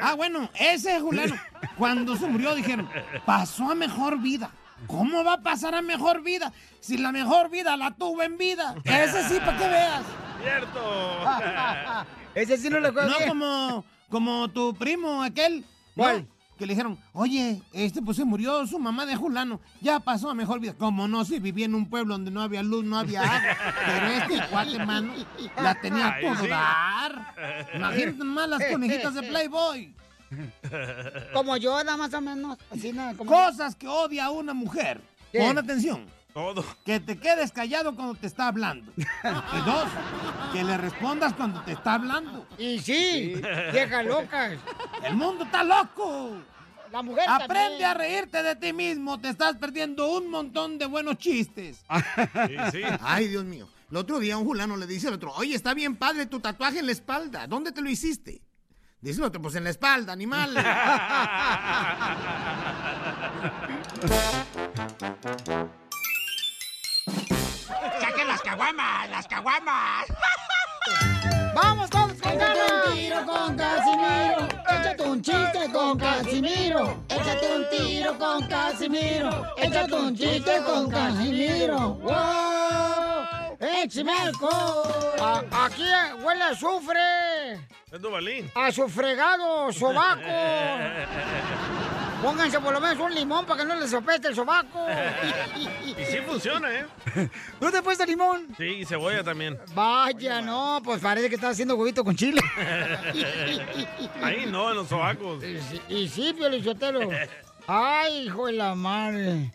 Ah, 0.01 0.13
bueno, 0.15 0.49
ese 0.59 0.99
Juliano, 0.99 1.35
cuando 1.77 2.15
se 2.15 2.27
murió 2.27 2.53
dijeron, 2.55 2.89
pasó 3.25 3.71
a 3.71 3.75
mejor 3.75 4.19
vida. 4.19 4.51
¿Cómo 4.87 5.23
va 5.23 5.33
a 5.33 5.41
pasar 5.41 5.75
a 5.75 5.81
mejor 5.81 6.23
vida 6.23 6.53
si 6.79 6.97
la 6.97 7.11
mejor 7.11 7.49
vida 7.49 7.75
la 7.75 7.91
tuvo 7.91 8.23
en 8.23 8.37
vida? 8.37 8.75
Ese 8.83 9.27
sí, 9.27 9.39
para 9.39 9.57
que 9.57 9.67
veas. 9.67 10.03
¡Cierto! 10.41 11.19
Ese 12.35 12.57
sí 12.57 12.69
no 12.69 12.79
lo 12.79 12.91
No 12.91 13.15
como, 13.27 13.85
como 14.09 14.47
tu 14.49 14.73
primo 14.75 15.21
aquel. 15.21 15.65
¿Cuál? 15.95 16.21
¿no? 16.21 16.38
Que 16.59 16.65
le 16.65 16.73
dijeron, 16.73 16.97
oye, 17.13 17.61
este 17.71 18.01
pues 18.01 18.17
se 18.17 18.25
murió 18.25 18.67
su 18.67 18.77
mamá 18.79 19.05
de 19.05 19.15
Julano, 19.15 19.61
ya 19.79 20.01
pasó 20.01 20.29
a 20.29 20.33
mejor 20.33 20.59
vida. 20.59 20.73
Como 20.73 21.07
no, 21.07 21.23
si 21.23 21.39
vivía 21.39 21.65
en 21.65 21.73
un 21.73 21.89
pueblo 21.89 22.15
donde 22.15 22.31
no 22.31 22.41
había 22.41 22.61
luz, 22.61 22.83
no 22.83 22.99
había 22.99 23.23
agua. 23.23 23.57
Pero 23.85 24.07
este 24.07 24.47
cuate, 24.49 24.85
mano, 24.85 25.13
la 25.61 25.79
tenía 25.79 26.07
a 26.09 26.19
todo 26.19 26.47
dar. 26.47 27.67
Imagínate 27.73 28.23
más 28.25 28.49
las 28.49 28.63
conejitas 28.69 29.13
de 29.13 29.23
Playboy. 29.23 29.95
Como 31.33 31.55
yo, 31.55 31.81
nada 31.81 31.95
más 31.95 32.13
o 32.13 32.19
menos. 32.19 32.57
Así, 32.69 32.91
nada, 32.91 33.13
como 33.15 33.31
Cosas 33.31 33.73
que 33.73 33.87
odia 33.87 34.29
una 34.29 34.53
mujer. 34.53 35.01
Pon 35.31 35.57
atención. 35.57 36.05
Todo. 36.33 36.63
Que 36.85 36.99
te 36.99 37.17
quedes 37.17 37.51
callado 37.51 37.95
cuando 37.95 38.15
te 38.15 38.27
está 38.27 38.47
hablando. 38.47 38.91
Y 38.97 39.65
dos, 39.65 39.85
que 40.53 40.63
le 40.63 40.77
respondas 40.77 41.33
cuando 41.33 41.61
te 41.63 41.73
está 41.73 41.95
hablando. 41.95 42.47
Y 42.57 42.79
sí, 42.79 43.33
viejas 43.71 44.05
locas. 44.05 44.53
El 45.03 45.15
mundo 45.15 45.43
está 45.43 45.63
loco. 45.63 46.37
La 46.91 47.03
mujer 47.03 47.25
Aprende 47.27 47.83
también. 47.83 47.89
a 47.89 47.93
reírte 47.93 48.41
de 48.43 48.55
ti 48.55 48.73
mismo. 48.73 49.19
Te 49.19 49.29
estás 49.29 49.55
perdiendo 49.57 50.11
un 50.11 50.29
montón 50.29 50.77
de 50.77 50.85
buenos 50.87 51.17
chistes. 51.17 51.83
sí. 52.71 52.81
Ay, 53.01 53.27
Dios 53.27 53.43
mío. 53.43 53.67
El 53.91 53.97
otro 53.97 54.19
día 54.19 54.37
un 54.37 54.45
fulano 54.45 54.77
le 54.77 54.85
dice 54.87 55.07
al 55.07 55.15
otro, 55.15 55.31
oye, 55.33 55.55
está 55.55 55.73
bien 55.73 55.95
padre 55.95 56.27
tu 56.27 56.39
tatuaje 56.39 56.79
en 56.79 56.85
la 56.85 56.91
espalda. 56.91 57.47
¿Dónde 57.47 57.71
te 57.71 57.81
lo 57.81 57.89
hiciste? 57.89 58.41
Dice 59.01 59.19
el 59.19 59.25
otro, 59.25 59.41
pues 59.41 59.55
en 59.55 59.63
la 59.63 59.69
espalda, 59.71 60.13
animal. 60.13 60.55
¡Saquen 68.01 68.27
las 68.27 68.41
caguamas! 68.41 69.09
¡Las 69.09 69.27
caguamas! 69.27 70.07
¡Vamos 71.55 71.89
todos 71.89 72.13
con 72.21 72.37
ganas! 72.37 72.69
un 72.85 72.93
tiro 72.93 73.25
con 73.25 73.57
Casimiro. 73.57 74.47
Échate 74.69 75.03
un 75.03 75.21
chiste 75.21 75.71
con 75.71 75.97
Casimiro. 75.97 77.03
Échate 77.09 77.55
un 77.55 77.69
tiro 77.69 78.17
con 78.17 78.47
Casimiro. 78.47 79.45
Échate 79.57 79.93
un 79.93 80.15
chiste 80.15 80.63
con 80.65 80.89
Casimiro. 80.89 81.93
¡Wow! 81.95 83.57
¡Échame 83.59 84.11
alcohol! 84.11 85.47
Aquí 85.51 85.83
huele 86.23 86.43
a 86.43 86.49
azufre. 86.49 87.53
Es 87.91 88.01
Duvalín. 88.01 88.51
A 88.55 88.71
su 88.71 88.87
fregado 88.87 89.71
sobaco. 89.71 90.21
Pónganse 92.21 92.59
por 92.59 92.73
lo 92.73 92.81
menos 92.81 92.99
un 92.99 93.15
limón 93.15 93.45
para 93.45 93.61
que 93.61 93.67
no 93.67 93.75
les 93.75 93.89
sopeste 93.89 94.27
el 94.27 94.35
sobaco. 94.35 94.85
Y 95.99 96.05
sí 96.05 96.17
funciona, 96.25 96.69
¿eh? 96.73 96.85
¿No 97.59 97.71
te 97.71 97.81
puesto 97.81 98.05
limón? 98.05 98.47
Sí, 98.57 98.63
y 98.63 98.85
cebolla 98.85 99.23
también. 99.23 99.57
Vaya, 99.73 100.41
no, 100.41 100.81
pues 100.83 101.01
parece 101.01 101.27
que 101.27 101.35
estás 101.35 101.51
haciendo 101.51 101.75
huevito 101.75 102.03
con 102.03 102.15
chile. 102.15 102.41
Ahí 104.21 104.45
no, 104.45 104.69
en 104.69 104.77
los 104.77 104.87
sobacos. 104.87 105.43
Y 105.89 106.07
sí, 106.07 106.33
Pio. 106.33 106.49
Ay, 107.67 108.25
hijo 108.25 108.47
de 108.47 108.53
la 108.53 108.75
madre. 108.75 109.51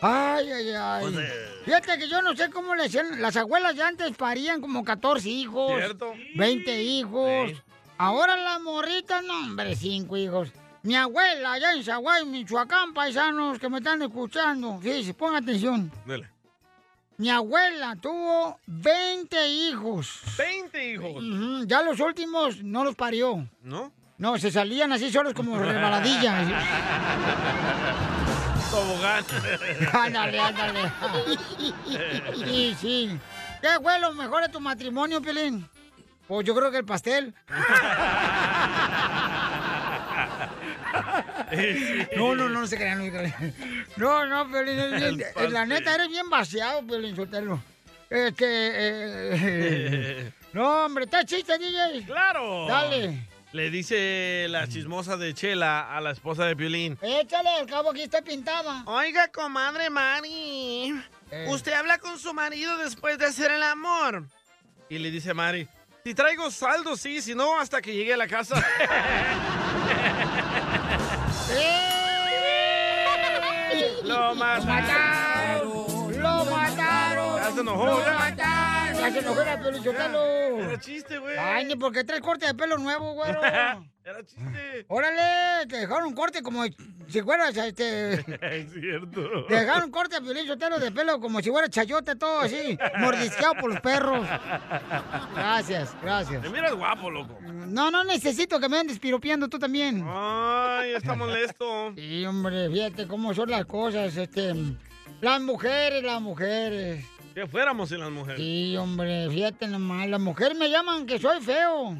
Ay, 0.00 0.50
ay, 0.50 0.70
ay. 0.74 1.16
Fíjate 1.64 1.98
que 1.98 2.08
yo 2.08 2.20
no 2.22 2.36
sé 2.36 2.50
cómo 2.50 2.74
le 2.74 2.84
hacían. 2.84 3.20
Las 3.20 3.36
abuelas 3.36 3.74
de 3.74 3.82
antes 3.82 4.16
parían 4.16 4.60
como 4.60 4.84
14 4.84 5.28
hijos. 5.28 5.72
¿Cierto? 5.76 6.12
20 6.36 6.82
hijos. 6.82 7.50
Sí. 7.50 7.56
Ahora 7.98 8.36
las 8.36 8.60
morritas, 8.60 9.24
no, 9.24 9.38
hombre, 9.38 9.74
5 9.74 10.16
hijos. 10.16 10.52
Mi 10.86 10.94
abuela 10.94 11.54
allá 11.54 11.72
en 11.72 11.82
Zaguay, 11.82 12.24
Michoacán, 12.24 12.94
paisanos 12.94 13.58
que 13.58 13.68
me 13.68 13.78
están 13.78 14.00
escuchando. 14.02 14.78
Fíjense, 14.80 15.14
pongan 15.14 15.42
atención. 15.42 15.90
Dale. 16.06 16.30
Mi 17.16 17.28
abuela 17.28 17.96
tuvo 18.00 18.60
20 18.66 19.48
hijos. 19.48 20.20
20 20.38 20.92
hijos. 20.92 21.24
Ya 21.66 21.82
los 21.82 21.98
últimos 21.98 22.62
no 22.62 22.84
los 22.84 22.94
parió. 22.94 23.48
¿No? 23.62 23.90
No, 24.18 24.38
se 24.38 24.52
salían 24.52 24.92
así 24.92 25.10
solos 25.10 25.34
como 25.34 25.58
resbaladillas. 25.58 26.46
Tobogán. 28.70 29.24
ándale, 29.92 30.38
ándale. 30.38 30.92
Sí, 32.44 32.76
sí. 32.80 33.18
¿Qué 33.60 33.70
fue 33.82 33.98
lo 33.98 34.12
mejor 34.12 34.42
de 34.42 34.50
tu 34.50 34.60
matrimonio, 34.60 35.20
Pelín? 35.20 35.68
Pues 36.28 36.46
yo 36.46 36.54
creo 36.54 36.70
que 36.70 36.78
el 36.78 36.84
pastel. 36.84 37.34
No, 42.16 42.34
no, 42.34 42.48
no, 42.48 42.60
no 42.60 42.66
se 42.66 42.76
crean, 42.76 42.98
no 42.98 43.04
se 43.04 43.10
crean. 43.10 43.54
No, 43.96 44.46
bien- 44.46 45.22
El 45.36 45.52
la 45.52 45.66
neta 45.66 45.94
eres 45.94 46.08
bien 46.08 46.28
vaciado, 46.30 46.86
Pelín 46.86 47.14
Sotelo. 47.16 47.60
Este, 48.08 48.46
eh, 48.48 50.32
No, 50.52 50.86
hombre, 50.86 51.04
¿está 51.04 51.24
chiste, 51.24 51.58
DJ? 51.58 52.04
¡Claro! 52.06 52.66
Dale. 52.66 53.26
Le 53.52 53.70
dice 53.70 54.46
la 54.48 54.66
chismosa 54.66 55.16
de 55.16 55.32
Chela 55.32 55.94
a 55.96 56.00
la 56.00 56.10
esposa 56.10 56.44
de 56.46 56.56
Piolín. 56.56 56.98
Échale, 57.00 57.48
al 57.50 57.66
cabo 57.66 57.90
aquí 57.90 58.02
estoy 58.02 58.22
pintada. 58.22 58.82
Oiga, 58.86 59.28
comadre 59.28 59.88
Mari, 59.88 60.94
¿usted 61.48 61.72
habla 61.72 61.98
con 61.98 62.18
su 62.18 62.34
marido 62.34 62.76
después 62.78 63.18
de 63.18 63.26
hacer 63.26 63.50
el 63.52 63.62
amor? 63.62 64.24
Y 64.88 64.98
le 64.98 65.10
dice 65.10 65.32
Mari, 65.32 65.68
si 66.04 66.14
traigo 66.14 66.50
saldo, 66.50 66.96
sí, 66.96 67.20
si 67.22 67.34
no, 67.34 67.58
hasta 67.58 67.80
que 67.80 67.94
llegue 67.94 68.14
a 68.14 68.16
la 68.16 68.28
casa. 68.28 68.56
¡Lo 74.04 74.34
mataron! 74.34 76.20
¡Lo 76.20 76.44
mataron! 76.44 77.36
Ya 77.36 77.50
se 77.52 77.60
enojó, 77.60 77.86
¡Lo 77.86 77.96
mataron! 77.96 78.96
Ya 78.96 79.12
se 79.12 79.18
enojó 79.18 79.42
la. 79.42 79.54
Era 80.58 80.80
chiste, 80.80 81.18
güey. 81.18 81.36
Ay, 81.38 81.64
ni 81.64 81.76
porque 81.76 82.04
traes 82.04 82.22
corte 82.22 82.46
de 82.46 82.54
pelo 82.54 82.78
nuevo, 82.78 83.14
güero. 83.14 83.40
Era 84.06 84.24
chiste. 84.24 84.86
Órale, 84.86 85.66
te 85.66 85.78
dejaron 85.78 86.06
un 86.06 86.14
corte 86.14 86.40
como 86.40 86.62
si 87.08 87.22
fueras, 87.22 87.56
este... 87.56 88.12
Es 88.40 88.72
cierto. 88.72 89.46
Te 89.48 89.54
dejaron 89.56 89.86
un 89.86 89.90
corte 89.90 90.14
a 90.14 90.20
Piolichotelo 90.20 90.78
de 90.78 90.92
pelo 90.92 91.18
como 91.18 91.42
si 91.42 91.50
fuera 91.50 91.68
chayote 91.68 92.14
todo 92.14 92.38
así, 92.38 92.78
mordisqueado 93.00 93.54
por 93.54 93.72
los 93.72 93.80
perros. 93.80 94.24
Gracias, 95.34 95.96
gracias. 96.00 96.40
Te 96.40 96.48
miras 96.50 96.74
guapo, 96.74 97.10
loco. 97.10 97.36
No, 97.40 97.90
no 97.90 98.04
necesito 98.04 98.60
que 98.60 98.68
me 98.68 98.78
andes 98.78 99.00
piropeando 99.00 99.48
tú 99.48 99.58
también. 99.58 100.04
Ay, 100.06 100.92
está 100.92 101.16
molesto. 101.16 101.92
Sí, 101.96 102.24
hombre, 102.26 102.70
fíjate 102.70 103.08
cómo 103.08 103.34
son 103.34 103.50
las 103.50 103.66
cosas, 103.66 104.16
este... 104.16 104.54
Las 105.20 105.40
mujeres, 105.40 106.04
las 106.04 106.20
mujeres. 106.20 107.04
Que 107.34 107.48
fuéramos 107.48 107.88
sin 107.88 107.98
las 107.98 108.12
mujeres. 108.12 108.38
Sí, 108.38 108.76
hombre, 108.76 109.28
fíjate 109.30 109.66
nomás, 109.66 110.08
las 110.08 110.20
mujeres 110.20 110.56
me 110.56 110.70
llaman 110.70 111.06
que 111.06 111.18
soy 111.18 111.40
feo. 111.40 111.98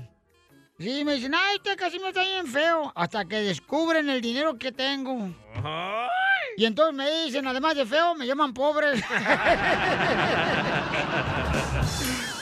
Sí, 0.79 1.05
me 1.05 1.15
dicen, 1.15 1.35
ay, 1.35 1.57
usted 1.57 1.77
casi 1.77 1.99
me 1.99 2.09
está 2.09 2.23
bien 2.23 2.47
feo. 2.47 2.93
Hasta 2.95 3.25
que 3.25 3.37
descubren 3.41 4.11
el 4.11 4.21
dinero 4.21 4.59
que 4.59 4.73
tengo. 4.73 5.31
Y 6.59 6.65
entonces 6.67 6.95
me 6.95 7.11
dicen, 7.25 7.47
además 7.47 7.75
de 7.77 7.87
feo, 7.87 8.15
me 8.15 8.27
llaman 8.27 8.53
pobre. 8.53 8.93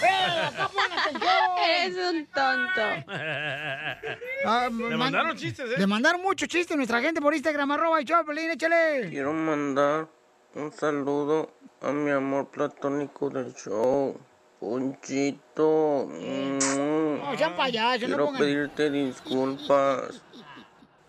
¡Eh! 0.02 1.84
Eres 1.86 1.96
un 1.96 2.26
tonto. 2.26 2.82
Ah, 4.46 4.68
Le 4.70 4.70
man- 4.70 4.98
mandaron 4.98 5.36
chistes, 5.36 5.70
¿eh? 5.70 5.74
Le 5.78 5.86
mandaron 5.86 6.20
muchos 6.22 6.48
chistes 6.48 6.76
nuestra 6.76 7.00
gente 7.00 7.20
por 7.20 7.34
Instagram, 7.34 7.70
arroba 7.72 8.00
y 8.00 8.04
Choplin, 8.04 8.50
échale. 8.50 9.08
Quiero 9.10 9.32
mandar 9.32 10.08
un 10.54 10.72
saludo 10.72 11.50
a 11.80 11.90
mi 11.92 12.10
amor 12.10 12.50
platónico 12.50 13.30
del 13.30 13.54
show, 13.54 14.18
Ponchito. 14.64 16.08
Mm. 16.10 17.18
No, 17.18 17.36
sean 17.36 17.54
payasos, 17.54 18.08
no 18.08 18.16
Quiero 18.16 18.24
pongan... 18.26 18.40
pedirte 18.40 18.90
disculpas. 18.90 20.22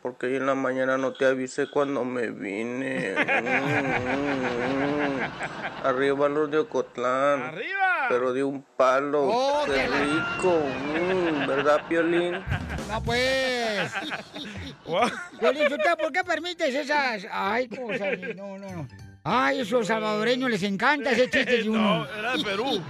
Porque 0.01 0.27
hoy 0.27 0.35
en 0.35 0.45
la 0.45 0.55
mañana 0.55 0.97
no 0.97 1.13
te 1.13 1.25
avisé 1.25 1.67
cuando 1.69 2.03
me 2.03 2.29
vine. 2.31 3.15
Mm. 3.15 3.25
Arriba 5.85 6.27
los 6.27 6.51
de 6.51 6.57
Ocotlán. 6.59 7.43
¡Arriba! 7.43 8.07
Pero 8.09 8.33
de 8.33 8.43
un 8.43 8.61
palo. 8.61 9.23
Oh, 9.23 9.63
¡Qué 9.65 9.71
qué 9.71 9.87
rico! 9.87 10.61
Mm, 10.93 11.47
¿Verdad, 11.47 11.87
Piolín? 11.87 12.33
No, 12.89 13.01
pues. 13.03 13.91
Piolín, 15.39 15.63
¿usted 15.63 15.97
por 15.97 16.11
qué 16.11 16.23
permites 16.25 16.75
esas? 16.75 17.25
Ay, 17.31 17.69
cosas. 17.69 18.19
No, 18.35 18.57
no, 18.59 18.69
no. 18.69 19.04
Ay, 19.27 19.61
esos 19.61 19.87
salvadoreños 19.87 20.51
les 20.51 20.61
encanta 20.61 21.09
ese 21.09 21.27
chiste 21.29 21.63
de 21.63 21.69
uno. 21.69 22.05
No, 22.05 22.13
era 22.13 22.37
de 22.37 22.43
Perú. 22.43 22.83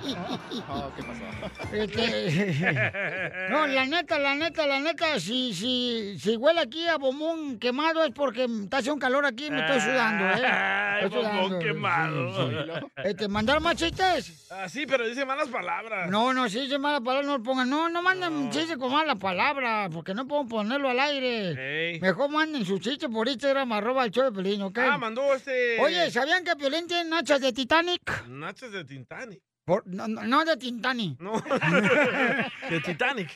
¿Qué 0.96 1.04
pasó? 1.04 1.26
Este, 1.72 3.48
no, 3.50 3.68
la 3.68 3.86
neta, 3.86 4.20
la 4.20 4.36
neta, 4.36 4.68
la 4.68 4.80
neta, 4.82 5.18
si, 5.20 5.54
si, 5.54 6.18
si 6.20 6.36
huele 6.36 6.60
aquí 6.60 6.86
a 6.88 6.98
bombón 6.98 7.58
quemado 7.58 8.04
es 8.04 8.12
porque 8.12 8.46
está 8.46 8.78
haciendo 8.78 8.96
un 8.96 9.00
calor 9.00 9.26
aquí 9.26 9.46
y 9.46 9.52
me 9.52 9.62
estoy 9.62 9.80
sudando, 9.80 10.26
¿eh? 10.26 10.46
Ay, 10.46 11.06
Estoy 11.06 11.24
sudando, 11.24 11.60
quemado. 11.60 12.50
sí, 12.50 12.56
sí. 12.56 12.88
Este, 13.06 13.28
¿mandar 13.30 13.62
más 13.62 13.76
chistes? 13.78 14.48
Ah, 14.52 14.68
sí, 14.68 14.86
pero 14.86 15.08
dice 15.08 15.24
malas 15.26 15.48
palabras. 15.48 16.10
No, 16.10 16.34
no, 16.34 16.50
si 16.50 16.62
dice 16.62 16.78
mala 16.78 17.00
palabra, 17.00 17.28
no 17.28 17.38
lo 17.38 17.44
pongan. 17.44 17.70
No, 17.70 17.88
no 17.88 18.02
manden 18.02 18.50
chistes 18.52 18.76
con 18.78 18.92
mala 18.92 19.16
palabra, 19.16 19.90
porque 19.92 20.14
no 20.14 20.28
puedo 20.28 20.46
ponerlo 20.46 20.90
al 20.90 21.00
aire. 21.00 22.00
Mejor 22.02 22.30
manden 22.30 22.66
sus 22.66 22.82
chistes 22.82 23.10
por 23.10 23.28
Instagram, 23.30 23.72
arroba 23.72 24.04
el 24.04 24.12
show 24.12 24.26
de 24.26 24.32
Pelín, 24.32 24.62
¿ok? 24.64 24.80
Ah, 24.80 24.98
mandó 24.98 25.34
este... 25.34 25.80
Oye, 25.80 26.10
¿sabían 26.26 26.44
que 26.44 26.56
Piolín 26.56 26.88
tiene 26.88 27.08
nachas 27.08 27.40
de 27.40 27.54
Titanic? 27.54 28.26
Nachos 28.28 28.72
de 28.72 28.84
Titanic. 28.84 29.44
Por- 29.64 29.86
no, 29.86 30.08
no, 30.08 30.24
no 30.24 30.44
de 30.44 30.58
Titanic. 30.58 31.20
No, 31.20 31.40
de 32.70 32.80
Titanic. 32.82 33.32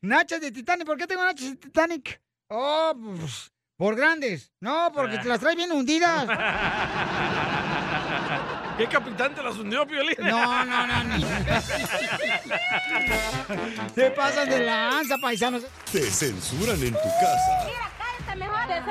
Nachas 0.00 0.40
de 0.40 0.50
Titanic. 0.50 0.84
¿Por 0.84 0.98
qué 0.98 1.06
tengo 1.06 1.22
nachas 1.22 1.50
de 1.50 1.56
Titanic? 1.56 2.20
Oh, 2.48 2.92
pues, 3.20 3.52
por 3.76 3.94
grandes. 3.94 4.50
No, 4.60 4.90
porque 4.92 5.18
te 5.18 5.28
las 5.28 5.38
traes 5.38 5.54
bien 5.56 5.70
hundidas. 5.70 6.26
¿Qué 8.78 8.88
capitán 8.88 9.32
te 9.32 9.44
las 9.44 9.56
hundió, 9.56 9.86
Piolín? 9.86 10.16
No, 10.18 10.64
no, 10.64 10.86
no, 10.88 11.04
no. 11.04 11.16
Se 13.94 14.10
pasan 14.10 14.48
de 14.50 14.58
lanza, 14.64 15.18
paisanos. 15.18 15.62
Te 15.92 16.00
censuran 16.10 16.82
en 16.82 16.94
tu 16.94 16.98
casa. 16.98 17.68
Cállate 18.26 18.36
mejor. 18.36 18.66
Te 18.66 18.82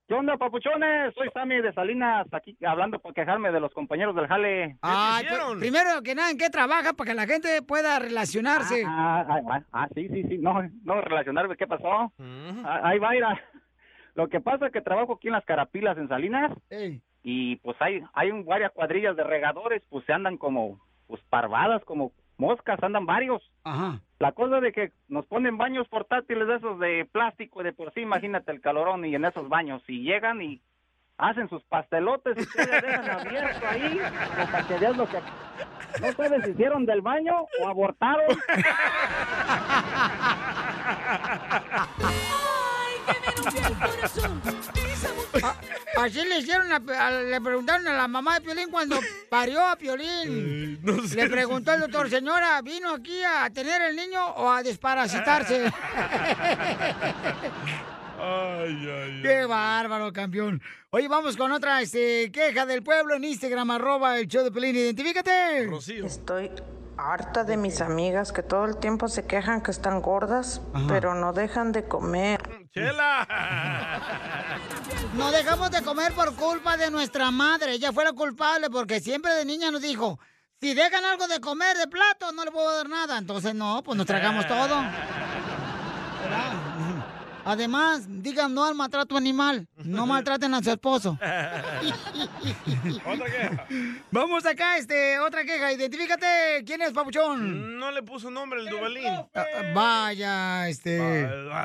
¿Qué 0.07 0.15
onda, 0.15 0.37
papuchones? 0.39 1.13
Soy 1.15 1.29
Sammy 1.35 1.61
de 1.61 1.73
Salinas, 1.75 2.27
aquí 2.33 2.57
hablando 2.67 2.99
por 3.01 3.13
quejarme 3.13 3.51
de 3.51 3.61
los 3.61 3.73
compañeros 3.75 4.15
del 4.17 4.27
jale. 4.27 4.79
Ay, 4.81 5.27
pr- 5.27 5.59
primero 5.59 6.03
que 6.03 6.15
nada, 6.15 6.31
¿en 6.31 6.39
qué 6.39 6.49
trabaja 6.49 6.95
para 6.95 7.11
que 7.11 7.15
la 7.15 7.27
gente 7.27 7.61
pueda 7.63 7.99
relacionarse? 7.99 8.85
Ah, 8.87 9.27
ah, 9.29 9.41
ah, 9.53 9.63
ah, 9.73 9.89
sí, 9.95 10.09
sí, 10.09 10.23
sí, 10.29 10.39
no, 10.39 10.63
no 10.85 11.01
relacionarme, 11.03 11.57
¿qué 11.57 11.67
pasó? 11.67 12.13
Ah, 12.65 12.81
ahí 12.85 12.99
va, 12.99 13.11
mira. 13.11 13.43
Lo 14.15 14.29
que 14.29 14.41
pasa 14.41 14.67
es 14.69 14.73
que 14.73 14.81
trabajo 14.81 15.15
aquí 15.15 15.29
en 15.29 15.35
las 15.35 15.45
Carapilas, 15.45 15.99
en 15.99 16.09
Salinas, 16.09 16.53
y 17.23 17.57
pues 17.57 17.77
hay, 17.81 18.03
hay 18.15 18.31
un, 18.31 18.45
varias 18.45 18.73
cuadrillas 18.73 19.17
de 19.17 19.25
regadores, 19.25 19.83
pues 19.91 20.05
se 20.07 20.13
andan 20.13 20.37
como, 20.37 20.79
pues 21.07 21.21
parvadas, 21.29 21.85
como 21.85 22.13
moscas, 22.37 22.83
andan 22.83 23.07
varios. 23.07 23.43
Ajá. 23.65 24.01
La 24.19 24.33
cosa 24.33 24.61
de 24.61 24.73
que 24.73 24.93
nos 25.09 25.27
ponen 25.27 25.59
baños 25.59 25.89
portátiles 25.89 26.47
de 26.49 26.57
esos 26.57 26.79
de 26.79 27.09
plástico 27.11 27.61
y 27.61 27.65
de 27.65 27.73
por 27.73 27.93
sí, 27.93 28.01
imagínate 28.01 28.53
el 28.53 28.61
calorón 28.61 29.05
y 29.05 29.15
en 29.15 29.25
esos 29.25 29.49
baños, 29.49 29.83
y 29.89 30.03
llegan 30.03 30.41
y 30.43 30.61
hacen 31.19 31.49
sus 31.49 31.63
pastelotes 31.65 32.37
y 32.37 32.41
ustedes 32.43 32.83
dejan 32.83 33.11
abierto 33.11 33.67
ahí, 33.69 34.01
pues, 34.37 34.49
para 34.51 34.67
que 34.69 34.79
veas 34.79 34.97
lo 34.97 35.07
que... 35.09 35.19
No 36.01 36.13
sabes 36.13 36.45
si 36.45 36.51
hicieron 36.53 36.87
del 36.87 37.01
baño 37.01 37.47
o 37.61 37.69
abortaron. 37.69 38.27
A- 43.09 43.68
Así 45.99 46.25
le 46.25 46.39
hicieron, 46.39 46.71
a- 46.73 47.07
a- 47.07 47.11
le 47.11 47.41
preguntaron 47.41 47.87
a 47.89 47.93
la 47.93 48.07
mamá 48.09 48.35
de 48.35 48.41
Piolín 48.43 48.71
cuando 48.71 48.99
parió 49.31 49.67
a 49.67 49.77
Piolín. 49.77 50.81
sé 51.09 51.17
le 51.17 51.29
preguntó 51.29 51.73
el 51.75 51.81
doctor, 51.81 52.09
señora, 52.09 52.61
¿vino 52.63 52.93
aquí 52.95 53.21
a 53.25 53.51
tener 53.51 53.83
el 53.83 53.97
niño 53.97 54.25
o 54.25 54.51
a 54.51 54.63
desparasitarse? 54.63 55.71
Ay, 58.21 58.91
ay, 58.91 59.21
¡Qué 59.23 59.45
bárbaro, 59.45 60.13
campeón! 60.13 60.61
Oye, 60.91 61.07
vamos 61.07 61.37
con 61.37 61.53
otra 61.53 61.81
este, 61.83 62.33
queja 62.33 62.67
del 62.67 62.83
pueblo 62.83 63.15
en 63.15 63.23
Instagram, 63.23 63.71
arroba 63.71 64.19
el 64.19 64.27
show 64.27 64.43
de 64.43 64.51
Pelín. 64.51 64.75
Identifícate. 64.75 65.69
Estoy 66.05 66.51
harta 66.97 67.45
de 67.45 67.57
mis 67.57 67.81
amigas 67.81 68.33
que 68.33 68.43
todo 68.43 68.65
el 68.65 68.79
tiempo 68.79 69.07
se 69.07 69.25
quejan 69.25 69.61
que 69.63 69.71
están 69.71 70.03
gordas, 70.03 70.61
pero 70.89 71.15
no 71.15 71.33
dejan 71.33 71.71
de 71.71 71.85
comer. 71.87 72.41
¡Chela! 72.75 73.25
No 75.15 75.31
dejamos 75.33 75.71
de 75.71 75.83
comer 75.83 76.13
por 76.13 76.35
culpa 76.35 76.77
de 76.77 76.91
nuestra 76.91 77.31
madre. 77.31 77.73
Ella 77.73 77.93
fue 77.93 78.05
la 78.05 78.13
culpable 78.13 78.69
porque 78.71 79.01
siempre 79.01 79.33
de 79.35 79.45
niña 79.45 79.71
nos 79.71 79.81
dijo, 79.83 80.19
si 80.61 80.75
dejan 80.75 81.05
algo 81.05 81.27
de 81.29 81.41
comer 81.41 81.77
de 81.77 81.89
plato, 81.89 82.33
no 82.33 82.45
le 82.45 82.51
puedo 82.51 82.77
dar 82.77 82.89
nada. 82.89 83.19
Entonces, 83.19 83.55
no, 83.55 83.83
pues 83.83 83.97
nos 83.97 84.07
tragamos 84.07 84.47
todo. 84.47 84.77
Además, 87.49 88.07
digan 88.09 88.53
no 88.53 88.65
al 88.67 88.75
maltrato 88.75 89.17
animal. 89.17 89.67
No 89.85 90.07
maltraten 90.13 90.53
a 90.53 90.63
su 90.63 90.71
esposo. 90.71 91.13
Otra 93.07 93.27
queja. 93.27 93.67
Vamos 94.11 94.45
acá, 94.45 94.77
este, 94.77 95.19
otra 95.19 95.45
queja. 95.45 95.73
Identifícate. 95.73 96.27
¿Quién 96.67 96.83
es, 96.83 96.93
papuchón? 96.93 97.79
No 97.79 97.91
le 97.91 98.03
puso 98.03 98.31
nombre 98.31 98.61
el 98.61 98.67
Dubalín. 98.69 99.07
Ah, 99.35 99.45
Vaya, 99.75 100.69
este... 100.69 100.99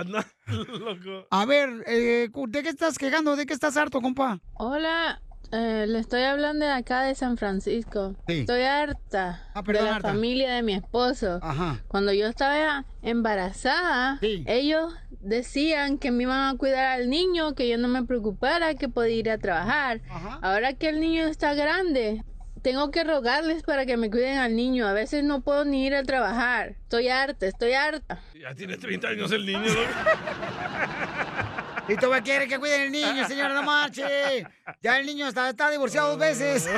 No, 0.06 0.24
loco. 0.80 1.28
A 1.30 1.46
ver, 1.46 1.84
eh, 1.88 2.30
¿de 2.34 2.64
qué 2.64 2.70
estás 2.70 2.98
quejando? 2.98 3.36
¿De 3.36 3.46
qué 3.46 3.54
estás 3.54 3.76
harto, 3.76 4.00
compa? 4.02 4.40
Hola, 4.54 5.22
eh, 5.52 5.86
le 5.88 6.00
estoy 6.00 6.24
hablando 6.24 6.66
de 6.66 6.72
acá 6.72 7.02
de 7.02 7.14
San 7.16 7.38
Francisco. 7.38 8.16
Sí. 8.28 8.40
Estoy 8.40 8.62
harta 8.64 9.48
Ah, 9.54 9.64
perdón, 9.64 9.84
de 9.86 9.90
la 9.90 9.96
harta. 9.98 10.08
familia 10.10 10.54
de 10.54 10.64
mi 10.64 10.74
esposo. 10.76 11.40
Cuando 11.88 12.14
yo 12.14 12.28
estaba 12.28 12.86
embarazada, 13.02 14.20
ellos 14.22 14.94
decían 15.24 15.98
que 15.98 16.12
me 16.12 16.24
iban 16.24 16.54
a 16.54 16.58
cuidar 16.58 16.86
al 16.86 17.10
niño, 17.10 17.56
que 17.56 17.68
yo 17.68 17.78
no 17.78 17.88
me 17.88 18.04
preocupara, 18.04 18.76
que 18.76 18.90
podía 18.90 19.16
ir 19.16 19.30
a 19.30 19.38
trabajar. 19.38 20.02
Ahora 20.42 20.74
que 20.74 20.90
el 20.90 21.00
niño 21.00 21.26
está 21.26 21.54
grande, 21.54 22.24
tengo 22.62 22.92
que 22.92 23.04
rogarles 23.04 23.64
para 23.64 23.86
que 23.86 23.98
me 23.98 24.10
cuiden 24.10 24.38
al 24.38 24.56
niño. 24.56 24.88
A 24.88 24.94
veces 24.94 25.24
no 25.24 25.42
puedo 25.42 25.66
ni 25.66 25.86
ir 25.86 25.96
a 25.96 26.04
trabajar. 26.04 26.76
Estoy 26.82 27.10
harta, 27.10 27.46
estoy 27.46 27.74
harta. 27.74 28.22
Ya 28.40 28.54
tiene 28.56 28.78
30 28.78 29.08
años 29.08 29.32
el 29.32 29.46
niño, 29.46 29.62
loco. 29.62 29.82
Y 31.88 31.96
todavía 31.98 32.24
quiere 32.24 32.48
que 32.48 32.58
cuiden 32.60 32.82
el 32.82 32.92
niño, 32.92 33.28
señora, 33.28 33.54
no 33.54 33.64
marche. 33.64 34.48
Ya 34.82 35.00
el 35.00 35.06
niño 35.06 35.28
está, 35.28 35.50
está 35.50 35.70
divorciado 35.70 36.12
dos 36.12 36.18
veces. 36.20 36.66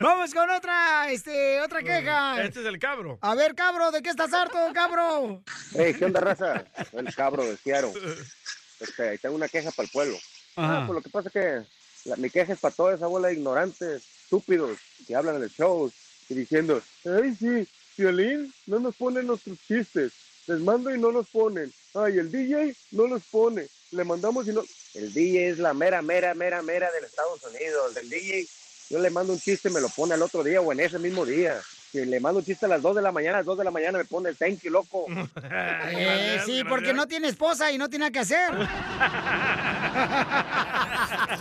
Vamos 0.00 0.34
con 0.34 0.50
otra, 0.50 1.10
este, 1.10 1.60
otra 1.62 1.82
queja. 1.82 2.42
Este 2.44 2.60
es 2.60 2.66
el 2.66 2.78
cabro. 2.78 3.18
A 3.22 3.34
ver, 3.34 3.54
cabro, 3.54 3.90
¿de 3.90 4.02
qué 4.02 4.10
estás 4.10 4.32
harto, 4.34 4.58
cabro? 4.74 5.42
Hey, 5.74 5.94
¿qué 5.98 6.04
onda, 6.04 6.20
raza? 6.20 6.64
El 6.92 7.14
cabro 7.14 7.44
de 7.44 7.56
Seattle. 7.56 7.92
Este, 8.80 9.08
ahí 9.10 9.18
tengo 9.18 9.36
una 9.36 9.48
queja 9.48 9.70
para 9.70 9.86
el 9.86 9.90
pueblo. 9.92 10.16
Ajá. 10.56 10.78
Ah, 10.78 10.84
pues 10.86 10.96
lo 10.96 11.00
que 11.02 11.08
pasa 11.08 11.28
es 11.28 11.32
que 11.32 11.62
la- 12.10 12.16
mi 12.16 12.28
queja 12.28 12.52
es 12.54 12.58
para 12.58 12.74
toda 12.74 12.94
esa 12.96 13.06
bola 13.06 13.28
de 13.28 13.34
ignorantes, 13.34 14.02
estúpidos, 14.24 14.76
que 15.06 15.14
hablan 15.14 15.36
en 15.36 15.44
el 15.44 15.50
show 15.50 15.90
y 16.28 16.34
diciendo, 16.34 16.82
ay, 17.06 17.34
sí, 17.38 17.66
Violín 17.96 18.52
no 18.66 18.80
nos 18.80 18.96
pone 18.96 19.22
nuestros 19.22 19.56
chistes. 19.66 20.12
Les 20.48 20.58
mando 20.60 20.92
y 20.94 20.98
no 21.00 21.12
los 21.12 21.28
ponen. 21.28 21.72
Ay, 21.94 22.18
el 22.18 22.30
DJ 22.30 22.74
no 22.90 23.06
los 23.06 23.22
pone. 23.24 23.66
Le 23.92 24.04
mandamos 24.04 24.46
y 24.48 24.52
no... 24.52 24.62
El 24.94 25.12
DJ 25.12 25.50
es 25.50 25.58
la 25.58 25.74
mera, 25.74 26.02
mera, 26.02 26.34
mera, 26.34 26.62
mera 26.62 26.90
del 26.90 27.04
Estados 27.04 27.40
Unidos. 27.44 27.96
El 27.96 28.10
DJ, 28.10 28.46
yo 28.90 28.98
le 28.98 29.10
mando 29.10 29.32
un 29.32 29.40
chiste, 29.40 29.70
me 29.70 29.80
lo 29.80 29.88
pone 29.88 30.14
al 30.14 30.22
otro 30.22 30.42
día 30.42 30.60
o 30.60 30.72
en 30.72 30.80
ese 30.80 30.98
mismo 30.98 31.24
día. 31.24 31.60
Si 31.90 32.04
le 32.04 32.18
mando 32.18 32.40
un 32.40 32.44
chiste 32.44 32.66
a 32.66 32.68
las 32.68 32.82
2 32.82 32.96
de 32.96 33.02
la 33.02 33.12
mañana, 33.12 33.38
a 33.38 33.40
las 33.40 33.46
2 33.46 33.58
de 33.58 33.64
la 33.64 33.70
mañana 33.70 33.98
me 33.98 34.04
pone 34.04 34.28
el 34.30 34.36
thank 34.36 34.60
you, 34.62 34.70
loco. 34.70 35.06
Eh, 35.96 36.40
sí, 36.44 36.64
porque 36.64 36.92
no 36.92 37.06
tiene 37.06 37.28
esposa 37.28 37.70
y 37.70 37.78
no 37.78 37.88
tiene 37.88 38.04
nada 38.04 38.12
que 38.12 38.18
hacer. 38.20 38.52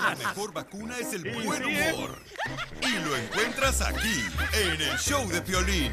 La 0.04 0.16
mejor 0.18 0.54
vacuna 0.54 0.98
es 1.00 1.14
el 1.14 1.24
buen 1.44 1.66
humor. 1.66 2.20
Y 2.82 2.92
lo 3.04 3.16
encuentras 3.16 3.82
aquí, 3.82 4.26
en 4.54 4.82
el 4.82 4.98
show 5.00 5.28
de 5.30 5.42
Piolín. 5.42 5.92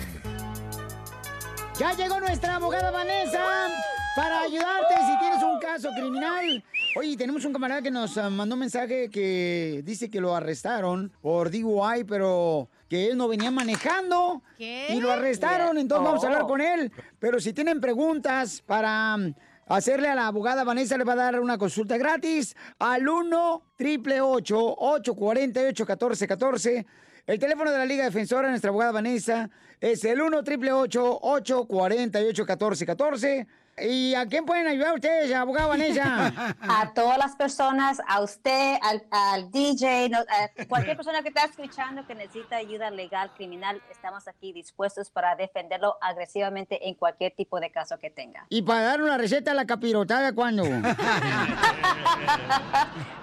Ya 1.78 1.94
llegó 1.94 2.20
nuestra 2.20 2.56
abogada 2.56 2.90
Vanessa 2.90 3.70
para 4.16 4.40
ayudarte 4.40 4.94
si 5.06 5.18
tienes 5.18 5.42
un 5.42 5.58
caso 5.60 5.90
criminal. 5.90 6.64
Oye, 6.96 7.16
tenemos 7.16 7.44
un 7.44 7.52
camarada 7.52 7.82
que 7.82 7.90
nos 7.90 8.16
ah, 8.18 8.30
mandó 8.30 8.54
un 8.54 8.60
mensaje 8.60 9.08
que 9.08 9.82
dice 9.84 10.10
que 10.10 10.20
lo 10.20 10.34
arrestaron 10.34 11.12
por 11.20 11.50
DUI, 11.50 12.04
pero 12.04 12.68
que 12.88 13.08
él 13.08 13.16
no 13.16 13.28
venía 13.28 13.50
manejando. 13.50 14.42
¿Qué? 14.58 14.88
Y 14.90 15.00
lo 15.00 15.12
arrestaron, 15.12 15.78
entonces 15.78 16.04
vamos 16.04 16.24
a 16.24 16.26
hablar 16.26 16.46
con 16.46 16.60
él. 16.60 16.92
Pero 17.18 17.40
si 17.40 17.52
tienen 17.52 17.80
preguntas 17.80 18.62
para 18.66 19.16
mm, 19.16 19.34
hacerle 19.66 20.08
a 20.08 20.14
la 20.14 20.26
abogada 20.26 20.64
Vanessa, 20.64 20.98
le 20.98 21.04
va 21.04 21.12
a 21.12 21.16
dar 21.16 21.40
una 21.40 21.58
consulta 21.58 21.96
gratis 21.96 22.56
al 22.78 23.08
1 23.08 23.54
888 23.78 24.56
848 24.78 25.84
1414 25.84 26.86
el 27.26 27.38
teléfono 27.38 27.70
de 27.70 27.78
la 27.78 27.86
Liga 27.86 28.04
Defensora, 28.04 28.48
nuestra 28.48 28.70
abogada 28.70 28.90
Vanessa, 28.90 29.50
es 29.80 30.04
el 30.04 30.20
1 30.20 30.38
888 30.38 31.18
848 31.22 32.42
1414 32.42 33.46
¿Y 33.78 34.14
a 34.14 34.26
quién 34.26 34.44
pueden 34.44 34.66
ayudar 34.66 34.94
ustedes, 34.94 35.32
abogada 35.34 35.68
Vanessa? 35.68 36.56
A 36.60 36.92
todas 36.92 37.16
las 37.16 37.34
personas, 37.34 37.98
a 38.06 38.20
usted, 38.20 38.76
al, 38.82 39.02
al 39.10 39.50
DJ, 39.50 40.10
no- 40.10 40.18
a 40.18 40.64
cualquier 40.66 40.96
persona 40.96 41.22
que 41.22 41.28
está 41.28 41.44
escuchando 41.44 42.06
que 42.06 42.14
necesita 42.14 42.56
ayuda 42.56 42.90
legal, 42.90 43.32
criminal, 43.36 43.80
estamos 43.90 44.28
aquí 44.28 44.52
dispuestos 44.52 45.08
para 45.10 45.34
defenderlo 45.34 45.96
agresivamente 46.02 46.88
en 46.88 46.94
cualquier 46.94 47.32
tipo 47.34 47.58
de 47.58 47.70
caso 47.70 47.96
que 47.98 48.10
tenga. 48.10 48.44
y 48.50 48.60
para 48.62 48.82
dar 48.82 49.00
una 49.02 49.16
receta 49.16 49.52
a 49.52 49.54
la 49.54 49.64
capirotada, 49.66 50.34
¿cuándo? 50.34 50.62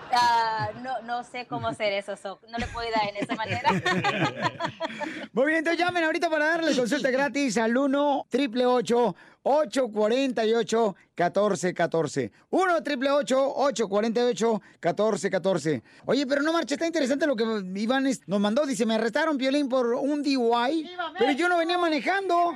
Ah, 0.09 0.69
no, 0.81 1.01
no 1.01 1.23
sé 1.25 1.45
cómo 1.47 1.67
hacer 1.67 1.91
eso, 1.91 2.15
so, 2.15 2.39
no 2.49 2.57
le 2.57 2.65
puedo 2.67 2.89
dar 2.91 3.09
en 3.09 3.17
esa 3.17 3.35
manera. 3.35 3.69
Muy 5.33 5.47
bien, 5.47 5.57
entonces 5.59 5.77
llamen 5.85 6.05
ahorita 6.05 6.29
para 6.29 6.45
darle 6.47 6.73
consulta 6.77 7.11
gratis 7.11 7.57
al 7.57 7.75
1 7.75 8.19
888 8.29 9.15
848 9.43 10.95
1414 11.15 12.31
1 12.49 12.75
888 12.75 13.53
848 13.55 14.61
1414 14.81 15.83
Oye, 16.05 16.25
pero 16.27 16.41
no 16.41 16.53
marcha, 16.53 16.75
está 16.75 16.85
interesante 16.85 17.25
lo 17.25 17.35
que 17.35 17.43
Iván 17.75 18.07
nos 18.27 18.39
mandó. 18.39 18.65
Dice, 18.65 18.85
me 18.85 18.95
arrestaron, 18.95 19.37
Piolín, 19.37 19.69
por 19.69 19.93
un 19.93 20.21
DUI, 20.23 20.89
pero 21.17 21.31
yo 21.31 21.49
no 21.49 21.57
venía 21.57 21.77
manejando. 21.77 22.53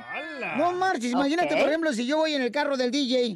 No 0.56 0.72
marches, 0.72 1.10
imagínate, 1.12 1.56
por 1.56 1.68
ejemplo, 1.68 1.92
si 1.92 2.06
yo 2.06 2.18
voy 2.18 2.34
en 2.34 2.42
el 2.42 2.50
carro 2.50 2.76
del 2.76 2.90
DJ 2.90 3.34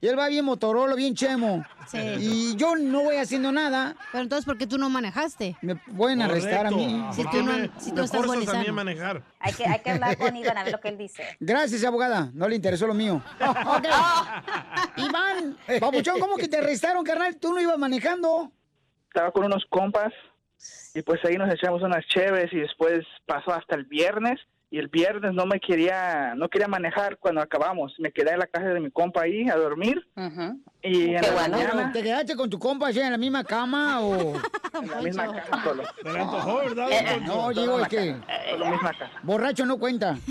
y 0.00 0.06
él 0.06 0.18
va 0.18 0.28
bien 0.28 0.44
Motorola, 0.44 0.94
bien 0.94 1.14
chemo, 1.14 1.64
Sí. 1.86 1.98
y 2.18 2.56
yo 2.56 2.76
no 2.76 3.04
voy 3.04 3.16
haciendo 3.16 3.50
nada. 3.50 3.96
Pero 4.12 4.22
entonces, 4.22 4.44
¿por 4.44 4.58
qué 4.58 4.66
tú 4.66 4.76
no 4.76 4.90
manejaste? 4.90 5.56
Me 5.62 5.76
pueden 5.76 6.20
arrestar 6.20 6.66
a 6.66 6.70
mí. 6.70 7.02
Si 7.12 7.22
tú 7.24 7.42
no, 7.42 7.52
si 7.80 7.92
tú 7.92 8.02
estás 8.02 8.26
manejar. 8.72 9.22
Hay 9.40 9.52
que, 9.52 9.64
hay 9.64 9.78
que 9.80 9.90
hablar 9.90 10.18
con 10.18 10.36
Iván 10.36 10.58
a 10.58 10.64
ver 10.64 10.72
lo 10.72 10.80
que 10.80 10.88
él 10.88 10.98
dice. 10.98 11.22
Gracias, 11.40 11.84
abogada. 11.84 12.30
No 12.34 12.48
le 12.48 12.56
interesó 12.56 12.86
lo 12.88 12.94
mío. 12.94 13.22
Ok. 13.40 13.86
Iván, 14.96 15.56
Papuchón, 15.80 16.18
¿cómo 16.18 16.36
que 16.36 16.48
te 16.48 16.58
arrestaron, 16.58 17.04
carnal? 17.04 17.36
¿Tú 17.36 17.52
no 17.52 17.60
ibas 17.60 17.78
manejando? 17.78 18.50
Estaba 19.08 19.30
con 19.30 19.44
unos 19.44 19.64
compas 19.70 20.12
y 20.94 21.02
pues 21.02 21.24
ahí 21.24 21.36
nos 21.36 21.52
echamos 21.52 21.82
unas 21.82 22.04
cheves 22.06 22.52
y 22.52 22.58
después 22.58 23.00
pasó 23.26 23.52
hasta 23.52 23.76
el 23.76 23.84
viernes 23.84 24.40
y 24.70 24.78
el 24.78 24.88
viernes 24.88 25.32
no 25.32 25.46
me 25.46 25.60
quería 25.60 26.34
no 26.34 26.48
quería 26.50 26.68
manejar 26.68 27.16
cuando 27.18 27.40
acabamos. 27.40 27.94
Me 27.98 28.12
quedé 28.12 28.32
en 28.32 28.40
la 28.40 28.46
casa 28.46 28.66
de 28.66 28.80
mi 28.80 28.90
compa 28.90 29.22
ahí 29.22 29.48
a 29.48 29.56
dormir 29.56 30.06
y 30.82 31.14
en 31.14 31.22
la 31.22 31.48
mañana 31.48 31.90
¿Te 31.92 32.02
quedaste 32.02 32.36
con 32.36 32.50
tu 32.50 32.58
compa 32.58 32.88
allá 32.88 33.06
en 33.06 33.12
la 33.12 33.18
misma 33.18 33.44
cama 33.44 34.00
o...? 34.02 34.34
en 34.82 34.90
la 34.90 35.00
misma 35.00 35.32
casa 35.32 35.62
solo. 35.64 35.84
Se 36.02 36.12
le 36.12 36.20
antojó, 36.20 36.56
¿verdad? 36.58 36.88
Eh, 36.90 37.20
No, 37.24 37.48
digo, 37.50 37.80
es 37.80 37.88
que 37.88 38.16
Solo 38.50 38.66
misma 38.70 38.90
casa. 38.92 39.10
borracho 39.22 39.64
no 39.64 39.78
cuenta. 39.78 40.16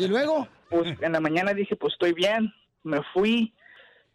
¿Y 0.00 0.08
luego? 0.08 0.48
Pues 0.68 0.98
en 1.00 1.12
la 1.12 1.20
mañana 1.20 1.52
dije, 1.52 1.76
pues 1.76 1.92
estoy 1.92 2.12
bien. 2.12 2.52
Me 2.82 3.00
fui. 3.12 3.52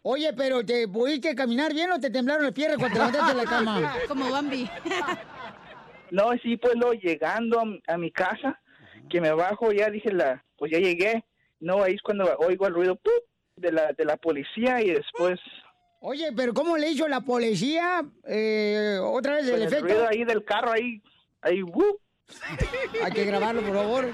Oye, 0.02 0.32
pero 0.32 0.64
¿te 0.64 0.88
pudiste 0.88 1.34
caminar 1.34 1.72
bien 1.72 1.90
o 1.92 2.00
te 2.00 2.10
temblaron 2.10 2.44
el 2.46 2.52
piernas 2.52 2.78
cuando 2.78 2.94
te 2.94 2.98
levantaste 2.98 3.34
de 3.36 3.44
la 3.44 3.50
cama? 3.50 3.94
Como 4.08 4.30
Bambi. 4.30 4.68
No, 6.10 6.32
sí, 6.42 6.56
pues 6.56 6.74
luego 6.76 6.92
llegando 6.94 7.60
a, 7.60 7.64
mi- 7.64 7.82
a 7.86 7.96
mi 7.98 8.10
casa, 8.10 8.60
que 9.10 9.20
me 9.20 9.32
bajo, 9.32 9.72
ya 9.72 9.90
dije, 9.90 10.12
la, 10.12 10.44
pues 10.56 10.70
ya 10.72 10.78
llegué. 10.78 11.24
No, 11.60 11.82
ahí 11.82 11.94
es 11.94 12.02
cuando 12.02 12.24
oigo 12.38 12.66
el 12.66 12.74
ruido 12.74 12.96
¡pup! 12.96 13.12
de 13.56 13.72
la, 13.72 13.92
de 13.92 14.04
la 14.04 14.16
policía 14.16 14.82
y 14.82 14.90
después 14.90 15.40
Oye, 16.00 16.30
pero 16.36 16.52
¿cómo 16.52 16.76
le 16.76 16.90
hizo 16.90 17.08
la 17.08 17.22
policía? 17.22 18.04
Eh, 18.28 18.98
¿Otra 19.02 19.36
vez 19.36 19.44
el 19.46 19.50
pues, 19.52 19.60
el 19.62 19.66
efecto? 19.68 19.86
ruido 19.86 20.06
ahí 20.08 20.24
del 20.24 20.44
carro, 20.44 20.72
ahí, 20.72 21.02
ahí, 21.40 21.62
¡wup! 21.62 22.00
Hay 23.02 23.12
que 23.12 23.24
grabarlo, 23.24 23.62
por 23.62 23.74
favor. 23.74 24.06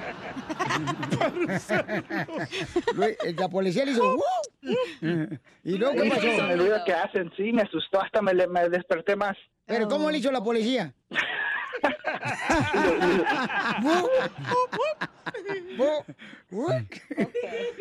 La 3.36 3.48
policía 3.48 3.84
le 3.84 3.92
hizo... 3.92 4.14
"Uh". 4.14 4.22
¿Y 5.64 5.76
luego 5.78 5.94
qué 6.02 6.08
pasó? 6.10 6.26
El 6.26 6.58
ruido 6.58 6.78
que 6.84 6.92
hacen, 6.92 7.30
sí, 7.36 7.52
me 7.52 7.62
asustó, 7.62 8.00
hasta 8.02 8.20
me, 8.22 8.34
le- 8.34 8.46
me 8.48 8.68
desperté 8.68 9.14
más. 9.16 9.36
¿Pero 9.66 9.86
cómo 9.88 10.10
le 10.10 10.18
hizo 10.18 10.30
la 10.32 10.42
policía? 10.42 10.92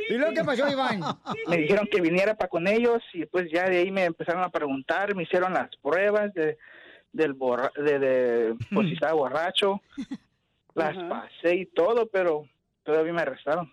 ¿Y 0.10 0.14
luego 0.14 0.34
qué 0.34 0.44
pasó, 0.44 0.68
Iván? 0.70 1.02
Me 1.48 1.58
dijeron 1.58 1.88
que 1.92 2.02
viniera 2.02 2.36
para 2.36 2.50
con 2.50 2.68
ellos 2.68 3.02
y 3.14 3.26
pues 3.26 3.48
ya 3.52 3.68
de 3.70 3.78
ahí 3.80 3.92
me 3.92 4.06
empezaron 4.06 4.44
a 4.44 4.50
preguntar, 4.50 5.16
me 5.16 5.24
hicieron 5.24 5.54
las 5.54 5.70
pruebas 5.82 6.34
de 6.34 6.58
del 7.14 7.34
borra 7.34 7.72
de, 7.76 8.00
de 8.00 8.56
pues 8.74 8.88
si 8.88 8.94
estaba 8.94 9.14
borracho, 9.14 9.82
las 10.74 10.96
pasé 11.10 11.56
y 11.56 11.66
todo, 11.66 12.08
pero 12.08 12.48
todavía 12.84 13.14
me 13.14 13.22
arrestaron. 13.22 13.72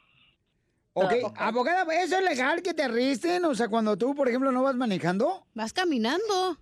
Ok, 0.94 1.12
abogada, 1.36 1.84
¿eso 2.02 2.16
es 2.16 2.24
legal 2.24 2.60
que 2.60 2.74
te 2.74 2.82
arresten? 2.82 3.44
O 3.44 3.54
sea, 3.54 3.68
cuando 3.68 3.96
tú, 3.96 4.16
por 4.16 4.28
ejemplo, 4.28 4.50
no 4.50 4.64
vas 4.64 4.74
manejando. 4.74 5.46
Vas 5.54 5.72
caminando. 5.72 6.56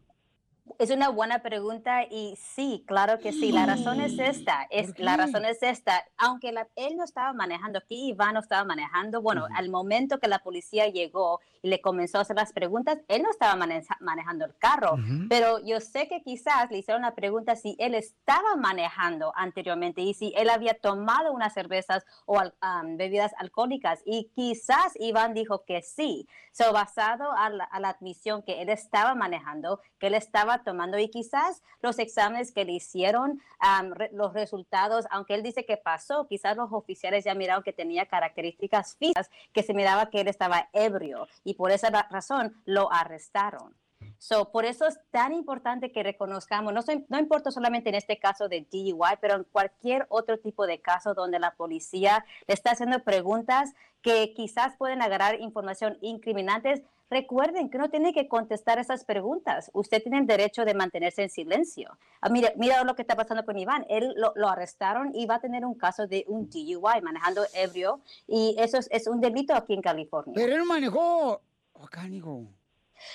Es 0.78 0.90
una 0.90 1.08
buena 1.08 1.38
pregunta 1.42 2.02
y 2.10 2.34
sí, 2.36 2.84
claro 2.86 3.18
que 3.20 3.32
sí. 3.32 3.50
La 3.52 3.64
razón 3.64 4.00
es 4.00 4.18
esta, 4.18 4.66
es 4.70 4.98
la 4.98 5.16
razón 5.16 5.44
es 5.46 5.62
esta. 5.62 6.04
Aunque 6.18 6.50
la- 6.52 6.68
él 6.74 6.96
no 6.96 7.04
estaba 7.04 7.32
manejando 7.32 7.78
aquí, 7.78 8.08
Iván 8.08 8.34
no 8.34 8.40
estaba 8.40 8.64
manejando. 8.64 9.22
Bueno, 9.22 9.46
al 9.54 9.70
momento 9.70 10.18
que 10.18 10.26
la 10.28 10.40
policía 10.40 10.88
llegó 10.88 11.40
le 11.66 11.80
comenzó 11.80 12.18
a 12.18 12.22
hacer 12.22 12.36
las 12.36 12.52
preguntas, 12.52 12.98
él 13.08 13.22
no 13.22 13.30
estaba 13.30 13.54
maneja- 13.56 13.96
manejando 14.00 14.44
el 14.44 14.56
carro. 14.56 14.94
Ujú. 14.94 15.28
Pero 15.28 15.58
yo 15.64 15.80
sé 15.80 16.08
que 16.08 16.22
quizás 16.22 16.70
le 16.70 16.78
hicieron 16.78 17.02
la 17.02 17.14
pregunta 17.14 17.56
si 17.56 17.76
él 17.78 17.94
estaba 17.94 18.56
manejando 18.56 19.32
anteriormente 19.36 20.00
y 20.02 20.14
si 20.14 20.32
él 20.36 20.48
había 20.50 20.74
tomado 20.74 21.32
unas 21.32 21.52
cervezas 21.54 22.04
o 22.24 22.40
am, 22.60 22.96
bebidas 22.96 23.32
alcohólicas. 23.38 24.00
Y 24.04 24.30
quizás 24.34 24.92
Iván 25.00 25.34
dijo 25.34 25.64
que 25.64 25.82
sí. 25.82 26.28
So, 26.52 26.72
basado 26.72 27.32
a 27.32 27.50
la, 27.50 27.64
a 27.64 27.80
la 27.80 27.90
admisión 27.90 28.42
que 28.42 28.62
él 28.62 28.70
estaba 28.70 29.14
manejando, 29.14 29.80
que 29.98 30.06
él 30.06 30.14
estaba 30.14 30.62
tomando 30.64 30.98
y 30.98 31.10
quizás 31.10 31.62
los 31.82 31.98
exámenes 31.98 32.50
que 32.50 32.64
le 32.64 32.72
hicieron, 32.72 33.42
am, 33.58 33.92
re- 33.92 34.08
los 34.14 34.32
resultados, 34.32 35.06
aunque 35.10 35.34
él 35.34 35.42
dice 35.42 35.66
que 35.66 35.76
pasó, 35.76 36.26
quizás 36.26 36.56
los 36.56 36.72
oficiales 36.72 37.24
ya 37.24 37.34
miraron 37.34 37.62
que 37.62 37.74
tenía 37.74 38.06
características 38.06 38.96
físicas, 38.96 39.30
que 39.52 39.62
se 39.62 39.74
miraba 39.74 40.08
que 40.08 40.20
él 40.22 40.28
estaba 40.28 40.68
ebrio 40.72 41.28
y 41.44 41.55
por 41.56 41.70
esa 41.72 41.90
ra- 41.90 42.08
razón 42.10 42.62
lo 42.64 42.92
arrestaron. 42.92 43.76
So, 44.18 44.50
por 44.50 44.64
eso 44.64 44.86
es 44.86 44.98
tan 45.10 45.32
importante 45.32 45.92
que 45.92 46.02
reconozcamos, 46.02 46.72
no, 46.72 46.82
soy- 46.82 47.04
no 47.08 47.18
importa 47.18 47.50
solamente 47.50 47.88
en 47.90 47.94
este 47.94 48.18
caso 48.18 48.48
de 48.48 48.66
DUI, 48.70 49.16
pero 49.20 49.36
en 49.36 49.44
cualquier 49.44 50.06
otro 50.08 50.38
tipo 50.38 50.66
de 50.66 50.80
caso 50.80 51.14
donde 51.14 51.38
la 51.38 51.54
policía 51.54 52.24
le 52.46 52.54
está 52.54 52.70
haciendo 52.72 53.02
preguntas 53.02 53.72
que 54.02 54.32
quizás 54.34 54.76
pueden 54.76 55.02
agarrar 55.02 55.40
información 55.40 55.98
incriminantes, 56.00 56.82
recuerden 57.10 57.70
que 57.70 57.76
uno 57.76 57.88
tiene 57.90 58.12
que 58.12 58.26
contestar 58.28 58.78
esas 58.78 59.04
preguntas. 59.04 59.70
Usted 59.74 60.02
tiene 60.02 60.18
el 60.18 60.26
derecho 60.26 60.64
de 60.64 60.74
mantenerse 60.74 61.22
en 61.22 61.30
silencio. 61.30 61.96
Ah, 62.20 62.28
mira, 62.28 62.52
mira 62.56 62.82
lo 62.84 62.94
que 62.96 63.02
está 63.02 63.14
pasando 63.16 63.44
con 63.44 63.58
Iván. 63.58 63.84
Él 63.88 64.12
lo, 64.16 64.32
lo 64.34 64.48
arrestaron 64.48 65.14
y 65.14 65.26
va 65.26 65.36
a 65.36 65.40
tener 65.40 65.64
un 65.64 65.74
caso 65.74 66.06
de 66.06 66.24
un 66.26 66.48
DUI, 66.50 67.00
manejando 67.02 67.42
ebrio, 67.54 68.00
y 68.26 68.56
eso 68.58 68.78
es, 68.78 68.88
es 68.90 69.06
un 69.06 69.20
delito 69.20 69.54
aquí 69.54 69.74
en 69.74 69.82
California. 69.82 70.32
Pero 70.34 70.54
él 70.56 70.64
manejó. 70.64 71.40
Acá, 71.80 72.04
digo. 72.04 72.46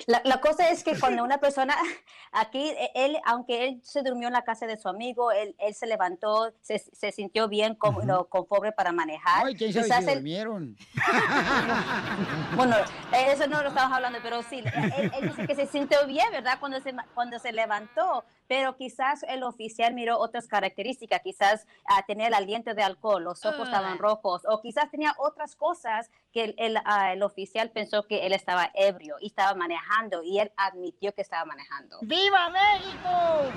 La, 0.07 0.21
la 0.25 0.39
cosa 0.41 0.69
es 0.69 0.83
que 0.83 0.99
cuando 0.99 1.23
una 1.23 1.37
persona 1.39 1.75
aquí, 2.31 2.69
e- 2.69 2.91
él, 2.95 3.17
aunque 3.25 3.65
él 3.65 3.81
se 3.83 4.01
durmió 4.03 4.27
en 4.27 4.33
la 4.33 4.43
casa 4.43 4.65
de 4.67 4.77
su 4.77 4.87
amigo, 4.89 5.31
él, 5.31 5.55
él 5.59 5.73
se 5.73 5.87
levantó, 5.87 6.53
se, 6.61 6.79
se 6.79 7.11
sintió 7.11 7.47
bien, 7.47 7.75
cómodo, 7.75 8.27
conforme 8.29 8.71
para 8.71 8.91
manejar. 8.91 9.45
Ay, 9.45 9.55
quién 9.55 9.73
sabe 9.73 9.85
Quizás 9.85 10.03
si 10.03 10.09
él- 10.09 10.15
durmieron. 10.15 10.77
bueno, 12.55 12.75
eso 13.13 13.47
no 13.47 13.61
lo 13.61 13.69
estamos 13.69 13.95
hablando, 13.95 14.19
pero 14.21 14.41
sí, 14.43 14.59
él, 14.97 15.11
él 15.15 15.29
dice 15.29 15.47
que 15.47 15.55
se 15.55 15.65
sintió 15.67 16.05
bien, 16.05 16.27
¿verdad? 16.31 16.57
Cuando 16.59 16.79
se, 16.81 16.93
cuando 17.13 17.39
se 17.39 17.51
levantó, 17.51 18.23
pero 18.47 18.75
quizás 18.75 19.23
el 19.23 19.43
oficial 19.43 19.93
miró 19.93 20.17
otras 20.19 20.47
características, 20.47 21.21
quizás 21.21 21.67
ah, 21.85 22.03
tenía 22.05 22.27
el 22.27 22.33
aliento 22.33 22.73
de 22.73 22.83
alcohol, 22.83 23.23
los 23.23 23.45
ojos 23.45 23.67
estaban 23.67 23.97
rojos, 23.97 24.41
o 24.47 24.61
quizás 24.61 24.89
tenía 24.91 25.15
otras 25.17 25.55
cosas 25.55 26.09
que 26.31 26.43
el, 26.45 26.55
el, 26.57 26.77
ah, 26.85 27.13
el 27.13 27.23
oficial 27.23 27.71
pensó 27.71 28.03
que 28.07 28.25
él 28.25 28.33
estaba 28.33 28.71
ebrio 28.73 29.15
y 29.19 29.27
estaba 29.27 29.53
manejando, 29.55 30.23
y 30.23 30.39
él 30.39 30.51
admitió 30.57 31.13
que 31.13 31.21
estaba 31.21 31.45
manejando. 31.45 31.99
¡Viva 32.01 32.49
México! 32.49 33.51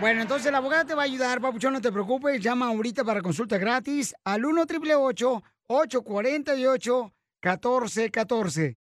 Bueno, 0.00 0.22
entonces 0.22 0.52
la 0.52 0.58
abogada 0.58 0.84
te 0.84 0.94
va 0.94 1.02
a 1.02 1.04
ayudar, 1.06 1.40
papuchón, 1.40 1.72
no 1.72 1.80
te 1.80 1.92
preocupes. 1.92 2.40
Llama 2.40 2.68
ahorita 2.68 3.04
para 3.04 3.22
consulta 3.22 3.58
gratis 3.58 4.14
al 4.24 4.44
1 4.44 4.62
888 4.62 5.42
848 5.68 7.12
1414 7.42 8.76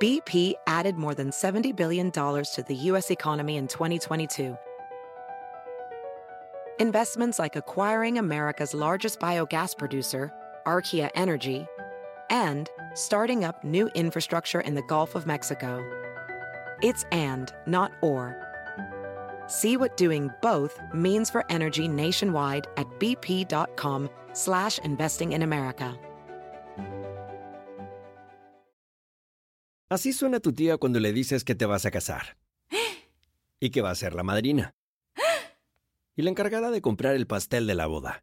BP 0.00 0.54
added 0.68 0.96
more 0.96 1.12
than 1.12 1.30
$70 1.30 1.74
billion 1.74 2.12
to 2.12 2.64
the 2.68 2.74
U.S. 2.74 3.10
economy 3.10 3.56
in 3.56 3.66
2022. 3.66 4.56
Investments 6.78 7.40
like 7.40 7.56
acquiring 7.56 8.18
America's 8.18 8.74
largest 8.74 9.18
biogas 9.18 9.76
producer, 9.76 10.32
Archaea 10.64 11.10
Energy, 11.16 11.66
and 12.30 12.68
starting 12.94 13.44
up 13.44 13.64
new 13.64 13.88
infrastructure 13.94 14.60
in 14.60 14.74
the 14.74 14.82
Gulf 14.82 15.14
of 15.14 15.26
Mexico. 15.26 15.82
It's 16.82 17.04
and, 17.10 17.52
not 17.66 17.92
or. 18.02 18.36
See 19.46 19.76
what 19.76 19.96
doing 19.96 20.30
both 20.42 20.80
means 20.92 21.30
for 21.30 21.44
energy 21.48 21.88
nationwide 21.88 22.66
at 22.76 22.86
bp.com 23.00 24.10
slash 24.34 24.78
investing 24.80 25.32
in 25.32 25.42
America. 25.42 25.98
Así 29.90 30.12
suena 30.12 30.38
tu 30.38 30.52
tía 30.52 30.76
cuando 30.76 31.00
le 31.00 31.14
dices 31.14 31.44
que 31.44 31.54
te 31.54 31.64
vas 31.64 31.86
a 31.86 31.90
casar. 31.90 32.36
Y 33.60 33.70
que 33.70 33.80
va 33.80 33.90
a 33.90 33.94
ser 33.94 34.14
la 34.14 34.22
madrina. 34.22 34.74
Y 36.16 36.22
la 36.22 36.30
encargada 36.30 36.70
de 36.70 36.82
comprar 36.82 37.14
el 37.14 37.26
pastel 37.26 37.66
de 37.66 37.74
la 37.74 37.86
boda. 37.86 38.22